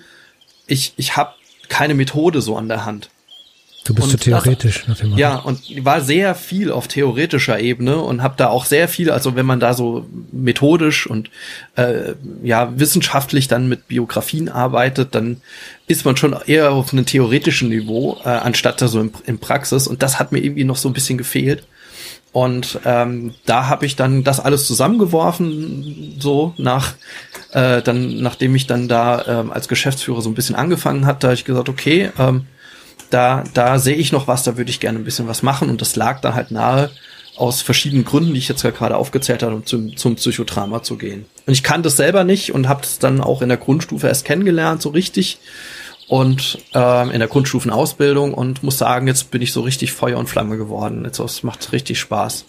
ich, 0.68 0.94
ich 0.98 1.18
habe 1.18 1.34
keine 1.68 1.96
Methode 1.96 2.42
so 2.42 2.58
an 2.58 2.68
der 2.68 2.86
Hand. 2.86 3.10
Du 3.90 3.94
bist 3.96 4.06
und 4.06 4.12
so 4.12 4.18
das- 4.32 4.44
theoretisch 4.44 4.88
nach 4.88 4.98
dem 4.98 5.10
Motto. 5.10 5.20
Ja, 5.22 5.36
und 5.36 5.60
war 5.86 6.02
sehr 6.02 6.36
viel 6.36 6.72
auf 6.72 6.88
theoretischer 6.88 7.60
Ebene 7.60 7.98
und 7.98 8.24
habe 8.24 8.36
da 8.38 8.48
auch 8.48 8.66
sehr 8.66 8.88
viel, 8.88 9.12
also 9.12 9.36
wenn 9.36 9.46
man 9.46 9.60
da 9.60 9.74
so 9.74 10.06
methodisch 10.32 11.08
und 11.08 11.30
äh, 11.76 12.14
ja 12.44 12.72
wissenschaftlich 12.80 13.48
dann 13.48 13.68
mit 13.68 13.88
Biografien 13.88 14.50
arbeitet, 14.50 15.16
dann 15.16 15.42
ist 15.88 16.06
man 16.06 16.16
schon 16.18 16.36
eher 16.46 16.72
auf 16.72 16.94
einem 16.94 17.06
theoretischen 17.06 17.70
Niveau, 17.70 18.18
äh, 18.24 18.30
anstatt 18.30 18.82
da 18.82 18.88
so 18.88 19.02
im, 19.02 19.12
in 19.26 19.40
Praxis. 19.40 19.88
Und 19.88 20.02
das 20.04 20.20
hat 20.20 20.32
mir 20.32 20.40
irgendwie 20.40 20.64
noch 20.64 20.78
so 20.78 20.88
ein 20.90 20.94
bisschen 20.94 21.18
gefehlt. 21.18 21.64
Und 22.32 22.80
ähm, 22.86 23.34
da 23.48 23.68
habe 23.70 23.88
ich 23.88 23.96
dann 23.96 24.24
das 24.24 24.40
alles 24.40 24.68
zusammengeworfen, 24.68 26.16
so 26.20 26.54
nach 26.58 26.94
äh, 27.54 27.82
dann, 27.82 28.22
nachdem 28.22 28.54
ich 28.54 28.68
dann 28.68 28.88
da 28.88 29.26
ähm, 29.42 29.52
als 29.52 29.68
Geschäftsführer 29.68 30.22
so 30.22 30.30
ein 30.30 30.36
bisschen 30.36 30.56
angefangen 30.56 31.08
hatte, 31.08 31.28
habe 31.28 31.34
ich 31.34 31.46
gesagt, 31.46 31.70
okay, 31.70 32.12
ähm, 32.20 32.46
da, 33.10 33.44
da 33.54 33.80
sehe 33.80 33.96
ich 33.96 34.12
noch 34.12 34.28
was, 34.28 34.44
da 34.44 34.58
würde 34.58 34.70
ich 34.70 34.80
gerne 34.80 35.00
ein 35.00 35.06
bisschen 35.06 35.28
was 35.28 35.44
machen. 35.44 35.70
Und 35.70 35.82
das 35.82 35.96
lag 35.96 36.22
da 36.22 36.34
halt 36.34 36.52
nahe, 36.52 36.90
aus 37.40 37.62
verschiedenen 37.62 38.04
Gründen, 38.04 38.34
die 38.34 38.40
ich 38.40 38.50
jetzt 38.50 38.64
gerade 38.64 38.98
aufgezählt 38.98 39.44
habe, 39.44 39.56
um 39.56 39.66
zum, 39.66 39.96
zum 39.96 40.16
Psychodrama 40.16 40.84
zu 40.84 40.98
gehen. 40.98 41.26
Und 41.46 41.54
ich 41.54 41.64
kannte 41.64 41.88
es 41.88 41.96
selber 41.96 42.26
nicht 42.26 42.54
und 42.54 42.68
habe 42.68 42.84
es 42.84 43.00
dann 43.00 43.22
auch 43.22 43.42
in 43.42 43.48
der 43.48 43.58
Grundstufe 43.58 44.08
erst 44.08 44.26
kennengelernt, 44.26 44.82
so 44.82 44.90
richtig. 44.90 45.40
Und 46.10 46.58
ähm, 46.74 47.12
in 47.12 47.20
der 47.20 47.30
Grundstufenausbildung 47.30 48.34
und 48.34 48.62
muss 48.64 48.78
sagen, 48.78 49.08
jetzt 49.08 49.32
bin 49.32 49.42
ich 49.42 49.54
so 49.54 49.62
richtig 49.62 49.94
Feuer 49.94 50.18
und 50.18 50.28
Flamme 50.28 50.58
geworden. 50.58 51.04
Jetzt 51.06 51.20
es 51.20 51.44
macht 51.44 51.72
richtig 51.72 52.00
Spaß. 52.00 52.46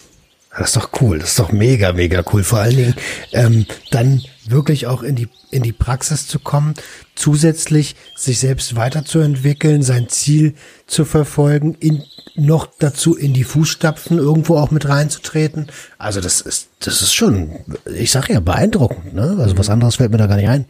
Das 0.57 0.67
ist 0.67 0.75
doch 0.75 0.89
cool, 0.99 1.19
das 1.19 1.29
ist 1.29 1.39
doch 1.39 1.53
mega, 1.53 1.93
mega 1.93 2.23
cool. 2.33 2.43
Vor 2.43 2.59
allen 2.59 2.75
Dingen 2.75 2.95
ähm, 3.31 3.65
dann 3.91 4.21
wirklich 4.45 4.87
auch 4.87 5.03
in 5.03 5.15
die, 5.15 5.27
in 5.51 5.63
die 5.63 5.71
Praxis 5.73 6.27
zu 6.27 6.39
kommen, 6.39 6.73
zusätzlich 7.15 7.95
sich 8.15 8.39
selbst 8.39 8.75
weiterzuentwickeln, 8.75 9.83
sein 9.83 10.09
Ziel 10.09 10.55
zu 10.87 11.05
verfolgen, 11.05 11.75
in, 11.79 12.03
noch 12.35 12.67
dazu 12.79 13.15
in 13.15 13.33
die 13.33 13.43
Fußstapfen 13.43 14.17
irgendwo 14.17 14.57
auch 14.57 14.71
mit 14.71 14.87
reinzutreten. 14.87 15.67
Also 15.97 16.21
das 16.21 16.41
ist, 16.41 16.69
das 16.79 17.01
ist 17.01 17.13
schon, 17.13 17.59
ich 17.85 18.11
sage 18.11 18.33
ja, 18.33 18.39
beeindruckend. 18.39 19.13
Ne? 19.13 19.37
Also 19.39 19.57
was 19.57 19.69
anderes 19.69 19.97
fällt 19.97 20.11
mir 20.11 20.17
da 20.17 20.27
gar 20.27 20.37
nicht 20.37 20.49
ein. 20.49 20.65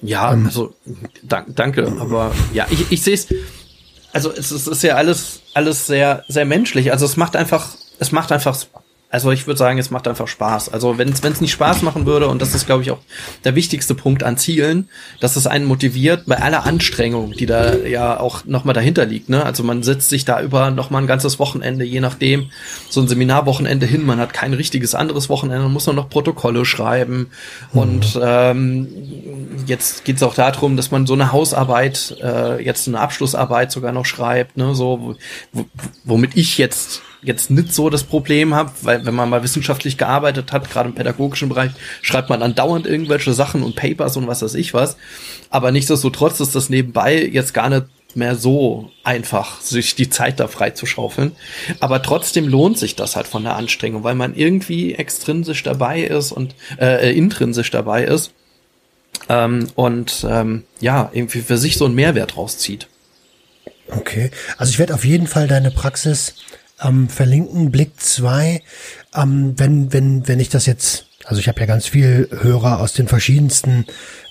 Ja, 0.00 0.32
ähm, 0.32 0.46
also 0.46 0.74
dank, 1.22 1.54
danke, 1.54 1.86
aber 2.00 2.34
ja, 2.52 2.66
ich, 2.70 2.90
ich 2.90 3.02
sehe 3.02 3.14
es, 3.14 3.28
also 4.12 4.32
es, 4.32 4.50
es 4.50 4.66
ist 4.66 4.82
ja 4.82 4.96
alles, 4.96 5.40
alles 5.54 5.86
sehr, 5.86 6.24
sehr 6.28 6.44
menschlich. 6.44 6.90
Also 6.90 7.06
es 7.06 7.16
macht 7.16 7.36
einfach, 7.36 7.68
es 8.00 8.10
macht 8.10 8.32
einfach 8.32 8.56
also 9.12 9.30
ich 9.30 9.46
würde 9.46 9.58
sagen, 9.58 9.78
es 9.78 9.90
macht 9.90 10.08
einfach 10.08 10.26
Spaß. 10.26 10.70
Also 10.70 10.96
wenn 10.96 11.10
es 11.10 11.40
nicht 11.42 11.52
Spaß 11.52 11.82
machen 11.82 12.06
würde, 12.06 12.28
und 12.28 12.40
das 12.40 12.54
ist, 12.54 12.64
glaube 12.64 12.82
ich, 12.82 12.90
auch 12.90 12.98
der 13.44 13.54
wichtigste 13.54 13.94
Punkt 13.94 14.22
an 14.22 14.38
Zielen, 14.38 14.88
dass 15.20 15.36
es 15.36 15.46
einen 15.46 15.66
motiviert 15.66 16.22
bei 16.26 16.38
aller 16.38 16.64
Anstrengung, 16.64 17.32
die 17.32 17.44
da 17.44 17.76
ja 17.76 18.18
auch 18.18 18.46
nochmal 18.46 18.72
dahinter 18.72 19.04
liegt. 19.04 19.28
Ne? 19.28 19.44
Also 19.44 19.64
man 19.64 19.82
setzt 19.82 20.08
sich 20.08 20.24
da 20.24 20.40
über 20.40 20.70
nochmal 20.70 21.02
ein 21.02 21.06
ganzes 21.06 21.38
Wochenende, 21.38 21.84
je 21.84 22.00
nachdem, 22.00 22.50
so 22.88 23.02
ein 23.02 23.08
Seminarwochenende 23.08 23.84
hin, 23.84 24.06
man 24.06 24.18
hat 24.18 24.32
kein 24.32 24.54
richtiges 24.54 24.94
anderes 24.94 25.28
Wochenende, 25.28 25.64
man 25.64 25.74
muss 25.74 25.84
nur 25.84 25.94
noch 25.94 26.08
Protokolle 26.08 26.64
schreiben. 26.64 27.28
Mhm. 27.74 27.78
Und 27.78 28.18
ähm, 28.22 28.88
jetzt 29.66 30.06
geht 30.06 30.16
es 30.16 30.22
auch 30.22 30.34
darum, 30.34 30.78
dass 30.78 30.90
man 30.90 31.06
so 31.06 31.12
eine 31.12 31.32
Hausarbeit, 31.32 32.16
äh, 32.22 32.64
jetzt 32.64 32.88
eine 32.88 32.98
Abschlussarbeit 32.98 33.72
sogar 33.72 33.92
noch 33.92 34.06
schreibt, 34.06 34.56
ne? 34.56 34.74
so, 34.74 35.16
womit 36.04 36.34
ich 36.34 36.56
jetzt 36.56 37.02
jetzt 37.22 37.50
nicht 37.50 37.72
so 37.72 37.88
das 37.88 38.04
Problem 38.04 38.54
habe, 38.54 38.72
weil 38.82 39.06
wenn 39.06 39.14
man 39.14 39.30
mal 39.30 39.42
wissenschaftlich 39.42 39.96
gearbeitet 39.96 40.52
hat, 40.52 40.70
gerade 40.70 40.88
im 40.88 40.94
pädagogischen 40.94 41.48
Bereich, 41.48 41.70
schreibt 42.00 42.28
man 42.28 42.42
andauernd 42.42 42.86
irgendwelche 42.86 43.32
Sachen 43.32 43.62
und 43.62 43.76
Papers 43.76 44.16
und 44.16 44.26
was 44.26 44.42
weiß 44.42 44.54
ich 44.54 44.74
was. 44.74 44.96
Aber 45.50 45.70
nichtsdestotrotz 45.70 46.40
ist 46.40 46.54
das 46.54 46.68
nebenbei 46.68 47.24
jetzt 47.24 47.54
gar 47.54 47.68
nicht 47.68 47.86
mehr 48.14 48.36
so 48.36 48.90
einfach, 49.04 49.60
sich 49.60 49.94
die 49.94 50.10
Zeit 50.10 50.40
da 50.40 50.48
frei 50.48 50.70
zu 50.70 50.84
schaufeln. 50.84 51.32
Aber 51.80 52.02
trotzdem 52.02 52.48
lohnt 52.48 52.76
sich 52.76 52.96
das 52.96 53.16
halt 53.16 53.26
von 53.26 53.44
der 53.44 53.56
Anstrengung, 53.56 54.04
weil 54.04 54.14
man 54.14 54.34
irgendwie 54.34 54.94
extrinsisch 54.94 55.62
dabei 55.62 56.02
ist 56.02 56.32
und 56.32 56.54
äh, 56.78 57.10
äh 57.10 57.16
intrinsisch 57.16 57.70
dabei 57.70 58.04
ist 58.04 58.32
ähm, 59.28 59.68
und 59.74 60.26
ähm, 60.28 60.64
ja, 60.80 61.10
irgendwie 61.12 61.40
für 61.40 61.58
sich 61.58 61.76
so 61.76 61.84
einen 61.84 61.94
Mehrwert 61.94 62.36
rauszieht. 62.36 62.88
Okay, 63.88 64.30
also 64.56 64.70
ich 64.70 64.78
werde 64.78 64.94
auf 64.94 65.04
jeden 65.04 65.26
Fall 65.26 65.48
deine 65.48 65.70
Praxis 65.70 66.34
ähm, 66.82 67.08
verlinken, 67.08 67.70
Blick 67.70 67.92
2. 67.98 68.62
Ähm, 69.14 69.54
wenn, 69.56 69.92
wenn, 69.92 70.26
wenn 70.26 70.40
ich 70.40 70.48
das 70.48 70.66
jetzt, 70.66 71.06
also 71.24 71.40
ich 71.40 71.48
habe 71.48 71.60
ja 71.60 71.66
ganz 71.66 71.86
viel 71.86 72.28
Hörer 72.30 72.80
aus 72.80 72.94
den 72.94 73.06
verschiedensten, 73.08 73.84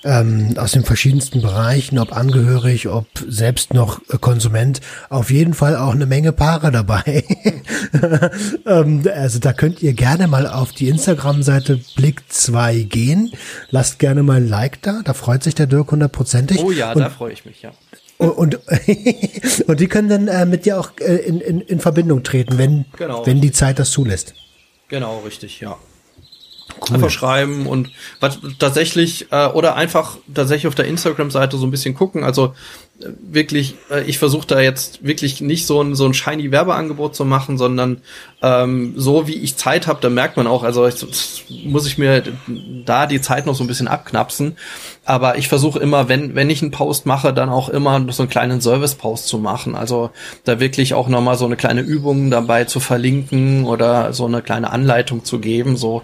ähm, 0.04 0.54
aus 0.58 0.72
den 0.72 0.84
verschiedensten 0.84 1.40
Bereichen, 1.40 1.98
ob 1.98 2.12
angehörig, 2.12 2.88
ob 2.88 3.06
selbst 3.26 3.72
noch 3.72 4.00
Konsument, 4.20 4.80
auf 5.08 5.30
jeden 5.30 5.54
Fall 5.54 5.76
auch 5.76 5.92
eine 5.92 6.06
Menge 6.06 6.32
Paare 6.32 6.70
dabei. 6.70 7.24
ähm, 8.66 9.08
also 9.14 9.38
da 9.38 9.52
könnt 9.52 9.82
ihr 9.82 9.94
gerne 9.94 10.26
mal 10.26 10.46
auf 10.46 10.72
die 10.72 10.88
Instagram-Seite 10.88 11.80
Blick 11.96 12.22
2 12.28 12.82
gehen. 12.82 13.32
Lasst 13.70 13.98
gerne 13.98 14.22
mal 14.22 14.38
ein 14.38 14.48
Like 14.48 14.82
da, 14.82 15.00
da 15.04 15.14
freut 15.14 15.42
sich 15.42 15.54
der 15.54 15.66
Dirk 15.66 15.92
hundertprozentig. 15.92 16.58
Oh 16.58 16.72
ja, 16.72 16.92
Und 16.92 17.00
da 17.00 17.10
freue 17.10 17.32
ich 17.32 17.44
mich, 17.44 17.62
ja. 17.62 17.72
Und, 18.30 18.60
und 19.66 19.80
die 19.80 19.88
können 19.88 20.08
dann 20.08 20.28
äh, 20.28 20.46
mit 20.46 20.64
dir 20.64 20.78
auch 20.78 20.90
äh, 21.00 21.16
in, 21.16 21.40
in, 21.40 21.60
in 21.60 21.80
Verbindung 21.80 22.22
treten, 22.22 22.58
wenn, 22.58 22.84
genau. 22.96 23.26
wenn 23.26 23.40
die 23.40 23.52
Zeit 23.52 23.78
das 23.78 23.90
zulässt. 23.90 24.34
Genau, 24.88 25.20
richtig, 25.20 25.60
ja. 25.60 25.76
Cool. 26.80 26.96
Einfach 26.96 27.10
schreiben 27.10 27.66
und 27.66 27.90
was 28.18 28.38
tatsächlich 28.58 29.30
äh, 29.30 29.46
oder 29.46 29.76
einfach 29.76 30.16
tatsächlich 30.32 30.66
auf 30.66 30.74
der 30.74 30.86
Instagram-Seite 30.86 31.56
so 31.56 31.66
ein 31.66 31.70
bisschen 31.70 31.94
gucken. 31.94 32.24
Also 32.24 32.54
äh, 33.00 33.08
wirklich, 33.20 33.76
äh, 33.90 34.02
ich 34.04 34.18
versuche 34.18 34.46
da 34.46 34.60
jetzt 34.60 35.04
wirklich 35.04 35.40
nicht 35.40 35.66
so 35.66 35.82
ein 35.82 35.94
so 35.94 36.06
ein 36.06 36.14
shiny 36.14 36.50
Werbeangebot 36.50 37.14
zu 37.14 37.24
machen, 37.24 37.58
sondern 37.58 38.02
ähm, 38.42 38.94
so 38.96 39.28
wie 39.28 39.34
ich 39.34 39.56
Zeit 39.56 39.86
habe, 39.86 40.00
da 40.00 40.08
merkt 40.08 40.36
man 40.36 40.46
auch, 40.46 40.62
also 40.62 40.86
ich, 40.86 41.44
muss 41.64 41.86
ich 41.86 41.98
mir 41.98 42.22
da 42.84 43.06
die 43.06 43.20
Zeit 43.20 43.46
noch 43.46 43.54
so 43.54 43.64
ein 43.64 43.68
bisschen 43.68 43.88
abknapsen. 43.88 44.56
Aber 45.04 45.36
ich 45.36 45.48
versuche 45.48 45.80
immer, 45.80 46.08
wenn, 46.08 46.36
wenn 46.36 46.48
ich 46.48 46.62
einen 46.62 46.70
Post 46.70 47.06
mache, 47.06 47.32
dann 47.32 47.48
auch 47.48 47.68
immer 47.68 48.06
so 48.12 48.22
einen 48.22 48.30
kleinen 48.30 48.60
Service-Post 48.60 49.26
zu 49.26 49.38
machen. 49.38 49.74
Also 49.74 50.10
da 50.44 50.60
wirklich 50.60 50.94
auch 50.94 51.08
nochmal 51.08 51.36
so 51.36 51.44
eine 51.44 51.56
kleine 51.56 51.80
Übung 51.80 52.30
dabei 52.30 52.64
zu 52.64 52.78
verlinken 52.78 53.64
oder 53.64 54.12
so 54.12 54.26
eine 54.26 54.42
kleine 54.42 54.70
Anleitung 54.70 55.24
zu 55.24 55.40
geben. 55.40 55.76
So, 55.76 56.02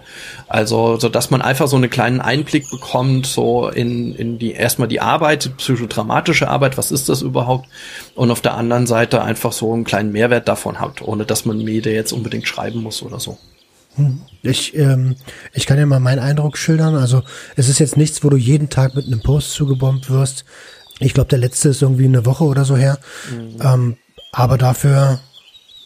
also, 0.49 0.97
so 0.97 1.07
dass 1.07 1.31
man 1.31 1.41
einfach 1.41 1.69
so 1.69 1.77
einen 1.77 1.89
kleinen 1.89 2.19
Einblick 2.19 2.69
bekommt, 2.69 3.25
so 3.25 3.69
in, 3.69 4.13
in 4.15 4.37
die, 4.37 4.51
erstmal 4.51 4.89
die 4.89 4.99
Arbeit, 4.99 5.49
psychodramatische 5.55 6.49
Arbeit, 6.49 6.77
was 6.77 6.91
ist 6.91 7.07
das 7.07 7.21
überhaupt? 7.21 7.69
Und 8.15 8.31
auf 8.31 8.41
der 8.41 8.55
anderen 8.55 8.85
Seite 8.85 9.21
einfach 9.21 9.53
so 9.53 9.71
einen 9.73 9.85
kleinen 9.85 10.11
Mehrwert 10.11 10.49
davon 10.49 10.81
hat, 10.81 11.01
ohne 11.01 11.25
dass 11.25 11.45
man 11.45 11.57
mir 11.57 11.81
der 11.81 11.93
jetzt 11.93 12.11
unbedingt 12.11 12.47
schreiben 12.47 12.83
muss 12.83 13.01
oder 13.01 13.19
so. 13.19 13.37
Ich, 14.41 14.75
ähm, 14.77 15.15
ich 15.53 15.65
kann 15.65 15.77
ja 15.77 15.85
mal 15.85 15.99
meinen 15.99 16.19
Eindruck 16.19 16.57
schildern. 16.57 16.95
Also 16.95 17.23
es 17.55 17.67
ist 17.67 17.79
jetzt 17.79 17.97
nichts, 17.97 18.23
wo 18.23 18.29
du 18.29 18.37
jeden 18.37 18.69
Tag 18.69 18.95
mit 18.95 19.05
einem 19.05 19.21
Post 19.21 19.51
zugebombt 19.51 20.09
wirst. 20.09 20.45
Ich 20.99 21.13
glaube, 21.13 21.29
der 21.29 21.39
letzte 21.39 21.69
ist 21.69 21.81
irgendwie 21.81 22.05
eine 22.05 22.25
Woche 22.25 22.43
oder 22.43 22.65
so 22.65 22.77
her. 22.77 22.99
Mhm. 23.31 23.61
Ähm, 23.61 23.97
aber 24.31 24.57
dafür 24.57 25.19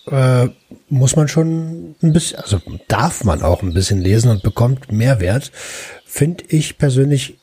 äh, 0.07 0.49
muss 0.89 1.15
man 1.15 1.27
schon 1.27 1.95
ein 2.01 2.13
bisschen, 2.13 2.39
also 2.39 2.61
darf 2.87 3.23
man 3.23 3.41
auch 3.41 3.63
ein 3.63 3.73
bisschen 3.73 4.01
lesen 4.01 4.29
und 4.29 4.43
bekommt 4.43 4.91
Mehrwert. 4.91 5.51
Finde 6.05 6.43
ich 6.49 6.77
persönlich 6.77 7.39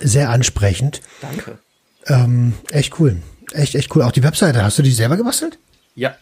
sehr 0.00 0.30
ansprechend. 0.30 1.00
Danke. 1.20 1.58
Ähm, 2.06 2.54
echt 2.70 2.98
cool. 2.98 3.18
Echt, 3.52 3.74
echt 3.74 3.94
cool. 3.94 4.02
Auch 4.02 4.12
die 4.12 4.22
Webseite, 4.22 4.62
hast 4.62 4.78
du 4.78 4.82
die 4.82 4.90
selber 4.90 5.16
gebastelt? 5.16 5.58
Ja, 5.94 6.14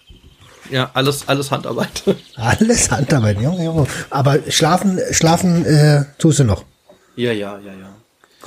ja, 0.70 0.90
alles, 0.94 1.28
alles 1.28 1.50
Handarbeit. 1.50 2.02
Alles 2.36 2.90
Handarbeit, 2.90 3.40
Junge, 3.40 3.64
Junge. 3.64 3.86
Aber 4.10 4.38
schlafen, 4.48 5.00
schlafen 5.10 5.64
äh, 5.64 6.04
tust 6.18 6.38
du 6.38 6.44
noch. 6.44 6.64
Ja, 7.16 7.32
ja, 7.32 7.58
ja, 7.58 7.72
ja. 7.72 7.96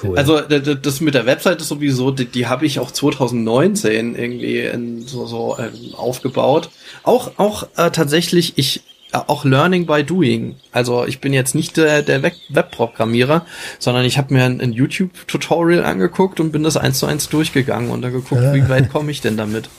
Cool. 0.01 0.17
Also 0.17 0.39
das 0.39 1.01
mit 1.01 1.13
der 1.13 1.26
Webseite 1.26 1.63
sowieso, 1.63 2.11
die, 2.11 2.26
die 2.26 2.47
habe 2.47 2.65
ich 2.65 2.80
auch 2.80 2.91
2019 2.91 4.15
irgendwie 4.15 4.59
in, 4.59 5.05
so, 5.05 5.26
so 5.26 5.57
ähm, 5.59 5.93
aufgebaut. 5.95 6.70
Auch 7.03 7.32
auch 7.38 7.63
äh, 7.76 7.91
tatsächlich 7.91 8.57
ich 8.57 8.84
äh, 9.11 9.17
auch 9.17 9.43
Learning 9.43 9.86
by 9.86 10.03
Doing. 10.03 10.55
Also 10.72 11.05
ich 11.05 11.20
bin 11.20 11.34
jetzt 11.34 11.53
nicht 11.53 11.76
der, 11.76 12.01
der 12.01 12.24
Webprogrammierer, 12.49 13.45
sondern 13.78 14.05
ich 14.05 14.17
habe 14.17 14.34
mir 14.34 14.45
ein, 14.45 14.61
ein 14.61 14.72
YouTube-Tutorial 14.72 15.84
angeguckt 15.84 16.39
und 16.39 16.51
bin 16.51 16.63
das 16.63 16.78
eins 16.78 16.99
zu 16.99 17.05
eins 17.05 17.28
durchgegangen 17.28 17.91
und 17.91 18.01
dann 18.01 18.13
geguckt, 18.13 18.41
ja. 18.41 18.53
wie 18.53 18.70
weit 18.70 18.91
komme 18.91 19.11
ich 19.11 19.20
denn 19.20 19.36
damit. 19.36 19.70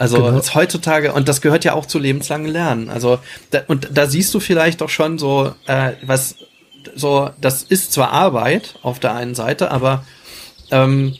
Also 0.00 0.16
genau. 0.16 0.40
heutzutage, 0.54 1.12
und 1.12 1.28
das 1.28 1.42
gehört 1.42 1.62
ja 1.66 1.74
auch 1.74 1.84
zu 1.84 1.98
lebenslangen 1.98 2.48
Lernen. 2.48 2.88
Also, 2.88 3.18
da, 3.50 3.60
und 3.68 3.90
da 3.92 4.06
siehst 4.06 4.32
du 4.32 4.40
vielleicht 4.40 4.80
doch 4.80 4.88
schon 4.88 5.18
so, 5.18 5.52
äh, 5.66 5.92
was 6.00 6.36
so, 6.94 7.28
das 7.38 7.62
ist 7.62 7.92
zwar 7.92 8.10
Arbeit 8.10 8.76
auf 8.80 8.98
der 8.98 9.14
einen 9.14 9.34
Seite, 9.34 9.70
aber 9.70 10.06
ähm, 10.70 11.16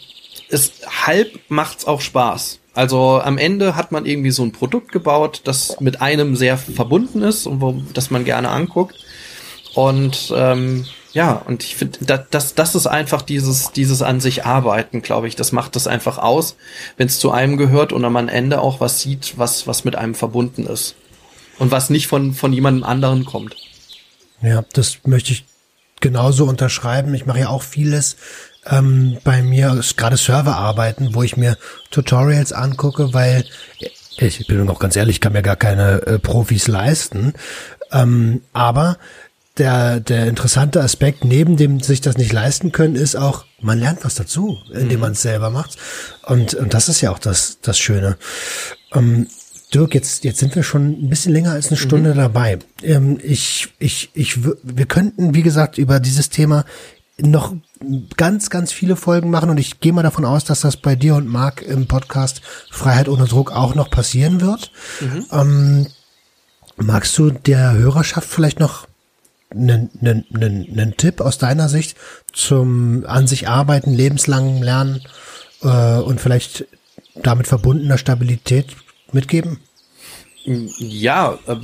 es 0.49 0.73
halb 1.07 1.29
macht's 1.51 1.85
auch 1.85 2.01
Spaß. 2.01 2.61
Also 2.73 3.21
am 3.23 3.37
Ende 3.37 3.77
hat 3.77 3.93
man 3.93 4.07
irgendwie 4.07 4.31
so 4.31 4.45
ein 4.45 4.53
Produkt 4.53 4.93
gebaut, 4.93 5.43
das 5.45 5.79
mit 5.81 6.01
einem 6.01 6.35
sehr 6.35 6.57
verbunden 6.57 7.21
ist 7.21 7.47
und 7.47 7.61
wo, 7.61 7.83
das 7.93 8.11
man 8.11 8.25
gerne 8.25 8.49
anguckt. 8.49 8.97
Und 9.75 10.33
ähm, 10.35 10.87
ja, 11.13 11.33
und 11.33 11.65
ich 11.65 11.77
finde, 11.77 11.99
das, 12.03 12.21
das, 12.31 12.55
das 12.55 12.75
ist 12.75 12.87
einfach 12.87 13.23
dieses, 13.23 13.73
dieses 13.73 14.03
an 14.03 14.21
sich 14.21 14.45
arbeiten, 14.45 15.03
glaube 15.03 15.27
ich. 15.27 15.37
Das 15.37 15.53
macht 15.53 15.75
das 15.75 15.87
einfach 15.87 16.19
aus, 16.19 16.57
wenn 16.97 17.09
es 17.09 17.19
zu 17.19 17.33
einem 17.33 17.57
gehört 17.57 17.93
und 17.93 18.05
am 18.05 18.17
Ende 18.29 18.61
auch 18.61 18.81
was 18.81 19.01
sieht, 19.01 19.35
was, 19.37 19.67
was 19.67 19.85
mit 19.85 19.97
einem 19.97 20.15
verbunden 20.15 20.67
ist. 20.67 20.95
Und 21.59 21.71
was 21.71 21.91
nicht 21.91 22.07
von, 22.07 22.33
von 22.33 22.53
jemandem 22.53 22.85
anderen 22.85 23.25
kommt. 23.25 23.55
Ja, 24.41 24.65
das 24.73 24.99
möchte 25.05 25.33
ich 25.33 25.45
genauso 26.01 26.47
unterschreiben. 26.47 27.13
Ich 27.13 27.27
mache 27.27 27.41
ja 27.41 27.49
auch 27.49 27.63
vieles 27.63 28.17
ähm, 28.67 29.19
bei 29.25 29.43
mir, 29.43 29.81
gerade 29.97 30.17
Serverarbeiten, 30.17 31.15
wo 31.15 31.23
ich 31.23 31.37
mir 31.37 31.59
Tutorials 31.91 32.53
angucke, 32.53 33.13
weil 33.13 33.45
Ich 34.17 34.47
bin 34.47 34.65
noch 34.65 34.79
ganz 34.79 34.97
ehrlich, 34.97 35.17
ich 35.17 35.21
kann 35.21 35.33
mir 35.33 35.43
gar 35.43 35.57
keine 35.57 36.03
äh, 36.07 36.19
Profis 36.19 36.69
leisten. 36.69 37.35
Ähm, 37.93 38.43
aber 38.53 38.99
der, 39.59 40.01
der 40.01 40.27
interessante 40.27 40.81
Aspekt, 40.81 41.25
neben 41.25 41.57
dem 41.57 41.81
sich 41.81 42.01
das 42.01 42.17
nicht 42.17 42.33
leisten 42.33 42.73
können, 42.73 42.95
ist 42.95 43.17
auch, 43.17 43.45
man 43.61 43.79
lernt 43.79 44.05
was 44.05 44.15
dazu, 44.15 44.59
indem 44.73 44.99
mhm. 44.99 45.01
man 45.01 45.13
es 45.13 45.23
selber 45.23 45.51
macht. 45.51 45.77
Und, 46.27 46.55
und 46.55 46.73
das 46.73 46.89
ist 46.89 47.01
ja 47.01 47.11
auch 47.11 47.19
das, 47.19 47.59
das 47.61 47.79
Schöne. 47.79 48.17
Ähm, 48.93 49.27
Dirk, 49.75 49.95
jetzt, 49.95 50.25
jetzt 50.25 50.39
sind 50.41 50.57
wir 50.57 50.63
schon 50.63 51.05
ein 51.05 51.09
bisschen 51.09 51.33
länger 51.33 51.53
als 51.53 51.69
eine 51.69 51.79
mhm. 51.79 51.83
Stunde 51.83 52.11
mhm. 52.13 52.19
dabei. 52.19 52.59
Ähm, 52.83 53.19
ich, 53.23 53.69
ich, 53.79 54.11
ich, 54.15 54.39
wir 54.45 54.87
könnten, 54.87 55.35
wie 55.35 55.43
gesagt, 55.43 55.79
über 55.79 56.01
dieses 56.01 56.29
Thema 56.31 56.65
noch 57.19 57.55
ganz, 58.17 58.51
ganz 58.51 58.73
viele 58.73 58.97
Folgen 58.97 59.31
machen 59.31 59.51
und 59.51 59.59
ich 59.59 59.81
gehe 59.81 59.93
mal 59.93 60.03
davon 60.03 60.25
aus, 60.25 60.45
dass 60.45 60.61
das 60.61 60.77
bei 60.77 60.97
dir 60.97 61.15
und 61.15 61.27
Marc 61.27 61.63
im 61.63 61.87
Podcast 61.87 62.41
Freiheit 62.71 63.09
ohne 63.09 63.27
Druck 63.27 63.53
auch 63.53 63.75
noch 63.75 63.91
passieren 63.91 64.41
wird. 64.41 64.73
Mhm. 65.01 65.27
Ähm, 65.31 65.87
magst 66.77 67.17
du 67.19 67.31
der 67.31 67.75
Hörerschaft 67.75 68.29
vielleicht 68.29 68.59
noch 68.59 68.87
einen, 69.51 69.91
einen, 70.01 70.25
einen, 70.35 70.69
einen 70.73 70.97
Tipp 70.97 71.21
aus 71.21 71.39
deiner 71.39 71.69
Sicht 71.69 71.97
zum 72.33 73.05
an 73.07 73.27
sich 73.27 73.49
arbeiten, 73.49 73.93
lebenslangen 73.93 74.63
Lernen 74.63 75.03
äh, 75.63 75.99
und 75.99 76.21
vielleicht 76.21 76.67
damit 77.15 77.47
verbundener 77.47 77.99
Stabilität 77.99 78.77
mitgeben? 79.13 79.59
Ja, 80.45 81.39
äh, 81.47 81.57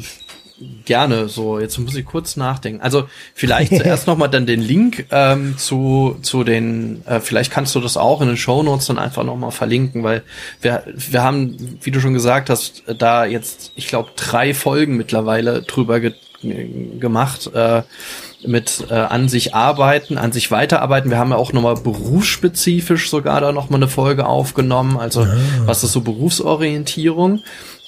gerne. 0.84 1.28
So, 1.28 1.58
jetzt 1.58 1.78
muss 1.78 1.94
ich 1.94 2.04
kurz 2.04 2.36
nachdenken. 2.36 2.80
Also 2.80 3.08
vielleicht 3.34 3.74
zuerst 3.76 4.06
nochmal 4.06 4.30
dann 4.30 4.46
den 4.46 4.60
Link 4.60 5.06
ähm, 5.10 5.56
zu, 5.58 6.16
zu 6.22 6.44
den, 6.44 7.04
äh, 7.06 7.20
vielleicht 7.20 7.52
kannst 7.52 7.74
du 7.74 7.80
das 7.80 7.96
auch 7.96 8.20
in 8.20 8.28
den 8.28 8.36
Show 8.36 8.62
Notes 8.62 8.86
dann 8.86 8.98
einfach 8.98 9.24
nochmal 9.24 9.50
verlinken, 9.50 10.02
weil 10.02 10.22
wir, 10.60 10.84
wir 10.94 11.22
haben, 11.22 11.78
wie 11.82 11.90
du 11.90 12.00
schon 12.00 12.14
gesagt 12.14 12.50
hast, 12.50 12.82
da 12.98 13.24
jetzt, 13.24 13.72
ich 13.76 13.88
glaube, 13.88 14.10
drei 14.16 14.54
Folgen 14.54 14.96
mittlerweile 14.96 15.62
drüber 15.62 16.00
ge 16.00 16.14
gemacht. 16.42 17.50
Äh, 17.54 17.82
mit 18.44 18.86
äh, 18.90 18.94
an 18.94 19.28
sich 19.28 19.54
arbeiten, 19.54 20.18
an 20.18 20.32
sich 20.32 20.50
weiterarbeiten. 20.50 21.10
Wir 21.10 21.18
haben 21.18 21.30
ja 21.30 21.36
auch 21.36 21.52
nochmal 21.52 21.76
berufsspezifisch 21.76 23.10
sogar 23.10 23.40
da 23.40 23.52
nochmal 23.52 23.78
eine 23.78 23.88
Folge 23.88 24.26
aufgenommen, 24.26 24.96
also 24.96 25.22
ah. 25.22 25.36
was 25.64 25.82
ist 25.84 25.92
so 25.92 26.00
Berufsorientierung 26.00 27.42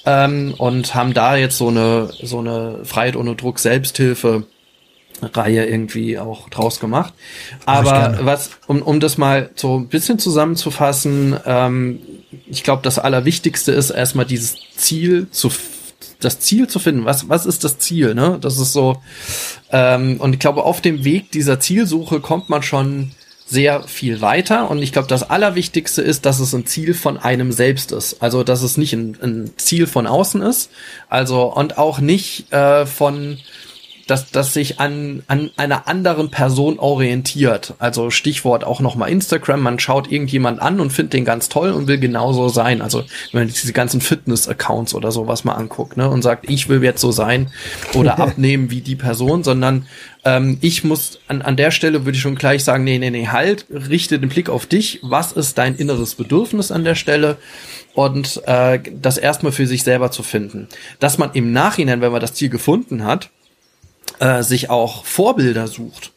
ähm, 0.05 0.53
und 0.57 0.95
haben 0.95 1.13
da 1.13 1.35
jetzt 1.35 1.57
so 1.57 1.69
eine 1.69 2.09
so 2.21 2.39
eine 2.39 2.79
Freiheit 2.83 3.15
ohne 3.15 3.35
Druck 3.35 3.59
Selbsthilfe 3.59 4.43
Reihe 5.21 5.65
irgendwie 5.65 6.17
auch 6.17 6.49
draus 6.49 6.79
gemacht. 6.79 7.13
Aber 7.65 8.19
was, 8.21 8.51
um, 8.67 8.81
um 8.81 9.01
das 9.01 9.17
mal 9.17 9.49
so 9.55 9.77
ein 9.77 9.87
bisschen 9.87 10.17
zusammenzufassen, 10.17 11.37
ähm, 11.45 11.99
ich 12.47 12.63
glaube, 12.63 12.83
das 12.83 12.99
Allerwichtigste 12.99 13.73
ist 13.73 13.89
erstmal 13.89 14.25
dieses 14.25 14.55
Ziel 14.77 15.29
zu 15.29 15.49
das 16.19 16.39
Ziel 16.39 16.67
zu 16.67 16.79
finden. 16.79 17.05
Was, 17.05 17.29
was 17.29 17.45
ist 17.45 17.63
das 17.63 17.79
Ziel? 17.79 18.13
Ne? 18.13 18.37
Das 18.41 18.57
ist 18.57 18.73
so, 18.73 19.01
ähm, 19.71 20.17
und 20.19 20.33
ich 20.33 20.39
glaube, 20.39 20.63
auf 20.63 20.81
dem 20.81 21.03
Weg 21.03 21.31
dieser 21.31 21.59
Zielsuche 21.59 22.19
kommt 22.19 22.49
man 22.49 22.61
schon 22.61 23.11
sehr 23.49 23.83
viel 23.83 24.21
weiter. 24.21 24.69
Und 24.69 24.79
ich 24.83 24.93
glaube, 24.93 25.07
das 25.07 25.29
Allerwichtigste 25.29 26.01
ist, 26.01 26.25
dass 26.25 26.39
es 26.39 26.53
ein 26.53 26.67
Ziel 26.67 26.93
von 26.93 27.17
einem 27.17 27.51
selbst 27.51 27.91
ist. 27.91 28.21
Also, 28.21 28.43
dass 28.43 28.61
es 28.61 28.77
nicht 28.77 28.93
ein, 28.93 29.17
ein 29.21 29.51
Ziel 29.57 29.87
von 29.87 30.05
außen 30.05 30.41
ist. 30.41 30.69
Also, 31.09 31.53
und 31.53 31.77
auch 31.77 31.99
nicht 31.99 32.51
äh, 32.53 32.85
von 32.85 33.39
dass 34.09 34.31
das 34.31 34.53
sich 34.53 34.79
an, 34.79 35.23
an 35.27 35.51
einer 35.55 35.87
anderen 35.87 36.31
Person 36.31 36.79
orientiert. 36.79 37.75
Also 37.77 38.09
Stichwort 38.09 38.63
auch 38.63 38.79
nochmal 38.79 39.09
Instagram, 39.09 39.61
man 39.61 39.79
schaut 39.79 40.11
irgendjemand 40.11 40.61
an 40.61 40.79
und 40.79 40.91
findet 40.91 41.13
den 41.13 41.25
ganz 41.25 41.49
toll 41.49 41.71
und 41.71 41.87
will 41.87 41.99
genauso 41.99 42.49
sein. 42.49 42.81
Also 42.81 43.03
wenn 43.31 43.41
man 43.41 43.47
diese 43.47 43.73
ganzen 43.73 44.01
Fitness-Accounts 44.01 44.95
oder 44.95 45.11
sowas 45.11 45.43
mal 45.43 45.53
anguckt, 45.53 45.97
ne, 45.97 46.09
und 46.09 46.21
sagt, 46.23 46.49
ich 46.49 46.69
will 46.69 46.83
jetzt 46.83 47.01
so 47.01 47.11
sein 47.11 47.51
oder 47.93 48.19
abnehmen 48.19 48.71
wie 48.71 48.81
die 48.81 48.95
Person, 48.95 49.43
sondern 49.43 49.85
ähm, 50.25 50.57
ich 50.61 50.83
muss 50.83 51.19
an, 51.27 51.41
an 51.41 51.55
der 51.55 51.71
Stelle 51.71 52.05
würde 52.05 52.15
ich 52.15 52.21
schon 52.21 52.35
gleich 52.35 52.63
sagen, 52.63 52.83
nee, 52.83 52.97
nee, 52.97 53.11
nee, 53.11 53.27
halt, 53.27 53.67
richte 53.69 54.19
den 54.19 54.29
Blick 54.29 54.49
auf 54.49 54.65
dich. 54.65 54.99
Was 55.03 55.31
ist 55.31 55.57
dein 55.57 55.75
inneres 55.75 56.15
Bedürfnis 56.15 56.71
an 56.71 56.83
der 56.83 56.95
Stelle? 56.95 57.37
Und 57.93 58.41
äh, 58.45 58.79
das 58.93 59.17
erstmal 59.17 59.51
für 59.51 59.67
sich 59.67 59.83
selber 59.83 60.11
zu 60.11 60.23
finden. 60.23 60.67
Dass 60.99 61.17
man 61.17 61.31
im 61.33 61.51
Nachhinein, 61.51 62.01
wenn 62.01 62.11
man 62.11 62.21
das 62.21 62.33
Ziel 62.33 62.49
gefunden 62.49 63.03
hat, 63.03 63.29
äh, 64.19 64.43
sich 64.43 64.69
auch 64.69 65.05
Vorbilder 65.05 65.67
sucht. 65.67 66.11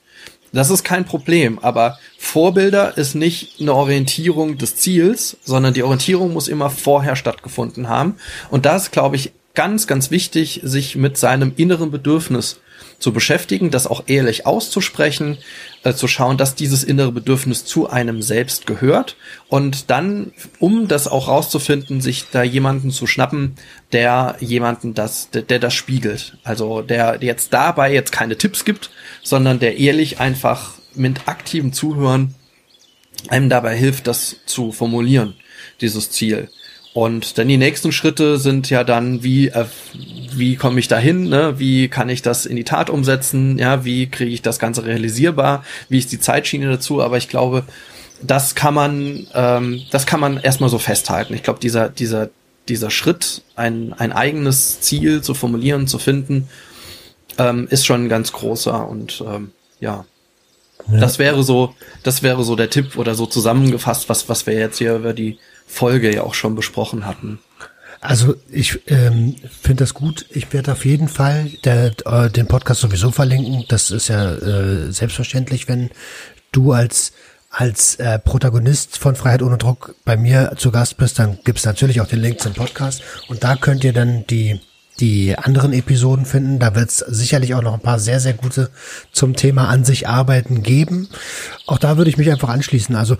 Das 0.52 0.68
ist 0.68 0.84
kein 0.84 1.06
Problem, 1.06 1.58
aber 1.60 1.98
Vorbilder 2.18 2.98
ist 2.98 3.14
nicht 3.14 3.60
eine 3.60 3.72
Orientierung 3.74 4.58
des 4.58 4.76
Ziels, 4.76 5.38
sondern 5.42 5.72
die 5.72 5.82
Orientierung 5.82 6.34
muss 6.34 6.46
immer 6.46 6.68
vorher 6.68 7.16
stattgefunden 7.16 7.88
haben. 7.88 8.16
Und 8.50 8.66
das 8.66 8.90
glaube 8.90 9.16
ich, 9.16 9.32
ganz, 9.54 9.86
ganz 9.86 10.10
wichtig, 10.10 10.60
sich 10.62 10.96
mit 10.96 11.16
seinem 11.16 11.52
inneren 11.56 11.90
Bedürfnis 11.90 12.60
zu 13.02 13.12
beschäftigen, 13.12 13.70
das 13.70 13.88
auch 13.88 14.04
ehrlich 14.06 14.46
auszusprechen, 14.46 15.38
äh, 15.82 15.92
zu 15.92 16.06
schauen, 16.06 16.36
dass 16.36 16.54
dieses 16.54 16.84
innere 16.84 17.10
Bedürfnis 17.10 17.64
zu 17.64 17.90
einem 17.90 18.22
selbst 18.22 18.66
gehört 18.66 19.16
und 19.48 19.90
dann, 19.90 20.32
um 20.60 20.86
das 20.86 21.08
auch 21.08 21.26
rauszufinden, 21.26 22.00
sich 22.00 22.26
da 22.30 22.44
jemanden 22.44 22.92
zu 22.92 23.08
schnappen, 23.08 23.56
der 23.90 24.36
jemanden 24.38 24.94
das, 24.94 25.30
der, 25.30 25.42
der 25.42 25.58
das 25.58 25.74
spiegelt. 25.74 26.38
Also 26.44 26.80
der 26.80 27.18
jetzt 27.20 27.52
dabei 27.52 27.92
jetzt 27.92 28.12
keine 28.12 28.38
Tipps 28.38 28.64
gibt, 28.64 28.90
sondern 29.22 29.58
der 29.58 29.78
ehrlich 29.78 30.20
einfach 30.20 30.74
mit 30.94 31.26
aktivem 31.26 31.72
Zuhören 31.72 32.34
einem 33.28 33.48
dabei 33.48 33.76
hilft, 33.76 34.06
das 34.06 34.36
zu 34.46 34.70
formulieren, 34.72 35.34
dieses 35.80 36.10
Ziel. 36.10 36.48
Und 36.94 37.38
dann 37.38 37.48
die 37.48 37.56
nächsten 37.56 37.90
Schritte 37.90 38.36
sind 38.36 38.68
ja 38.68 38.84
dann, 38.84 39.22
wie, 39.22 39.48
äh, 39.48 39.64
wie 40.34 40.56
komme 40.56 40.78
ich 40.78 40.88
dahin, 40.88 41.28
ne? 41.28 41.58
wie 41.58 41.88
kann 41.88 42.10
ich 42.10 42.20
das 42.20 42.44
in 42.44 42.56
die 42.56 42.64
Tat 42.64 42.90
umsetzen, 42.90 43.58
ja, 43.58 43.84
wie 43.84 44.08
kriege 44.08 44.30
ich 44.30 44.42
das 44.42 44.58
Ganze 44.58 44.84
realisierbar, 44.84 45.64
wie 45.88 45.98
ist 45.98 46.12
die 46.12 46.20
Zeitschiene 46.20 46.68
dazu, 46.68 47.02
aber 47.02 47.16
ich 47.16 47.28
glaube, 47.28 47.64
das 48.22 48.54
kann 48.54 48.74
man, 48.74 49.26
ähm, 49.34 49.82
das 49.90 50.04
kann 50.04 50.20
man 50.20 50.36
erstmal 50.36 50.68
so 50.68 50.78
festhalten. 50.78 51.32
Ich 51.34 51.42
glaube, 51.42 51.60
dieser, 51.60 51.88
dieser, 51.88 52.28
dieser 52.68 52.90
Schritt, 52.90 53.42
ein, 53.56 53.94
ein 53.94 54.12
eigenes 54.12 54.80
Ziel 54.80 55.22
zu 55.22 55.32
formulieren, 55.32 55.88
zu 55.88 55.98
finden, 55.98 56.48
ähm, 57.38 57.68
ist 57.70 57.86
schon 57.86 58.04
ein 58.04 58.08
ganz 58.10 58.32
großer 58.32 58.86
und 58.86 59.24
ähm, 59.26 59.52
ja. 59.80 60.04
ja. 60.92 61.00
Das 61.00 61.18
wäre 61.18 61.42
so, 61.42 61.74
das 62.02 62.22
wäre 62.22 62.44
so 62.44 62.54
der 62.54 62.68
Tipp 62.68 62.98
oder 62.98 63.14
so 63.14 63.24
zusammengefasst, 63.24 64.10
was, 64.10 64.28
was 64.28 64.46
wir 64.46 64.54
jetzt 64.54 64.76
hier 64.76 64.94
über 64.94 65.14
die 65.14 65.38
Folge 65.72 66.14
ja 66.14 66.22
auch 66.22 66.34
schon 66.34 66.54
besprochen 66.54 67.06
hatten. 67.06 67.38
Also 68.00 68.34
ich 68.50 68.80
ähm, 68.88 69.36
finde 69.60 69.84
das 69.84 69.94
gut. 69.94 70.26
Ich 70.30 70.52
werde 70.52 70.72
auf 70.72 70.84
jeden 70.84 71.08
Fall 71.08 71.50
der, 71.64 71.92
äh, 72.04 72.30
den 72.30 72.48
Podcast 72.48 72.80
sowieso 72.80 73.12
verlinken. 73.12 73.64
Das 73.68 73.90
ist 73.90 74.08
ja 74.08 74.32
äh, 74.34 74.92
selbstverständlich, 74.92 75.68
wenn 75.68 75.90
du 76.50 76.72
als 76.72 77.12
als 77.48 77.96
äh, 77.96 78.18
Protagonist 78.18 78.96
von 78.96 79.14
Freiheit 79.14 79.42
ohne 79.42 79.58
Druck 79.58 79.94
bei 80.06 80.16
mir 80.16 80.54
zu 80.56 80.70
Gast 80.70 80.96
bist, 80.96 81.18
dann 81.18 81.38
gibt's 81.44 81.66
natürlich 81.66 82.00
auch 82.00 82.06
den 82.06 82.20
Link 82.20 82.40
zum 82.40 82.54
Podcast 82.54 83.02
und 83.28 83.44
da 83.44 83.56
könnt 83.56 83.84
ihr 83.84 83.92
dann 83.92 84.26
die 84.26 84.58
die 85.00 85.36
anderen 85.36 85.72
Episoden 85.72 86.26
finden. 86.26 86.58
Da 86.58 86.74
wird 86.74 86.90
es 86.90 86.98
sicherlich 86.98 87.54
auch 87.54 87.62
noch 87.62 87.74
ein 87.74 87.80
paar 87.80 87.98
sehr, 87.98 88.20
sehr 88.20 88.34
gute 88.34 88.70
zum 89.10 89.34
Thema 89.34 89.68
an 89.68 89.84
sich 89.84 90.06
arbeiten 90.06 90.62
geben. 90.62 91.08
Auch 91.66 91.78
da 91.78 91.96
würde 91.96 92.10
ich 92.10 92.18
mich 92.18 92.30
einfach 92.30 92.50
anschließen. 92.50 92.94
Also 92.94 93.16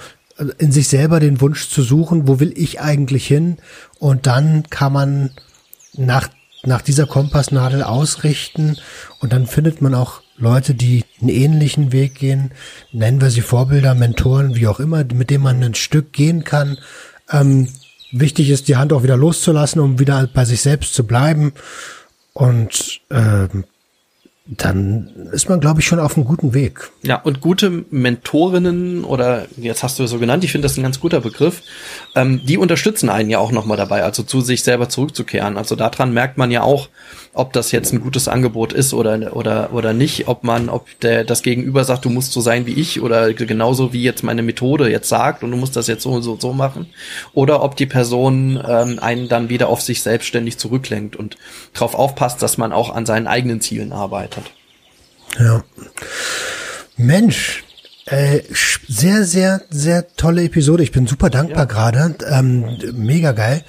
in 0.59 0.73
sich 0.73 0.89
selber 0.89 1.21
den 1.21 1.41
Wunsch 1.41 1.69
zu 1.69 1.83
suchen, 1.83 2.27
wo 2.29 2.41
will 2.41 2.53
ich 2.57 2.81
eigentlich 2.81 3.27
hin? 3.27 3.59
Und 3.99 4.27
dann 4.27 4.65
kann 4.71 4.93
man 4.93 5.31
nach, 5.95 6.29
nach 6.65 6.83
dieser 6.83 7.07
Kompassnadel 7.07 7.83
ausrichten 7.83 8.77
und 9.21 9.33
dann 9.33 9.47
findet 9.47 9.83
man 9.83 9.95
auch 9.95 10.23
Leute, 10.37 10.75
die 10.75 11.05
einen 11.21 11.29
ähnlichen 11.29 11.93
Weg 11.93 12.17
gehen, 12.17 12.53
nennen 12.91 13.21
wir 13.21 13.31
sie 13.31 13.43
Vorbilder, 13.43 13.95
Mentoren, 13.95 14.57
wie 14.57 14.67
auch 14.67 14.81
immer, 14.81 15.05
mit 15.05 15.31
denen 15.31 15.45
man 15.45 15.63
ein 15.63 15.75
Stück 15.75 16.13
gehen 16.13 16.45
kann. 16.45 16.79
Ähm, 17.31 17.69
wichtig 18.11 18.51
ist, 18.51 18.69
die 18.69 18.77
Hand 18.77 18.93
auch 18.93 19.03
wieder 19.03 19.17
loszulassen, 19.17 19.81
um 19.81 19.99
wieder 19.99 20.29
bei 20.33 20.45
sich 20.45 20.61
selbst 20.61 20.95
zu 20.95 21.07
bleiben. 21.07 21.53
Und 22.33 23.01
ähm, 23.11 23.65
dann 24.45 25.29
ist 25.33 25.49
man, 25.49 25.61
glaube 25.61 25.81
ich, 25.81 25.87
schon 25.87 26.01
auf 26.01 26.17
einem 26.17 26.27
guten 26.27 26.53
Weg. 26.53 26.91
Ja, 27.03 27.17
und 27.17 27.41
gute 27.41 27.85
Mentorinnen 27.91 29.05
oder 29.05 29.47
jetzt 29.57 29.85
hast 29.85 29.99
du 29.99 30.05
es 30.05 30.11
so 30.11 30.19
genannt, 30.19 30.43
ich 30.43 30.51
finde 30.51 30.67
das 30.67 30.77
ein 30.77 30.83
ganz 30.83 30.99
guter 30.99 31.21
Begriff, 31.21 31.63
ähm, 32.17 32.41
die 32.45 32.59
unterstützen 32.59 33.09
einen 33.09 33.31
ja 33.31 33.39
auch 33.39 33.53
nochmal 33.53 33.77
dabei, 33.77 34.03
also 34.03 34.25
zu 34.25 34.41
sich 34.41 34.65
selber 34.65 34.89
zurückzukehren. 34.89 35.57
Also 35.57 35.77
daran 35.77 36.13
merkt 36.13 36.39
man 36.39 36.51
ja 36.51 36.63
auch, 36.63 36.89
ob 37.35 37.53
das 37.55 37.73
jetzt 37.73 37.93
ein 37.93 38.01
gutes 38.01 38.29
Angebot 38.29 38.75
ist 38.75 38.93
oder 38.93 39.35
oder 39.35 39.73
oder 39.73 39.95
nicht, 39.95 40.29
ob 40.29 40.45
man, 40.45 40.69
ob 40.69 40.87
der 41.01 41.25
das 41.25 41.43
Gegenüber 41.43 41.85
sagt, 41.85 42.05
du 42.05 42.11
musst 42.11 42.33
so 42.33 42.43
sein 42.43 42.67
wie 42.67 42.75
ich 42.75 43.01
oder 43.01 43.33
genauso 43.33 43.93
wie 43.95 44.03
jetzt 44.03 44.23
meine 44.23 44.43
Methode 44.43 44.91
jetzt 44.91 45.09
sagt 45.09 45.43
und 45.43 45.51
du 45.51 45.57
musst 45.57 45.75
das 45.75 45.87
jetzt 45.87 46.03
so 46.03 46.11
und 46.11 46.23
so 46.23 46.39
so 46.39 46.53
machen, 46.53 46.87
oder 47.33 47.63
ob 47.63 47.77
die 47.77 47.87
Person 47.87 48.63
ähm, 48.69 48.99
einen 49.01 49.29
dann 49.29 49.49
wieder 49.49 49.69
auf 49.69 49.81
sich 49.81 50.03
selbstständig 50.03 50.59
zurücklenkt 50.59 51.17
und 51.17 51.39
darauf 51.73 51.95
aufpasst, 51.95 52.43
dass 52.43 52.59
man 52.59 52.73
auch 52.73 52.95
an 52.95 53.07
seinen 53.07 53.27
eigenen 53.27 53.63
Zielen 53.63 53.93
arbeitet. 53.93 54.45
Ja. 55.39 55.65
Mensch, 56.99 57.65
äh, 58.07 58.41
sehr, 58.89 59.25
sehr, 59.25 59.63
sehr 59.71 60.17
tolle 60.17 60.43
Episode. 60.45 60.83
Ich 60.83 60.93
bin 60.93 61.07
super 61.07 61.31
dankbar 61.31 61.61
ja. 61.61 61.65
gerade. 61.65 62.17
Ähm, 62.29 62.79
mega 62.95 63.33
geil. 63.33 63.65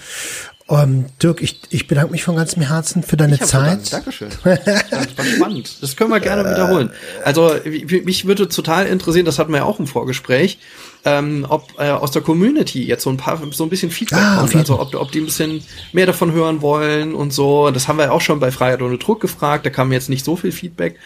Ähm, 0.70 1.06
Dirk, 1.22 1.42
ich, 1.42 1.60
ich 1.70 1.88
bedanke 1.88 2.12
mich 2.12 2.24
von 2.24 2.36
ganzem 2.36 2.62
Herzen 2.62 3.04
für 3.04 3.18
deine 3.18 3.38
Zeit. 3.40 3.48
zu 3.48 3.58
danken. 3.58 3.90
Dankeschön. 3.92 4.30
Das 4.44 5.18
war 5.18 5.26
spannend. 5.26 5.82
Das 5.82 5.96
können 5.96 6.10
wir 6.10 6.20
gerne 6.20 6.50
wiederholen. 6.50 6.92
Also 7.24 7.54
mich 7.66 8.26
würde 8.26 8.48
total 8.48 8.88
interessieren, 8.88 9.26
das 9.26 9.40
hatten 9.40 9.52
wir 9.52 9.58
ja 9.60 9.64
auch 9.66 9.80
im 9.80 9.88
Vorgespräch, 9.88 10.60
ähm, 11.06 11.46
ob 11.50 11.68
äh, 11.78 11.90
aus 11.90 12.12
der 12.12 12.22
Community 12.22 12.86
jetzt 12.86 13.04
so 13.04 13.10
ein 13.10 13.18
paar, 13.18 13.42
so 13.52 13.64
ein 13.64 13.70
bisschen 13.70 13.92
Feedback 13.92 14.20
Ah, 14.20 14.38
kommt. 14.40 14.56
Also 14.56 14.80
ob, 14.80 14.96
ob 14.96 15.12
die 15.12 15.20
ein 15.20 15.26
bisschen 15.26 15.62
mehr 15.92 16.06
davon 16.06 16.32
hören 16.32 16.62
wollen 16.62 17.14
und 17.14 17.34
so. 17.34 17.72
Das 17.72 17.88
haben 17.88 17.98
wir 17.98 18.06
ja 18.06 18.12
auch 18.12 18.22
schon 18.22 18.40
bei 18.40 18.52
Freiheit 18.52 18.82
ohne 18.82 18.98
Druck 18.98 19.20
gefragt. 19.20 19.66
Da 19.66 19.70
kam 19.70 19.92
jetzt 19.92 20.10
nicht 20.10 20.24
so 20.24 20.36
viel 20.36 20.52
Feedback. 20.52 20.98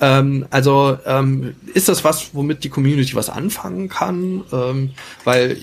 Ähm, 0.00 0.46
also 0.50 0.98
ähm, 1.06 1.56
ist 1.72 1.88
das 1.88 2.04
was, 2.04 2.34
womit 2.34 2.64
die 2.64 2.68
Community 2.68 3.14
was 3.14 3.30
anfangen 3.30 3.88
kann? 3.88 4.44
Ähm, 4.52 4.90
weil 5.24 5.56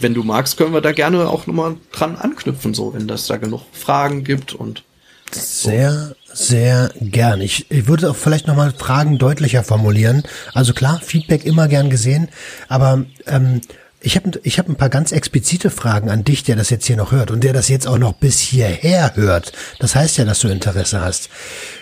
wenn 0.00 0.12
du 0.14 0.24
magst, 0.24 0.56
können 0.56 0.74
wir 0.74 0.80
da 0.80 0.92
gerne 0.92 1.28
auch 1.28 1.46
nochmal 1.46 1.76
dran 1.92 2.16
anknüpfen, 2.16 2.74
so 2.74 2.94
wenn 2.94 3.06
das 3.06 3.26
da 3.26 3.36
genug 3.36 3.62
Fragen 3.72 4.24
gibt 4.24 4.54
und 4.54 4.82
Sehr, 5.30 6.16
sehr 6.36 6.90
gern. 7.00 7.40
Ich, 7.40 7.70
ich 7.70 7.86
würde 7.86 8.10
auch 8.10 8.16
vielleicht 8.16 8.46
nochmal 8.46 8.72
Fragen 8.72 9.18
deutlicher 9.18 9.64
formulieren. 9.64 10.22
Also 10.54 10.74
klar, 10.74 11.00
Feedback 11.02 11.44
immer 11.44 11.68
gern 11.68 11.90
gesehen, 11.90 12.28
aber 12.68 13.04
ähm, 13.26 13.60
ich 14.00 14.16
habe 14.16 14.38
ich 14.42 14.58
hab 14.58 14.68
ein 14.68 14.76
paar 14.76 14.90
ganz 14.90 15.10
explizite 15.12 15.70
Fragen 15.70 16.10
an 16.10 16.22
dich, 16.22 16.44
der 16.44 16.56
das 16.56 16.70
jetzt 16.70 16.86
hier 16.86 16.96
noch 16.96 17.12
hört 17.12 17.30
und 17.30 17.42
der 17.42 17.52
das 17.52 17.68
jetzt 17.68 17.88
auch 17.88 17.98
noch 17.98 18.12
bis 18.12 18.38
hierher 18.38 19.16
hört. 19.16 19.52
Das 19.80 19.96
heißt 19.96 20.18
ja, 20.18 20.24
dass 20.24 20.40
du 20.40 20.48
Interesse 20.48 21.00
hast. 21.00 21.28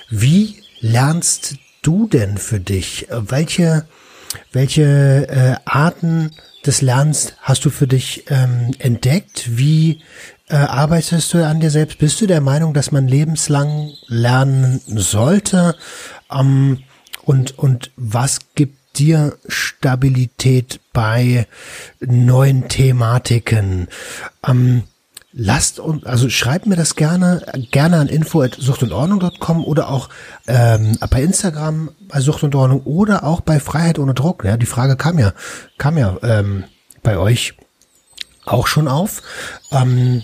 Wie 0.08 0.62
lernst 0.80 1.56
du 1.82 2.08
denn 2.08 2.38
für 2.38 2.60
dich? 2.60 3.08
Welche, 3.10 3.86
welche 4.52 5.28
äh, 5.28 5.56
Arten 5.64 6.30
des 6.64 6.80
Lernens 6.80 7.34
hast 7.42 7.64
du 7.64 7.70
für 7.70 7.86
dich 7.86 8.24
ähm, 8.28 8.70
entdeckt? 8.78 9.58
Wie 9.58 10.00
äh, 10.48 10.56
arbeitest 10.56 11.32
du 11.34 11.44
an 11.44 11.60
dir 11.60 11.70
selbst? 11.70 11.98
Bist 11.98 12.20
du 12.20 12.26
der 12.26 12.40
Meinung, 12.40 12.74
dass 12.74 12.92
man 12.92 13.08
lebenslang 13.08 13.92
lernen 14.06 14.80
sollte? 14.86 15.76
Ähm, 16.30 16.82
und, 17.24 17.58
und 17.58 17.90
was 17.96 18.40
gibt 18.54 18.98
dir 18.98 19.36
Stabilität 19.48 20.80
bei 20.92 21.46
neuen 22.00 22.68
Thematiken? 22.68 23.88
Ähm, 24.46 24.84
Lasst 25.36 25.80
uns, 25.80 26.06
also 26.06 26.30
schreibt 26.30 26.66
mir 26.66 26.76
das 26.76 26.94
gerne, 26.94 27.44
gerne 27.72 27.96
an 27.96 28.06
info.suchtundordnung.com 28.06 29.64
oder 29.64 29.88
auch 29.88 30.08
ähm, 30.46 30.96
bei 31.10 31.24
Instagram 31.24 31.90
bei 32.06 32.20
Sucht 32.20 32.44
und 32.44 32.54
Ordnung 32.54 32.82
oder 32.84 33.24
auch 33.24 33.40
bei 33.40 33.58
Freiheit 33.58 33.98
ohne 33.98 34.14
Druck. 34.14 34.44
Ja, 34.44 34.56
die 34.56 34.64
Frage 34.64 34.94
kam 34.94 35.18
ja, 35.18 35.32
kam 35.76 35.98
ja 35.98 36.16
ähm, 36.22 36.62
bei 37.02 37.18
euch 37.18 37.54
auch 38.44 38.68
schon 38.68 38.86
auf. 38.86 39.22
Ähm, 39.72 40.22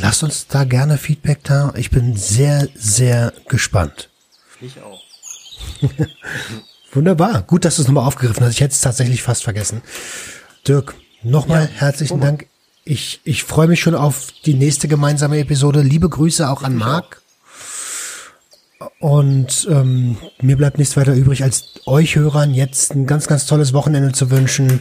lasst 0.00 0.22
uns 0.22 0.46
da 0.46 0.64
gerne 0.64 0.98
Feedback 0.98 1.44
da. 1.44 1.72
Ich 1.76 1.90
bin 1.90 2.16
sehr, 2.16 2.68
sehr 2.74 3.32
gespannt. 3.48 4.10
ich 4.60 4.80
auch. 4.80 5.02
Wunderbar. 6.92 7.42
Gut, 7.42 7.64
dass 7.64 7.76
du 7.76 7.82
es 7.82 7.88
nochmal 7.88 8.06
aufgegriffen 8.06 8.44
hast. 8.44 8.54
Ich 8.54 8.60
hätte 8.60 8.72
es 8.72 8.80
tatsächlich 8.80 9.22
fast 9.22 9.44
vergessen. 9.44 9.82
Dirk, 10.66 10.94
nochmal 11.22 11.66
herzlichen 11.66 12.20
Dank. 12.20 12.46
Ich, 12.84 13.20
ich 13.24 13.42
freue 13.42 13.66
mich 13.66 13.80
schon 13.80 13.94
auf 13.94 14.28
die 14.44 14.54
nächste 14.54 14.88
gemeinsame 14.88 15.38
Episode. 15.38 15.82
Liebe 15.82 16.08
Grüße 16.08 16.48
auch 16.48 16.62
an 16.62 16.76
Marc. 16.76 17.22
Und 18.98 19.66
ähm, 19.70 20.16
mir 20.40 20.56
bleibt 20.56 20.78
nichts 20.78 20.96
weiter 20.96 21.14
übrig, 21.14 21.42
als 21.42 21.80
euch 21.86 22.16
Hörern 22.16 22.54
jetzt 22.54 22.94
ein 22.94 23.06
ganz, 23.06 23.26
ganz 23.26 23.46
tolles 23.46 23.72
Wochenende 23.72 24.12
zu 24.12 24.30
wünschen. 24.30 24.80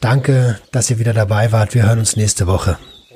Danke, 0.00 0.58
dass 0.72 0.90
ihr 0.90 0.98
wieder 0.98 1.14
dabei 1.14 1.52
wart. 1.52 1.74
Wir 1.74 1.84
hören 1.84 1.98
uns 1.98 2.16
nächste 2.16 2.46
Woche. 2.46 2.78